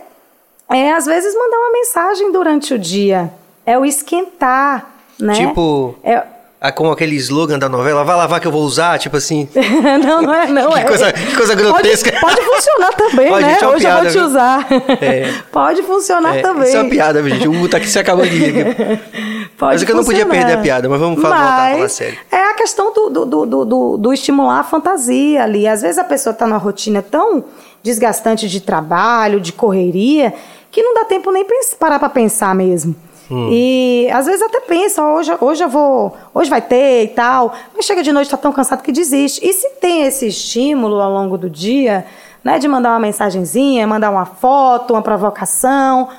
é 0.69 0.93
às 0.93 1.05
vezes 1.05 1.35
mandar 1.35 1.57
uma 1.57 1.71
mensagem 1.71 2.31
durante 2.31 2.73
o 2.73 2.79
dia. 2.79 3.31
É 3.65 3.77
o 3.77 3.85
esquentar, 3.85 4.89
né? 5.19 5.33
Tipo, 5.33 5.95
É- 6.03 6.23
ah, 6.61 6.71
como 6.73 6.91
aquele 6.91 7.15
slogan 7.15 7.57
da 7.57 7.69
novela, 7.69 8.03
vai 8.03 8.17
lavar 8.17 8.39
que 8.41 8.45
eu 8.47 8.51
vou 8.51 8.63
usar, 8.63 8.99
tipo 8.99 9.15
assim. 9.15 9.47
não, 10.03 10.21
não 10.21 10.33
é, 10.33 10.47
não 10.47 10.71
Que 10.73 10.79
é. 10.79 10.83
coisa- 10.83 11.13
que 11.13 11.35
coisa 11.35 11.55
grotesca. 11.55 12.11
Pode, 12.19 12.35
pode 12.35 12.41
funcionar 12.47 12.91
também, 12.93 13.31
Ó, 13.31 13.39
né? 13.39 13.49
gente, 13.53 13.63
é 13.63 13.67
Hoje 13.67 13.75
eu 13.75 13.79
piada, 13.79 14.01
vou 14.03 14.11
te 14.11 14.17
usar. 14.19 14.67
É. 15.01 15.33
Pode 15.51 15.83
funcionar 15.83 16.37
É, 16.37 16.41
também. 16.41 16.67
isso 16.67 16.77
é 16.77 16.81
uma 16.81 16.89
piada, 16.89 17.23
gente. 17.29 17.47
O 17.47 17.51
Hugo 17.53 17.69
tá 17.69 17.77
aqui 17.77 17.87
se 17.87 17.97
acabou 17.99 18.25
de 18.25 18.31
rir. 18.37 18.75
Pode 19.57 19.73
Mas 19.73 19.83
é 19.83 19.85
que 19.85 19.91
eu 19.91 19.95
não 19.95 20.03
podia 20.05 20.25
perder 20.25 20.53
a 20.53 20.57
piada, 20.57 20.87
mas 20.89 20.99
vamos 20.99 21.21
falar- 21.21 21.35
voltar 21.37 21.53
a 21.53 21.67
falar 21.69 21.79
Mas 21.79 21.91
sério. 21.93 22.17
É 22.31 22.49
a 22.49 22.53
questão 22.53 22.93
do, 22.93 23.09
do, 23.09 23.25
do, 23.25 23.45
do, 23.65 23.97
do- 23.97 24.13
estimular 24.13 24.59
a 24.59 24.63
fantasia 24.63 25.43
ali. 25.43 25.67
Às 25.67 25.81
vezes 25.81 25.97
a 25.97 26.03
pessoa 26.03 26.31
está 26.33 26.45
numa 26.47 26.57
rotina 26.57 27.01
tão 27.01 27.43
desgastante 27.83 28.47
de 28.49 28.59
trabalho, 28.61 29.39
de 29.39 29.51
correria, 29.53 30.33
que 30.71 30.81
não 30.83 30.93
dá 30.93 31.05
tempo 31.05 31.31
nem 31.31 31.45
parar 31.79 31.99
para 31.99 32.09
pensar 32.09 32.53
mesmo. 32.53 32.95
Hum. 33.29 33.49
E 33.51 34.09
às 34.11 34.25
vezes 34.25 34.41
até 34.41 34.59
pensa, 34.61 35.03
"Ó, 35.03 35.17
hoje, 35.17 35.31
hoje 35.39 35.63
eu 35.63 35.69
vou, 35.69 36.15
hoje 36.33 36.49
vai 36.49 36.61
ter 36.61 37.03
e 37.03 37.07
tal, 37.09 37.53
mas 37.75 37.85
chega 37.85 38.01
de 38.01 38.11
noite 38.11 38.27
está 38.27 38.37
tão 38.37 38.51
cansado 38.51 38.81
que 38.81 38.91
desiste. 38.91 39.45
E 39.45 39.53
se 39.53 39.69
tem 39.81 40.03
esse 40.03 40.27
estímulo 40.27 40.99
ao 40.99 41.11
longo 41.11 41.37
do 41.37 41.49
dia, 41.49 42.05
né, 42.43 42.57
de 42.57 42.67
mandar 42.67 42.91
uma 42.91 42.99
mensagenzinha, 42.99 43.85
mandar 43.85 44.09
uma 44.09 44.25
foto, 44.25 44.93
uma 44.93 45.01
provocação, 45.01 46.09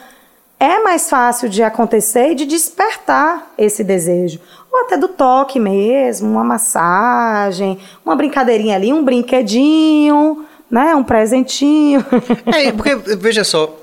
é 0.58 0.78
mais 0.80 1.08
fácil 1.08 1.48
de 1.48 1.62
acontecer 1.62 2.32
e 2.32 2.34
de 2.34 2.44
despertar 2.44 3.50
esse 3.56 3.82
desejo. 3.82 4.38
Ou 4.70 4.82
até 4.82 4.96
do 4.96 5.08
toque 5.08 5.58
mesmo, 5.58 6.30
uma 6.30 6.44
massagem, 6.44 7.78
uma 8.04 8.14
brincadeirinha 8.14 8.76
ali, 8.76 8.92
um 8.92 9.02
brinquedinho, 9.02 10.44
né? 10.70 10.94
Um 10.94 11.02
presentinho. 11.02 12.04
É, 12.46 12.70
porque, 12.72 12.94
veja 13.16 13.42
só, 13.42 13.74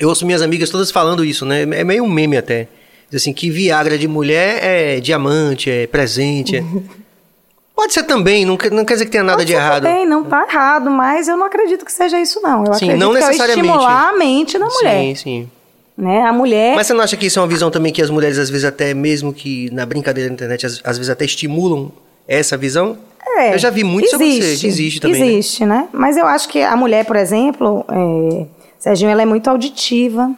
eu 0.00 0.08
ouço 0.08 0.26
minhas 0.26 0.42
amigas 0.42 0.68
todas 0.70 0.90
falando 0.90 1.24
isso, 1.24 1.44
né? 1.46 1.62
É 1.62 1.84
meio 1.84 2.02
um 2.02 2.08
meme 2.10 2.36
até. 2.36 2.66
Diz 3.10 3.22
assim, 3.22 3.32
que 3.32 3.50
Viagra 3.50 3.98
de 3.98 4.08
mulher 4.08 4.58
é 4.62 5.00
diamante, 5.00 5.70
é 5.70 5.86
presente. 5.86 6.56
é- 6.56 6.64
Pode 7.74 7.94
ser 7.94 8.02
também, 8.02 8.44
não 8.44 8.56
quer, 8.58 8.70
não 8.70 8.84
quer 8.84 8.92
dizer 8.94 9.06
que 9.06 9.10
tenha 9.10 9.24
nada 9.24 9.38
Pode 9.38 9.46
de 9.48 9.54
errado. 9.54 9.84
Também, 9.84 10.06
não 10.06 10.22
tá 10.24 10.46
errado, 10.46 10.90
mas 10.90 11.28
eu 11.28 11.36
não 11.36 11.46
acredito 11.46 11.82
que 11.84 11.90
seja 11.92 12.20
isso, 12.20 12.38
não. 12.42 12.60
Eu 12.66 12.74
Sim, 12.74 12.84
acredito 12.90 12.98
não 12.98 13.08
que 13.14 13.20
necessariamente. 13.20 13.68
é 13.68 13.72
estimular 13.72 14.08
a 14.10 14.12
mente 14.18 14.58
da 14.58 14.66
mulher. 14.66 15.00
Sim, 15.00 15.14
sim. 15.14 15.50
Né? 15.96 16.20
A 16.22 16.32
mulher. 16.32 16.76
Mas 16.76 16.86
você 16.86 16.92
não 16.92 17.02
acha 17.02 17.16
que 17.16 17.26
isso 17.26 17.38
é 17.38 17.42
uma 17.42 17.48
visão 17.48 17.70
também 17.70 17.90
que 17.92 18.02
as 18.02 18.10
mulheres, 18.10 18.38
às 18.38 18.50
vezes, 18.50 18.64
até 18.66 18.92
mesmo 18.92 19.32
que 19.32 19.70
na 19.72 19.86
brincadeira 19.86 20.28
da 20.28 20.34
internet, 20.34 20.66
às, 20.66 20.80
às 20.84 20.98
vezes 20.98 21.08
até 21.10 21.24
estimulam 21.24 21.90
essa 22.28 22.54
visão? 22.56 22.98
É, 23.38 23.54
eu 23.54 23.58
já 23.58 23.70
vi 23.70 23.82
muito 23.82 24.10
sobre 24.10 24.26
você, 24.30 24.56
que 24.58 24.66
existe 24.66 25.00
também. 25.00 25.18
né? 25.20 25.26
Existe, 25.32 25.64
né? 25.64 25.88
Mas 25.92 26.16
eu 26.18 26.26
acho 26.26 26.48
que 26.50 26.60
a 26.62 26.76
mulher, 26.76 27.06
por 27.06 27.16
exemplo, 27.16 27.84
é, 27.90 28.46
Serginho, 28.80 29.10
ela 29.10 29.22
é 29.22 29.26
muito 29.26 29.48
auditiva. 29.48 30.32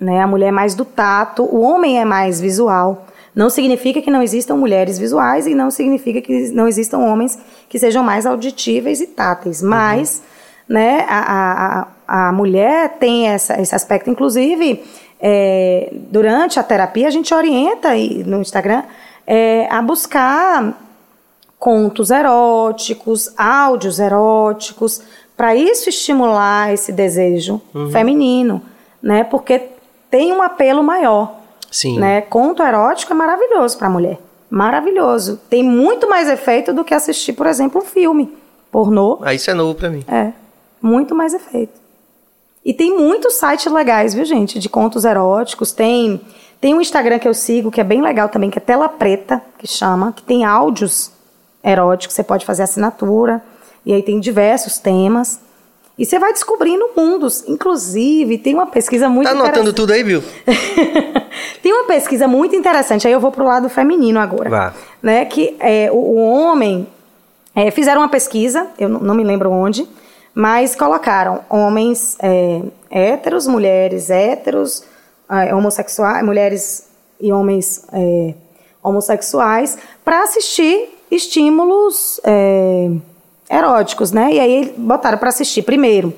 Né? 0.00 0.22
A 0.22 0.26
mulher 0.26 0.48
é 0.48 0.52
mais 0.52 0.74
do 0.74 0.84
tato, 0.84 1.42
o 1.42 1.60
homem 1.60 2.00
é 2.00 2.04
mais 2.04 2.40
visual. 2.40 3.06
Não 3.34 3.50
significa 3.50 4.00
que 4.00 4.10
não 4.10 4.22
existam 4.22 4.54
mulheres 4.54 4.96
visuais 4.96 5.46
e 5.46 5.54
não 5.54 5.68
significa 5.68 6.22
que 6.22 6.50
não 6.52 6.68
existam 6.68 6.98
homens 6.98 7.36
que 7.68 7.78
sejam 7.78 8.04
mais 8.04 8.24
auditíveis 8.24 9.00
e 9.00 9.08
táteis. 9.08 9.60
Mas 9.60 10.22
né, 10.68 11.04
a, 11.08 11.88
a, 12.06 12.28
a 12.28 12.32
mulher 12.32 12.96
tem 13.00 13.26
essa, 13.26 13.60
esse 13.60 13.74
aspecto. 13.74 14.08
Inclusive, 14.08 14.84
é, 15.20 15.92
durante 15.92 16.60
a 16.60 16.62
terapia, 16.62 17.08
a 17.08 17.10
gente 17.10 17.34
orienta 17.34 17.88
aí 17.88 18.22
no 18.24 18.40
Instagram 18.40 18.84
é, 19.26 19.66
a 19.68 19.82
buscar 19.82 20.80
contos 21.58 22.10
eróticos, 22.10 23.32
áudios 23.36 23.98
eróticos, 23.98 25.02
para 25.36 25.54
isso 25.54 25.88
estimular 25.88 26.72
esse 26.72 26.92
desejo 26.92 27.60
feminino, 27.90 28.62
né? 29.02 29.24
Porque 29.24 29.68
tem 30.10 30.32
um 30.32 30.42
apelo 30.42 30.82
maior. 30.82 31.40
Sim. 31.70 31.98
Né? 31.98 32.20
Conto 32.20 32.62
erótico 32.62 33.12
é 33.12 33.16
maravilhoso 33.16 33.76
para 33.76 33.88
a 33.88 33.90
mulher. 33.90 34.18
Maravilhoso. 34.48 35.40
Tem 35.50 35.62
muito 35.62 36.08
mais 36.08 36.28
efeito 36.28 36.72
do 36.72 36.84
que 36.84 36.94
assistir, 36.94 37.32
por 37.32 37.46
exemplo, 37.46 37.80
um 37.80 37.84
filme 37.84 38.32
pornô. 38.70 39.18
Ah, 39.22 39.34
isso 39.34 39.50
é 39.50 39.54
novo 39.54 39.74
pra 39.74 39.90
mim. 39.90 40.04
É, 40.06 40.32
muito 40.80 41.14
mais 41.14 41.34
efeito. 41.34 41.72
E 42.64 42.72
tem 42.72 42.96
muitos 42.96 43.34
sites 43.34 43.70
legais, 43.70 44.14
viu, 44.14 44.24
gente, 44.24 44.58
de 44.58 44.68
contos 44.68 45.04
eróticos. 45.04 45.72
Tem 45.72 46.20
tem 46.60 46.74
um 46.74 46.80
Instagram 46.80 47.18
que 47.18 47.28
eu 47.28 47.34
sigo 47.34 47.70
que 47.70 47.80
é 47.80 47.84
bem 47.84 48.00
legal 48.00 48.28
também, 48.30 48.48
que 48.48 48.58
é 48.58 48.60
Tela 48.60 48.88
Preta, 48.88 49.42
que 49.58 49.66
chama, 49.66 50.12
que 50.12 50.22
tem 50.22 50.46
áudios 50.46 51.12
eróticos, 51.62 52.14
você 52.14 52.22
pode 52.22 52.46
fazer 52.46 52.62
assinatura, 52.62 53.42
e 53.84 53.92
aí 53.92 54.02
tem 54.02 54.18
diversos 54.20 54.78
temas. 54.78 55.40
E 55.96 56.04
você 56.04 56.18
vai 56.18 56.32
descobrindo 56.32 56.90
mundos. 56.96 57.44
Inclusive, 57.46 58.38
tem 58.38 58.54
uma 58.54 58.66
pesquisa 58.66 59.08
muito 59.08 59.28
Tá 59.28 59.32
anotando 59.32 59.72
tudo 59.72 59.92
aí, 59.92 60.02
viu? 60.02 60.22
Tem 61.62 61.72
uma 61.72 61.84
pesquisa 61.84 62.28
muito 62.28 62.54
interessante, 62.54 63.06
aí 63.06 63.12
eu 63.12 63.20
vou 63.20 63.30
pro 63.30 63.44
lado 63.44 63.68
feminino 63.68 64.18
agora. 64.20 64.50
Vá. 64.50 64.74
Né, 65.02 65.24
que 65.24 65.56
é, 65.60 65.90
o, 65.90 65.96
o 65.96 66.16
homem. 66.16 66.86
é, 67.54 67.70
fizeram 67.70 68.00
uma 68.00 68.08
pesquisa, 68.08 68.66
eu 68.78 68.88
não, 68.88 69.00
não 69.00 69.14
me 69.14 69.24
lembro 69.24 69.50
onde, 69.50 69.88
mas 70.34 70.74
colocaram 70.74 71.40
homens 71.48 72.16
é, 72.20 72.60
héteros, 72.90 73.46
mulheres 73.46 74.10
héteros, 74.10 74.84
é, 75.30 75.54
homossexuais, 75.54 76.24
mulheres 76.24 76.88
e 77.20 77.32
homens 77.32 77.84
é, 77.92 78.34
homossexuais, 78.82 79.78
para 80.04 80.22
assistir 80.22 80.90
estímulos 81.10 82.20
é, 82.24 82.90
eróticos, 83.48 84.12
né? 84.12 84.32
E 84.32 84.40
aí 84.40 84.74
botaram 84.76 85.18
para 85.18 85.28
assistir 85.28 85.62
primeiro 85.62 86.14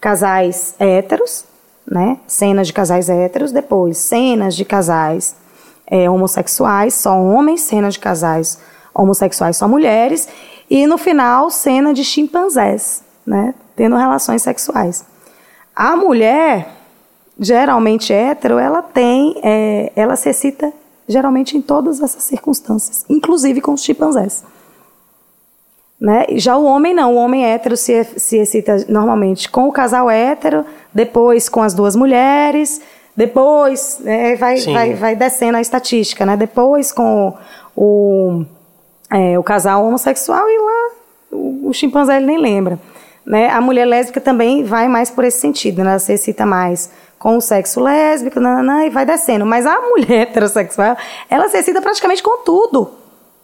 casais 0.00 0.74
héteros, 0.78 1.44
né? 1.90 2.18
Cenas 2.26 2.66
de 2.66 2.72
casais 2.72 3.08
héteros, 3.08 3.52
depois 3.52 3.98
cenas 3.98 4.54
de 4.54 4.64
casais 4.64 5.36
é, 5.86 6.10
homossexuais, 6.10 6.94
só 6.94 7.20
homens, 7.20 7.62
cenas 7.62 7.94
de 7.94 8.00
casais 8.00 8.60
homossexuais, 8.94 9.56
só 9.56 9.68
mulheres, 9.68 10.28
e 10.68 10.86
no 10.86 10.98
final, 10.98 11.50
cena 11.50 11.94
de 11.94 12.04
chimpanzés, 12.04 13.02
né? 13.26 13.54
Tendo 13.74 13.96
relações 13.96 14.42
sexuais. 14.42 15.04
A 15.74 15.94
mulher, 15.94 16.68
geralmente 17.38 18.12
hétero, 18.12 18.58
ela 18.58 18.82
tem, 18.82 19.38
é, 19.42 19.92
ela 19.94 20.16
se 20.16 20.28
excita 20.28 20.72
geralmente 21.08 21.56
em 21.56 21.62
todas 21.62 22.00
essas 22.00 22.22
circunstâncias, 22.22 23.04
inclusive 23.08 23.60
com 23.60 23.72
os 23.72 23.82
chimpanzés. 23.82 24.42
Né? 26.00 26.26
Já 26.32 26.56
o 26.56 26.64
homem 26.64 26.94
não, 26.94 27.14
o 27.14 27.16
homem 27.16 27.46
hétero 27.46 27.76
se, 27.76 28.04
se 28.16 28.36
excita 28.36 28.84
normalmente 28.88 29.48
com 29.48 29.66
o 29.66 29.72
casal 29.72 30.10
hétero, 30.10 30.64
depois 30.92 31.48
com 31.48 31.62
as 31.62 31.72
duas 31.72 31.96
mulheres, 31.96 32.82
depois 33.16 33.98
né, 34.00 34.36
vai, 34.36 34.58
Sim. 34.58 34.74
vai, 34.74 34.94
vai 34.94 35.16
descendo 35.16 35.56
a 35.56 35.60
estatística, 35.60 36.26
né? 36.26 36.36
depois 36.36 36.92
com 36.92 37.34
o, 37.74 38.44
é, 39.10 39.38
o 39.38 39.42
casal 39.42 39.86
homossexual 39.86 40.46
e 40.46 40.58
lá 40.58 40.90
o, 41.32 41.70
o 41.70 41.72
chimpanzé 41.72 42.18
ele 42.18 42.26
nem 42.26 42.38
lembra. 42.38 42.78
Né? 43.24 43.48
A 43.48 43.60
mulher 43.60 43.86
lésbica 43.86 44.20
também 44.20 44.64
vai 44.64 44.88
mais 44.88 45.10
por 45.10 45.24
esse 45.24 45.40
sentido, 45.40 45.82
né? 45.82 45.90
ela 45.90 45.98
se 45.98 46.12
excita 46.12 46.44
mais 46.44 46.90
com 47.18 47.38
o 47.38 47.40
sexo 47.40 47.80
lésbico 47.80 48.38
nananã, 48.38 48.84
e 48.84 48.90
vai 48.90 49.06
descendo. 49.06 49.46
Mas 49.46 49.64
a 49.64 49.80
mulher 49.88 50.28
heterossexual, 50.28 50.96
ela 51.30 51.48
se 51.48 51.56
excita 51.56 51.80
praticamente 51.80 52.22
com 52.22 52.44
tudo. 52.44 52.90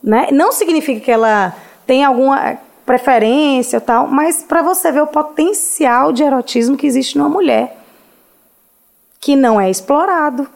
Né? 0.05 0.29
Não 0.31 0.53
significa 0.53 1.01
que 1.01 1.11
ela 1.11 1.55
tem 1.87 2.05
alguma 2.05 2.59
preferência 2.85 3.81
tal, 3.81 4.09
mas 4.09 4.43
para 4.43 4.63
você 4.63 4.91
ver 4.91 5.03
o 5.03 5.07
potencial 5.07 6.13
de 6.13 6.23
erotismo 6.23 6.77
que 6.77 6.87
existe 6.87 7.17
numa 7.17 7.29
mulher, 7.29 7.77
que 9.21 9.37
não 9.37 9.61
é 9.61 9.71
explorado. 9.71 10.49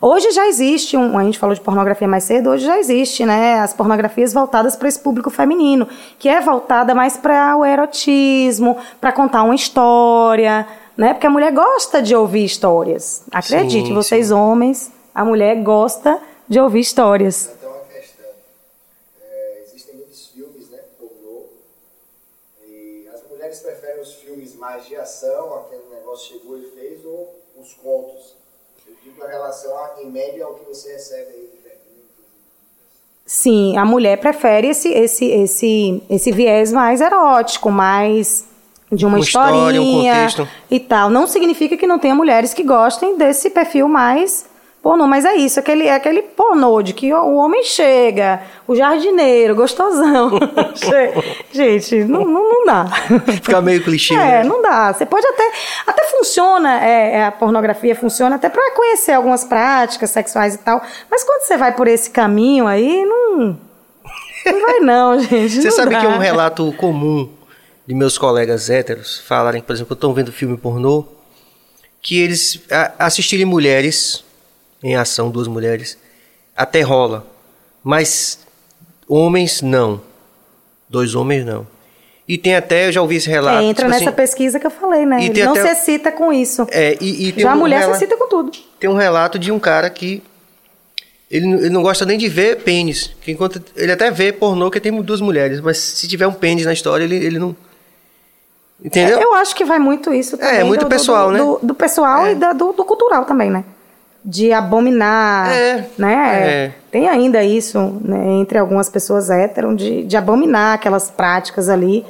Hoje 0.00 0.30
já 0.32 0.46
existe, 0.46 0.96
um, 0.96 1.16
a 1.18 1.24
gente 1.24 1.38
falou 1.38 1.54
de 1.54 1.60
pornografia 1.60 2.08
mais 2.08 2.24
cedo, 2.24 2.50
hoje 2.50 2.64
já 2.64 2.78
existe, 2.78 3.24
né, 3.24 3.60
as 3.60 3.72
pornografias 3.72 4.32
voltadas 4.32 4.76
para 4.76 4.88
esse 4.88 4.98
público 4.98 5.30
feminino, 5.30 5.88
que 6.18 6.28
é 6.28 6.40
voltada 6.40 6.94
mais 6.94 7.16
para 7.16 7.56
o 7.56 7.64
erotismo, 7.64 8.76
para 9.00 9.12
contar 9.12 9.42
uma 9.42 9.54
história, 9.54 10.66
né, 10.96 11.14
porque 11.14 11.26
a 11.26 11.30
mulher 11.30 11.52
gosta 11.52 12.02
de 12.02 12.14
ouvir 12.14 12.44
histórias. 12.44 13.22
Acredite, 13.30 13.88
sim, 13.88 13.94
vocês 13.94 14.26
sim. 14.28 14.32
homens, 14.32 14.92
a 15.14 15.24
mulher 15.24 15.56
gosta 15.62 16.18
de 16.48 16.60
ouvir 16.60 16.80
histórias. 16.80 17.50
Então 17.56 17.70
uma 17.70 17.84
questão, 17.84 18.26
é, 19.22 19.62
existem 19.66 19.96
muitos 19.96 20.28
filmes, 20.28 20.70
né, 20.70 20.78
pornô, 20.98 21.44
e 23.52 23.56
mulheres 23.56 23.60
preferem 23.60 24.00
os 24.00 24.14
filmes 24.14 24.54
mais 24.54 24.86
de 24.86 24.96
ação, 24.96 25.54
aquele 25.56 25.84
negócio 25.94 26.32
chegou 26.32 26.58
e 26.58 26.70
fez, 26.70 27.04
ou 27.04 27.34
os 27.60 27.74
contos? 27.74 28.40
em 29.06 29.30
relação, 29.30 29.76
a, 29.76 30.02
em 30.02 30.10
média, 30.10 30.44
ao 30.44 30.54
que 30.54 30.64
você 30.64 30.92
recebe 30.92 31.30
aí 31.30 31.50
Sim, 33.24 33.76
a 33.76 33.84
mulher 33.84 34.18
prefere 34.18 34.68
esse, 34.68 34.88
esse, 34.88 35.24
esse, 35.24 36.02
esse 36.10 36.32
viés 36.32 36.72
mais 36.72 37.00
erótico, 37.00 37.70
mais 37.70 38.44
de 38.90 39.06
uma, 39.06 39.16
uma 39.16 39.20
historinha 39.20 40.26
história, 40.26 40.50
um 40.50 40.74
e 40.74 40.80
tal. 40.80 41.08
Não 41.08 41.26
significa 41.26 41.76
que 41.76 41.86
não 41.86 41.98
tenha 41.98 42.14
mulheres 42.14 42.52
que 42.52 42.62
gostem 42.62 43.16
desse 43.16 43.50
perfil 43.50 43.88
mais 43.88 44.44
Pornô, 44.82 45.06
mas 45.06 45.24
é 45.24 45.36
isso, 45.36 45.60
aquele, 45.60 45.86
é 45.86 45.94
aquele 45.94 46.22
pornô 46.22 46.82
de 46.82 46.92
que 46.92 47.14
o 47.14 47.36
homem 47.36 47.62
chega, 47.62 48.42
o 48.66 48.74
jardineiro, 48.74 49.54
gostosão. 49.54 50.32
Gente, 51.54 52.02
não, 52.02 52.24
não, 52.24 52.48
não, 52.48 52.66
dá. 52.66 52.86
Fica 53.40 53.60
meio 53.60 53.80
clichê. 53.84 54.12
É, 54.14 54.16
né? 54.16 54.44
não 54.44 54.60
dá. 54.60 54.92
Você 54.92 55.06
pode 55.06 55.24
até. 55.24 55.52
Até 55.86 56.04
funciona, 56.06 56.84
é, 56.84 57.14
é 57.14 57.24
a 57.26 57.30
pornografia 57.30 57.94
funciona 57.94 58.34
até 58.34 58.48
para 58.48 58.72
conhecer 58.72 59.12
algumas 59.12 59.44
práticas 59.44 60.10
sexuais 60.10 60.56
e 60.56 60.58
tal. 60.58 60.82
Mas 61.08 61.22
quando 61.22 61.42
você 61.42 61.56
vai 61.56 61.76
por 61.76 61.86
esse 61.86 62.10
caminho 62.10 62.66
aí, 62.66 63.04
não. 63.04 63.56
Não 64.44 64.60
vai, 64.62 64.80
não, 64.80 65.20
gente. 65.22 65.60
Você 65.60 65.68
não 65.68 65.76
sabe 65.76 65.92
dá. 65.92 66.00
que 66.00 66.06
é 66.06 66.08
um 66.08 66.18
relato 66.18 66.72
comum 66.72 67.30
de 67.86 67.94
meus 67.94 68.18
colegas 68.18 68.68
héteros 68.68 69.20
falarem, 69.20 69.62
por 69.62 69.74
exemplo, 69.74 69.94
estão 69.94 70.12
vendo 70.12 70.32
filme 70.32 70.56
pornô, 70.56 71.04
que 72.00 72.18
eles 72.20 72.60
assistirem 72.98 73.46
mulheres 73.46 74.24
em 74.82 74.96
ação, 74.96 75.30
duas 75.30 75.48
mulheres, 75.48 75.98
até 76.56 76.80
rola. 76.80 77.26
Mas 77.82 78.40
homens 79.08 79.62
não. 79.62 80.00
Dois 80.88 81.14
homens 81.14 81.44
não. 81.44 81.66
E 82.26 82.38
tem 82.38 82.54
até, 82.54 82.88
eu 82.88 82.92
já 82.92 83.02
ouvi 83.02 83.16
esse 83.16 83.28
relato. 83.28 83.58
É, 83.58 83.64
entra 83.64 83.84
tipo 83.84 83.90
nessa 83.90 84.10
assim, 84.10 84.16
pesquisa 84.16 84.60
que 84.60 84.66
eu 84.66 84.70
falei, 84.70 85.04
né? 85.04 85.24
Ele 85.24 85.44
não 85.44 85.52
até, 85.52 85.74
se 85.74 85.80
excita 85.80 86.12
com 86.12 86.32
isso. 86.32 86.66
É, 86.70 86.96
e, 87.00 87.28
e 87.28 87.40
já 87.40 87.48
um 87.48 87.52
a 87.52 87.56
mulher 87.56 87.80
relato, 87.80 87.98
se 87.98 88.04
excita 88.04 88.16
com 88.16 88.28
tudo. 88.28 88.52
Tem 88.78 88.88
um 88.88 88.94
relato 88.94 89.38
de 89.38 89.50
um 89.50 89.58
cara 89.58 89.90
que 89.90 90.22
ele, 91.30 91.46
ele 91.46 91.70
não 91.70 91.82
gosta 91.82 92.04
nem 92.04 92.16
de 92.16 92.28
ver 92.28 92.62
pênis. 92.62 93.10
Que 93.22 93.32
enquanto, 93.32 93.62
ele 93.74 93.90
até 93.90 94.10
vê 94.10 94.32
pornô 94.32 94.70
que 94.70 94.78
tem 94.78 94.92
duas 95.02 95.20
mulheres, 95.20 95.60
mas 95.60 95.78
se 95.78 96.06
tiver 96.06 96.26
um 96.26 96.32
pênis 96.32 96.64
na 96.64 96.72
história, 96.72 97.04
ele, 97.04 97.16
ele 97.16 97.38
não. 97.38 97.56
Entendeu? 98.84 99.18
É, 99.18 99.24
eu 99.24 99.34
acho 99.34 99.54
que 99.54 99.64
vai 99.64 99.78
muito 99.78 100.12
isso 100.12 100.36
também. 100.36 100.60
É, 100.60 100.64
muito 100.64 100.84
do, 100.84 100.88
pessoal, 100.88 101.28
do, 101.28 101.32
né? 101.32 101.38
Do, 101.38 101.58
do 101.62 101.74
pessoal 101.74 102.26
é. 102.26 102.32
e 102.32 102.34
da, 102.34 102.52
do, 102.52 102.72
do 102.72 102.84
cultural 102.84 103.24
também, 103.24 103.50
né? 103.50 103.64
De 104.24 104.52
abominar, 104.52 105.52
é, 105.52 105.88
né? 105.98 106.40
É. 106.40 106.72
Tem 106.90 107.08
ainda 107.08 107.42
isso 107.42 107.78
né, 108.00 108.34
entre 108.34 108.58
algumas 108.58 108.88
pessoas 108.88 109.30
héteros 109.30 109.76
de, 109.76 110.04
de 110.04 110.16
abominar 110.16 110.74
aquelas 110.74 111.10
práticas 111.10 111.68
ali 111.68 112.04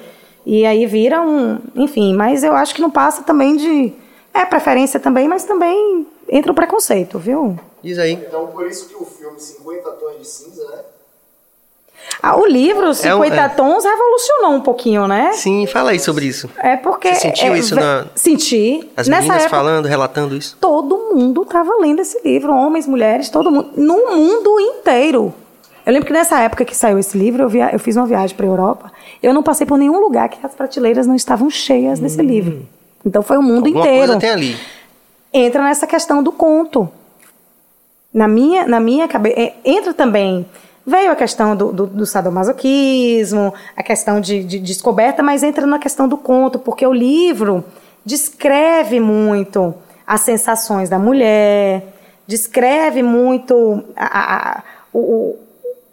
e 0.44 0.66
aí 0.66 0.86
vira 0.86 1.22
um, 1.22 1.59
enfim. 1.74 2.14
Mas 2.14 2.44
eu 2.44 2.55
acho 2.55 2.74
que 2.74 2.82
não 2.82 2.90
passa 2.90 3.22
também 3.22 3.56
de 3.56 3.93
é 4.34 4.44
preferência 4.44 4.98
também, 4.98 5.28
mas 5.28 5.44
também 5.44 6.06
entra 6.28 6.52
o 6.52 6.55
preconceito, 6.55 7.18
viu? 7.18 7.59
Diz 7.82 7.98
aí. 7.98 8.12
Então 8.12 8.47
por 8.48 8.66
isso 8.66 8.89
que 8.89 8.94
o 8.94 9.05
filme 9.05 9.39
50 9.39 9.90
tons 9.93 10.18
de 10.18 10.26
cinza, 10.26 10.68
né? 10.68 10.82
Ah, 12.22 12.36
o 12.36 12.46
livro 12.46 12.94
50 12.94 13.34
é 13.34 13.40
um, 13.40 13.44
é. 13.44 13.48
Tons 13.48 13.84
revolucionou 13.84 14.52
um 14.52 14.60
pouquinho, 14.60 15.08
né? 15.08 15.32
Sim, 15.32 15.66
fala 15.66 15.90
aí 15.90 15.98
sobre 15.98 16.26
isso. 16.26 16.48
É 16.56 16.76
porque. 16.76 17.12
Você 17.12 17.20
sentiu 17.20 17.52
é, 17.52 17.58
isso 17.58 17.74
na. 17.74 18.06
Senti. 18.14 18.88
As 18.96 19.08
Nessa 19.08 19.22
meninas 19.22 19.42
época, 19.42 19.56
falando, 19.56 19.86
relatando 19.86 20.36
isso? 20.36 20.56
Todo 20.60 21.12
mundo 21.12 21.42
estava 21.42 21.76
lendo 21.80 22.00
esse 22.00 22.20
livro, 22.24 22.52
homens, 22.52 22.86
mulheres, 22.86 23.28
todo 23.28 23.50
mundo. 23.50 23.70
No 23.76 24.16
mundo 24.16 24.60
inteiro. 24.60 25.34
Eu 25.84 25.92
lembro 25.92 26.06
que 26.06 26.12
nessa 26.12 26.38
época 26.38 26.64
que 26.64 26.76
saiu 26.76 26.96
esse 26.96 27.18
livro, 27.18 27.42
eu, 27.42 27.48
via, 27.48 27.70
eu 27.72 27.78
fiz 27.80 27.96
uma 27.96 28.06
viagem 28.06 28.36
para 28.36 28.46
a 28.46 28.48
Europa. 28.48 28.92
Eu 29.20 29.34
não 29.34 29.42
passei 29.42 29.66
por 29.66 29.76
nenhum 29.76 29.98
lugar 29.98 30.28
que 30.28 30.38
as 30.46 30.54
prateleiras 30.54 31.08
não 31.08 31.16
estavam 31.16 31.50
cheias 31.50 31.98
hum. 31.98 32.02
desse 32.02 32.22
livro. 32.22 32.64
Então 33.04 33.20
foi 33.20 33.36
o 33.36 33.42
mundo 33.42 33.66
Alguma 33.66 33.84
inteiro. 33.84 34.06
Coisa 34.06 34.20
tem 34.20 34.30
ali. 34.30 34.56
Entra 35.32 35.64
nessa 35.64 35.88
questão 35.88 36.22
do 36.22 36.30
conto. 36.30 36.88
Na 38.14 38.28
minha, 38.28 38.64
na 38.64 38.78
minha 38.78 39.08
cabeça. 39.08 39.40
É, 39.40 39.54
entra 39.64 39.92
também 39.92 40.46
Veio 40.84 41.12
a 41.12 41.16
questão 41.16 41.54
do, 41.54 41.72
do, 41.72 41.86
do 41.86 42.06
sadomasoquismo, 42.06 43.54
a 43.76 43.82
questão 43.82 44.20
de, 44.20 44.42
de, 44.42 44.59
descoberta, 44.59 45.22
mas 45.22 45.44
entra 45.44 45.64
na 45.64 45.78
questão 45.78 46.09
do 46.09 46.16
conto, 46.16 46.59
porque 46.59 46.84
o 46.84 46.92
livro 46.92 47.64
descreve 48.04 48.98
muito 48.98 49.72
as 50.04 50.22
sensações 50.22 50.88
da 50.88 50.98
mulher, 50.98 51.84
descreve 52.26 53.00
muito 53.00 53.84
a, 53.96 54.59
a, 54.59 54.62
o, 54.92 55.38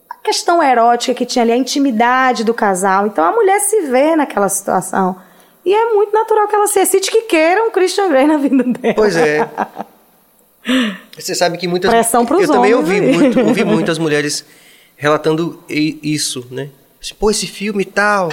a 0.10 0.16
questão 0.24 0.62
erótica 0.64 1.14
que 1.14 1.26
tinha 1.26 1.44
ali, 1.44 1.52
a 1.52 1.58
intimidade 1.58 2.44
do 2.44 2.54
casal. 2.54 3.06
Então 3.06 3.24
a 3.24 3.32
mulher 3.32 3.60
se 3.60 3.82
vê 3.82 4.16
naquela 4.16 4.50
situação. 4.50 5.16
E 5.64 5.72
é 5.72 5.94
muito 5.94 6.12
natural 6.12 6.48
que 6.48 6.56
ela 6.56 6.66
se 6.66 6.80
excite 6.80 7.12
que 7.12 7.24
queira 7.24 7.64
um 7.64 7.70
Christian 7.70 8.08
Grey 8.10 8.26
na 8.26 8.38
vida 8.38 8.64
dela. 8.64 8.96
Pois 8.96 9.16
é. 9.16 9.48
Você 11.16 11.36
sabe 11.36 11.58
que 11.58 11.68
muitas. 11.68 11.92
Pressão 11.92 12.26
pros 12.26 12.44
eu 12.44 12.56
também 12.56 12.74
ouvi 12.74 13.02
muito, 13.02 13.40
ouvi 13.40 13.64
muitas 13.66 13.98
mulheres 13.98 14.46
relatando 15.00 15.64
isso, 15.70 16.46
né? 16.52 16.70
Pô, 17.18 17.32
esse 17.32 17.48
filme 17.48 17.84
e 17.84 17.86
tal 17.86 18.30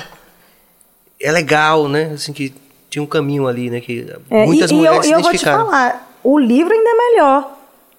é 1.21 1.31
legal, 1.31 1.89
né? 1.89 2.11
Assim 2.15 2.33
que 2.33 2.53
tinha 2.91 3.03
um 3.03 3.07
caminho 3.07 3.47
ali, 3.47 3.71
né? 3.71 3.81
Que 3.81 4.13
é, 4.29 4.45
muitas 4.45 4.71
e, 4.73 4.75
mulheres 4.75 4.97
e 4.97 4.99
eu, 4.99 5.05
se 5.05 5.13
eu 5.13 5.23
vou 5.23 5.31
te 5.31 5.45
falar, 5.45 6.13
o 6.25 6.37
livro 6.37 6.75
ainda 6.75 6.91
é 6.91 6.95
melhor. 6.95 7.53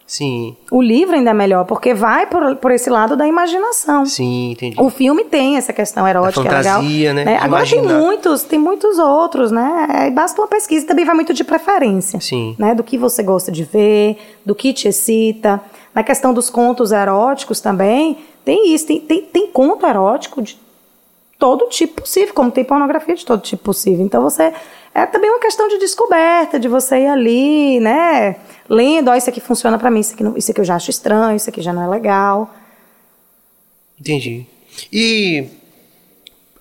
Sim. 0.06 0.56
O 0.72 0.82
livro 0.82 1.16
ainda 1.16 1.32
é 1.32 1.34
melhor, 1.34 1.66
porque 1.66 1.94
vai 1.94 2.26
por, 2.28 2.56
por 2.58 2.72
esse 2.72 2.90
lado 2.90 3.16
da 3.18 3.26
imaginação. 3.26 4.06
Sim, 4.06 4.52
entendi. 4.52 4.80
O 4.80 4.90
filme 4.90 5.26
tem 5.26 5.58
essa 5.58 5.74
questão 5.74 6.08
erótica, 6.08 6.44
fantasia, 6.44 7.10
é 7.10 7.14
legal. 7.14 7.34
Né? 7.34 7.38
Agora 7.42 7.66
Imaginar. 7.66 7.88
tem 7.88 7.98
muitos, 7.98 8.44
tem 8.44 8.60
muitos 8.60 9.00
outros, 9.00 9.52
né? 9.52 10.12
Basta 10.14 10.42
uma 10.42 10.48
pesquisa, 10.48 10.86
também 10.86 11.06
vai 11.06 11.16
muito 11.16 11.34
de 11.34 11.44
preferência. 11.44 12.20
Sim. 12.22 12.56
Né? 12.58 12.76
Do 12.76 12.84
que 12.84 12.98
você 12.98 13.24
gosta 13.24 13.52
de 13.52 13.64
ver, 13.64 14.18
do 14.46 14.54
que 14.54 14.74
te 14.74 14.88
excita. 14.90 15.62
Na 15.94 16.04
questão 16.04 16.34
dos 16.34 16.50
contos 16.50 16.92
eróticos 16.92 17.60
também, 17.60 18.18
tem 18.48 18.74
isso, 18.74 18.88
tem, 18.88 19.02
tem, 19.02 19.24
tem 19.24 19.52
conto 19.52 19.86
erótico 19.86 20.42
de 20.42 20.58
todo 21.38 21.68
tipo 21.68 22.02
possível, 22.02 22.34
como 22.34 22.50
tem 22.50 22.64
pornografia 22.64 23.14
de 23.14 23.26
todo 23.26 23.42
tipo 23.42 23.62
possível. 23.62 24.06
Então 24.06 24.24
você 24.24 24.54
é 24.94 25.06
também 25.06 25.30
uma 25.30 25.42
questão 25.42 25.68
de 25.68 25.78
descoberta, 25.78 26.58
de 26.58 26.70
você 26.70 27.00
ir 27.00 27.08
ali, 27.08 27.78
né, 27.82 28.38
lendo, 28.70 29.10
ó, 29.10 29.16
isso 29.16 29.30
aqui 29.30 29.42
funciona 29.42 29.78
para 29.78 29.92
mim, 29.92 30.00
isso 30.00 30.14
aqui, 30.14 30.24
não, 30.24 30.38
isso 30.38 30.50
aqui 30.50 30.62
eu 30.62 30.66
já 30.66 30.76
acho 30.76 30.90
estranho, 30.90 31.36
isso 31.36 31.50
aqui 31.50 31.62
já 31.62 31.74
não 31.74 31.84
é 31.84 31.88
legal. 31.90 32.56
Entendi. 34.00 34.46
E 34.94 35.50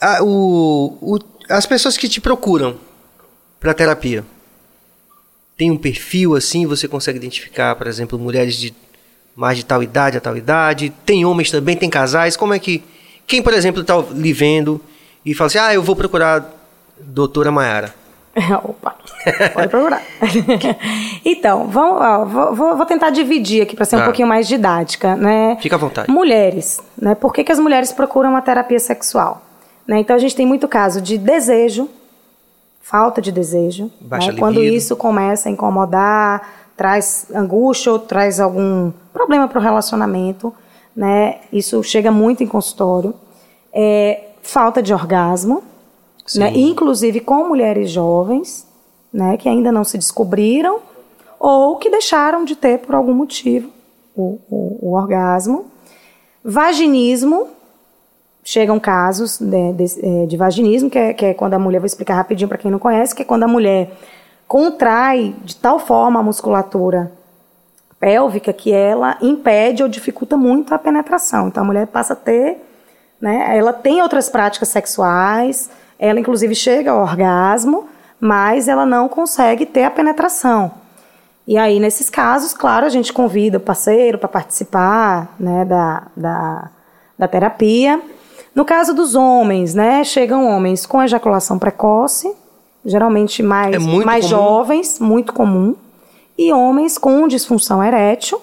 a, 0.00 0.24
o, 0.24 0.98
o, 1.00 1.18
as 1.48 1.66
pessoas 1.66 1.96
que 1.96 2.08
te 2.08 2.20
procuram 2.20 2.80
para 3.60 3.72
terapia, 3.72 4.24
tem 5.56 5.70
um 5.70 5.76
perfil 5.78 6.34
assim, 6.34 6.66
você 6.66 6.88
consegue 6.88 7.18
identificar, 7.18 7.76
por 7.76 7.86
exemplo, 7.86 8.18
mulheres 8.18 8.56
de 8.56 8.74
mais 9.36 9.58
de 9.58 9.64
tal 9.64 9.82
idade 9.82 10.16
a 10.16 10.20
tal 10.20 10.36
idade? 10.36 10.92
Tem 11.04 11.24
homens 11.24 11.50
também, 11.50 11.76
tem 11.76 11.90
casais? 11.90 12.36
Como 12.36 12.54
é 12.54 12.58
que. 12.58 12.82
Quem, 13.26 13.42
por 13.42 13.52
exemplo, 13.52 13.82
está 13.82 14.02
lhe 14.12 14.32
vendo 14.32 14.80
e 15.24 15.34
fala 15.34 15.46
assim: 15.46 15.58
ah, 15.58 15.74
eu 15.74 15.82
vou 15.82 15.94
procurar 15.94 16.52
doutora 16.98 17.52
Maiara? 17.52 17.94
Opa, 18.64 18.94
pode 19.54 19.68
procurar. 19.68 20.02
então, 21.24 21.68
vamos, 21.68 22.00
ó, 22.02 22.24
vou, 22.24 22.76
vou, 22.76 22.86
tentar 22.86 23.10
dividir 23.10 23.62
aqui 23.62 23.74
para 23.74 23.84
ser 23.84 23.96
um 23.96 24.00
Tá. 24.00 24.04
pouquinho 24.04 24.28
mais 24.28 24.46
didática, 24.46 25.16
né? 25.16 25.56
Fica 25.60 25.76
à 25.76 25.78
vontade. 25.78 26.10
Mulheres, 26.10 26.80
né? 27.00 27.14
Por 27.14 27.32
que, 27.32 27.42
que 27.42 27.50
as 27.52 27.58
mulheres 27.58 27.92
procuram 27.92 28.30
uma 28.30 28.42
terapia 28.42 28.78
sexual? 28.78 29.42
Né? 29.86 30.00
Então 30.00 30.16
a 30.16 30.18
gente 30.18 30.34
tem 30.34 30.44
muito 30.44 30.66
caso 30.66 31.00
de 31.00 31.16
desejo, 31.16 31.88
falta 32.82 33.22
de 33.22 33.32
desejo, 33.32 33.90
Baixa 34.00 34.32
né? 34.32 34.38
quando 34.38 34.62
isso 34.62 34.96
começa 34.96 35.48
a 35.48 35.52
incomodar, 35.52 36.65
traz 36.76 37.26
angústia 37.34 37.92
ou 37.92 37.98
traz 37.98 38.38
algum 38.38 38.92
problema 39.12 39.48
para 39.48 39.58
o 39.58 39.62
relacionamento, 39.62 40.52
né? 40.94 41.40
Isso 41.52 41.82
chega 41.82 42.10
muito 42.10 42.42
em 42.42 42.46
consultório. 42.46 43.14
é 43.72 44.22
falta 44.42 44.80
de 44.80 44.94
orgasmo, 44.94 45.62
né? 46.36 46.52
inclusive 46.54 47.18
com 47.18 47.48
mulheres 47.48 47.90
jovens, 47.90 48.64
né? 49.12 49.36
que 49.36 49.48
ainda 49.48 49.72
não 49.72 49.82
se 49.82 49.98
descobriram 49.98 50.78
ou 51.38 51.76
que 51.76 51.90
deixaram 51.90 52.44
de 52.44 52.54
ter 52.54 52.78
por 52.78 52.94
algum 52.94 53.12
motivo 53.12 53.70
o, 54.14 54.38
o, 54.48 54.78
o 54.82 54.94
orgasmo. 54.94 55.66
Vaginismo, 56.44 57.48
chegam 58.44 58.78
casos 58.78 59.40
né, 59.40 59.72
de, 59.72 59.84
é, 60.00 60.26
de, 60.26 60.36
vaginismo, 60.36 60.88
que 60.88 60.98
é, 60.98 61.12
que 61.12 61.24
é, 61.26 61.34
quando 61.34 61.54
a 61.54 61.58
mulher, 61.58 61.80
vou 61.80 61.86
explicar 61.86 62.14
rapidinho 62.14 62.48
para 62.48 62.58
quem 62.58 62.70
não 62.70 62.78
conhece, 62.78 63.14
que 63.14 63.22
é 63.22 63.24
quando 63.24 63.42
a 63.42 63.48
mulher 63.48 63.90
contrai 64.46 65.34
de 65.44 65.56
tal 65.56 65.78
forma 65.78 66.20
a 66.20 66.22
musculatura 66.22 67.12
pélvica 67.98 68.52
que 68.52 68.72
ela 68.72 69.16
impede 69.20 69.82
ou 69.82 69.88
dificulta 69.88 70.36
muito 70.36 70.74
a 70.74 70.78
penetração. 70.78 71.48
Então 71.48 71.62
a 71.62 71.66
mulher 71.66 71.86
passa 71.86 72.12
a 72.12 72.16
ter, 72.16 72.62
né, 73.20 73.56
ela 73.56 73.72
tem 73.72 74.02
outras 74.02 74.28
práticas 74.28 74.68
sexuais, 74.68 75.70
ela 75.98 76.20
inclusive 76.20 76.54
chega 76.54 76.90
ao 76.90 77.00
orgasmo, 77.00 77.88
mas 78.20 78.68
ela 78.68 78.86
não 78.86 79.08
consegue 79.08 79.66
ter 79.66 79.84
a 79.84 79.90
penetração. 79.90 80.70
E 81.46 81.56
aí, 81.56 81.78
nesses 81.78 82.10
casos, 82.10 82.52
claro, 82.52 82.86
a 82.86 82.88
gente 82.88 83.12
convida 83.12 83.58
o 83.58 83.60
parceiro 83.60 84.18
para 84.18 84.28
participar 84.28 85.32
né, 85.38 85.64
da, 85.64 86.02
da, 86.16 86.70
da 87.16 87.28
terapia. 87.28 88.02
No 88.52 88.64
caso 88.64 88.92
dos 88.92 89.14
homens, 89.14 89.72
né, 89.72 90.02
chegam 90.02 90.44
homens 90.44 90.84
com 90.84 91.00
ejaculação 91.00 91.56
precoce, 91.56 92.34
geralmente 92.86 93.42
mais, 93.42 93.74
É 93.74 93.78
mais 93.78 94.24
comum. 94.24 94.36
jovens, 94.36 94.98
muito 95.00 95.32
comum, 95.32 95.74
e 96.38 96.52
homens 96.52 96.96
com 96.96 97.26
disfunção 97.28 97.82
erétil, 97.82 98.40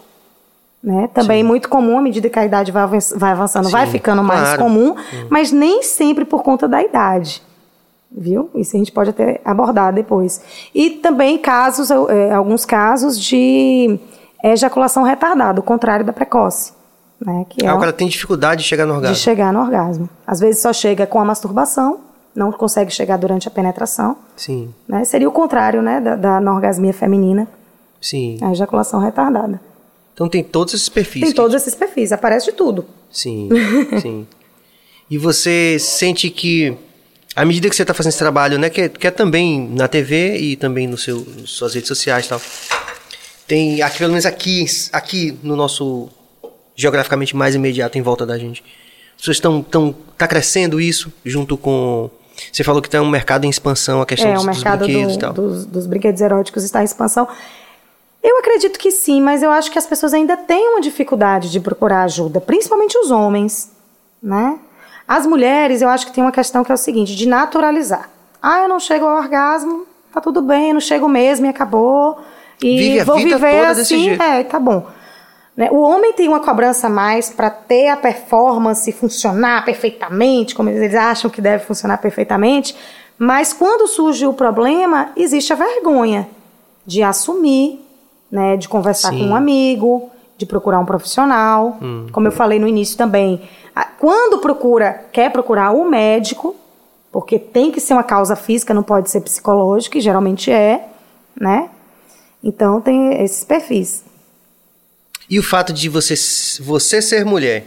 né, 0.83 1.09
também 1.13 1.43
muito 1.43 1.69
comum, 1.69 1.97
à 1.97 2.01
medida 2.01 2.29
que 2.29 2.37
a 2.37 2.45
idade 2.45 2.71
vai 2.71 2.85
vai 3.15 3.31
avançando, 3.31 3.69
vai 3.69 3.85
Sim, 3.85 3.91
ficando 3.93 4.21
mais 4.23 4.41
claro. 4.41 4.63
comum, 4.63 4.95
mas 5.29 5.51
nem 5.51 5.81
sempre 5.81 6.25
por 6.25 6.43
conta 6.43 6.67
da 6.67 6.83
idade. 6.83 7.41
Viu? 8.15 8.49
Isso 8.53 8.75
a 8.75 8.79
gente 8.79 8.91
pode 8.91 9.09
até 9.09 9.41
abordar 9.43 9.91
depois. 9.91 10.39
E 10.75 10.91
também 10.91 11.35
casos, 11.39 11.89
eh, 11.89 12.31
alguns 12.31 12.63
casos 12.63 13.19
de 13.19 13.97
ejaculação 14.43 15.01
retardada, 15.03 15.59
o 15.59 15.63
contrário 15.63 16.05
da 16.05 16.13
precoce. 16.13 16.73
Né, 17.25 17.45
que 17.49 17.65
É 17.65 17.69
é 17.69 17.73
o 17.73 17.79
cara 17.79 17.93
tem 17.93 18.07
dificuldade 18.07 18.61
de 18.63 18.67
chegar 18.67 18.85
no 18.85 18.91
de 18.91 18.97
orgasmo. 18.97 19.15
chegar 19.15 19.53
no 19.53 19.61
orgasmo. 19.61 20.09
Às 20.27 20.39
vezes 20.41 20.61
só 20.61 20.73
chega 20.73 21.07
com 21.07 21.19
a 21.19 21.25
masturbação, 21.25 22.01
não 22.35 22.51
consegue 22.51 22.91
chegar 22.91 23.17
durante 23.17 23.47
a 23.47 23.51
penetração. 23.51 24.17
Sim, 24.35 24.73
Né? 24.87 25.03
Seria 25.05 25.27
o 25.27 25.31
contrário 25.31 25.81
né, 25.81 25.99
da, 25.99 26.15
da 26.15 26.37
anorgasmia 26.37 26.93
feminina, 26.93 27.47
sim. 28.01 28.37
a 28.41 28.51
ejaculação 28.51 28.99
retardada. 28.99 29.59
Então 30.13 30.29
tem 30.29 30.43
todos 30.43 30.73
esses 30.73 30.89
perfis. 30.89 31.23
Tem 31.23 31.33
todos 31.33 31.55
esses 31.55 31.73
perfis, 31.73 32.11
aparece 32.11 32.47
de 32.47 32.51
tudo. 32.53 32.85
Sim, 33.11 33.49
sim. 34.01 34.27
E 35.09 35.17
você 35.17 35.77
sente 35.79 36.29
que, 36.29 36.75
à 37.35 37.45
medida 37.45 37.69
que 37.69 37.75
você 37.75 37.83
está 37.83 37.93
fazendo 37.93 38.11
esse 38.11 38.19
trabalho, 38.19 38.57
né, 38.57 38.69
que 38.69 38.81
é, 38.81 38.89
que 38.89 39.07
é 39.07 39.11
também 39.11 39.67
na 39.69 39.87
TV 39.87 40.37
e 40.37 40.55
também 40.55 40.87
no 40.87 40.97
seu, 40.97 41.25
nas 41.39 41.49
suas 41.49 41.73
redes 41.73 41.87
sociais 41.87 42.25
e 42.25 42.29
tal, 42.29 42.41
tem, 43.47 43.81
aqui, 43.81 43.97
pelo 43.97 44.11
menos 44.11 44.25
aqui, 44.25 44.65
aqui 44.91 45.37
no 45.43 45.55
nosso, 45.55 46.09
geograficamente 46.75 47.35
mais 47.35 47.55
imediato 47.55 47.97
em 47.97 48.01
volta 48.01 48.25
da 48.25 48.37
gente, 48.37 48.63
pessoas 49.17 49.37
estão, 49.37 49.59
estão, 49.59 49.95
tá 50.17 50.27
crescendo 50.27 50.79
isso 50.79 51.11
junto 51.25 51.57
com, 51.57 52.09
você 52.51 52.63
falou 52.63 52.81
que 52.81 52.89
tem 52.89 52.99
um 52.99 53.09
mercado 53.09 53.45
em 53.45 53.49
expansão, 53.49 54.01
a 54.01 54.05
questão 54.05 54.29
É, 54.31 54.33
dos, 54.33 54.43
o 54.43 54.47
dos 54.47 54.55
mercado 54.57 54.79
brinquedos 54.85 55.13
do- 55.13 55.17
e 55.17 55.21
tal. 55.21 55.33
dos, 55.33 55.65
dos 55.65 55.85
brinquedos 55.87 56.21
eróticos 56.21 56.63
está 56.63 56.81
em 56.81 56.85
expansão. 56.85 57.27
Eu 58.21 58.37
acredito 58.39 58.79
que 58.79 58.89
sim, 58.91 59.21
mas 59.21 59.43
eu 59.43 59.51
acho 59.51 59.69
que 59.71 59.77
as 59.77 59.85
pessoas 59.85 60.13
ainda 60.13 60.37
têm 60.37 60.69
uma 60.69 60.81
dificuldade 60.81 61.51
de 61.51 61.59
procurar 61.59 62.03
ajuda, 62.03 62.39
principalmente 62.39 62.97
os 62.97 63.11
homens, 63.11 63.69
né? 64.21 64.57
As 65.05 65.25
mulheres, 65.25 65.81
eu 65.81 65.89
acho 65.89 66.05
que 66.05 66.13
tem 66.13 66.23
uma 66.23 66.31
questão 66.31 66.63
que 66.63 66.71
é 66.71 66.75
o 66.75 66.77
seguinte, 66.77 67.13
de 67.15 67.27
naturalizar. 67.27 68.09
Ah, 68.41 68.61
eu 68.61 68.69
não 68.69 68.79
chego 68.79 69.05
ao 69.05 69.17
orgasmo, 69.17 69.85
tá 70.13 70.21
tudo 70.21 70.41
bem, 70.41 70.69
eu 70.69 70.73
não 70.75 70.81
chego 70.81 71.07
mesmo 71.09 71.45
e 71.45 71.49
acabou. 71.49 72.17
E 72.61 72.77
Vive 72.77 73.03
vou 73.03 73.17
viver 73.17 73.65
assim, 73.65 74.11
é, 74.11 74.43
tá 74.43 74.57
bom. 74.59 74.87
Né? 75.55 75.69
O 75.71 75.81
homem 75.81 76.13
tem 76.13 76.27
uma 76.27 76.39
cobrança 76.39 76.87
a 76.87 76.89
mais 76.89 77.29
para 77.29 77.49
ter 77.49 77.89
a 77.89 77.97
performance 77.97 78.91
funcionar 78.91 79.63
perfeitamente, 79.63 80.55
como 80.55 80.69
eles 80.69 80.95
acham 80.95 81.29
que 81.29 81.41
deve 81.41 81.63
funcionar 81.63 81.97
perfeitamente, 81.99 82.75
mas 83.17 83.53
quando 83.53 83.87
surge 83.87 84.25
o 84.25 84.33
problema, 84.33 85.11
existe 85.15 85.53
a 85.53 85.55
vergonha 85.55 86.27
de 86.85 87.03
assumir, 87.03 87.79
né, 88.31 88.57
de 88.57 88.67
conversar 88.67 89.11
Sim. 89.11 89.19
com 89.19 89.25
um 89.25 89.35
amigo, 89.35 90.09
de 90.37 90.45
procurar 90.45 90.79
um 90.79 90.85
profissional. 90.85 91.77
Como 92.11 92.27
eu 92.27 92.31
falei 92.31 92.59
no 92.59 92.67
início 92.67 92.97
também, 92.97 93.41
quando 93.99 94.39
procura, 94.39 95.05
quer 95.11 95.31
procurar 95.31 95.71
o 95.71 95.85
médico, 95.85 96.55
porque 97.11 97.37
tem 97.37 97.71
que 97.71 97.79
ser 97.79 97.93
uma 97.93 98.03
causa 98.03 98.35
física, 98.35 98.73
não 98.73 98.81
pode 98.81 99.11
ser 99.11 99.21
psicológica, 99.21 99.99
e 99.99 100.01
geralmente 100.01 100.51
é, 100.51 100.89
né? 101.39 101.69
Então 102.43 102.81
tem 102.81 103.23
esses 103.23 103.43
perfis. 103.43 104.03
E 105.29 105.39
o 105.39 105.43
fato 105.43 105.71
de 105.71 105.89
você, 105.89 106.15
você 106.61 107.01
ser 107.01 107.25
mulher 107.25 107.65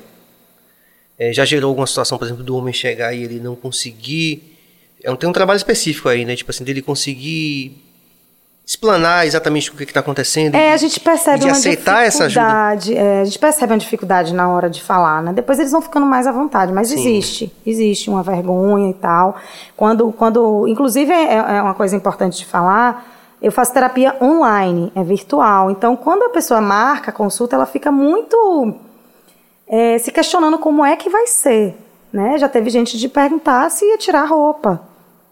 eh, 1.18 1.32
já 1.32 1.44
gerou 1.44 1.70
alguma 1.70 1.86
situação, 1.86 2.18
por 2.18 2.24
exemplo, 2.26 2.44
do 2.44 2.56
homem 2.56 2.72
chegar 2.72 3.14
e 3.14 3.22
ele 3.22 3.40
não 3.40 3.56
conseguir. 3.56 4.56
É 5.02 5.10
um, 5.10 5.16
tem 5.16 5.28
um 5.28 5.32
trabalho 5.32 5.56
específico 5.56 6.08
aí, 6.08 6.24
né? 6.24 6.36
Tipo 6.36 6.50
assim, 6.50 6.64
dele 6.64 6.82
conseguir 6.82 7.82
explanar 8.66 9.24
exatamente 9.24 9.70
o 9.70 9.74
que 9.74 9.84
está 9.84 10.00
acontecendo. 10.00 10.56
É, 10.56 10.72
a 10.72 10.76
gente 10.76 10.98
percebe 10.98 11.38
de 11.38 11.44
uma 11.46 11.52
aceitar 11.52 12.04
essa 12.04 12.24
ajuda. 12.24 12.74
dificuldade. 12.74 12.96
é, 12.96 13.20
a 13.20 13.24
gente 13.24 13.38
percebe 13.38 13.72
uma 13.72 13.78
dificuldade 13.78 14.34
na 14.34 14.48
hora 14.48 14.68
de 14.68 14.82
falar, 14.82 15.22
né? 15.22 15.32
Depois 15.32 15.58
eles 15.60 15.70
vão 15.70 15.80
ficando 15.80 16.04
mais 16.04 16.26
à 16.26 16.32
vontade, 16.32 16.72
mas 16.72 16.88
Sim. 16.88 16.94
existe, 16.94 17.52
existe 17.64 18.10
uma 18.10 18.24
vergonha 18.24 18.90
e 18.90 18.94
tal. 18.94 19.36
Quando, 19.76 20.10
quando, 20.12 20.66
inclusive 20.66 21.12
é, 21.12 21.34
é 21.34 21.62
uma 21.62 21.74
coisa 21.74 21.94
importante 21.94 22.38
de 22.38 22.44
falar. 22.44 23.15
Eu 23.40 23.52
faço 23.52 23.72
terapia 23.72 24.16
online, 24.20 24.90
é 24.94 25.02
virtual. 25.02 25.70
Então, 25.70 25.94
quando 25.94 26.24
a 26.24 26.30
pessoa 26.30 26.60
marca 26.60 27.10
a 27.10 27.14
consulta, 27.14 27.54
ela 27.54 27.66
fica 27.66 27.92
muito 27.92 28.74
é, 29.68 29.98
se 29.98 30.10
questionando 30.10 30.58
como 30.58 30.84
é 30.84 30.96
que 30.96 31.10
vai 31.10 31.26
ser, 31.26 31.76
né? 32.12 32.38
Já 32.38 32.48
teve 32.48 32.70
gente 32.70 32.96
de 32.96 33.08
perguntar 33.08 33.70
se 33.70 33.84
ia 33.84 33.98
tirar 33.98 34.24
roupa, 34.24 34.80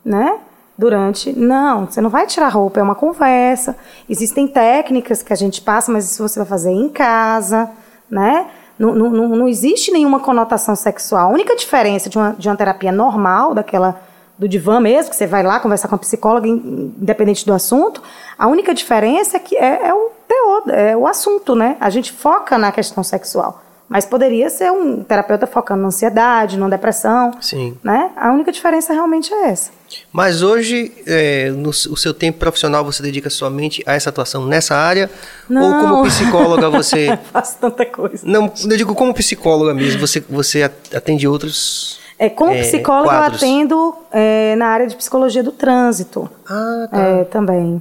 né? 0.05 0.39
Durante, 0.77 1.33
não, 1.33 1.87
você 1.87 2.01
não 2.01 2.11
vai 2.11 2.27
tirar 2.27 2.49
roupa, 2.49 2.81
é 2.81 2.83
uma 2.83 2.97
conversa. 2.97 3.77
Existem 4.11 4.49
técnicas 4.49 5.23
que 5.23 5.33
a 5.33 5.37
gente 5.37 5.63
passa, 5.63 5.93
mas 5.93 6.11
isso 6.11 6.21
você 6.21 6.41
vai 6.41 6.49
fazer 6.49 6.73
em 6.73 6.89
casa, 6.89 7.71
né? 8.11 8.51
Não, 8.77 8.93
não, 8.93 9.29
não, 9.29 9.49
existe 9.49 9.93
nenhuma 9.93 10.19
conotação 10.19 10.75
sexual. 10.75 11.29
A 11.29 11.33
única 11.33 11.55
diferença 11.55 12.11
de 12.11 12.19
uma, 12.19 12.35
de 12.37 12.49
uma 12.49 12.57
terapia 12.57 12.91
normal, 12.91 13.55
daquela 13.55 14.01
do 14.39 14.49
divã 14.49 14.81
mesmo, 14.81 15.11
que 15.11 15.17
você 15.17 15.27
vai 15.27 15.43
lá 15.43 15.61
conversar 15.61 15.89
com 15.89 15.95
a 15.95 15.99
psicóloga, 15.99 16.49
in- 16.49 16.93
independente 17.01 17.47
do 17.47 17.53
assunto, 17.53 18.03
a 18.39 18.47
única 18.49 18.75
diferença 18.75 19.37
é 19.37 19.41
que 19.41 19.57
é, 19.57 19.87
é 19.89 19.95
o 19.95 20.11
teor, 20.27 20.63
é 20.71 20.97
o 20.97 21.07
assunto, 21.07 21.55
né? 21.55 21.77
A 21.81 21.89
gente 21.91 22.11
foca 22.13 22.59
na 22.59 22.73
questão 22.73 23.05
sexual. 23.05 23.61
Mas 23.87 24.07
poderia 24.07 24.49
ser 24.49 24.73
um 24.73 25.05
terapeuta 25.05 25.47
focando 25.47 25.83
na 25.83 25.89
ansiedade, 25.89 26.57
na 26.59 26.69
depressão, 26.71 27.33
Sim. 27.41 27.77
né? 27.85 28.11
A 28.17 28.33
única 28.33 28.51
diferença 28.51 28.95
realmente 28.95 29.33
é 29.33 29.51
essa. 29.51 29.71
Mas 30.11 30.43
hoje, 30.43 30.91
é, 31.07 31.51
no 31.51 31.69
o 31.69 31.75
seu 31.97 32.15
tempo 32.15 32.39
profissional, 32.39 32.83
você 32.83 33.03
dedica 33.03 33.29
somente 33.29 33.83
a 33.87 33.93
essa 33.93 34.09
atuação 34.09 34.47
nessa 34.47 34.75
área? 34.75 35.09
Ou 35.49 35.55
Não. 35.55 35.81
como 35.81 36.03
psicóloga 36.05 36.71
você. 36.71 37.17
Faço 37.31 37.59
tanta 37.61 37.85
coisa. 37.85 38.27
Não, 38.27 38.51
eu 38.69 38.77
digo 38.77 38.95
como 38.95 39.13
psicóloga 39.15 39.75
mesmo, 39.75 40.01
você, 40.01 40.19
você 40.29 40.63
atende 40.63 41.29
outros. 41.29 42.01
É, 42.27 42.29
como 42.31 42.53
É, 42.53 42.61
psicóloga, 42.63 43.09
quadros. 43.11 43.43
eu 43.43 43.49
atendo 43.49 43.95
é, 44.13 44.55
na 44.57 44.67
área 44.67 44.87
de 44.87 44.97
psicologia 44.97 45.43
do 45.43 45.53
trânsito. 45.53 46.29
Ah, 46.49 46.89
tá. 46.91 47.01
É, 47.01 47.25
também. 47.25 47.81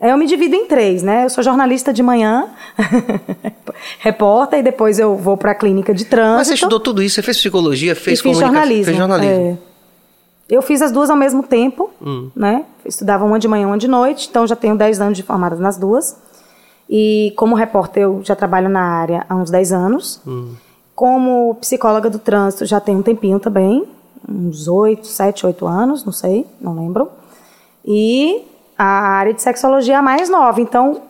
É, 0.00 0.10
eu 0.12 0.16
me 0.16 0.26
divido 0.26 0.54
em 0.56 0.66
três, 0.66 1.02
né? 1.02 1.24
Eu 1.24 1.30
sou 1.30 1.44
jornalista 1.44 1.92
de 1.92 2.02
manhã, 2.02 2.48
repórter, 4.00 4.60
e 4.60 4.62
depois 4.62 4.98
eu 4.98 5.16
vou 5.16 5.36
para 5.36 5.52
a 5.52 5.54
clínica 5.54 5.94
de 5.94 6.04
trânsito. 6.04 6.38
Mas 6.38 6.46
você 6.48 6.54
estudou 6.54 6.80
tudo 6.80 7.02
isso, 7.02 7.14
você 7.16 7.22
fez 7.22 7.36
psicologia, 7.38 7.94
fez 7.94 8.18
e 8.18 8.22
fiz 8.22 8.22
comunicação, 8.22 8.52
jornalismo. 8.54 8.84
fez 8.84 8.96
jornalismo. 8.96 9.58
é. 9.68 9.72
Eu 10.54 10.60
fiz 10.60 10.82
as 10.82 10.92
duas 10.92 11.08
ao 11.08 11.16
mesmo 11.16 11.42
tempo, 11.42 11.88
Hum. 12.04 12.30
né? 12.36 12.64
Estudava 12.84 13.24
uma 13.24 13.38
de 13.38 13.48
manhã, 13.48 13.66
uma 13.66 13.78
de 13.78 13.88
noite, 13.88 14.26
então 14.28 14.46
já 14.46 14.56
tenho 14.56 14.76
10 14.76 15.00
anos 15.00 15.16
de 15.16 15.22
formada 15.22 15.56
nas 15.56 15.76
duas. 15.78 16.16
E 16.90 17.32
como 17.36 17.54
repórter, 17.54 18.02
eu 18.02 18.20
já 18.22 18.36
trabalho 18.36 18.68
na 18.68 18.82
área 18.82 19.24
há 19.28 19.34
uns 19.34 19.50
10 19.50 19.72
anos. 19.72 20.20
Hum. 20.26 20.52
Como 21.02 21.56
psicóloga 21.56 22.08
do 22.08 22.20
trânsito, 22.20 22.64
já 22.64 22.78
tem 22.78 22.94
um 22.94 23.02
tempinho 23.02 23.40
também, 23.40 23.84
uns 24.28 24.68
8, 24.68 25.04
7, 25.04 25.46
8 25.46 25.66
anos, 25.66 26.04
não 26.04 26.12
sei, 26.12 26.46
não 26.60 26.76
lembro. 26.76 27.10
E 27.84 28.44
a 28.78 28.84
área 28.84 29.34
de 29.34 29.42
sexologia 29.42 29.94
é 29.94 29.96
a 29.96 30.00
mais 30.02 30.28
nova, 30.28 30.60
então 30.60 31.02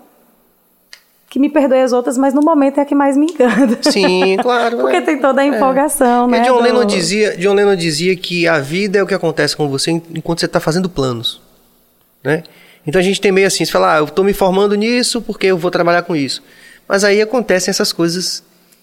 que 1.28 1.39
me 1.39 1.51
perdoe 1.51 1.82
as 1.82 1.93
outras, 1.93 2.16
mas 2.16 2.32
no 2.32 2.40
momento 2.40 2.78
é 2.78 2.81
a 2.81 2.86
que 2.86 2.94
mais 2.94 3.19
me 3.19 3.27
encanta. 3.27 3.90
Sim, 3.90 4.39
claro. 4.40 4.78
Porque 4.78 4.97
é. 4.97 5.01
tem 5.02 5.20
toda 5.20 5.43
a 5.43 5.44
empolgação, 5.44 6.27
Porque 6.27 6.40
né? 6.40 6.48
John 6.48 6.56
do- 6.56 6.62
Lennon, 6.62 6.85
dizia, 6.86 7.36
John 7.36 7.52
Lennon 7.52 7.77
dizia 7.77 8.16
que 8.16 8.48
a 8.48 8.60
vida 8.60 8.98
é 8.98 9.02
o 9.02 9.06
que 9.06 9.12
acontece 9.12 9.55
com 9.55 9.69
você 9.69 9.90
enquanto 9.90 10.40
você 10.40 10.47
está 10.47 10.59
fazendo 10.59 10.89
planos. 10.89 11.43
Né? 12.24 12.44
Então 12.86 12.98
a 12.98 13.05
gente 13.05 13.20
tem 13.20 13.31
meio 13.31 13.47
assim, 13.47 13.62
você 13.62 13.70
fala, 13.70 13.97
ah, 13.97 13.98
eu 13.98 14.05
estou 14.05 14.24
me 14.24 14.32
formando 14.32 14.74
nisso 14.74 15.20
porque 15.20 15.48
eu 15.48 15.59
vou 15.59 15.70
trabalhar 15.70 16.01
com 16.01 16.16
isso. 16.16 16.43
Mas 16.89 17.05
aí 17.05 17.20
acontecem 17.20 17.70
essas 17.70 17.93
coisas 17.93 18.43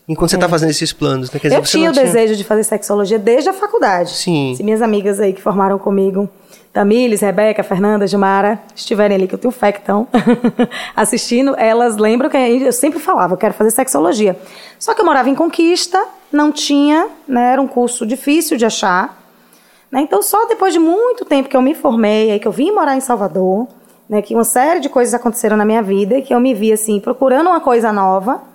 Enquanto 0.09 0.31
você 0.31 0.37
está 0.37 0.49
fazendo 0.49 0.71
esses 0.71 0.91
planos, 0.91 1.31
né? 1.31 1.39
Quer 1.39 1.53
eu 1.53 1.61
tinha 1.61 1.91
o 1.91 1.93
desejo 1.93 2.35
de 2.35 2.43
fazer 2.43 2.63
sexologia 2.63 3.19
desde 3.19 3.47
a 3.51 3.53
faculdade. 3.53 4.09
Sim. 4.09 4.55
Se 4.57 4.63
minhas 4.63 4.81
amigas 4.81 5.19
aí 5.19 5.33
que 5.33 5.41
formaram 5.41 5.77
comigo, 5.77 6.27
Tamires, 6.73 7.21
Rebeca, 7.21 7.61
Fernanda, 7.61 8.07
Gilmara, 8.07 8.59
estiverem 8.75 9.15
ali, 9.15 9.27
que 9.27 9.35
eu 9.35 9.39
tenho 9.39 9.51
fé 9.51 9.71
que 9.71 9.77
estão 9.77 10.07
assistindo, 10.95 11.55
elas 11.57 11.97
lembram 11.97 12.27
que 12.27 12.37
eu 12.37 12.73
sempre 12.73 12.99
falava, 12.99 13.35
eu 13.35 13.37
quero 13.37 13.53
fazer 13.53 13.69
sexologia. 13.69 14.35
Só 14.79 14.95
que 14.95 15.01
eu 15.01 15.05
morava 15.05 15.29
em 15.29 15.35
Conquista, 15.35 16.03
não 16.31 16.51
tinha, 16.51 17.07
né, 17.27 17.53
era 17.53 17.61
um 17.61 17.67
curso 17.67 18.03
difícil 18.03 18.57
de 18.57 18.65
achar. 18.65 19.15
Né, 19.91 20.01
então, 20.01 20.23
só 20.23 20.47
depois 20.47 20.73
de 20.73 20.79
muito 20.79 21.23
tempo 21.23 21.49
que 21.49 21.55
eu 21.55 21.61
me 21.61 21.75
formei, 21.75 22.31
aí 22.31 22.39
que 22.39 22.47
eu 22.47 22.51
vim 22.51 22.71
morar 22.71 22.95
em 22.97 23.01
Salvador, 23.01 23.67
né, 24.09 24.23
que 24.23 24.33
uma 24.33 24.43
série 24.43 24.79
de 24.79 24.89
coisas 24.89 25.13
aconteceram 25.13 25.55
na 25.55 25.65
minha 25.65 25.83
vida 25.83 26.17
e 26.17 26.23
que 26.23 26.33
eu 26.33 26.39
me 26.39 26.55
vi 26.55 26.73
assim, 26.73 26.99
procurando 26.99 27.47
uma 27.47 27.59
coisa 27.59 27.93
nova, 27.93 28.48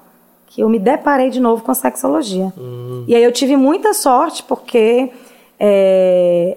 que 0.54 0.60
eu 0.60 0.68
me 0.68 0.78
deparei 0.78 1.30
de 1.30 1.40
novo 1.40 1.64
com 1.64 1.72
a 1.72 1.74
sexologia. 1.74 2.52
Hum. 2.56 3.02
E 3.08 3.14
aí 3.16 3.24
eu 3.24 3.32
tive 3.32 3.56
muita 3.56 3.92
sorte, 3.92 4.40
porque 4.44 5.10
é, 5.58 6.56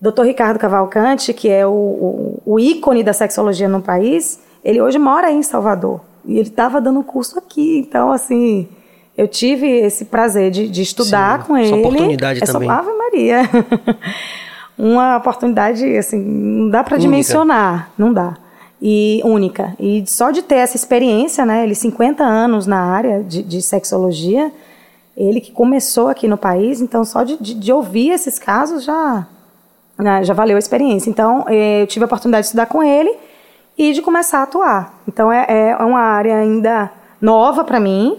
Dr. 0.00 0.22
Ricardo 0.22 0.60
Cavalcante, 0.60 1.34
que 1.34 1.48
é 1.48 1.66
o, 1.66 1.72
o, 1.72 2.42
o, 2.46 2.60
ícone 2.60 3.02
da 3.02 3.12
sexologia 3.12 3.68
no 3.68 3.82
país, 3.82 4.40
ele 4.64 4.80
hoje 4.80 4.96
mora 4.96 5.28
em 5.32 5.42
Salvador. 5.42 6.00
E 6.24 6.38
ele 6.38 6.48
estava 6.48 6.80
dando 6.80 7.00
um 7.00 7.02
curso 7.02 7.36
aqui. 7.36 7.78
Então, 7.78 8.12
assim, 8.12 8.68
eu 9.18 9.26
tive 9.26 9.66
esse 9.66 10.04
prazer 10.04 10.52
de, 10.52 10.68
de 10.68 10.82
estudar 10.82 11.40
Sim, 11.40 11.46
com 11.48 11.56
essa 11.56 11.74
ele. 11.74 11.80
oportunidade 11.80 12.42
Essa 12.44 12.52
também. 12.52 12.70
Ave 12.70 12.92
Maria. 12.92 13.40
Uma 14.78 15.16
oportunidade, 15.16 15.84
assim, 15.96 16.22
não 16.22 16.70
dá 16.70 16.84
para 16.84 16.96
dimensionar. 16.96 17.90
Não 17.98 18.12
dá 18.12 18.36
e 18.80 19.20
única. 19.24 19.74
E 19.78 20.04
só 20.06 20.30
de 20.30 20.42
ter 20.42 20.56
essa 20.56 20.76
experiência, 20.76 21.44
né, 21.46 21.64
ele 21.64 21.74
50 21.74 22.22
anos 22.22 22.66
na 22.66 22.80
área 22.80 23.22
de, 23.22 23.42
de 23.42 23.62
sexologia, 23.62 24.52
ele 25.16 25.40
que 25.40 25.50
começou 25.50 26.08
aqui 26.08 26.28
no 26.28 26.36
país, 26.36 26.80
então 26.80 27.04
só 27.04 27.22
de, 27.22 27.36
de, 27.40 27.54
de 27.54 27.72
ouvir 27.72 28.10
esses 28.10 28.38
casos 28.38 28.84
já, 28.84 29.26
né, 29.98 30.22
já 30.24 30.34
valeu 30.34 30.56
a 30.56 30.58
experiência. 30.58 31.08
Então 31.08 31.46
eh, 31.48 31.82
eu 31.82 31.86
tive 31.86 32.04
a 32.04 32.06
oportunidade 32.06 32.42
de 32.42 32.46
estudar 32.48 32.66
com 32.66 32.82
ele 32.82 33.16
e 33.78 33.92
de 33.92 34.02
começar 34.02 34.40
a 34.40 34.42
atuar. 34.42 34.94
Então 35.08 35.32
é, 35.32 35.70
é 35.70 35.76
uma 35.76 36.00
área 36.00 36.36
ainda 36.36 36.90
nova 37.20 37.64
para 37.64 37.80
mim, 37.80 38.18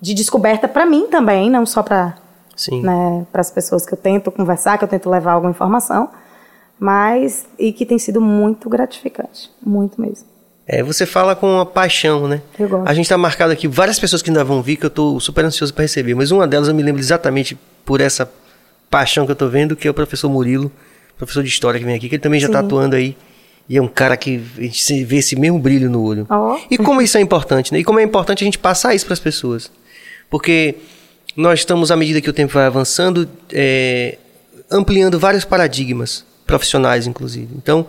de 0.00 0.12
descoberta 0.12 0.66
para 0.66 0.84
mim 0.84 1.06
também, 1.06 1.48
não 1.48 1.64
só 1.64 1.82
para 1.82 2.14
Sim. 2.56 2.82
né, 2.82 3.24
as 3.32 3.50
pessoas 3.50 3.86
que 3.86 3.94
eu 3.94 3.98
tento 3.98 4.30
conversar, 4.30 4.76
que 4.76 4.84
eu 4.84 4.88
tento 4.88 5.08
levar 5.08 5.32
alguma 5.32 5.50
informação, 5.50 6.08
mas 6.78 7.46
e 7.58 7.72
que 7.72 7.86
tem 7.86 7.98
sido 7.98 8.20
muito 8.20 8.68
gratificante, 8.68 9.50
muito 9.64 10.00
mesmo. 10.00 10.26
É, 10.66 10.82
você 10.82 11.04
fala 11.04 11.36
com 11.36 11.46
uma 11.46 11.66
paixão, 11.66 12.26
né? 12.26 12.40
Eu 12.58 12.68
gosto. 12.68 12.88
A 12.88 12.94
gente 12.94 13.04
está 13.04 13.18
marcado 13.18 13.52
aqui 13.52 13.68
várias 13.68 13.98
pessoas 13.98 14.22
que 14.22 14.30
ainda 14.30 14.42
vão 14.42 14.62
vir 14.62 14.76
que 14.76 14.84
eu 14.84 14.88
estou 14.88 15.20
super 15.20 15.44
ansioso 15.44 15.74
para 15.74 15.82
receber, 15.82 16.14
mas 16.14 16.30
uma 16.30 16.46
delas 16.46 16.68
eu 16.68 16.74
me 16.74 16.82
lembro 16.82 17.00
exatamente 17.00 17.58
por 17.84 18.00
essa 18.00 18.30
paixão 18.88 19.26
que 19.26 19.32
eu 19.32 19.34
estou 19.34 19.50
vendo, 19.50 19.76
que 19.76 19.86
é 19.86 19.90
o 19.90 19.94
professor 19.94 20.30
Murilo, 20.30 20.72
professor 21.18 21.42
de 21.42 21.48
história 21.48 21.78
que 21.78 21.84
vem 21.84 21.94
aqui, 21.94 22.08
que 22.08 22.14
ele 22.14 22.22
também 22.22 22.40
já 22.40 22.46
está 22.46 22.60
atuando 22.60 22.96
aí. 22.96 23.16
E 23.68 23.76
é 23.76 23.82
um 23.82 23.88
cara 23.88 24.16
que 24.16 24.42
a 24.58 24.62
gente 24.62 25.04
vê 25.04 25.16
esse 25.16 25.36
mesmo 25.36 25.58
brilho 25.58 25.90
no 25.90 26.02
olho. 26.02 26.26
Ó. 26.28 26.58
E 26.70 26.76
como 26.76 27.00
isso 27.00 27.16
é 27.16 27.20
importante, 27.20 27.72
né? 27.72 27.78
E 27.78 27.84
como 27.84 27.98
é 27.98 28.02
importante 28.02 28.42
a 28.42 28.46
gente 28.46 28.58
passar 28.58 28.94
isso 28.94 29.06
para 29.06 29.14
as 29.14 29.20
pessoas. 29.20 29.70
Porque 30.28 30.76
nós 31.36 31.60
estamos, 31.60 31.90
à 31.90 31.96
medida 31.96 32.20
que 32.20 32.28
o 32.28 32.32
tempo 32.32 32.52
vai 32.52 32.66
avançando, 32.66 33.28
é, 33.52 34.18
ampliando 34.70 35.18
vários 35.18 35.44
paradigmas, 35.44 36.24
profissionais 36.46 37.06
inclusive. 37.06 37.48
Então, 37.56 37.86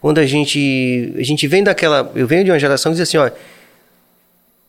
quando 0.00 0.18
a 0.18 0.26
gente, 0.26 1.14
a 1.16 1.22
gente 1.22 1.46
vem 1.46 1.62
daquela. 1.62 2.10
Eu 2.14 2.26
venho 2.26 2.44
de 2.44 2.50
uma 2.50 2.58
geração 2.58 2.92
que 2.92 2.98
diz 2.98 3.08
assim: 3.08 3.16
olha, 3.16 3.34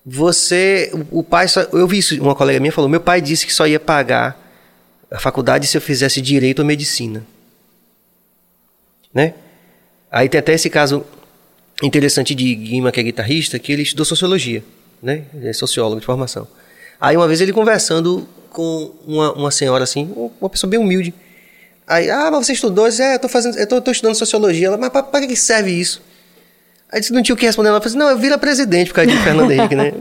você. 0.05 0.91
O 1.11 1.23
pai. 1.23 1.47
Só, 1.47 1.61
eu 1.61 1.87
vi 1.87 1.99
isso, 1.99 2.21
uma 2.21 2.35
colega 2.35 2.59
minha 2.59 2.71
falou: 2.71 2.89
meu 2.89 3.01
pai 3.01 3.21
disse 3.21 3.45
que 3.45 3.53
só 3.53 3.67
ia 3.67 3.79
pagar 3.79 4.39
a 5.11 5.19
faculdade 5.19 5.67
se 5.67 5.77
eu 5.77 5.81
fizesse 5.81 6.21
direito 6.21 6.59
ou 6.59 6.65
medicina. 6.65 7.25
Né? 9.13 9.33
Aí 10.11 10.29
tem 10.29 10.39
até 10.39 10.53
esse 10.53 10.69
caso 10.69 11.05
interessante 11.81 12.35
de 12.35 12.55
Guima, 12.55 12.91
que 12.91 12.99
é 12.99 13.03
guitarrista, 13.03 13.57
que 13.57 13.71
ele 13.71 13.83
estudou 13.83 14.05
sociologia, 14.05 14.63
né? 15.01 15.25
Ele 15.33 15.49
é 15.49 15.53
sociólogo 15.53 15.99
de 15.99 16.05
formação. 16.05 16.47
Aí 16.99 17.15
uma 17.15 17.27
vez 17.27 17.39
ele 17.41 17.53
conversando 17.53 18.27
com 18.49 18.91
uma, 19.05 19.33
uma 19.33 19.51
senhora 19.51 19.83
assim, 19.83 20.11
uma 20.39 20.49
pessoa 20.49 20.69
bem 20.69 20.79
humilde. 20.79 21.13
Aí, 21.89 22.07
ah, 22.11 22.29
mas 22.31 22.45
você 22.45 22.53
estudou? 22.53 22.85
Eu 22.85 22.91
disse, 22.91 23.01
é, 23.01 23.15
eu 23.15 23.19
tô, 23.19 23.27
fazendo, 23.27 23.57
eu 23.57 23.65
tô, 23.65 23.81
tô 23.81 23.89
estudando 23.89 24.13
sociologia. 24.13 24.67
Ela, 24.67 24.77
mas 24.77 24.89
para 24.89 25.25
que 25.25 25.35
serve 25.35 25.71
isso? 25.71 25.99
Aí 26.91 26.99
disse, 26.99 27.11
não 27.11 27.23
tinha 27.23 27.33
o 27.33 27.37
que 27.37 27.47
responder. 27.47 27.69
Ela 27.69 27.81
falou 27.81 27.89
assim, 27.89 27.97
não, 27.97 28.09
eu 28.09 28.17
vira 28.17 28.37
presidente 28.37 28.89
por 28.89 28.95
causa 28.95 29.09
de 29.09 29.17
Fernando 29.23 29.49
Henrique, 29.51 29.75
né? 29.75 29.91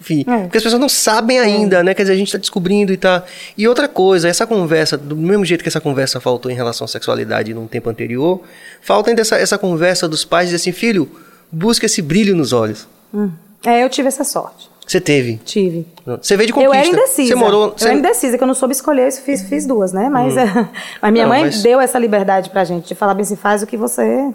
Enfim, 0.00 0.24
É. 0.28 0.42
porque 0.42 0.58
as 0.58 0.62
pessoas 0.62 0.80
não 0.80 0.88
sabem 0.88 1.40
ainda, 1.40 1.82
né? 1.82 1.94
Quer 1.94 2.02
dizer, 2.02 2.12
a 2.12 2.16
gente 2.16 2.28
está 2.28 2.38
descobrindo 2.38 2.92
e 2.92 2.96
tá. 2.96 3.24
E 3.56 3.66
outra 3.66 3.88
coisa, 3.88 4.28
essa 4.28 4.46
conversa, 4.46 4.96
do 4.96 5.16
mesmo 5.16 5.44
jeito 5.44 5.62
que 5.62 5.68
essa 5.68 5.80
conversa 5.80 6.20
faltou 6.20 6.52
em 6.52 6.54
relação 6.54 6.84
à 6.84 6.88
sexualidade 6.88 7.52
num 7.54 7.66
tempo 7.66 7.88
anterior, 7.90 8.40
falta 8.80 9.10
ainda 9.10 9.22
essa, 9.22 9.36
essa 9.36 9.58
conversa 9.58 10.06
dos 10.06 10.24
pais 10.24 10.50
dizer 10.50 10.56
assim, 10.56 10.70
filho, 10.70 11.10
busca 11.50 11.86
esse 11.86 12.00
brilho 12.00 12.36
nos 12.36 12.52
olhos. 12.52 12.86
Hum. 13.12 13.30
É, 13.66 13.82
eu 13.82 13.88
tive 13.88 14.06
essa 14.06 14.22
sorte. 14.22 14.70
Você 14.88 15.00
teve. 15.00 15.36
Tive. 15.44 15.86
Você 16.06 16.36
veio 16.36 16.46
de 16.46 16.52
Eu 16.52 16.56
conquista. 16.70 16.76
era 16.78 16.88
indecisa. 16.88 17.28
Você 17.28 17.34
morou. 17.34 17.66
Eu 17.66 17.72
Você... 17.76 17.88
era 17.88 17.94
indecisa, 17.98 18.38
que 18.38 18.42
eu 18.42 18.46
não 18.48 18.54
soube 18.54 18.72
escolher, 18.72 19.06
isso 19.06 19.20
fiz, 19.22 19.42
fiz 19.42 19.66
duas, 19.66 19.92
né? 19.92 20.08
Mas, 20.08 20.34
mas 21.02 21.12
minha 21.12 21.24
Não, 21.24 21.28
mãe 21.32 21.44
mas- 21.44 21.62
deu 21.62 21.78
essa 21.80 21.98
liberdade 21.98 22.48
pra 22.50 22.64
gente, 22.64 22.88
de 22.88 22.94
falar 22.94 23.12
bem 23.14 23.22
assim, 23.22 23.36
faz 23.36 23.62
o 23.62 23.66
que 23.66 23.76
você... 23.76 24.30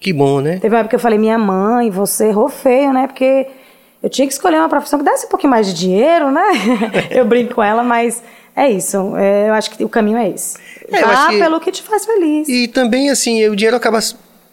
Que 0.00 0.12
bom, 0.12 0.40
né? 0.40 0.58
Teve 0.58 0.74
uma 0.74 0.80
época 0.80 0.90
que 0.90 0.96
eu 0.96 1.00
falei, 1.00 1.18
minha 1.18 1.38
mãe, 1.38 1.88
você 1.88 2.26
errou 2.26 2.48
feio, 2.50 2.92
né? 2.92 3.06
Porque 3.06 3.46
eu 4.02 4.10
tinha 4.10 4.26
que 4.26 4.32
escolher 4.34 4.58
uma 4.58 4.68
profissão 4.68 4.98
que 4.98 5.04
desse 5.04 5.24
um 5.26 5.28
pouquinho 5.30 5.50
mais 5.50 5.66
de 5.68 5.72
dinheiro, 5.74 6.30
né? 6.30 6.42
eu 7.10 7.24
brinco 7.24 7.54
com 7.54 7.62
ela, 7.62 7.82
mas 7.82 8.22
é 8.54 8.68
isso. 8.68 9.16
É, 9.16 9.48
eu 9.48 9.54
acho 9.54 9.70
que 9.70 9.82
o 9.84 9.88
caminho 9.88 10.18
é 10.18 10.28
esse. 10.28 10.58
É, 10.92 11.00
eu 11.02 11.06
Vá 11.06 11.28
que- 11.28 11.38
pelo 11.38 11.60
que 11.60 11.70
te 11.72 11.82
faz 11.82 12.04
feliz. 12.04 12.46
E 12.48 12.68
também, 12.68 13.08
assim, 13.08 13.46
o 13.48 13.56
dinheiro 13.56 13.76
acaba 13.76 13.98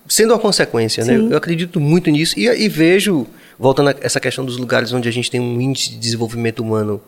sendo 0.07 0.31
uma 0.33 0.39
consequência, 0.39 1.03
né? 1.03 1.17
Sim. 1.17 1.29
Eu 1.31 1.37
acredito 1.37 1.79
muito 1.79 2.09
nisso. 2.09 2.39
E, 2.39 2.47
e 2.47 2.69
vejo, 2.69 3.27
voltando 3.57 3.89
a 3.89 3.95
essa 4.01 4.19
questão 4.19 4.45
dos 4.45 4.57
lugares 4.57 4.91
onde 4.93 5.07
a 5.07 5.11
gente 5.11 5.29
tem 5.29 5.39
um 5.39 5.59
índice 5.59 5.91
de 5.91 5.97
desenvolvimento 5.97 6.61
humano 6.61 7.01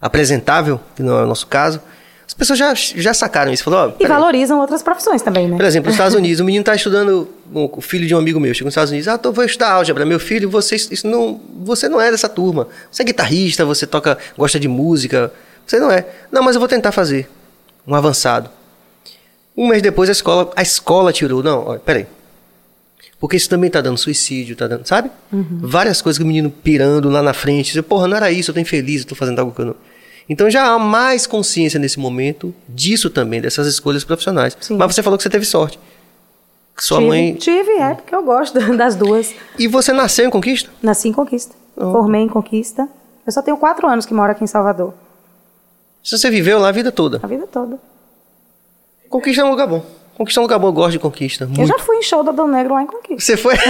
apresentável, 0.00 0.80
que 0.96 1.02
não 1.02 1.18
é 1.18 1.24
o 1.24 1.26
nosso 1.26 1.46
caso, 1.46 1.80
as 2.26 2.34
pessoas 2.34 2.58
já, 2.60 2.72
já 2.74 3.12
sacaram 3.12 3.52
isso. 3.52 3.64
Falou, 3.64 3.88
ó, 3.88 3.92
E 3.98 4.06
valorizam 4.06 4.60
outras 4.60 4.84
profissões 4.84 5.20
também, 5.20 5.48
né? 5.48 5.56
Por 5.56 5.64
exemplo, 5.64 5.88
nos 5.88 5.94
Estados 5.94 6.14
Unidos, 6.14 6.38
o 6.38 6.44
menino 6.44 6.62
está 6.62 6.76
estudando, 6.76 7.28
o 7.52 7.68
o 7.76 7.80
filho 7.80 8.06
de 8.06 8.14
um 8.14 8.18
amigo 8.18 8.38
meu, 8.38 8.54
chegou 8.54 8.66
nos 8.66 8.72
Estados 8.72 8.92
Unidos, 8.92 9.08
ah, 9.08 9.18
tô, 9.18 9.32
vou 9.32 9.44
estudar 9.44 9.72
álgebra. 9.72 10.06
Meu 10.06 10.20
filho, 10.20 10.48
você, 10.48 10.76
isso 10.76 11.08
não, 11.08 11.40
você 11.64 11.88
não 11.88 12.00
é 12.00 12.08
dessa 12.08 12.28
turma. 12.28 12.68
Você 12.88 13.02
é 13.02 13.04
guitarrista, 13.04 13.64
você 13.64 13.84
toca, 13.84 14.16
gosta 14.38 14.60
de 14.60 14.68
música. 14.68 15.32
Você 15.66 15.80
não 15.80 15.90
é. 15.90 16.06
Não, 16.30 16.40
mas 16.40 16.54
eu 16.54 16.60
vou 16.60 16.68
tentar 16.68 16.92
fazer. 16.92 17.28
Um 17.84 17.96
avançado. 17.96 18.48
Um 19.56 19.66
mês 19.66 19.82
depois 19.82 20.08
a 20.08 20.12
escola, 20.12 20.52
a 20.54 20.62
escola 20.62 21.12
tirou. 21.12 21.42
Não, 21.42 21.66
olha, 21.66 21.80
peraí. 21.80 22.06
Porque 23.20 23.36
isso 23.36 23.50
também 23.50 23.70
tá 23.70 23.82
dando 23.82 23.98
suicídio, 23.98 24.56
tá 24.56 24.66
dando, 24.66 24.86
sabe? 24.86 25.10
Várias 25.30 26.00
coisas 26.00 26.16
que 26.16 26.24
o 26.24 26.26
menino 26.26 26.50
pirando 26.50 27.10
lá 27.10 27.22
na 27.22 27.34
frente. 27.34 27.74
Diz, 27.74 27.82
Porra, 27.82 28.08
não 28.08 28.16
era 28.16 28.32
isso, 28.32 28.50
eu 28.50 28.54
tô 28.54 28.60
infeliz, 28.60 29.02
eu 29.02 29.08
tô 29.08 29.14
fazendo 29.14 29.38
algo 29.38 29.52
que 29.52 29.60
eu 29.60 29.66
não. 29.66 29.76
Então 30.26 30.48
já 30.48 30.64
há 30.64 30.78
mais 30.78 31.26
consciência 31.26 31.78
nesse 31.78 31.98
momento 31.98 32.54
disso 32.66 33.10
também, 33.10 33.40
dessas 33.40 33.66
escolhas 33.66 34.04
profissionais. 34.04 34.56
Sim. 34.58 34.76
Mas 34.76 34.94
você 34.94 35.02
falou 35.02 35.18
que 35.18 35.22
você 35.22 35.28
teve 35.28 35.44
sorte. 35.44 35.78
Sua 36.78 36.96
tive, 36.96 37.08
mãe. 37.08 37.34
Tive, 37.34 37.72
é, 37.72 37.94
porque 37.94 38.14
eu 38.14 38.22
gosto 38.22 38.58
das 38.74 38.96
duas. 38.96 39.34
E 39.58 39.68
você 39.68 39.92
nasceu 39.92 40.24
em 40.26 40.30
Conquista? 40.30 40.70
Nasci 40.82 41.08
em 41.08 41.12
Conquista. 41.12 41.54
Oh. 41.76 41.92
Formei 41.92 42.22
em 42.22 42.28
Conquista. 42.28 42.88
Eu 43.26 43.32
só 43.32 43.42
tenho 43.42 43.58
quatro 43.58 43.86
anos 43.86 44.06
que 44.06 44.14
moro 44.14 44.32
aqui 44.32 44.42
em 44.42 44.46
Salvador. 44.46 44.94
Você 46.02 46.30
viveu 46.30 46.58
lá 46.58 46.68
a 46.68 46.72
vida 46.72 46.90
toda. 46.90 47.20
A 47.22 47.26
vida 47.26 47.46
toda. 47.46 47.78
Conquista 49.10 49.42
é 49.42 49.44
um 49.44 49.50
lugar 49.50 49.66
bom. 49.66 49.84
Conquista 50.20 50.38
é 50.38 50.42
um 50.42 50.44
lugar 50.44 50.58
bom, 50.58 50.68
eu 50.68 50.72
gosto 50.74 50.92
de 50.92 50.98
Conquista. 50.98 51.44
Eu 51.44 51.48
Muito. 51.48 51.66
já 51.66 51.78
fui 51.78 51.96
em 51.96 52.02
show 52.02 52.22
da 52.22 52.30
Dom 52.30 52.46
Negro 52.46 52.74
lá 52.74 52.82
em 52.82 52.86
Conquista. 52.86 53.24
Você 53.24 53.38
foi? 53.38 53.54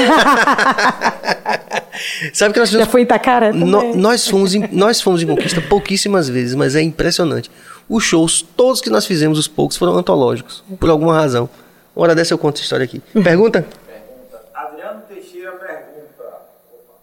Sabe 2.35 2.53
que 2.53 2.59
nós 2.59 2.71
Já 2.71 2.73
fizemos 2.79 2.89
fui 2.91 3.03
em 3.03 3.05
Itacaré 3.05 3.53
também. 3.53 3.69
No- 3.69 3.95
nós, 3.95 4.27
fomos 4.27 4.53
em, 4.53 4.67
nós 4.73 5.01
fomos 5.01 5.23
em 5.23 5.29
Conquista 5.29 5.61
pouquíssimas 5.61 6.29
vezes, 6.29 6.57
mas 6.57 6.75
é 6.75 6.83
impressionante. 6.83 7.49
Os 7.89 8.03
shows, 8.03 8.43
todos 8.57 8.81
que 8.81 8.91
nós 8.91 9.07
fizemos, 9.07 9.39
os 9.39 9.47
poucos, 9.47 9.77
foram 9.77 9.95
antológicos, 9.95 10.65
por 10.81 10.91
alguma 10.91 11.15
razão. 11.15 11.49
Uma 11.95 12.07
hora 12.07 12.17
dessa 12.17 12.35
eu 12.35 12.39
conto 12.39 12.57
essa 12.57 12.65
história 12.65 12.83
aqui. 12.83 12.99
Pergunta? 12.99 13.63
Pergunta. 13.87 14.43
Adriano 14.53 15.03
Teixeira 15.03 15.53
pergunta: 15.53 16.25
opa, 16.73 16.95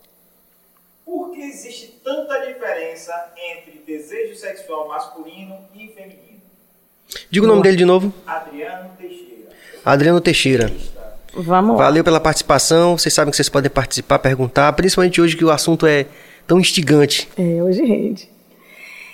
Por 1.06 1.32
que 1.32 1.40
existe 1.40 2.02
tanta 2.04 2.46
diferença 2.46 3.14
entre 3.54 3.82
desejo 3.88 4.36
sexual 4.36 4.90
masculino 4.90 5.56
e 5.74 5.88
feminino? 5.88 6.28
Diga 7.32 7.46
o 7.46 7.48
nome 7.48 7.62
dele 7.64 7.78
de 7.78 7.86
novo. 7.86 8.14
Adriano 8.26 8.90
Teixeira. 8.98 9.27
Adriano 9.92 10.20
Teixeira. 10.22 10.72
Vamos 11.34 11.78
lá. 11.78 11.84
Valeu 11.86 12.04
pela 12.04 12.20
participação. 12.20 12.98
Vocês 12.98 13.14
sabem 13.14 13.32
que 13.32 13.38
vocês 13.38 13.48
podem 13.50 13.70
participar, 13.70 14.20
perguntar, 14.20 14.74
principalmente 14.74 15.22
hoje 15.22 15.38
que 15.38 15.46
o 15.46 15.52
assunto 15.52 15.86
é 15.88 16.06
tão 16.46 16.60
instigante. 16.60 17.30
É, 17.38 17.64
hoje 17.64 17.84
rende. 17.84 18.30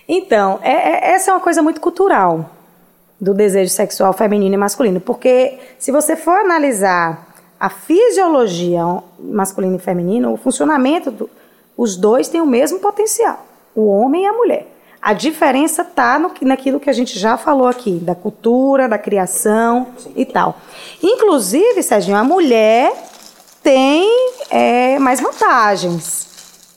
Então, 0.08 0.60
é- 0.64 0.72
é- 1.12 1.14
essa 1.16 1.32
é 1.32 1.34
uma 1.34 1.40
coisa 1.40 1.62
muito 1.62 1.80
cultural 1.80 2.50
do 3.20 3.34
desejo 3.34 3.70
sexual 3.72 4.14
feminino 4.14 4.56
e 4.56 4.58
masculino, 4.58 5.00
porque 5.00 5.58
se 5.78 5.92
você 5.92 6.16
for 6.16 6.36
analisar 6.40 7.34
a 7.60 7.70
fisiologia 7.70 8.84
masculina 9.20 9.76
e 9.76 9.80
feminina, 9.80 10.30
o 10.30 10.38
funcionamento, 10.38 11.10
do, 11.12 11.30
os 11.78 11.96
dois 11.96 12.28
têm 12.28 12.42
o 12.42 12.46
mesmo 12.46 12.80
potencial, 12.80 13.46
o 13.76 13.88
homem 13.88 14.24
e 14.24 14.26
a 14.28 14.34
mulher. 14.34 14.68
A 15.04 15.12
diferença 15.12 15.82
está 15.82 16.18
naquilo 16.42 16.80
que 16.80 16.90
a 16.90 16.94
gente 16.94 17.20
já 17.20 17.36
falou 17.36 17.68
aqui, 17.68 18.00
da 18.02 18.16
cultura, 18.16 18.88
da 18.88 18.98
criação 18.98 19.88
e 20.16 20.26
tal. 20.26 20.58
Inclusive, 21.04 21.84
Serginho, 21.84 22.16
a 22.16 22.24
mulher 22.24 22.94
tem 23.62 24.08
é, 24.50 24.98
mais 25.00 25.20
vantagens 25.20 26.30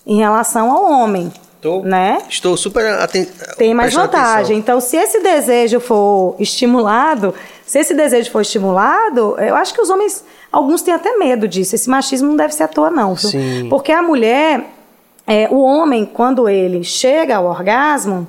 em 0.04 0.18
relação 0.18 0.72
ao 0.72 0.90
homem. 0.90 1.32
Tô, 1.60 1.82
né? 1.82 2.18
Estou 2.28 2.56
super 2.56 2.84
atento. 2.94 3.32
Tem 3.56 3.72
mais 3.72 3.94
vantagem. 3.94 4.40
Atenção. 4.40 4.56
Então, 4.56 4.80
se 4.80 4.96
esse 4.96 5.20
desejo 5.20 5.78
for 5.78 6.34
estimulado, 6.40 7.32
se 7.64 7.78
esse 7.78 7.94
desejo 7.94 8.30
for 8.32 8.40
estimulado, 8.40 9.36
eu 9.38 9.54
acho 9.54 9.72
que 9.72 9.80
os 9.80 9.88
homens, 9.88 10.24
alguns 10.50 10.82
têm 10.82 10.92
até 10.92 11.16
medo 11.16 11.46
disso. 11.46 11.76
Esse 11.76 11.88
machismo 11.88 12.28
não 12.28 12.36
deve 12.36 12.52
ser 12.52 12.64
à 12.64 12.68
toa, 12.68 12.90
não. 12.90 13.16
Sim. 13.16 13.68
Porque 13.70 13.92
a 13.92 14.02
mulher, 14.02 14.64
é, 15.26 15.48
o 15.50 15.60
homem, 15.60 16.04
quando 16.06 16.48
ele 16.48 16.84
chega 16.84 17.36
ao 17.36 17.46
orgasmo, 17.46 18.26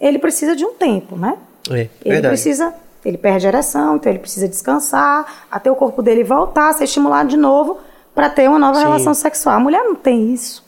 ele 0.00 0.18
precisa 0.18 0.54
de 0.54 0.64
um 0.64 0.74
tempo, 0.74 1.16
né? 1.16 1.36
É, 1.68 1.72
ele 1.72 1.90
verdade. 2.04 2.28
precisa, 2.28 2.72
ele 3.04 3.18
perde 3.18 3.46
a 3.46 3.48
ereção, 3.48 3.96
então 3.96 4.10
ele 4.10 4.20
precisa 4.20 4.46
descansar, 4.46 5.46
até 5.50 5.70
o 5.70 5.74
corpo 5.74 6.02
dele 6.02 6.22
voltar 6.22 6.70
a 6.70 6.72
ser 6.72 6.84
estimulado 6.84 7.28
de 7.28 7.36
novo 7.36 7.78
para 8.14 8.30
ter 8.30 8.48
uma 8.48 8.58
nova 8.58 8.78
Sim. 8.78 8.84
relação 8.84 9.12
sexual. 9.14 9.56
A 9.56 9.60
mulher 9.60 9.82
não 9.82 9.94
tem 9.94 10.32
isso. 10.32 10.64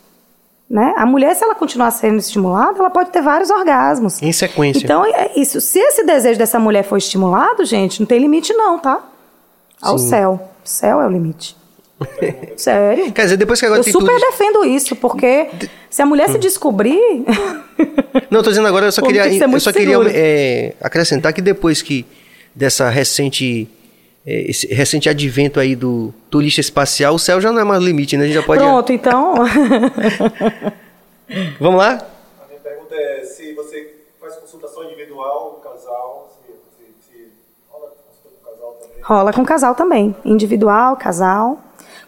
Né? 0.68 0.92
A 0.98 1.06
mulher, 1.06 1.34
se 1.34 1.42
ela 1.42 1.54
continuar 1.54 1.90
sendo 1.92 2.18
estimulada, 2.18 2.78
ela 2.78 2.90
pode 2.90 3.10
ter 3.10 3.22
vários 3.22 3.48
orgasmos. 3.48 4.20
Em 4.22 4.32
sequência. 4.32 4.84
Então, 4.84 5.02
é 5.02 5.32
isso. 5.34 5.62
Se 5.62 5.78
esse 5.78 6.04
desejo 6.04 6.38
dessa 6.38 6.58
mulher 6.58 6.82
for 6.82 6.98
estimulado, 6.98 7.64
gente, 7.64 8.00
não 8.00 8.06
tem 8.06 8.18
limite 8.18 8.52
não, 8.52 8.78
tá? 8.78 9.00
Ao 9.80 9.96
Sim. 9.96 10.08
céu. 10.08 10.40
O 10.62 10.68
céu 10.68 11.00
é 11.00 11.06
o 11.06 11.10
limite. 11.10 11.56
Sério. 12.56 13.12
Quer 13.12 13.22
dizer, 13.24 13.36
depois 13.36 13.58
que 13.60 13.66
agora 13.66 13.80
Eu 13.80 13.84
tem 13.84 13.92
super 13.92 14.06
tudo. 14.06 14.16
Hum. 14.16 14.30
defendo 14.30 14.64
isso, 14.64 14.96
porque 14.96 15.48
se 15.90 16.02
a 16.02 16.06
mulher 16.06 16.28
se 16.30 16.38
descobrir... 16.38 17.24
Não, 18.30 18.42
tô 18.42 18.50
dizendo 18.50 18.68
agora, 18.68 18.86
eu 18.86 18.92
só 18.92 19.02
queria, 19.06 19.26
eu 19.26 19.60
só 19.60 19.72
queria 19.72 19.96
é, 20.08 20.74
acrescentar 20.80 21.32
que 21.32 21.42
depois 21.42 21.82
que 21.82 22.06
dessa 22.54 22.88
recente 22.88 23.68
é, 24.26 24.50
esse 24.50 24.66
recente 24.66 25.08
advento 25.08 25.58
aí 25.58 25.74
do 25.74 26.12
turista 26.28 26.60
espacial, 26.60 27.14
o 27.14 27.18
céu 27.18 27.40
já 27.40 27.50
não 27.50 27.60
é 27.60 27.64
mais 27.64 27.82
limite, 27.82 28.14
né? 28.16 28.24
A 28.24 28.26
gente 28.26 28.36
já 28.36 28.42
pode. 28.42 28.62
Pronto, 28.62 28.92
então... 28.92 29.34
Vamos 31.58 31.78
lá? 31.78 32.06
A 32.42 32.46
minha 32.46 32.60
pergunta 32.60 32.94
é 32.94 33.24
se 33.24 33.54
você 33.54 33.94
faz 34.20 34.36
consultação 34.36 34.84
individual, 34.84 35.60
casal, 35.62 36.30
se, 36.30 36.52
se, 36.52 36.84
se 37.06 37.32
rola 37.70 37.90
consulta 37.90 38.36
com 38.42 38.50
casal 38.50 38.72
também. 38.80 39.02
Rola 39.02 39.32
com 39.32 39.44
casal 39.44 39.74
também, 39.74 40.16
individual, 40.24 40.96
casal. 40.96 41.58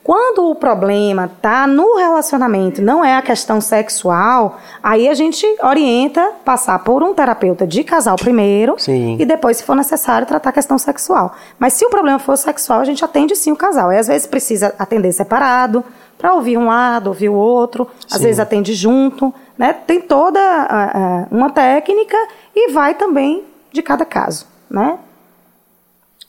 Quando 0.03 0.51
o 0.51 0.55
problema 0.55 1.31
tá 1.43 1.67
no 1.67 1.97
relacionamento, 1.97 2.81
não 2.81 3.05
é 3.05 3.17
a 3.17 3.23
questão 3.23 3.61
sexual, 3.61 4.59
aí 4.83 5.09
a 5.09 5.15
gente 5.15 5.47
orienta 5.63 6.33
passar 6.45 6.79
por 6.79 7.03
um 7.03 7.13
terapeuta 7.13 7.67
de 7.67 7.85
casal 7.85 8.17
primeiro 8.17 8.77
Sim. 8.79 9.17
e 9.21 9.27
depois, 9.27 9.59
se 9.59 9.63
for 9.63 9.77
necessário, 9.77 10.27
tratar 10.27 10.51
a 10.51 10.53
questão 10.53 10.79
sexual. 10.79 11.37
Mas 11.59 11.75
se 11.75 11.85
o 11.85 11.91
problema 11.91 12.19
for 12.19 12.37
sexual, 12.37 12.81
a 12.81 12.85
gente 12.85 13.05
atende 13.05 13.37
sim 13.37 13.53
o 13.53 13.57
casal. 13.57 13.93
E 13.93 13.99
às 13.99 14.09
vezes 14.09 14.27
precisa 14.27 14.75
atender 14.79 15.13
separado, 15.13 15.85
para 16.21 16.35
ouvir 16.35 16.59
um 16.59 16.67
lado, 16.67 17.07
ouvir 17.07 17.31
o 17.31 17.35
outro, 17.35 17.89
às 18.07 18.19
Sim. 18.19 18.25
vezes 18.25 18.39
atende 18.39 18.75
junto, 18.75 19.33
né? 19.57 19.73
Tem 19.73 20.03
toda 20.03 20.39
ah, 20.39 20.91
ah, 20.95 21.27
uma 21.31 21.49
técnica 21.49 22.17
e 22.55 22.71
vai 22.73 22.95
também 22.95 23.43
de 23.73 23.81
cada 23.81 24.05
caso, 24.05 24.47
né? 24.69 24.99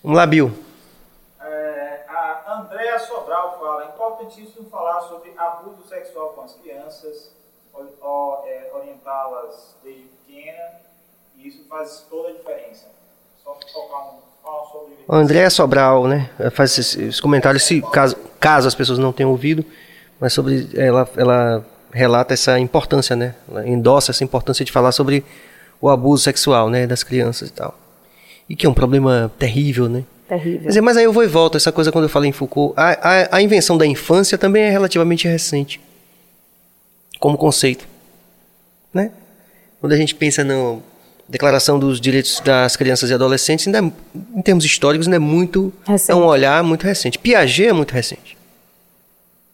Vamos 0.02 0.18
lá, 0.18 0.26
Bill. 0.26 0.50
Importantíssimo 4.02 4.68
falar 4.70 5.02
sobre 5.02 5.32
abuso 5.38 5.88
sexual 5.88 6.30
com 6.30 6.42
as 6.42 6.54
crianças, 6.56 7.32
é, 8.48 8.72
orientá-las 8.74 9.76
desde 9.84 10.04
pequena, 10.26 10.64
e 11.38 11.48
isso 11.48 11.64
faz 11.70 12.06
toda 12.10 12.30
a 12.30 12.32
diferença. 12.34 12.88
Só 13.44 13.52
tocar 13.54 14.14
um, 14.14 14.72
sobre 14.72 14.96
A 15.08 15.16
Andréa 15.16 15.50
Sobral, 15.50 16.08
né? 16.08 16.32
Faz 16.52 16.78
esses 16.78 17.20
comentários, 17.20 17.64
se, 17.64 17.82
caso, 17.94 18.16
caso 18.40 18.68
as 18.68 18.76
pessoas 18.76 18.98
não 18.98 19.14
tenham 19.14 19.30
ouvido, 19.30 19.64
mas 20.20 20.34
sobre 20.34 20.70
ela, 20.76 21.08
ela 21.16 21.66
relata 21.92 22.34
essa 22.34 22.60
importância, 22.60 23.16
né? 23.16 23.36
Ela 23.50 23.68
endossa 23.68 24.12
essa 24.12 24.24
importância 24.24 24.66
de 24.66 24.72
falar 24.72 24.92
sobre 24.92 25.24
o 25.80 25.90
abuso 25.90 26.24
sexual, 26.24 26.70
né, 26.70 26.86
das 26.86 27.04
crianças 27.04 27.50
e 27.50 27.54
tal. 27.54 27.74
E 28.48 28.56
que 28.56 28.66
é 28.66 28.70
um 28.70 28.74
problema 28.74 29.32
terrível, 29.40 29.90
né? 29.90 30.04
Terrível. 30.32 30.70
dizer, 30.70 30.80
mas 30.80 30.96
aí 30.96 31.04
eu 31.04 31.12
vou 31.12 31.26
e 31.26 31.28
volto, 31.28 31.58
essa 31.58 31.74
coisa 31.74 31.92
quando 31.92 32.06
eu 32.06 32.10
falei 32.10 32.30
em 32.30 32.32
Foucault, 32.32 32.74
a, 32.78 32.92
a, 32.92 33.36
a 33.36 33.42
invenção 33.42 33.78
da 33.78 33.86
infância 33.86 34.38
também 34.38 34.64
é 34.64 34.70
relativamente 34.70 35.28
recente, 35.28 35.82
como 37.20 37.38
conceito, 37.38 37.86
né? 38.94 39.12
Quando 39.82 39.92
a 39.92 39.98
gente 39.98 40.16
pensa 40.16 40.42
na 40.42 40.78
Declaração 41.28 41.78
dos 41.78 42.00
Direitos 42.00 42.40
das 42.40 42.78
Crianças 42.78 43.10
e 43.10 43.14
Adolescentes, 43.14 43.68
ainda 43.68 43.80
é, 43.80 43.92
em 44.38 44.42
termos 44.42 44.64
históricos, 44.64 45.06
ainda 45.06 45.18
é 45.18 45.20
muito, 45.20 45.74
Recente. 45.86 46.12
é 46.12 46.16
um 46.16 46.24
olhar 46.24 46.64
muito 46.64 46.84
recente. 46.84 47.20
Piaget 47.20 47.68
é 47.68 47.74
muito 47.74 47.92
recente, 47.92 48.38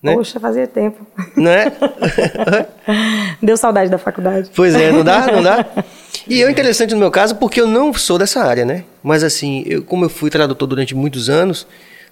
né? 0.03 0.13
Poxa, 0.13 0.39
fazia 0.39 0.67
tempo. 0.67 1.07
não 1.35 1.49
é? 1.49 1.71
Deu 3.41 3.57
saudade 3.57 3.89
da 3.89 3.97
faculdade. 3.97 4.51
Pois 4.55 4.75
é, 4.75 4.91
não 4.91 5.03
dá, 5.03 5.31
não 5.31 5.41
dá. 5.41 5.65
E 6.27 6.43
é 6.43 6.49
interessante 6.49 6.93
no 6.93 6.99
meu 6.99 7.11
caso 7.11 7.35
porque 7.35 7.59
eu 7.59 7.67
não 7.67 7.93
sou 7.93 8.17
dessa 8.17 8.41
área, 8.41 8.63
né? 8.65 8.83
Mas 9.03 9.23
assim, 9.23 9.63
eu, 9.65 9.83
como 9.83 10.05
eu 10.05 10.09
fui 10.09 10.29
tradutor 10.29 10.67
durante 10.67 10.95
muitos 10.95 11.29
anos, 11.29 11.67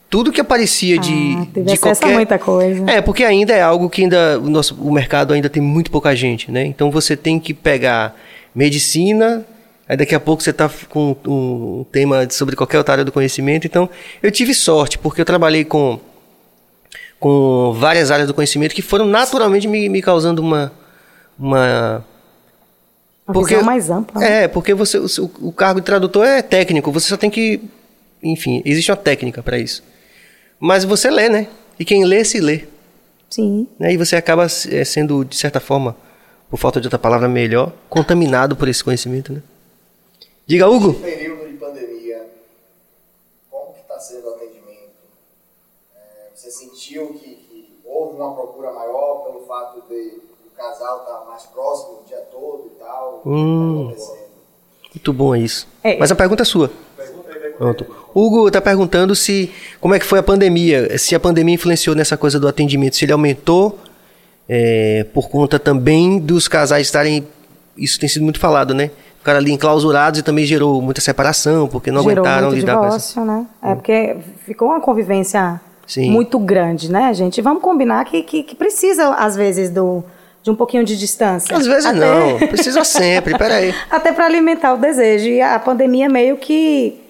tudo 0.10 0.32
que 0.32 0.40
aparecia 0.42 0.98
de, 0.98 1.36
Ah, 1.38 1.48
teve 1.54 1.66
de 1.68 1.74
acesso 1.74 1.88
a 1.88 1.96
qualquer 1.96 2.16
muita 2.16 2.40
coisa. 2.40 2.90
É, 2.90 3.02
porque 3.02 3.24
ainda 3.24 3.54
é 3.54 3.62
algo 3.62 3.90
que 3.90 4.04
ainda 4.04 4.40
o 4.40 4.50
nosso 4.50 4.76
o 4.76 4.92
mercado 4.92 5.34
ainda 5.34 5.50
tem 5.50 5.62
muito 5.62 5.90
pouca 5.90 6.16
gente, 6.16 6.52
né? 6.52 6.66
Então 6.66 6.92
você 6.92 7.16
tem 7.16 7.40
que 7.40 7.54
pegar 7.54 8.16
medicina, 8.54 9.46
aí 9.88 9.98
daqui 9.98 10.16
a 10.16 10.20
pouco 10.20 10.42
você 10.42 10.52
está 10.52 10.70
com 10.90 11.16
um, 11.26 11.32
um 11.80 11.86
tema 11.92 12.28
sobre 12.30 12.56
qualquer 12.56 12.78
outra 12.78 12.94
área 12.94 13.06
do 13.06 13.12
conhecimento. 13.12 13.66
Então, 13.68 13.90
eu 14.22 14.32
tive 14.32 14.54
sorte 14.54 14.98
porque 14.98 15.22
eu 15.22 15.26
trabalhei 15.26 15.66
com 15.66 16.00
com 17.20 17.74
várias 17.78 18.12
áreas 18.12 18.28
do 18.28 18.34
conhecimento 18.34 18.76
que 18.76 18.82
foram 18.82 19.06
naturalmente 19.06 19.68
me, 19.68 19.90
me 19.90 20.02
causando 20.02 20.42
uma 20.42 20.72
uma 21.38 22.06
Uma 23.28 23.44
visão 23.44 23.64
mais 23.64 23.90
ampla. 23.90 24.22
né? 24.22 24.44
é, 24.44 24.48
porque 24.48 24.74
você, 24.74 25.00
o, 25.00 25.08
o 25.42 25.52
cargo 25.52 25.80
de 25.80 25.86
tradutor 25.86 26.26
é 26.26 26.42
técnico, 26.42 26.92
você 26.92 27.08
só 27.08 27.18
tem 27.18 27.30
que. 27.30 27.60
Enfim, 28.22 28.62
existe 28.64 28.92
uma 28.92 28.98
técnica 28.98 29.42
para 29.42 29.58
isso. 29.58 29.84
Mas 30.60 30.84
você 30.84 31.10
lê, 31.10 31.28
né? 31.28 31.48
E 31.80 31.84
quem 31.86 32.06
lê, 32.06 32.24
se 32.24 32.40
lê. 32.40 32.66
Sim. 33.30 33.68
Né? 33.80 33.94
E 33.94 33.98
você 33.98 34.16
acaba 34.16 34.46
eh, 34.46 34.86
sendo, 34.86 35.26
de 35.26 35.36
certa 35.36 35.60
forma, 35.60 35.96
por 36.50 36.58
falta 36.58 36.80
de 36.80 36.88
outra 36.88 37.00
palavra 37.00 37.28
melhor, 37.28 37.74
contaminado 37.90 38.56
por 38.56 38.68
esse 38.68 38.84
conhecimento, 38.84 39.34
né? 39.34 39.42
Diga, 40.46 40.70
Hugo. 40.70 40.90
Nesse 40.90 41.02
período 41.02 41.50
de 41.50 41.58
pandemia, 41.58 42.28
como 43.50 43.74
que 43.74 43.82
está 43.82 44.00
sendo 44.00 44.28
o 44.28 44.36
atendimento? 44.36 44.94
É, 45.96 46.30
você 46.36 46.52
sentiu 46.52 47.08
que, 47.14 47.30
que 47.30 47.80
houve 47.84 48.16
uma 48.18 48.34
procura 48.36 48.72
maior 48.72 49.26
pelo 49.26 49.46
fato 49.48 49.82
de 49.90 50.22
casal 50.58 51.00
estar 51.00 51.26
mais 51.30 51.44
próximo 51.44 52.00
o 52.02 52.08
dia 52.08 52.22
todo 52.32 52.72
e 52.74 52.80
tal? 52.80 53.22
Hum. 53.26 53.86
O 53.86 53.88
que 53.90 53.96
está 53.96 54.04
acontecendo? 54.04 54.26
Muito 54.96 55.14
bom 55.14 55.36
isso. 55.36 55.68
É. 55.84 55.98
Mas 55.98 56.12
a 56.12 56.16
pergunta 56.16 56.44
é 56.44 56.46
sua. 56.46 56.72
Pronto. 57.58 57.86
Hugo 58.14 58.48
está 58.48 58.62
perguntando 58.62 59.16
se 59.16 59.52
como 59.80 59.94
é 59.94 60.00
que 60.00 60.06
foi 60.06 60.20
a 60.20 60.24
pandemia, 60.24 60.98
se 60.98 61.16
a 61.16 61.20
pandemia 61.20 61.56
influenciou 61.56 61.96
nessa 61.96 62.18
coisa 62.18 62.40
do 62.40 62.48
atendimento, 62.48 62.96
se 62.96 63.06
ele 63.06 63.14
aumentou 63.14 63.78
é, 64.48 65.06
por 65.14 65.30
conta 65.30 65.58
também 65.60 66.20
dos 66.20 66.48
casais 66.48 66.88
estarem, 66.88 67.28
isso 67.78 68.00
tem 68.00 68.08
sido 68.08 68.24
muito 68.24 68.40
falado, 68.40 68.74
né? 68.74 68.92
Ficaram 69.20 69.40
ali 69.40 69.52
enclausurados 69.52 70.20
e 70.20 70.24
também 70.24 70.46
gerou 70.46 70.82
muita 70.82 71.02
separação, 71.02 71.68
porque 71.68 71.92
não 71.92 72.04
Gerou 72.04 72.24
aguentaram 72.24 72.48
muito 72.50 72.60
lidar 72.60 72.78
com 72.78 72.86
essa. 72.86 72.98
divórcio, 72.98 73.26
né? 73.26 73.46
É 73.64 73.74
porque 73.74 74.18
ficou 74.46 74.68
uma 74.68 74.80
convivência 74.80 75.60
Sim. 75.88 76.12
muito 76.12 76.38
grande, 76.38 76.92
né, 76.92 77.12
gente? 77.14 77.42
Vamos 77.42 77.64
combinar 77.64 78.06
que, 78.06 78.22
que, 78.22 78.44
que 78.44 78.56
precisa, 78.56 79.16
às 79.16 79.36
vezes, 79.36 79.72
do, 79.72 80.04
de 80.46 80.52
um 80.52 80.56
pouquinho 80.56 80.84
de 80.84 80.96
distância. 80.96 81.58
Às 81.58 81.66
vezes 81.66 81.88
Até- 81.88 81.98
não, 81.98 82.38
precisa 82.48 82.84
sempre, 82.84 83.36
peraí. 83.36 83.74
Até 83.90 84.12
para 84.12 84.28
alimentar 84.28 84.76
o 84.76 84.78
desejo. 84.78 85.28
E 85.28 85.42
a 85.42 85.58
pandemia 85.58 86.08
meio 86.08 86.38
que 86.38 87.02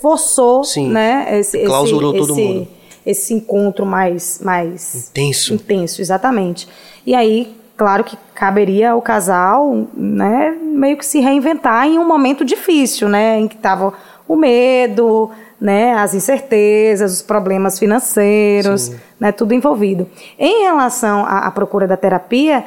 forçou, 0.00 0.64
Sim. 0.64 0.88
né? 0.90 1.26
Esse, 1.38 1.58
esse- 1.58 1.66
Clausurou 1.66 2.12
todo 2.14 2.32
esse- 2.32 2.40
mundo. 2.42 2.68
Esse 3.06 3.34
encontro 3.34 3.84
mais, 3.84 4.40
mais 4.42 5.10
Intenso. 5.10 5.52
intenso, 5.52 6.00
exatamente. 6.00 6.66
E 7.04 7.14
aí, 7.14 7.54
claro 7.76 8.02
que 8.02 8.16
caberia 8.34 8.92
ao 8.92 9.02
casal, 9.02 9.86
né, 9.94 10.56
meio 10.62 10.96
que 10.96 11.04
se 11.04 11.20
reinventar 11.20 11.86
em 11.86 11.98
um 11.98 12.08
momento 12.08 12.46
difícil, 12.46 13.06
né, 13.10 13.38
em 13.40 13.46
que 13.46 13.56
tava 13.58 13.92
o 14.26 14.34
medo, 14.36 15.30
né, 15.64 15.94
as 15.94 16.12
incertezas, 16.12 17.10
os 17.10 17.22
problemas 17.22 17.78
financeiros, 17.78 18.92
né, 19.18 19.32
tudo 19.32 19.54
envolvido. 19.54 20.06
Em 20.38 20.64
relação 20.64 21.24
à, 21.24 21.46
à 21.46 21.50
procura 21.50 21.86
da 21.86 21.96
terapia, 21.96 22.62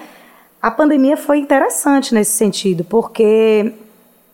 a 0.60 0.72
pandemia 0.72 1.16
foi 1.16 1.38
interessante 1.38 2.12
nesse 2.12 2.32
sentido, 2.32 2.84
porque 2.84 3.72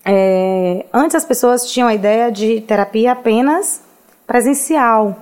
é, 0.06 0.86
antes 0.94 1.14
as 1.14 1.26
pessoas 1.26 1.70
tinham 1.70 1.90
a 1.90 1.94
ideia 1.94 2.32
de 2.32 2.62
terapia 2.62 3.12
apenas 3.12 3.82
presencial, 4.26 5.18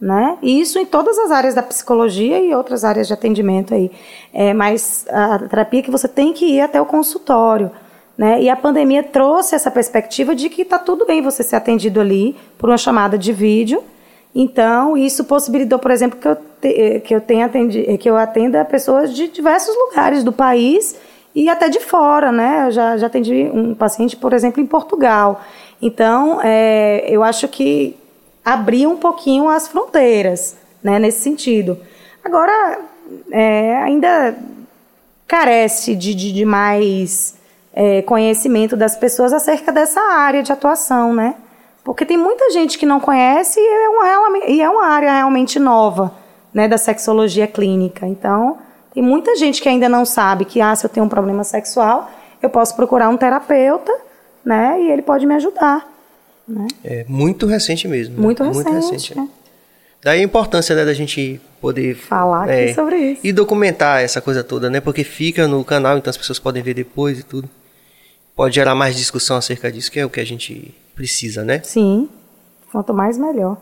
né? 0.00 0.38
E 0.40 0.60
isso 0.60 0.78
em 0.78 0.86
todas 0.86 1.18
as 1.18 1.32
áreas 1.32 1.56
da 1.56 1.62
psicologia 1.64 2.38
e 2.38 2.54
outras 2.54 2.84
áreas 2.84 3.08
de 3.08 3.12
atendimento 3.12 3.74
aí. 3.74 3.90
É, 4.32 4.54
mas 4.54 5.04
a 5.10 5.40
terapia 5.40 5.82
que 5.82 5.90
você 5.90 6.06
tem 6.06 6.32
que 6.32 6.44
ir 6.44 6.60
até 6.60 6.80
o 6.80 6.86
consultório, 6.86 7.72
Né? 8.18 8.42
E 8.42 8.50
a 8.50 8.56
pandemia 8.56 9.04
trouxe 9.04 9.54
essa 9.54 9.70
perspectiva 9.70 10.34
de 10.34 10.48
que 10.48 10.62
está 10.62 10.76
tudo 10.76 11.06
bem 11.06 11.22
você 11.22 11.44
ser 11.44 11.54
atendido 11.54 12.00
ali 12.00 12.34
por 12.58 12.68
uma 12.68 12.76
chamada 12.76 13.16
de 13.16 13.32
vídeo. 13.32 13.80
Então, 14.34 14.96
isso 14.96 15.24
possibilitou, 15.24 15.78
por 15.78 15.92
exemplo, 15.92 16.18
que 16.18 16.26
eu, 16.26 16.36
te, 16.60 17.00
que 17.04 17.14
eu, 17.14 17.20
tenha 17.20 17.46
atendi, 17.46 17.96
que 17.96 18.10
eu 18.10 18.16
atenda 18.16 18.64
pessoas 18.64 19.14
de 19.14 19.28
diversos 19.28 19.72
lugares 19.86 20.24
do 20.24 20.32
país 20.32 20.96
e 21.32 21.48
até 21.48 21.68
de 21.68 21.78
fora, 21.78 22.32
né? 22.32 22.66
Eu 22.66 22.72
já, 22.72 22.96
já 22.96 23.06
atendi 23.06 23.48
um 23.54 23.72
paciente, 23.72 24.16
por 24.16 24.32
exemplo, 24.32 24.60
em 24.60 24.66
Portugal. 24.66 25.40
Então, 25.80 26.40
é, 26.42 27.04
eu 27.08 27.22
acho 27.22 27.46
que 27.46 27.96
abriu 28.44 28.90
um 28.90 28.96
pouquinho 28.96 29.48
as 29.48 29.68
fronteiras, 29.68 30.56
né, 30.82 30.98
nesse 30.98 31.20
sentido. 31.20 31.78
Agora, 32.24 32.80
é, 33.30 33.76
ainda 33.76 34.36
carece 35.26 35.94
de, 35.94 36.14
de, 36.14 36.32
de 36.32 36.44
mais 36.44 37.37
é, 37.72 38.02
conhecimento 38.02 38.76
das 38.76 38.96
pessoas 38.96 39.32
acerca 39.32 39.70
dessa 39.72 40.00
área 40.00 40.42
de 40.42 40.52
atuação, 40.52 41.14
né? 41.14 41.34
Porque 41.84 42.04
tem 42.04 42.18
muita 42.18 42.50
gente 42.50 42.78
que 42.78 42.84
não 42.84 43.00
conhece 43.00 43.58
e 43.58 43.66
é 43.66 43.88
uma, 43.88 44.38
e 44.46 44.60
é 44.60 44.68
uma 44.68 44.86
área 44.86 45.10
realmente 45.10 45.58
nova, 45.58 46.12
né, 46.52 46.68
da 46.68 46.76
sexologia 46.76 47.46
clínica. 47.46 48.06
Então, 48.06 48.58
tem 48.92 49.02
muita 49.02 49.36
gente 49.36 49.62
que 49.62 49.68
ainda 49.68 49.88
não 49.88 50.04
sabe 50.04 50.44
que, 50.44 50.60
ah, 50.60 50.74
se 50.76 50.84
eu 50.84 50.90
tenho 50.90 51.06
um 51.06 51.08
problema 51.08 51.44
sexual, 51.44 52.10
eu 52.42 52.50
posso 52.50 52.76
procurar 52.76 53.08
um 53.08 53.16
terapeuta, 53.16 53.92
né, 54.44 54.80
e 54.82 54.90
ele 54.90 55.02
pode 55.02 55.24
me 55.24 55.34
ajudar. 55.36 55.86
Né? 56.46 56.66
É 56.84 57.04
muito 57.08 57.46
recente 57.46 57.86
mesmo. 57.86 58.16
né? 58.16 58.20
Muito 58.22 58.42
recente. 58.42 58.64
Muito 58.64 58.82
recente 58.82 59.18
é. 59.18 59.38
Daí 60.02 60.20
a 60.20 60.22
importância 60.22 60.76
né, 60.76 60.84
da 60.84 60.94
gente 60.94 61.40
poder 61.60 61.94
falar 61.94 62.48
é, 62.48 62.72
sobre 62.72 62.96
isso 62.96 63.20
e 63.24 63.32
documentar 63.32 64.00
essa 64.00 64.20
coisa 64.20 64.44
toda, 64.44 64.70
né? 64.70 64.80
Porque 64.80 65.02
fica 65.02 65.48
no 65.48 65.64
canal, 65.64 65.98
então 65.98 66.08
as 66.08 66.16
pessoas 66.16 66.38
podem 66.38 66.62
ver 66.62 66.74
depois 66.74 67.18
e 67.18 67.22
tudo. 67.24 67.48
Pode 68.38 68.54
gerar 68.54 68.76
mais 68.76 68.94
discussão 68.94 69.36
acerca 69.36 69.68
disso, 69.68 69.90
que 69.90 69.98
é 69.98 70.06
o 70.06 70.08
que 70.08 70.20
a 70.20 70.24
gente 70.24 70.72
precisa, 70.94 71.42
né? 71.42 71.60
Sim. 71.64 72.08
Quanto 72.70 72.94
mais 72.94 73.18
melhor. 73.18 73.58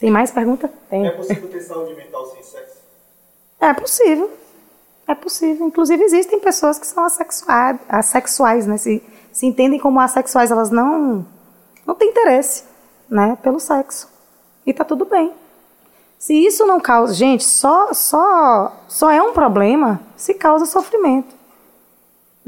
Tem 0.00 0.10
mais 0.10 0.32
pergunta? 0.32 0.68
Tem. 0.90 1.06
É 1.06 1.10
possível 1.12 1.48
ter 1.48 1.60
saúde 1.60 1.94
mental 1.94 2.26
sem 2.26 2.42
sexo? 2.42 2.78
É 3.60 3.72
possível. 3.72 4.32
É 5.06 5.14
possível. 5.14 5.64
Inclusive 5.64 6.02
existem 6.02 6.40
pessoas 6.40 6.76
que 6.76 6.88
são 6.88 7.04
assexuais, 7.04 7.78
assexuais 7.88 8.66
né? 8.66 8.78
Se, 8.78 9.00
se 9.30 9.46
entendem 9.46 9.78
como 9.78 10.00
assexuais, 10.00 10.50
elas 10.50 10.72
não 10.72 11.24
não 11.86 11.94
têm 11.94 12.10
interesse, 12.10 12.64
né, 13.08 13.38
pelo 13.44 13.60
sexo. 13.60 14.10
E 14.66 14.74
tá 14.74 14.84
tudo 14.84 15.04
bem. 15.04 15.32
Se 16.18 16.34
isso 16.34 16.66
não 16.66 16.80
causa, 16.80 17.14
gente, 17.14 17.44
só 17.44 17.94
só 17.94 18.76
só 18.88 19.08
é 19.08 19.22
um 19.22 19.32
problema 19.32 20.00
se 20.16 20.34
causa 20.34 20.66
sofrimento. 20.66 21.37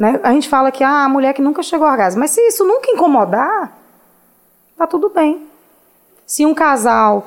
Né? 0.00 0.18
A 0.22 0.32
gente 0.32 0.48
fala 0.48 0.72
que 0.72 0.82
ah, 0.82 1.04
a 1.04 1.08
mulher 1.10 1.34
que 1.34 1.42
nunca 1.42 1.62
chegou 1.62 1.86
ao 1.86 1.92
orgasmo, 1.92 2.20
mas 2.20 2.30
se 2.30 2.40
isso 2.40 2.64
nunca 2.64 2.90
incomodar, 2.90 3.78
tá 4.74 4.86
tudo 4.86 5.10
bem. 5.10 5.46
Se 6.26 6.46
um 6.46 6.54
casal 6.54 7.26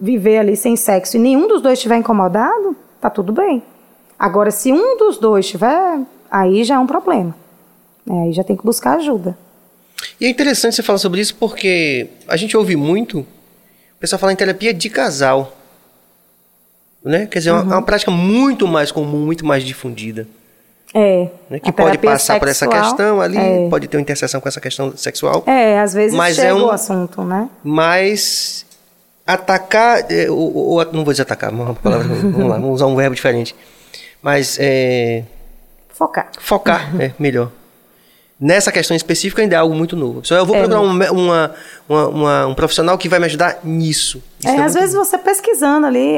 viver 0.00 0.38
ali 0.38 0.56
sem 0.56 0.74
sexo 0.74 1.18
e 1.18 1.20
nenhum 1.20 1.46
dos 1.46 1.60
dois 1.60 1.78
estiver 1.78 1.98
incomodado, 1.98 2.74
tá 2.98 3.10
tudo 3.10 3.30
bem. 3.30 3.62
Agora, 4.18 4.50
se 4.50 4.72
um 4.72 4.96
dos 4.96 5.18
dois 5.18 5.44
estiver, 5.44 6.00
aí 6.30 6.64
já 6.64 6.76
é 6.76 6.78
um 6.78 6.86
problema. 6.86 7.36
É, 8.08 8.22
aí 8.22 8.32
já 8.32 8.42
tem 8.42 8.56
que 8.56 8.64
buscar 8.64 8.96
ajuda. 8.96 9.36
E 10.18 10.24
é 10.24 10.30
interessante 10.30 10.76
você 10.76 10.82
falar 10.82 10.98
sobre 10.98 11.20
isso 11.20 11.34
porque 11.34 12.08
a 12.26 12.38
gente 12.38 12.56
ouve 12.56 12.74
muito 12.74 13.18
o 13.18 13.26
pessoal 14.00 14.18
falar 14.18 14.32
em 14.32 14.36
terapia 14.36 14.72
de 14.72 14.88
casal. 14.88 15.54
Né? 17.04 17.26
Quer 17.26 17.40
dizer, 17.40 17.50
uhum. 17.50 17.58
é 17.58 17.76
uma, 17.76 17.82
prática 17.82 18.10
muito 18.10 18.66
mais 18.66 18.90
comum, 18.90 19.26
muito 19.26 19.44
mais 19.44 19.62
difundida. 19.62 20.26
É. 20.94 21.28
Né? 21.50 21.58
Que 21.58 21.72
pode 21.72 21.98
passar 21.98 22.18
sexual, 22.18 22.38
por 22.38 22.48
essa 22.48 22.68
questão 22.68 23.20
ali, 23.20 23.36
é. 23.36 23.68
pode 23.68 23.88
ter 23.88 23.96
uma 23.96 24.00
interseção 24.00 24.40
com 24.40 24.48
essa 24.48 24.60
questão 24.60 24.96
sexual. 24.96 25.42
É, 25.44 25.80
às 25.80 25.92
vezes 25.92 26.16
mas 26.16 26.36
chega 26.36 26.48
é 26.48 26.54
um, 26.54 26.66
o 26.66 26.70
assunto, 26.70 27.22
né? 27.24 27.50
Mas 27.64 28.64
atacar, 29.26 30.06
é, 30.08 30.30
ou, 30.30 30.54
ou, 30.54 30.84
não 30.92 31.04
vou 31.04 31.12
dizer 31.12 31.22
atacar, 31.22 31.50
uma 31.50 31.74
palavra, 31.74 32.06
vamos 32.14 32.48
lá, 32.48 32.56
vamos 32.56 32.74
usar 32.76 32.86
um 32.86 32.94
verbo 32.94 33.16
diferente. 33.16 33.56
Mas 34.22 34.56
é, 34.60 35.24
focar. 35.88 36.28
Focar, 36.38 36.94
é 37.02 37.12
melhor 37.18 37.50
nessa 38.40 38.70
questão 38.70 38.96
específica 38.96 39.40
ainda 39.40 39.54
é 39.54 39.58
algo 39.58 39.74
muito 39.74 39.96
novo. 39.96 40.24
Só 40.24 40.36
eu 40.36 40.44
vou 40.44 40.54
é, 40.54 40.58
procurar 40.58 40.80
uma, 40.80 41.10
uma, 41.10 41.54
uma, 41.88 42.08
uma, 42.08 42.46
um 42.48 42.54
profissional 42.54 42.98
que 42.98 43.08
vai 43.08 43.18
me 43.18 43.26
ajudar 43.26 43.60
nisso. 43.64 44.22
Isso 44.40 44.48
é, 44.48 44.56
é 44.56 44.62
às 44.62 44.74
vezes 44.74 44.94
você 44.94 45.16
pesquisando 45.16 45.86
ali. 45.86 46.16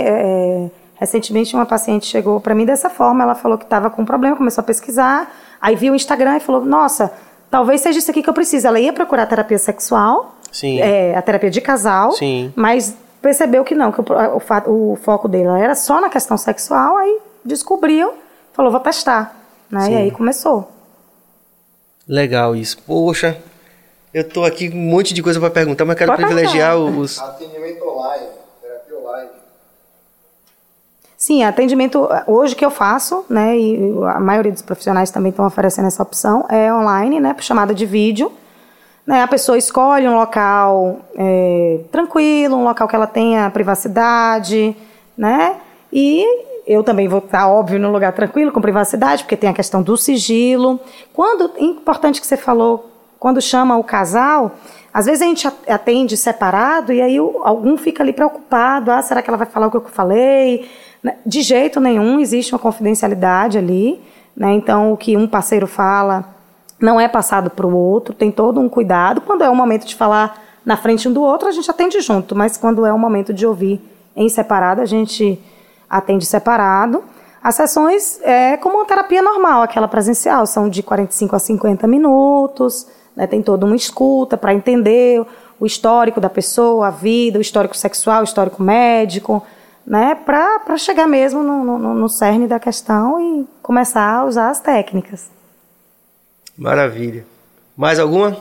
Recentemente 0.98 1.54
uma 1.54 1.66
paciente 1.66 2.06
chegou 2.06 2.40
para 2.40 2.54
mim 2.54 2.64
dessa 2.64 2.88
forma, 2.88 3.22
ela 3.22 3.34
falou 3.34 3.58
que 3.58 3.64
estava 3.64 3.90
com 3.90 4.02
um 4.02 4.04
problema, 4.04 4.36
começou 4.36 4.62
a 4.62 4.64
pesquisar, 4.64 5.30
aí 5.60 5.76
viu 5.76 5.92
o 5.92 5.96
Instagram 5.96 6.36
e 6.36 6.40
falou: 6.40 6.64
Nossa, 6.64 7.12
talvez 7.50 7.82
seja 7.82 7.98
isso 7.98 8.10
aqui 8.10 8.22
que 8.22 8.30
eu 8.30 8.34
preciso. 8.34 8.66
Ela 8.66 8.80
ia 8.80 8.92
procurar 8.92 9.26
terapia 9.26 9.58
sexual, 9.58 10.34
Sim. 10.50 10.80
É, 10.80 11.14
a 11.16 11.22
terapia 11.22 11.50
de 11.50 11.60
casal, 11.60 12.12
Sim. 12.12 12.52
mas 12.56 12.96
percebeu 13.20 13.62
que 13.62 13.74
não, 13.74 13.92
que 13.92 14.00
o, 14.00 14.04
o, 14.66 14.92
o 14.92 14.96
foco 14.96 15.28
dela 15.28 15.58
era 15.58 15.74
só 15.74 16.00
na 16.00 16.08
questão 16.08 16.38
sexual, 16.38 16.96
aí 16.96 17.18
descobriu, 17.44 18.14
falou: 18.52 18.70
Vou 18.72 18.80
testar. 18.80 19.36
Né? 19.70 19.90
E 19.90 19.96
aí 19.96 20.10
começou. 20.10 20.70
Legal 22.08 22.54
isso. 22.54 22.78
Poxa, 22.86 23.36
eu 24.14 24.26
tô 24.26 24.44
aqui 24.44 24.70
com 24.70 24.76
um 24.76 24.80
monte 24.80 25.12
de 25.12 25.22
coisa 25.22 25.40
para 25.40 25.50
perguntar, 25.50 25.84
mas 25.84 25.98
quero 25.98 26.12
Pode 26.12 26.22
privilegiar 26.24 26.74
perguntar. 26.74 27.00
os. 27.00 27.18
Atendimento 27.18 27.84
online, 27.84 28.26
terapia 28.62 28.98
online. 28.98 29.30
Sim, 31.26 31.42
atendimento 31.42 32.08
hoje 32.24 32.54
que 32.54 32.64
eu 32.64 32.70
faço, 32.70 33.24
né, 33.28 33.58
e 33.58 33.92
a 34.14 34.20
maioria 34.20 34.52
dos 34.52 34.62
profissionais 34.62 35.10
também 35.10 35.30
estão 35.30 35.44
oferecendo 35.44 35.88
essa 35.88 36.00
opção, 36.00 36.46
é 36.48 36.72
online, 36.72 37.18
né, 37.18 37.34
por 37.34 37.42
chamada 37.42 37.74
de 37.74 37.84
vídeo. 37.84 38.30
Né, 39.04 39.20
a 39.20 39.26
pessoa 39.26 39.58
escolhe 39.58 40.06
um 40.06 40.14
local 40.14 41.00
é, 41.16 41.80
tranquilo, 41.90 42.54
um 42.54 42.62
local 42.62 42.86
que 42.86 42.94
ela 42.94 43.08
tenha 43.08 43.50
privacidade, 43.50 44.76
né, 45.18 45.56
e 45.92 46.24
eu 46.64 46.84
também 46.84 47.08
vou 47.08 47.18
estar, 47.18 47.48
óbvio, 47.48 47.80
num 47.80 47.90
lugar 47.90 48.12
tranquilo, 48.12 48.52
com 48.52 48.60
privacidade, 48.60 49.24
porque 49.24 49.36
tem 49.36 49.50
a 49.50 49.52
questão 49.52 49.82
do 49.82 49.96
sigilo. 49.96 50.78
Quando, 51.12 51.50
importante 51.58 52.20
que 52.20 52.26
você 52.28 52.36
falou, 52.36 52.88
quando 53.18 53.42
chama 53.42 53.76
o 53.76 53.82
casal, 53.82 54.52
às 54.94 55.06
vezes 55.06 55.22
a 55.22 55.24
gente 55.24 55.48
atende 55.66 56.16
separado 56.16 56.92
e 56.92 57.02
aí 57.02 57.16
algum 57.18 57.76
fica 57.76 58.04
ali 58.04 58.12
preocupado, 58.12 58.92
ah, 58.92 59.02
será 59.02 59.20
que 59.20 59.28
ela 59.28 59.36
vai 59.36 59.48
falar 59.48 59.66
o 59.66 59.70
que 59.72 59.76
eu 59.76 59.84
falei? 59.86 60.70
Né, 61.02 61.16
de 61.24 61.42
jeito 61.42 61.80
nenhum, 61.80 62.20
existe 62.20 62.52
uma 62.52 62.58
confidencialidade 62.58 63.58
ali, 63.58 64.00
né? 64.36 64.52
Então, 64.52 64.92
o 64.92 64.96
que 64.96 65.16
um 65.16 65.26
parceiro 65.26 65.66
fala 65.66 66.34
não 66.80 67.00
é 67.00 67.08
passado 67.08 67.50
para 67.50 67.66
o 67.66 67.74
outro, 67.74 68.14
tem 68.14 68.30
todo 68.30 68.60
um 68.60 68.68
cuidado. 68.68 69.20
Quando 69.20 69.42
é 69.42 69.48
o 69.48 69.54
momento 69.54 69.86
de 69.86 69.94
falar 69.94 70.42
na 70.64 70.76
frente 70.76 71.08
um 71.08 71.12
do 71.12 71.22
outro, 71.22 71.48
a 71.48 71.52
gente 71.52 71.70
atende 71.70 72.00
junto, 72.00 72.34
mas 72.34 72.56
quando 72.56 72.84
é 72.84 72.92
o 72.92 72.98
momento 72.98 73.32
de 73.32 73.46
ouvir 73.46 73.80
em 74.14 74.28
separado, 74.28 74.80
a 74.80 74.86
gente 74.86 75.40
atende 75.88 76.26
separado. 76.26 77.02
As 77.42 77.54
sessões 77.54 78.20
é 78.22 78.56
como 78.56 78.76
uma 78.76 78.84
terapia 78.84 79.22
normal, 79.22 79.62
aquela 79.62 79.86
presencial, 79.86 80.44
são 80.46 80.68
de 80.68 80.82
45 80.82 81.36
a 81.36 81.38
50 81.38 81.86
minutos, 81.86 82.86
né, 83.14 83.26
tem 83.26 83.40
toda 83.40 83.64
uma 83.64 83.76
escuta 83.76 84.36
para 84.36 84.52
entender 84.52 85.24
o 85.58 85.64
histórico 85.64 86.20
da 86.20 86.28
pessoa, 86.28 86.88
a 86.88 86.90
vida, 86.90 87.38
o 87.38 87.40
histórico 87.40 87.76
sexual, 87.76 88.22
o 88.22 88.24
histórico 88.24 88.62
médico, 88.62 89.42
né, 89.86 90.16
para 90.16 90.76
chegar 90.76 91.06
mesmo 91.06 91.42
no, 91.42 91.78
no, 91.78 91.94
no 91.94 92.08
cerne 92.08 92.48
da 92.48 92.58
questão 92.58 93.20
e 93.20 93.46
começar 93.62 94.02
a 94.02 94.24
usar 94.24 94.50
as 94.50 94.60
técnicas. 94.60 95.30
Maravilha. 96.58 97.24
Mais 97.76 97.98
alguma? 97.98 98.36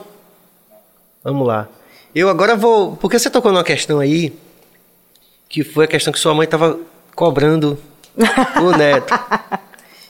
Vamos 1.22 1.46
lá. 1.46 1.68
Eu 2.14 2.28
agora 2.28 2.56
vou. 2.56 2.96
Porque 2.96 3.18
você 3.18 3.30
tocou 3.30 3.52
numa 3.52 3.62
questão 3.62 4.00
aí, 4.00 4.36
que 5.48 5.62
foi 5.62 5.84
a 5.84 5.88
questão 5.88 6.12
que 6.12 6.18
sua 6.18 6.34
mãe 6.34 6.44
estava 6.44 6.78
cobrando 7.14 7.78
o 8.62 8.76
neto. 8.76 9.14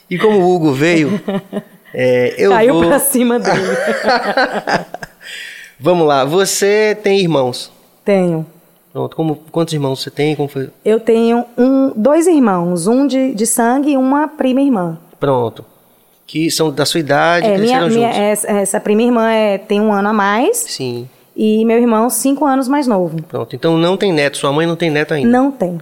E 0.09 0.17
como 0.17 0.39
o 0.39 0.55
Hugo 0.55 0.71
veio, 0.71 1.21
é, 1.93 2.33
eu 2.37 2.51
Caiu 2.51 2.75
vou... 2.75 2.87
pra 2.87 2.99
cima 2.99 3.37
dele. 3.37 3.61
Vamos 5.79 6.07
lá, 6.07 6.23
você 6.23 6.97
tem 7.03 7.19
irmãos? 7.19 7.71
Tenho. 8.03 8.47
Pronto, 8.97 9.15
como, 9.15 9.35
quantos 9.51 9.75
irmãos 9.75 10.01
você 10.01 10.09
tem? 10.09 10.35
Como 10.35 10.49
foi? 10.49 10.71
Eu 10.83 10.99
tenho 10.99 11.45
um, 11.55 11.91
dois 11.95 12.25
irmãos, 12.25 12.87
um 12.87 13.05
de, 13.05 13.31
de 13.35 13.45
sangue 13.45 13.91
e 13.91 13.97
uma 13.97 14.27
prima 14.27 14.59
irmã. 14.59 14.97
Pronto. 15.19 15.63
Que 16.25 16.49
são 16.49 16.71
da 16.71 16.83
sua 16.83 16.99
idade, 16.99 17.45
é, 17.45 17.59
minha, 17.59 17.87
minha, 17.87 18.09
essa, 18.09 18.47
essa, 18.47 18.79
prima 18.79 19.03
irmã 19.03 19.31
é, 19.31 19.59
tem 19.59 19.79
um 19.79 19.93
ano 19.93 20.09
a 20.09 20.13
mais. 20.13 20.57
Sim. 20.57 21.07
E 21.35 21.63
meu 21.63 21.77
irmão, 21.77 22.09
cinco 22.09 22.43
anos 22.43 22.67
mais 22.67 22.87
novo. 22.87 23.21
Pronto, 23.21 23.55
então 23.55 23.77
não 23.77 23.95
tem 23.95 24.11
neto, 24.11 24.35
sua 24.37 24.51
mãe 24.51 24.65
não 24.65 24.75
tem 24.75 24.89
neto 24.89 25.13
ainda? 25.13 25.29
Não 25.29 25.51
tem. 25.51 25.79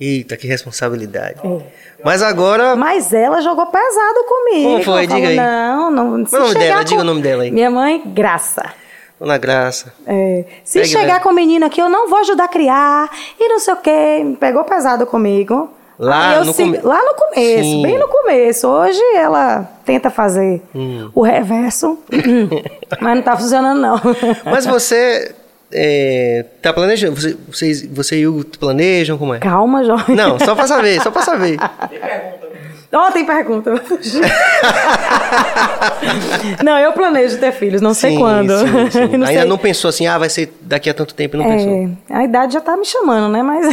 Eita, 0.00 0.34
que 0.34 0.46
responsabilidade. 0.46 1.40
É. 1.44 1.66
Mas 2.02 2.22
agora. 2.22 2.74
Mas 2.74 3.12
ela 3.12 3.42
jogou 3.42 3.66
pesado 3.66 4.24
comigo. 4.26 4.70
Como 4.70 4.84
foi? 4.84 5.06
Diga 5.06 5.28
aí. 5.28 5.36
Não, 5.36 5.90
não. 5.90 6.24
Qual 6.24 6.40
o 6.40 6.46
nome 6.46 6.58
dela? 6.58 6.78
Com... 6.78 6.84
Diga 6.84 7.00
o 7.02 7.04
nome 7.04 7.20
dela 7.20 7.42
aí. 7.42 7.50
Minha 7.50 7.70
mãe, 7.70 8.02
Graça. 8.06 8.83
Dona 9.24 9.38
Graça. 9.38 9.92
É. 10.06 10.44
Se 10.62 10.80
Pegue 10.80 10.90
chegar 10.90 11.20
com 11.22 11.30
o 11.30 11.32
menino 11.34 11.64
aqui, 11.66 11.80
eu 11.80 11.88
não 11.88 12.08
vou 12.08 12.18
ajudar 12.20 12.44
a 12.44 12.48
criar. 12.48 13.10
E 13.40 13.48
não 13.48 13.58
sei 13.58 13.74
o 13.74 13.76
quê. 13.78 14.36
Pegou 14.38 14.62
pesado 14.64 15.06
comigo. 15.06 15.70
Lá 15.98 16.44
no 16.44 16.52
sigo- 16.52 16.72
come- 16.76 16.80
lá 16.82 17.00
no 17.04 17.14
começo, 17.14 17.62
Sim. 17.62 17.82
bem 17.82 17.96
no 17.98 18.08
começo. 18.08 18.66
Hoje 18.68 19.00
ela 19.14 19.68
tenta 19.84 20.10
fazer 20.10 20.60
Hum. 20.74 21.08
o 21.14 21.22
reverso, 21.22 21.96
mas 23.00 23.14
não 23.16 23.22
tá 23.22 23.36
funcionando 23.36 23.80
não. 23.80 24.00
Mas 24.44 24.66
você 24.66 25.32
é, 25.74 26.44
tá 26.62 26.72
planejando? 26.72 27.20
Você, 27.20 27.36
vocês, 27.48 27.84
você 27.86 28.20
e 28.20 28.28
o 28.28 28.38
Hugo 28.38 28.44
planejam 28.58 29.18
como 29.18 29.34
é? 29.34 29.40
Calma, 29.40 29.82
jovem. 29.84 30.14
Não, 30.14 30.38
só 30.38 30.54
pra 30.54 30.68
saber, 30.68 31.02
só 31.02 31.10
pra 31.10 31.22
saber. 31.22 31.58
Tem 31.90 31.98
pergunta. 31.98 32.44
Ó, 32.92 33.10
tem 33.10 33.26
pergunta. 33.26 33.74
não, 36.62 36.78
eu 36.78 36.92
planejo 36.92 37.38
ter 37.38 37.50
filhos, 37.50 37.80
não 37.80 37.92
sei 37.92 38.12
Sim, 38.12 38.18
quando. 38.18 38.56
sim, 38.56 38.90
sim. 38.90 39.06
Não 39.18 39.26
Ainda 39.26 39.40
sei. 39.40 39.48
não 39.48 39.58
pensou 39.58 39.88
assim, 39.88 40.06
ah, 40.06 40.16
vai 40.16 40.28
ser 40.28 40.56
daqui 40.60 40.88
a 40.88 40.94
tanto 40.94 41.12
tempo, 41.12 41.36
não 41.36 41.44
pensou. 41.44 41.90
É, 42.08 42.14
a 42.14 42.24
idade 42.24 42.54
já 42.54 42.60
tá 42.60 42.76
me 42.76 42.84
chamando, 42.84 43.32
né? 43.32 43.42
Mas. 43.42 43.66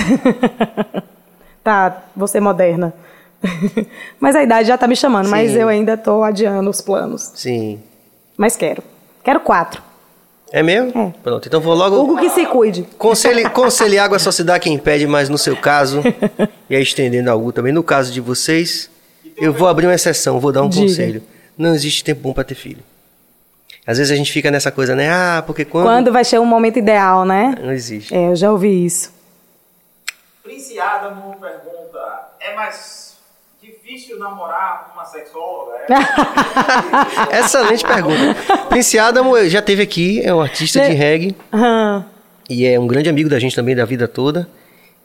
tá, 1.64 2.02
ser 2.28 2.40
moderna. 2.40 2.94
mas 4.19 4.36
a 4.36 4.41
idade 4.41 4.68
já 4.68 4.78
tá 4.78 4.88
me 4.88 4.95
chamando, 4.95 5.30
mas 5.30 5.56
eu 5.56 5.68
ainda 5.68 5.95
tô 5.95 6.23
adiando 6.23 6.69
os 6.69 6.82
planos. 6.82 7.32
Sim. 7.36 7.80
Mas 8.36 8.56
quero. 8.56 8.82
Quero 9.23 9.40
quatro. 9.41 9.90
É 10.52 10.61
mesmo? 10.61 11.15
É. 11.18 11.22
Pronto, 11.23 11.48
então 11.48 11.61
vou 11.61 11.73
logo. 11.73 11.98
Hugo 11.98 12.18
que 12.18 12.30
se 12.30 12.45
cuide. 12.45 12.84
Conselho, 12.98 13.49
conselho 13.52 13.94
e 13.94 13.99
água 13.99 14.19
só 14.19 14.32
se 14.32 14.44
dá 14.44 14.60
quem 14.60 14.78
pede, 14.78 15.07
mas 15.07 15.30
no 15.30 15.38
seu 15.38 15.56
caso, 15.56 16.02
e 16.69 16.76
aí 16.76 16.84
estendendo 16.84 17.32
algo 17.32 17.52
também, 17.52 17.72
no 17.72 17.82
caso 17.84 18.11
de 18.11 18.19
vocês, 18.19 18.90
eu 19.38 19.53
vou 19.53 19.68
abrir 19.68 19.88
uma 19.88 19.95
exceção, 19.95 20.40
vou 20.40 20.52
dar 20.52 20.64
um 20.64 20.69
Diga. 20.69 20.86
conselho. 20.86 21.23
Não 21.57 21.73
existe 21.73 22.03
tempo 22.03 22.22
bom 22.22 22.34
pra 22.34 22.44
ter 22.44 22.56
filho. 22.56 22.84
Às 23.88 23.98
vezes 23.98 24.11
a 24.11 24.15
gente 24.15 24.32
fica 24.32 24.52
nessa 24.52 24.72
coisa, 24.72 24.95
né? 24.95 25.10
Ah, 25.10 25.44
porque 25.45 25.65
quando. 25.65 25.86
Quando 25.86 26.11
vai 26.11 26.23
ser 26.23 26.40
o 26.40 26.45
momento 26.45 26.78
ideal, 26.78 27.26
né? 27.26 27.56
Não 27.61 27.72
existe. 27.72 28.14
É, 28.14 28.28
eu 28.28 28.36
já 28.36 28.52
ouvi 28.52 28.86
isso. 28.86 29.11
Prince 30.44 30.80
Adamo 30.80 31.36
pergunta: 31.40 32.30
é 32.40 32.56
mais 32.56 33.10
difícil 33.91 34.18
namorar 34.18 34.91
uma 34.93 35.03
sexóloga? 35.03 35.73
É? 37.31 37.39
Excelente 37.39 37.85
pergunta. 37.85 38.35
Prince 38.69 38.97
Adamo 38.97 39.38
já 39.49 39.61
teve 39.61 39.81
aqui, 39.81 40.22
é 40.23 40.34
um 40.34 40.39
artista 40.39 40.80
de 40.81 40.93
reggae 40.93 41.35
Aham. 41.53 42.05
e 42.49 42.65
é 42.65 42.80
um 42.80 42.88
grande 42.88 43.09
amigo 43.09 43.30
da 43.30 43.38
gente 43.39 43.55
também 43.55 43.76
da 43.76 43.84
vida 43.84 44.07
toda. 44.07 44.47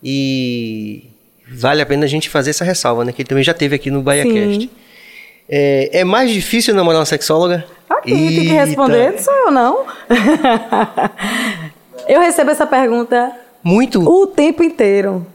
E 0.03 1.11
vale 1.53 1.83
a 1.83 1.87
pena 1.87 2.05
a 2.05 2.09
gente 2.09 2.29
fazer 2.29 2.51
essa 2.51 2.65
ressalva, 2.65 3.05
né? 3.05 3.13
Que 3.13 3.23
ele 3.23 3.29
também 3.29 3.43
já 3.43 3.55
teve 3.55 3.75
aqui 3.75 3.91
no 3.91 4.03
BaiaCast. 4.03 4.71
É, 5.49 6.01
é 6.01 6.05
mais 6.05 6.31
difícil 6.31 6.75
namorar 6.75 7.01
uma 7.01 7.07
sexóloga? 7.07 7.67
Aqui, 7.89 8.11
tem 8.11 8.29
que 8.29 8.41
Eita. 8.51 8.65
responder, 8.65 9.13
não 9.13 9.19
sou 9.19 9.35
eu, 9.35 9.51
não. 9.51 9.87
eu 12.09 12.21
recebo 12.21 12.51
essa 12.51 12.67
pergunta 12.67 13.33
Muito. 13.65 14.01
o 14.01 14.27
tempo 14.27 14.63
inteiro. 14.63 15.27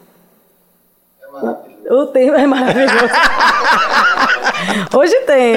O 1.91 2.05
tempo 2.07 2.35
é 2.35 2.47
maravilhoso. 2.47 2.95
Hoje 4.95 5.15
tem. 5.26 5.53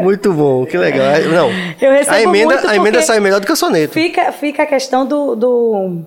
Muito 0.00 0.32
bom, 0.32 0.66
que 0.66 0.76
legal. 0.76 1.20
Não, 1.32 1.48
Eu 1.80 1.92
recebo 1.92 2.16
a 2.16 2.22
emenda, 2.22 2.70
a 2.70 2.76
emenda 2.76 3.02
sai 3.02 3.20
melhor 3.20 3.40
do 3.40 3.46
que 3.46 3.52
o 3.52 3.56
soneto. 3.56 3.92
Fica, 3.92 4.32
fica 4.32 4.62
a 4.64 4.66
questão 4.66 5.06
do, 5.06 5.36
do- 5.36 6.00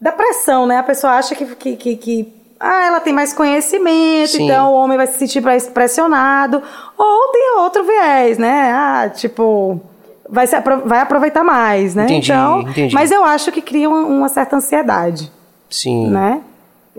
da 0.00 0.12
pressão, 0.12 0.66
né? 0.66 0.78
A 0.78 0.82
pessoa 0.82 1.14
acha 1.14 1.34
que, 1.34 1.44
que, 1.54 1.76
que, 1.76 1.96
que, 1.96 2.32
ah, 2.58 2.86
ela 2.86 3.00
tem 3.00 3.12
mais 3.12 3.32
conhecimento, 3.32 4.30
Sim. 4.32 4.44
então 4.44 4.72
o 4.72 4.76
homem 4.76 4.96
vai 4.96 5.06
se 5.06 5.18
sentir 5.18 5.40
mais 5.40 5.68
pressionado. 5.68 6.62
Ou 6.96 7.28
tem 7.32 7.56
outro 7.58 7.84
viés, 7.84 8.38
né? 8.38 8.72
Ah, 8.74 9.10
tipo, 9.14 9.80
vai, 10.28 10.46
se 10.46 10.56
vai 10.84 11.00
aproveitar 11.00 11.44
mais, 11.44 11.94
né? 11.94 12.04
Entendi, 12.04 12.32
então, 12.32 12.62
entendi. 12.62 12.94
Mas 12.94 13.10
eu 13.12 13.24
acho 13.24 13.52
que 13.52 13.62
cria 13.62 13.88
uma, 13.88 14.00
uma 14.00 14.28
certa 14.28 14.56
ansiedade, 14.56 15.30
Sim. 15.70 16.08
né? 16.08 16.40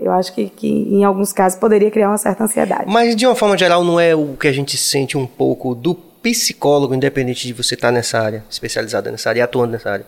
Eu 0.02 0.12
acho 0.12 0.32
que, 0.34 0.48
que 0.48 0.66
em 0.66 1.04
alguns 1.04 1.32
casos 1.32 1.58
poderia 1.58 1.90
criar 1.90 2.08
uma 2.08 2.18
certa 2.18 2.44
ansiedade. 2.44 2.84
Mas 2.86 3.14
de 3.14 3.26
uma 3.26 3.34
forma 3.34 3.56
geral, 3.56 3.84
não 3.84 4.00
é 4.00 4.14
o 4.14 4.34
que 4.34 4.48
a 4.48 4.52
gente 4.52 4.76
sente 4.76 5.18
um 5.18 5.26
pouco 5.26 5.74
do 5.74 5.94
psicólogo, 5.94 6.94
independente 6.94 7.46
de 7.46 7.52
você 7.52 7.74
estar 7.74 7.92
nessa 7.92 8.18
área, 8.18 8.44
especializada 8.48 9.10
nessa 9.10 9.28
área, 9.28 9.40
e 9.40 9.42
atuando 9.42 9.72
nessa 9.72 9.90
área. 9.90 10.06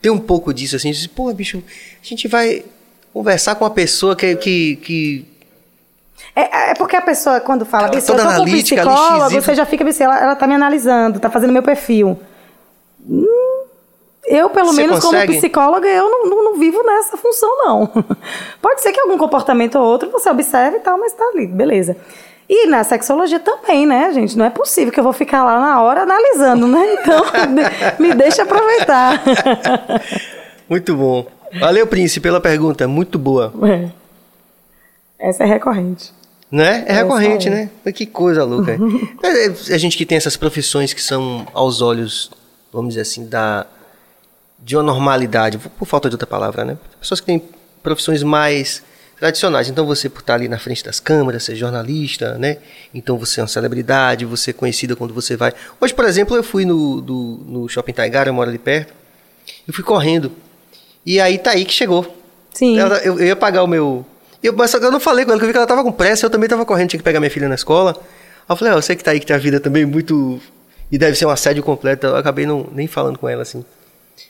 Tem 0.00 0.10
um 0.10 0.18
pouco 0.18 0.54
disso 0.54 0.76
assim, 0.76 0.90
de, 0.90 1.08
pô, 1.08 1.32
bicho, 1.32 1.62
a 2.02 2.06
gente 2.06 2.28
vai 2.28 2.64
conversar 3.12 3.54
com 3.54 3.64
uma 3.64 3.70
pessoa 3.70 4.14
que, 4.14 4.36
que, 4.36 4.76
que 4.76 5.26
É, 6.34 6.70
é 6.70 6.74
porque 6.74 6.96
a 6.96 7.02
pessoa, 7.02 7.40
quando 7.40 7.64
fala 7.64 7.88
Ela 7.88 7.98
isso, 7.98 8.12
eu 8.12 8.16
tô 8.16 8.22
com 8.22 8.28
um 8.28 8.30
analítica, 8.30 8.82
psicólogo, 8.82 9.30
você 9.30 9.54
já 9.54 9.66
fica 9.66 9.86
assim, 9.88 10.04
ela, 10.04 10.18
ela 10.18 10.36
tá 10.36 10.46
me 10.46 10.54
analisando, 10.54 11.18
tá 11.18 11.30
fazendo 11.30 11.52
meu 11.52 11.62
perfil. 11.62 12.18
Hum, 13.08 13.65
eu, 14.28 14.50
pelo 14.50 14.72
Você 14.72 14.82
menos, 14.82 15.00
consegue? 15.04 15.26
como 15.26 15.38
psicóloga, 15.38 15.88
eu 15.88 16.10
não, 16.10 16.26
não, 16.26 16.44
não 16.44 16.54
vivo 16.58 16.82
nessa 16.82 17.16
função, 17.16 17.48
não. 17.64 17.86
Pode 18.60 18.82
ser 18.82 18.92
que 18.92 19.00
algum 19.00 19.16
comportamento 19.16 19.78
ou 19.78 19.84
outro 19.84 20.10
você 20.10 20.28
observe 20.28 20.78
e 20.78 20.80
tal, 20.80 20.98
mas 20.98 21.12
tá 21.12 21.24
ali, 21.32 21.46
beleza. 21.46 21.96
E 22.48 22.66
na 22.68 22.84
sexologia 22.84 23.40
também, 23.40 23.86
né, 23.86 24.12
gente? 24.12 24.38
Não 24.38 24.44
é 24.44 24.50
possível 24.50 24.92
que 24.92 25.00
eu 25.00 25.04
vou 25.04 25.12
ficar 25.12 25.42
lá 25.44 25.60
na 25.60 25.82
hora 25.82 26.02
analisando, 26.02 26.66
né? 26.68 26.94
Então, 26.94 27.24
me 27.98 28.14
deixa 28.14 28.42
aproveitar. 28.42 29.22
Muito 30.68 30.94
bom. 30.94 31.26
Valeu, 31.58 31.86
Príncipe, 31.86 32.20
pela 32.20 32.40
pergunta. 32.40 32.86
Muito 32.86 33.18
boa. 33.18 33.52
É. 33.68 33.88
Essa 35.28 35.44
é 35.44 35.46
recorrente. 35.46 36.12
Né? 36.50 36.84
É 36.86 36.92
É, 36.92 36.94
recorrente, 37.02 37.50
né? 37.50 37.68
Que 37.92 38.06
coisa 38.06 38.44
louca. 38.44 38.78
é, 39.22 39.46
é 39.46 39.74
a 39.74 39.78
gente 39.78 39.96
que 39.96 40.06
tem 40.06 40.16
essas 40.16 40.36
profissões 40.36 40.92
que 40.92 41.02
são 41.02 41.46
aos 41.52 41.82
olhos, 41.82 42.30
vamos 42.72 42.90
dizer 42.90 43.00
assim, 43.00 43.26
da 43.26 43.66
de 44.58 44.76
uma 44.76 44.82
normalidade, 44.82 45.58
por 45.58 45.86
falta 45.86 46.08
de 46.08 46.14
outra 46.14 46.26
palavra, 46.26 46.64
né? 46.64 46.76
Pessoas 47.00 47.20
que 47.20 47.26
têm 47.26 47.42
profissões 47.82 48.22
mais 48.22 48.82
tradicionais. 49.18 49.68
Então 49.68 49.86
você 49.86 50.08
por 50.08 50.20
estar 50.20 50.34
ali 50.34 50.48
na 50.48 50.58
frente 50.58 50.84
das 50.84 50.98
câmeras, 51.00 51.44
ser 51.44 51.54
jornalista, 51.56 52.36
né? 52.38 52.58
Então 52.92 53.16
você 53.18 53.40
é 53.40 53.42
uma 53.42 53.48
celebridade, 53.48 54.24
você 54.24 54.50
é 54.50 54.52
conhecida 54.52 54.96
quando 54.96 55.14
você 55.14 55.36
vai. 55.36 55.52
Hoje, 55.80 55.94
por 55.94 56.04
exemplo, 56.04 56.36
eu 56.36 56.42
fui 56.42 56.64
no, 56.64 57.00
do- 57.00 57.40
no 57.46 57.68
Shopping 57.68 57.92
Taigara, 57.92 58.28
eu 58.28 58.34
moro 58.34 58.48
ali 58.50 58.58
perto. 58.58 58.92
Eu 59.66 59.72
fui 59.72 59.84
correndo. 59.84 60.32
E 61.04 61.20
aí 61.20 61.38
tá 61.38 61.52
aí 61.52 61.64
que 61.64 61.72
chegou. 61.72 62.14
Sim. 62.52 62.78
Ela- 62.78 62.98
eu, 62.98 63.18
eu 63.20 63.26
ia 63.26 63.36
pagar 63.36 63.62
o 63.62 63.66
meu. 63.66 64.04
Eu, 64.42 64.52
mas 64.52 64.72
eu 64.74 64.90
não 64.90 65.00
falei 65.00 65.24
com 65.24 65.30
ela, 65.30 65.38
que 65.38 65.44
eu 65.44 65.48
vi 65.48 65.52
que 65.52 65.58
ela 65.58 65.66
tava 65.66 65.82
com 65.82 65.92
pressa, 65.92 66.26
eu 66.26 66.30
também 66.30 66.48
tava 66.48 66.64
correndo, 66.66 66.90
tinha 66.90 66.98
que 66.98 67.04
pegar 67.04 67.20
minha 67.20 67.30
filha 67.30 67.48
na 67.48 67.54
escola. 67.54 67.92
Aí 67.96 68.52
eu 68.52 68.56
falei, 68.56 68.74
ó, 68.74 68.76
eu 68.78 68.82
sei 68.82 68.96
que 68.96 69.02
tá 69.04 69.12
aí 69.12 69.20
que 69.20 69.26
tem 69.26 69.34
a 69.36 69.38
vida 69.38 69.60
também 69.60 69.84
muito. 69.84 70.40
E 70.90 70.98
deve 70.98 71.16
ser 71.16 71.26
um 71.26 71.30
assédio 71.30 71.62
completo. 71.62 72.06
Eu 72.06 72.16
acabei 72.16 72.46
não, 72.46 72.68
nem 72.72 72.86
falando 72.86 73.18
com 73.18 73.28
ela 73.28 73.42
assim. 73.42 73.64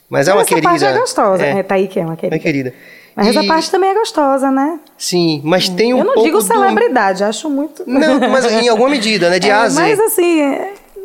Mas 0.09 0.29
é 0.29 0.33
uma 0.33 0.41
essa 0.43 0.49
querida. 0.49 0.69
parte 0.69 0.85
é 0.85 0.93
gostosa. 0.99 1.45
É, 1.45 1.59
É, 1.59 1.63
tá 1.63 1.75
aí 1.75 1.89
que 1.89 1.99
é 2.01 2.05
uma 2.05 2.15
é 2.15 2.17
querida. 2.17 2.39
querida. 2.39 2.75
Mas 3.15 3.29
essa 3.29 3.43
E- 3.43 3.47
parte 3.47 3.71
também 3.71 3.91
é 3.91 3.95
gostosa, 3.95 4.51
né? 4.51 4.79
Sim, 4.99 5.41
mas 5.43 5.69
tem 5.69 5.95
um 5.95 5.99
eu 5.99 6.05
não 6.05 6.13
pouco. 6.15 6.29
digo 6.29 6.39
do- 6.39 6.45
celebridade, 6.45 7.25
acho 7.25 7.49
muito. 7.49 7.83
Não, 7.87 8.21
mas 8.29 8.45
em 8.45 8.69
alguma 8.69 8.91
medida, 8.91 9.31
né? 9.31 9.39
De 9.39 9.49
É, 9.49 9.53
A 9.53 9.63
a 9.63 9.69
Z. 9.69 9.81
Mas 9.81 9.99
assim. 10.01 10.55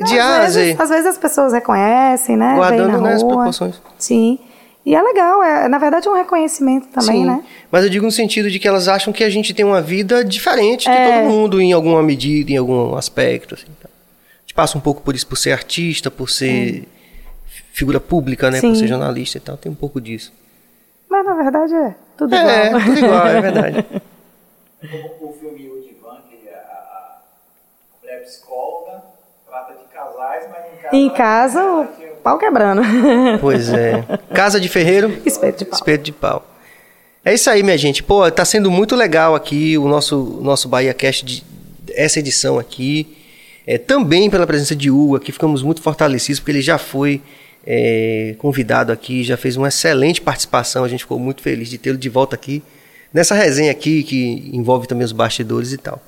De 0.03 0.19
às 0.19 0.55
vezes-. 0.55 0.79
Às 0.79 0.89
vezes 0.89 1.05
as 1.05 1.17
pessoas 1.17 1.53
reconhecem, 1.53 2.35
né? 2.35 2.55
Guardando, 2.55 2.99
né, 3.01 3.13
as 3.13 3.23
proporções. 3.23 3.81
Sim. 3.97 4.39
E 4.83 4.95
é 4.95 5.01
legal, 5.01 5.43
é, 5.43 5.67
na 5.69 5.77
verdade 5.77 6.07
é 6.07 6.11
um 6.11 6.15
reconhecimento 6.15 6.87
também, 6.87 7.21
Sim, 7.21 7.25
né? 7.25 7.43
Mas 7.71 7.83
eu 7.83 7.89
digo 7.89 8.03
no 8.03 8.11
sentido 8.11 8.49
de 8.49 8.57
que 8.57 8.67
elas 8.67 8.87
acham 8.87 9.13
que 9.13 9.23
a 9.23 9.29
gente 9.29 9.53
tem 9.53 9.63
uma 9.63 9.79
vida 9.79 10.25
diferente 10.25 10.89
de 10.89 10.95
É. 10.95 11.19
todo 11.21 11.29
mundo, 11.29 11.61
em 11.61 11.71
alguma 11.71 12.01
medida, 12.01 12.51
em 12.51 12.57
algum 12.57 12.95
aspecto. 12.95 13.53
Assim, 13.53 13.67
tá? 13.79 13.87
A 13.87 14.41
gente 14.41 14.55
passa 14.55 14.75
um 14.77 14.81
pouco 14.81 15.01
por 15.03 15.13
isso, 15.15 15.27
por 15.27 15.37
ser 15.37 15.51
artista, 15.51 16.09
por 16.09 16.31
ser 16.31 16.87
figura 17.71 17.99
pública, 17.99 18.49
né? 18.51 18.59
Por 18.61 18.67
Sim. 18.67 18.75
ser 18.75 18.87
jornalista 18.87 19.37
e 19.37 19.41
tal. 19.41 19.57
Tem 19.57 19.71
um 19.71 19.75
pouco 19.75 19.99
disso. 20.01 20.31
Mas 21.09 21.25
na 21.25 21.33
verdade 21.33 21.73
é 21.73 21.95
tudo 22.17 22.33
É, 22.35 22.67
igual. 22.67 22.81
tudo 22.83 22.97
igual, 22.99 23.27
é 23.27 23.41
verdade. 23.41 23.85
Como 24.79 25.29
o 25.29 25.33
filme 25.39 25.69
O 25.69 25.81
Divan, 25.81 26.17
que 26.29 26.47
é 26.47 26.53
a, 26.53 26.57
a 26.57 27.19
mulher 28.01 28.23
psicóloga, 28.23 29.01
trata 29.47 29.73
de 29.73 29.83
casais, 29.93 30.45
mas 30.49 30.65
em 30.73 30.81
casa. 30.81 30.95
em 30.95 31.09
casa, 31.09 31.63
o 31.65 31.87
pau 32.23 32.37
quebrando. 32.37 32.81
Pois 33.41 33.69
é. 33.73 34.03
Casa 34.33 34.59
de 34.59 34.69
Ferreiro. 34.69 35.21
Espeto 35.25 35.59
de 35.59 35.65
pau. 35.65 35.73
Espeto 35.79 36.03
de 36.03 36.11
pau. 36.11 36.47
É 37.23 37.33
isso 37.33 37.49
aí, 37.49 37.61
minha 37.61 37.77
gente. 37.77 38.01
Pô, 38.01 38.29
tá 38.31 38.43
sendo 38.45 38.71
muito 38.71 38.95
legal 38.95 39.35
aqui 39.35 39.77
o 39.77 39.87
nosso, 39.87 40.39
nosso 40.41 40.67
Bahia 40.67 40.93
Cast, 40.93 41.23
de, 41.25 41.43
essa 41.93 42.19
edição 42.19 42.57
aqui. 42.57 43.17
É, 43.67 43.77
também 43.77 44.27
pela 44.27 44.47
presença 44.47 44.75
de 44.75 44.89
Hugo 44.89 45.15
aqui, 45.17 45.31
ficamos 45.31 45.61
muito 45.61 45.83
fortalecidos, 45.83 46.39
porque 46.39 46.51
ele 46.51 46.61
já 46.63 46.79
foi 46.79 47.21
é, 47.65 48.35
convidado 48.37 48.91
aqui, 48.91 49.23
já 49.23 49.37
fez 49.37 49.57
uma 49.57 49.67
excelente 49.67 50.21
participação. 50.21 50.83
A 50.83 50.87
gente 50.87 51.01
ficou 51.01 51.19
muito 51.19 51.41
feliz 51.41 51.69
de 51.69 51.77
tê-lo 51.77 51.97
de 51.97 52.09
volta 52.09 52.35
aqui, 52.35 52.63
nessa 53.13 53.35
resenha 53.35 53.71
aqui, 53.71 54.03
que 54.03 54.49
envolve 54.53 54.87
também 54.87 55.05
os 55.05 55.11
bastidores 55.11 55.71
e 55.73 55.77
tal. 55.77 56.01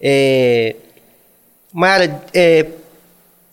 É, 0.00 0.76
Mayara, 1.72 2.22
é, 2.34 2.66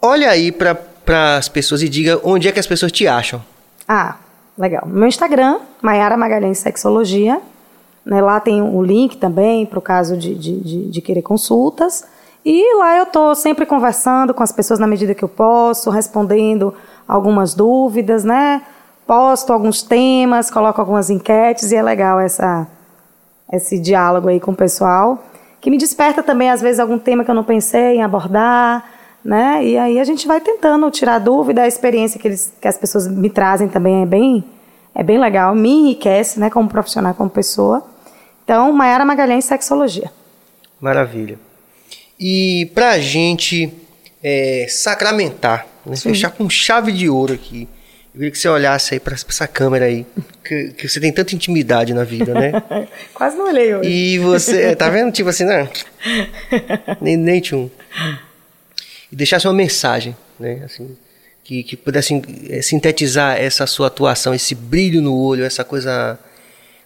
olha 0.02 0.30
aí 0.30 0.52
para 0.52 1.38
as 1.38 1.48
pessoas 1.48 1.82
e 1.82 1.90
diga 1.90 2.20
onde 2.24 2.48
é 2.48 2.52
que 2.52 2.60
as 2.60 2.68
pessoas 2.68 2.92
te 2.92 3.08
acham. 3.08 3.44
Ah, 3.88 4.18
legal. 4.58 4.86
Meu 4.86 5.08
Instagram, 5.08 5.60
Maiara 5.82 6.18
Magalhães 6.18 6.58
Sexologia. 6.58 7.42
Né, 8.06 8.22
lá 8.22 8.40
tem 8.40 8.62
o 8.62 8.82
link 8.82 9.18
também 9.18 9.66
para 9.66 9.78
o 9.78 9.82
caso 9.82 10.18
de, 10.18 10.34
de, 10.34 10.60
de, 10.60 10.90
de 10.90 11.02
querer 11.02 11.22
consultas. 11.22 12.04
E 12.44 12.76
lá 12.78 12.98
eu 12.98 13.04
estou 13.04 13.36
sempre 13.36 13.66
conversando 13.66 14.34
com 14.34 14.42
as 14.42 14.52
pessoas 14.52 14.80
na 14.80 14.88
medida 14.88 15.14
que 15.14 15.24
eu 15.24 15.30
posso, 15.30 15.90
respondendo 15.90 16.74
algumas 17.10 17.56
dúvidas, 17.56 18.23
né? 18.23 18.61
Posto 19.07 19.52
alguns 19.52 19.81
temas, 19.81 20.52
coloco 20.52 20.80
algumas 20.80 21.10
enquetes 21.10 21.72
e 21.72 21.76
é 21.76 21.81
legal 21.81 22.19
essa, 22.19 22.68
esse 23.52 23.80
diálogo 23.80 24.30
aí 24.30 24.40
com 24.40 24.52
o 24.52 24.56
pessoal, 24.56 25.23
que 25.60 25.72
me 25.72 25.77
desperta 25.80 26.22
também 26.22 26.52
às 26.52 26.61
vezes 26.61 26.80
algum 26.80 26.99
tema 26.99 27.26
que 27.26 27.31
eu 27.31 27.36
não 27.36 27.44
pensei 27.44 27.95
em 27.95 28.03
abordar, 28.03 28.86
né? 29.26 29.65
E 29.65 29.76
aí 29.76 29.99
a 29.99 30.03
gente 30.03 30.27
vai 30.27 30.40
tentando 30.40 30.90
tirar 30.91 31.18
dúvida, 31.18 31.64
a 31.64 31.68
experiência 31.68 32.19
que, 32.19 32.27
eles, 32.27 32.53
que 32.61 32.68
as 32.68 32.77
pessoas 32.77 33.07
me 33.07 33.31
trazem 33.31 33.68
também 33.68 34.03
é 34.03 34.06
bem 34.06 34.45
é 34.94 35.03
bem 35.03 35.18
legal, 35.18 35.56
me 35.56 35.69
enriquece, 35.69 36.40
né, 36.40 36.49
como 36.49 36.68
profissional, 36.68 37.14
como 37.14 37.30
pessoa. 37.30 37.86
Então, 38.44 38.73
Maiara 38.73 39.06
Magalhães, 39.06 39.45
Sexologia. 39.45 40.11
Maravilha. 40.81 41.40
E 42.19 42.69
para 42.73 42.90
a 42.90 42.99
gente 42.99 43.72
é, 44.22 44.65
sacramentar, 44.68 45.65
né, 45.90 45.98
fechar 45.98 46.32
com 46.32 46.49
chave 46.49 46.91
de 46.91 47.10
ouro 47.10 47.34
aqui, 47.34 47.68
eu 48.14 48.20
queria 48.20 48.32
que 48.32 48.38
você 48.38 48.49
olhasse 48.49 48.95
aí 48.95 48.99
para 48.99 49.14
essa 49.14 49.48
câmera 49.48 49.86
aí, 49.86 50.06
que, 50.44 50.70
que, 50.70 50.88
você 50.88 50.99
tem 50.99 51.11
tanta 51.14 51.36
intimidade 51.36 51.94
na 51.94 52.03
vida, 52.03 52.34
né? 52.34 52.52
Quase 53.14 53.38
não 53.38 53.48
olhei 53.48 53.76
hoje. 53.76 53.90
E 53.90 54.20
você, 54.20 54.76
tá 54.76 54.90
vendo? 54.90 55.11
Tipo 55.11 55.30
assim, 55.30 55.45
né? 55.45 55.70
nem, 56.99 57.16
nem 57.16 57.40
tchum. 57.40 57.70
E 59.11 59.16
deixasse 59.16 59.48
uma 59.48 59.53
mensagem, 59.53 60.16
né? 60.40 60.61
Assim, 60.66 60.98
que, 61.44 61.64
que 61.64 61.78
pudesse 61.78 62.20
é, 62.49 62.61
sintetizar 62.61 63.38
essa 63.38 63.68
sua 63.68 63.88
atuação, 63.88 64.34
esse 64.34 64.56
brilho 64.56 65.02
no 65.02 65.16
olho, 65.16 65.44
essa 65.44 65.64
coisa 65.64 66.18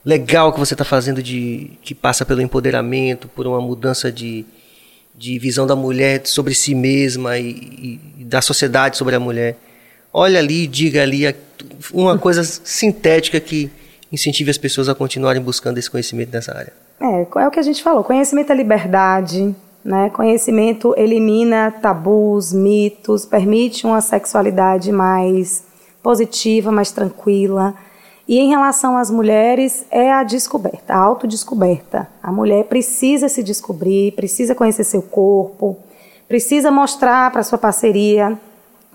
legal 0.05 0.51
que 0.51 0.59
você 0.59 0.73
está 0.73 0.83
fazendo 0.83 1.23
de 1.23 1.71
que 1.81 1.95
passa 1.95 2.25
pelo 2.25 2.41
empoderamento, 2.41 3.29
por 3.29 3.47
uma 3.47 3.61
mudança 3.61 4.11
de, 4.11 4.45
de 5.15 5.37
visão 5.37 5.67
da 5.67 5.75
mulher 5.75 6.21
sobre 6.25 6.53
si 6.53 6.73
mesma 6.73 7.37
e, 7.37 7.99
e 8.19 8.23
da 8.23 8.41
sociedade 8.41 8.97
sobre 8.97 9.15
a 9.15 9.19
mulher. 9.19 9.57
Olha 10.11 10.39
ali, 10.39 10.67
diga 10.67 11.01
ali 11.01 11.35
uma 11.93 12.17
coisa 12.17 12.43
sintética 12.43 13.39
que 13.39 13.71
incentive 14.11 14.51
as 14.51 14.57
pessoas 14.57 14.89
a 14.89 14.95
continuarem 14.95 15.41
buscando 15.41 15.77
esse 15.77 15.89
conhecimento 15.89 16.31
nessa 16.31 16.55
área. 16.55 16.73
É, 17.01 17.41
é 17.41 17.47
o 17.47 17.51
que 17.51 17.59
a 17.59 17.63
gente 17.63 17.81
falou, 17.81 18.03
conhecimento 18.03 18.51
é 18.51 18.55
liberdade, 18.55 19.55
né? 19.83 20.09
Conhecimento 20.11 20.93
elimina 20.97 21.71
tabus, 21.71 22.53
mitos, 22.53 23.25
permite 23.25 23.85
uma 23.85 24.01
sexualidade 24.01 24.91
mais 24.91 25.63
positiva, 26.01 26.71
mais 26.71 26.91
tranquila. 26.91 27.73
E 28.27 28.39
em 28.39 28.49
relação 28.49 28.97
às 28.97 29.11
mulheres, 29.11 29.85
é 29.91 30.11
a 30.11 30.23
descoberta, 30.23 30.93
a 30.93 30.97
autodescoberta. 30.97 32.07
A 32.21 32.31
mulher 32.31 32.65
precisa 32.65 33.27
se 33.27 33.43
descobrir, 33.43 34.13
precisa 34.13 34.55
conhecer 34.55 34.85
seu 34.85 35.01
corpo, 35.01 35.77
precisa 36.27 36.71
mostrar 36.71 37.31
para 37.31 37.43
sua 37.43 37.57
parceria 37.57 38.39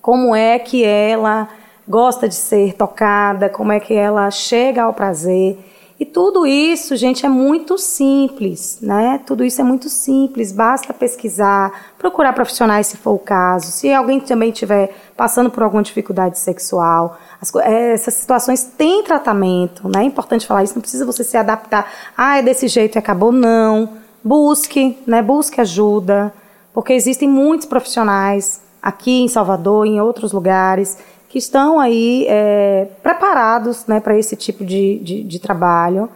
como 0.01 0.35
é 0.35 0.59
que 0.59 0.83
ela 0.85 1.49
gosta 1.87 2.29
de 2.29 2.35
ser 2.35 2.75
tocada, 2.75 3.49
como 3.49 3.73
é 3.73 3.79
que 3.81 3.95
ela 3.95 4.31
chega 4.31 4.83
ao 4.83 4.95
prazer. 4.95 5.59
E 6.01 6.07
tudo 6.07 6.47
isso, 6.47 6.95
gente, 6.95 7.27
é 7.27 7.29
muito 7.29 7.77
simples, 7.77 8.79
né? 8.81 9.21
Tudo 9.27 9.45
isso 9.45 9.61
é 9.61 9.65
muito 9.65 9.89
simples, 9.89 10.53
basta 10.53 10.95
pesquisar, 10.95 11.73
procurar 11.99 12.33
profissionais 12.33 12.87
se 12.87 12.97
for 12.97 13.15
o 13.15 13.19
caso. 13.19 13.73
Se 13.73 13.93
alguém 13.93 14.21
também 14.21 14.51
estiver 14.51 14.95
passando 15.17 15.51
por 15.51 15.61
alguma 15.61 15.83
dificuldade 15.83 16.39
sexual, 16.39 17.19
as, 17.41 17.53
é, 17.57 17.95
essas 17.95 18.15
situações 18.15 18.63
têm 18.63 19.03
tratamento, 19.03 19.89
né? 19.89 20.03
É 20.03 20.05
importante 20.05 20.47
falar 20.47 20.63
isso, 20.63 20.75
não 20.75 20.83
precisa 20.83 21.05
você 21.05 21.25
se 21.25 21.37
adaptar. 21.37 21.91
Ah, 22.17 22.39
é 22.39 22.43
desse 22.43 22.69
jeito 22.69 22.95
e 22.95 22.99
acabou. 23.01 23.33
Não. 23.33 23.95
Busque, 24.23 24.97
né? 25.05 25.21
Busque 25.21 25.61
ajuda, 25.61 26.33
porque 26.73 26.93
existem 26.93 27.29
muitos 27.29 27.67
profissionais 27.67 28.61
aqui 28.81 29.23
em 29.23 29.27
Salvador, 29.27 29.85
em 29.85 30.01
outros 30.01 30.31
lugares, 30.31 30.97
que 31.29 31.39
estão 31.39 31.79
aí 31.79 32.27
é, 32.29 32.87
preparados 33.03 33.87
né, 33.87 34.01
para 34.01 34.19
esse 34.19 34.35
tipo 34.35 34.65
de, 34.65 34.99
de, 34.99 35.23
de, 35.23 35.39
trabalho. 35.39 36.09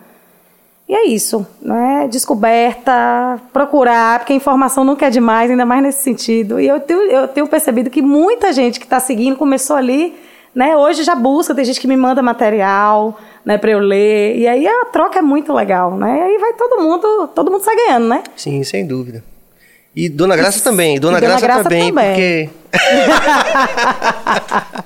E 0.89 0.95
é 0.95 1.07
isso, 1.07 1.47
né? 1.61 2.09
descoberta, 2.11 3.39
procurar, 3.53 4.19
porque 4.19 4.33
a 4.33 4.37
informação 4.37 4.85
nunca 4.85 5.07
é 5.07 5.11
demais, 5.11 5.51
ainda 5.51 5.67
mais 5.67 5.83
nesse 5.83 6.03
sentido. 6.03 6.59
E 6.59 6.67
eu 6.67 6.81
tenho, 6.81 7.03
eu 7.03 7.29
tenho 7.29 7.47
percebido 7.47 7.91
que 7.91 8.03
muita 8.03 8.53
gente 8.53 8.81
que 8.81 8.87
está 8.87 8.99
seguindo 8.99 9.37
começou 9.37 9.77
ali, 9.77 10.15
né? 10.55 10.77
hoje 10.77 11.03
já 11.03 11.15
busca, 11.15 11.55
tem 11.55 11.65
gente 11.65 11.81
que 11.81 11.89
me 11.89 11.97
manda 11.97 12.23
material 12.23 13.19
né, 13.45 13.59
para 13.59 13.71
eu 13.71 13.79
ler, 13.79 14.37
e 14.37 14.47
aí 14.47 14.67
a 14.67 14.85
troca 14.87 15.19
é 15.19 15.23
muito 15.23 15.53
legal, 15.53 15.97
né? 15.97 16.19
E 16.19 16.23
aí 16.23 16.39
vai 16.39 16.53
todo 16.55 16.81
mundo, 16.81 17.29
todo 17.35 17.51
mundo 17.51 17.63
sai 17.63 17.75
ganhando, 17.75 18.09
né? 18.09 18.23
Sim, 18.37 18.63
sem 18.63 18.87
dúvida. 18.87 19.23
E 19.95 20.09
Dona 20.09 20.37
Graça 20.37 20.63
também, 20.63 20.99
Dona, 20.99 21.21
Dona 21.21 21.29
Graça, 21.29 21.47
Graça, 21.47 21.63
também, 21.65 21.93
também. 21.93 22.09
porque... 22.09 22.51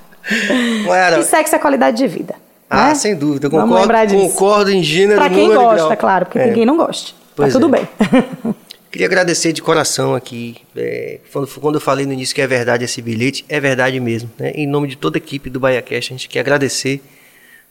E 1.21 1.25
sexo 1.25 1.55
é 1.55 1.59
qualidade 1.59 1.97
de 1.97 2.07
vida. 2.07 2.35
Ah, 2.69 2.89
né? 2.89 2.95
sem 2.95 3.15
dúvida. 3.15 3.47
Eu 3.47 3.51
concordo, 3.51 4.15
concordo 4.15 4.71
em 4.71 4.83
gênero, 4.83 5.21
Pra 5.21 5.31
quem 5.31 5.53
gosta, 5.53 5.97
claro, 5.97 6.27
porque 6.27 6.39
é. 6.39 6.47
ninguém 6.47 6.67
não 6.67 6.77
gosta. 6.77 7.13
Tá 7.13 7.17
pois 7.37 7.53
tá 7.53 7.61
tudo 7.61 7.75
é. 7.75 7.79
bem. 7.79 8.55
Queria 8.91 9.07
agradecer 9.07 9.53
de 9.53 9.61
coração 9.61 10.15
aqui. 10.15 10.57
É, 10.75 11.19
quando, 11.33 11.47
quando, 11.61 11.75
eu 11.75 11.81
falei 11.81 12.07
no 12.07 12.13
início 12.13 12.35
que 12.35 12.41
é 12.41 12.47
verdade 12.47 12.85
esse 12.85 13.03
bilhete, 13.03 13.45
é 13.49 13.61
verdade 13.61 14.01
mesmo. 14.01 14.31
Né? 14.39 14.53
Em 14.55 14.67
nome 14.67 14.89
de 14.89 14.97
toda 14.97 15.17
a 15.17 15.19
equipe 15.19 15.51
do 15.51 15.61
BaiaCast, 15.61 16.13
a 16.13 16.17
gente 16.17 16.29
quer 16.29 16.41
agradecer. 16.41 17.03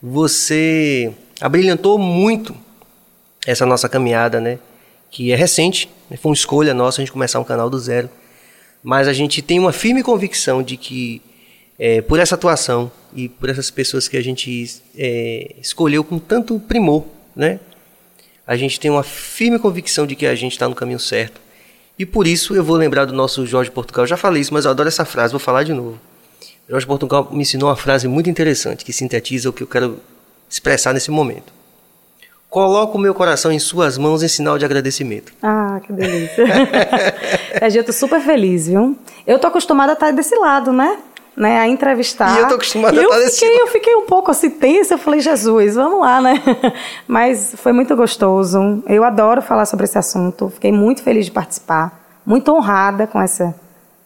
Você 0.01 1.11
abrilhantou 1.41 1.97
muito 1.97 2.55
essa 3.45 3.65
nossa 3.65 3.89
caminhada, 3.89 4.39
né? 4.39 4.59
Que 5.09 5.31
é 5.31 5.35
recente, 5.35 5.89
né? 6.09 6.17
foi 6.17 6.29
uma 6.29 6.35
escolha 6.35 6.73
nossa 6.73 7.01
a 7.01 7.03
gente 7.03 7.11
começar 7.11 7.39
um 7.39 7.43
canal 7.43 7.69
do 7.69 7.79
zero. 7.79 8.09
Mas 8.83 9.07
a 9.07 9.13
gente 9.13 9.41
tem 9.41 9.57
uma 9.57 9.73
firme 9.73 10.03
convicção 10.03 10.61
de 10.61 10.77
que 10.77 11.21
é, 11.77 12.01
por 12.01 12.19
essa 12.19 12.35
atuação 12.35 12.91
e 13.13 13.29
por 13.29 13.49
essas 13.49 13.69
pessoas 13.69 14.07
que 14.07 14.17
a 14.17 14.23
gente 14.23 14.81
é, 14.97 15.55
escolheu 15.61 16.03
com 16.03 16.17
tanto 16.19 16.59
primor, 16.59 17.03
né? 17.35 17.59
A 18.47 18.55
gente 18.55 18.79
tem 18.79 18.91
uma 18.91 19.03
firme 19.03 19.57
convicção 19.57 20.05
de 20.05 20.15
que 20.15 20.25
a 20.25 20.35
gente 20.35 20.51
está 20.51 20.69
no 20.69 20.75
caminho 20.75 20.99
certo. 20.99 21.41
E 21.97 22.05
por 22.05 22.27
isso 22.27 22.55
eu 22.55 22.63
vou 22.63 22.75
lembrar 22.75 23.05
do 23.05 23.13
nosso 23.13 23.45
Jorge 23.45 23.71
Portugal. 23.71 24.03
Eu 24.03 24.07
já 24.07 24.17
falei 24.17 24.41
isso, 24.41 24.53
mas 24.53 24.65
eu 24.65 24.71
adoro 24.71 24.87
essa 24.87 25.05
frase, 25.05 25.31
vou 25.31 25.39
falar 25.39 25.63
de 25.63 25.73
novo. 25.73 25.99
Jorge 26.69 26.85
Portugal 26.85 27.29
me 27.31 27.41
ensinou 27.41 27.69
uma 27.69 27.75
frase 27.75 28.07
muito 28.07 28.29
interessante 28.29 28.83
que 28.83 28.91
sintetiza 28.91 29.49
o 29.49 29.53
que 29.53 29.63
eu 29.63 29.67
quero 29.67 29.99
expressar 30.49 30.93
nesse 30.93 31.09
momento. 31.09 31.53
Coloco 32.49 32.97
o 32.97 33.01
meu 33.01 33.13
coração 33.13 33.51
em 33.51 33.59
suas 33.59 33.97
mãos 33.97 34.23
em 34.23 34.27
sinal 34.27 34.57
de 34.57 34.65
agradecimento. 34.65 35.33
Ah, 35.41 35.79
que 35.83 35.91
delícia. 35.91 36.45
é, 37.59 37.67
eu 37.77 37.83
tô 37.83 37.91
super 37.91 38.21
feliz, 38.21 38.67
viu? 38.67 38.97
Eu 39.27 39.37
tô 39.39 39.47
acostumada 39.47 39.91
a 39.91 39.93
estar 39.93 40.11
desse 40.11 40.35
lado, 40.37 40.71
né? 40.71 40.97
Né, 41.35 41.59
a 41.59 41.67
entrevistar. 41.67 42.37
E 42.37 42.41
eu 42.41 42.47
tô 42.47 42.55
acostumada 42.55 42.99
a 42.99 43.03
estar 43.03 43.17
desse 43.17 43.39
fiquei, 43.39 43.61
Eu 43.61 43.67
fiquei 43.67 43.95
um 43.95 44.05
pouco 44.05 44.31
assim 44.31 44.49
tensa, 44.49 44.93
eu 44.93 44.97
falei, 44.97 45.19
Jesus, 45.19 45.75
vamos 45.75 45.99
lá, 45.99 46.21
né? 46.21 46.41
Mas 47.07 47.55
foi 47.57 47.73
muito 47.73 47.95
gostoso. 47.95 48.83
Eu 48.87 49.03
adoro 49.03 49.41
falar 49.41 49.65
sobre 49.65 49.85
esse 49.85 49.97
assunto. 49.97 50.49
Fiquei 50.49 50.71
muito 50.71 51.03
feliz 51.03 51.25
de 51.25 51.31
participar, 51.31 51.99
muito 52.25 52.51
honrada 52.51 53.05
com 53.05 53.21
essa 53.21 53.53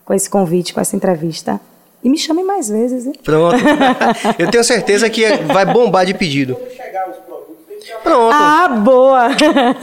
com 0.09 0.13
esse 0.15 0.27
convite, 0.27 0.73
com 0.73 0.81
essa 0.81 0.95
entrevista. 0.95 1.61
E 2.03 2.09
me 2.09 2.17
chame 2.17 2.43
mais 2.43 2.67
vezes. 2.67 3.05
Hein? 3.05 3.13
Pronto. 3.23 3.55
eu 4.39 4.49
tenho 4.49 4.63
certeza 4.63 5.07
que 5.07 5.23
vai 5.53 5.65
bombar 5.65 6.03
de 6.03 6.15
pedido. 6.15 6.55
Quando 6.55 6.71
chegar 6.71 7.09
os 7.09 7.17
Pronto. 8.03 8.33
Ah, 8.33 8.67
boa. 8.67 9.29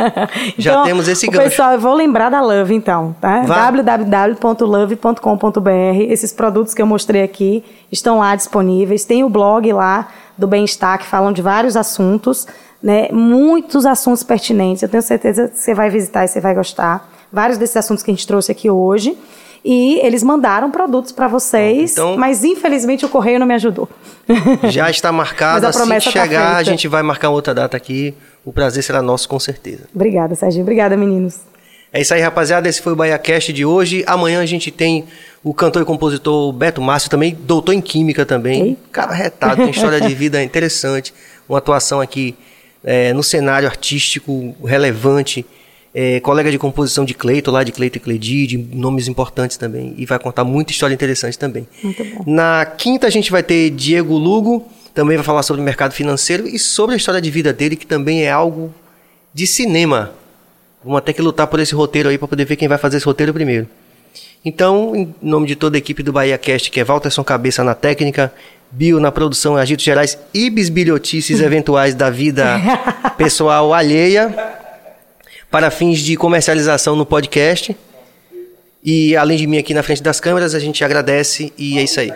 Já 0.59 0.73
então, 0.73 0.85
temos 0.85 1.09
esse 1.09 1.27
gancho. 1.27 1.51
Pessoal, 1.51 1.73
eu 1.73 1.81
vou 1.81 1.95
lembrar 1.95 2.31
da 2.31 2.41
Love 2.41 2.75
então, 2.75 3.15
tá? 3.21 3.41
www.love.com.br. 3.41 6.01
Esses 6.09 6.33
produtos 6.33 6.75
que 6.75 6.83
eu 6.83 6.87
mostrei 6.87 7.23
aqui 7.23 7.65
estão 7.91 8.19
lá 8.19 8.35
disponíveis. 8.35 9.05
Tem 9.05 9.25
o 9.25 9.29
blog 9.29 9.73
lá 9.73 10.09
do 10.37 10.47
bem-estar 10.47 10.99
que 10.99 11.07
falam 11.07 11.33
de 11.33 11.43
vários 11.43 11.77
assuntos, 11.77 12.47
né? 12.83 13.09
Muitos 13.13 13.87
assuntos 13.87 14.23
pertinentes. 14.23 14.83
Eu 14.83 14.89
tenho 14.89 15.03
certeza 15.03 15.49
que 15.49 15.59
você 15.59 15.75
vai 15.75 15.91
visitar 15.91 16.25
e 16.25 16.29
você 16.29 16.41
vai 16.41 16.55
gostar. 16.55 17.09
Vários 17.33 17.59
desses 17.59 17.77
assuntos 17.77 18.03
que 18.03 18.11
a 18.11 18.15
gente 18.15 18.27
trouxe 18.27 18.53
aqui 18.53 18.71
hoje 18.71 19.17
e 19.69 19.99
eles 19.99 20.23
mandaram 20.23 20.71
produtos 20.71 21.11
para 21.11 21.27
vocês, 21.27 21.91
então, 21.93 22.17
mas 22.17 22.45
infelizmente 22.45 23.05
o 23.05 23.09
correio 23.09 23.41
não 23.41 23.47
me 23.47 23.55
ajudou. 23.55 23.89
Já 24.71 24.89
está 24.89 25.11
marcado, 25.11 25.67
assim 25.67 25.83
que 25.83 25.89
tá 25.89 26.01
chegar 26.01 26.53
tá 26.53 26.57
a 26.59 26.63
gente 26.63 26.87
vai 26.87 27.03
marcar 27.03 27.31
outra 27.31 27.53
data 27.53 27.77
aqui. 27.77 28.15
O 28.45 28.53
prazer 28.53 28.85
será 28.85 29.03
nosso 29.03 29.29
com 29.29 29.41
certeza. 29.41 29.89
Obrigada, 29.93 30.37
Serginho. 30.37 30.63
Obrigada, 30.63 30.97
meninos. 30.97 31.41
É 31.93 32.01
isso 32.01 32.15
aí, 32.15 32.21
rapaziada. 32.21 32.69
Esse 32.69 32.81
foi 32.81 32.93
o 32.93 32.97
BaiaCast 32.97 33.53
de 33.53 33.65
hoje. 33.65 34.05
Amanhã 34.07 34.41
a 34.41 34.47
gente 34.47 34.71
tem 34.71 35.05
o 35.43 35.53
cantor 35.53 35.83
e 35.83 35.85
compositor 35.85 36.53
Beto 36.53 36.81
Márcio 36.81 37.11
também, 37.11 37.37
doutor 37.41 37.73
em 37.73 37.81
Química 37.81 38.25
também. 38.25 38.63
Eita. 38.63 38.81
Cara 38.93 39.15
retado, 39.15 39.57
tem 39.57 39.71
história 39.71 40.01
de 40.01 40.15
vida 40.15 40.41
interessante. 40.45 41.13
Uma 41.49 41.59
atuação 41.59 42.01
aqui 42.01 42.37
é, 42.85 43.13
no 43.13 43.23
cenário 43.23 43.67
artístico 43.67 44.55
relevante 44.65 45.45
é, 45.99 46.21
colega 46.21 46.51
de 46.51 46.59
composição 46.59 47.07
de 47.07 47.15
Cleito, 47.15 47.51
lá 47.51 47.65
de 47.65 47.73
Cleito 47.73 47.97
e 47.97 48.01
Cledi, 48.01 48.47
de 48.47 48.59
nomes 48.59 49.09
importantes 49.09 49.57
também. 49.57 49.95
E 49.97 50.05
vai 50.05 50.19
contar 50.19 50.45
muita 50.45 50.71
história 50.71 50.93
interessante 50.93 51.39
também. 51.39 51.67
Muito 51.83 52.05
bom. 52.05 52.23
Na 52.27 52.67
quinta 52.67 53.07
a 53.07 53.11
gente 53.11 53.31
vai 53.31 53.43
ter 53.43 53.71
Diego 53.71 54.15
Lugo, 54.15 54.69
também 54.93 55.17
vai 55.17 55.25
falar 55.25 55.43
sobre 55.43 55.63
o 55.63 55.65
mercado 55.65 55.93
financeiro 55.93 56.47
e 56.47 56.59
sobre 56.59 56.93
a 56.93 56.99
história 56.99 57.19
de 57.19 57.31
vida 57.31 57.51
dele, 57.51 57.77
que 57.77 57.87
também 57.87 58.25
é 58.25 58.31
algo 58.31 58.75
de 59.33 59.47
cinema. 59.47 60.13
Vamos 60.85 60.99
até 60.99 61.15
que 61.15 61.23
lutar 61.23 61.47
por 61.47 61.61
esse 61.61 61.75
roteiro 61.75 62.11
aí 62.11 62.19
para 62.19 62.29
poder 62.29 62.45
ver 62.45 62.57
quem 62.57 62.69
vai 62.69 62.77
fazer 62.77 62.99
esse 62.99 63.07
roteiro 63.07 63.33
primeiro. 63.33 63.67
Então, 64.45 64.95
em 64.95 65.15
nome 65.23 65.47
de 65.47 65.57
toda 65.57 65.79
a 65.79 65.81
equipe 65.81 66.03
do 66.03 66.13
Bahia 66.13 66.37
Cast, 66.37 66.71
que 66.71 66.79
é 66.79 66.85
Walterson 66.85 67.25
Cabeça 67.25 67.65
na 67.65 67.75
técnica, 67.75 68.31
Bio 68.71 69.01
na 69.01 69.11
produção, 69.11 69.57
agitos 69.57 69.85
gerais 69.85 70.19
e 70.35 70.51
bisbilhotices 70.51 71.41
eventuais 71.41 71.95
da 71.95 72.11
vida 72.11 72.61
pessoal 73.17 73.73
alheia. 73.73 74.66
Para 75.51 75.71
fins 75.71 76.01
de 76.01 76.17
comercialização 76.17 76.97
no 76.97 77.07
podcast. 77.07 77.77
E 78.85 79.17
além 79.17 79.37
de 79.37 79.47
mim 79.47 79.59
aqui 79.59 79.75
na 79.75 79.83
frente 79.83 80.03
das 80.03 80.21
câmeras, 80.21 80.55
a 80.55 80.59
gente 80.59 80.85
agradece 80.85 81.53
e 81.59 81.79
é 81.79 81.83
isso 81.83 81.99
aí. 81.99 82.13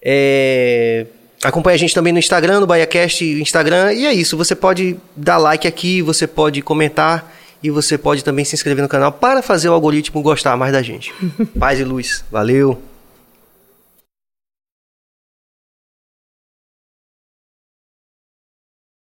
É... 0.00 1.06
Acompanhe 1.44 1.74
a 1.74 1.78
gente 1.78 1.94
também 1.94 2.12
no 2.12 2.18
Instagram, 2.18 2.60
no 2.60 2.66
BahiaCast 2.66 3.24
Instagram. 3.24 3.92
E 3.92 4.06
é 4.06 4.12
isso, 4.12 4.36
você 4.36 4.54
pode 4.54 4.96
dar 5.16 5.38
like 5.38 5.66
aqui, 5.66 6.00
você 6.00 6.26
pode 6.26 6.62
comentar 6.62 7.32
e 7.62 7.70
você 7.70 7.98
pode 7.98 8.24
também 8.24 8.44
se 8.44 8.54
inscrever 8.54 8.82
no 8.82 8.88
canal 8.88 9.12
para 9.12 9.42
fazer 9.42 9.68
o 9.68 9.72
algoritmo 9.72 10.22
gostar 10.22 10.56
mais 10.56 10.72
da 10.72 10.82
gente. 10.82 11.12
Paz 11.58 11.78
e 11.78 11.84
luz. 11.84 12.24
Valeu! 12.30 12.91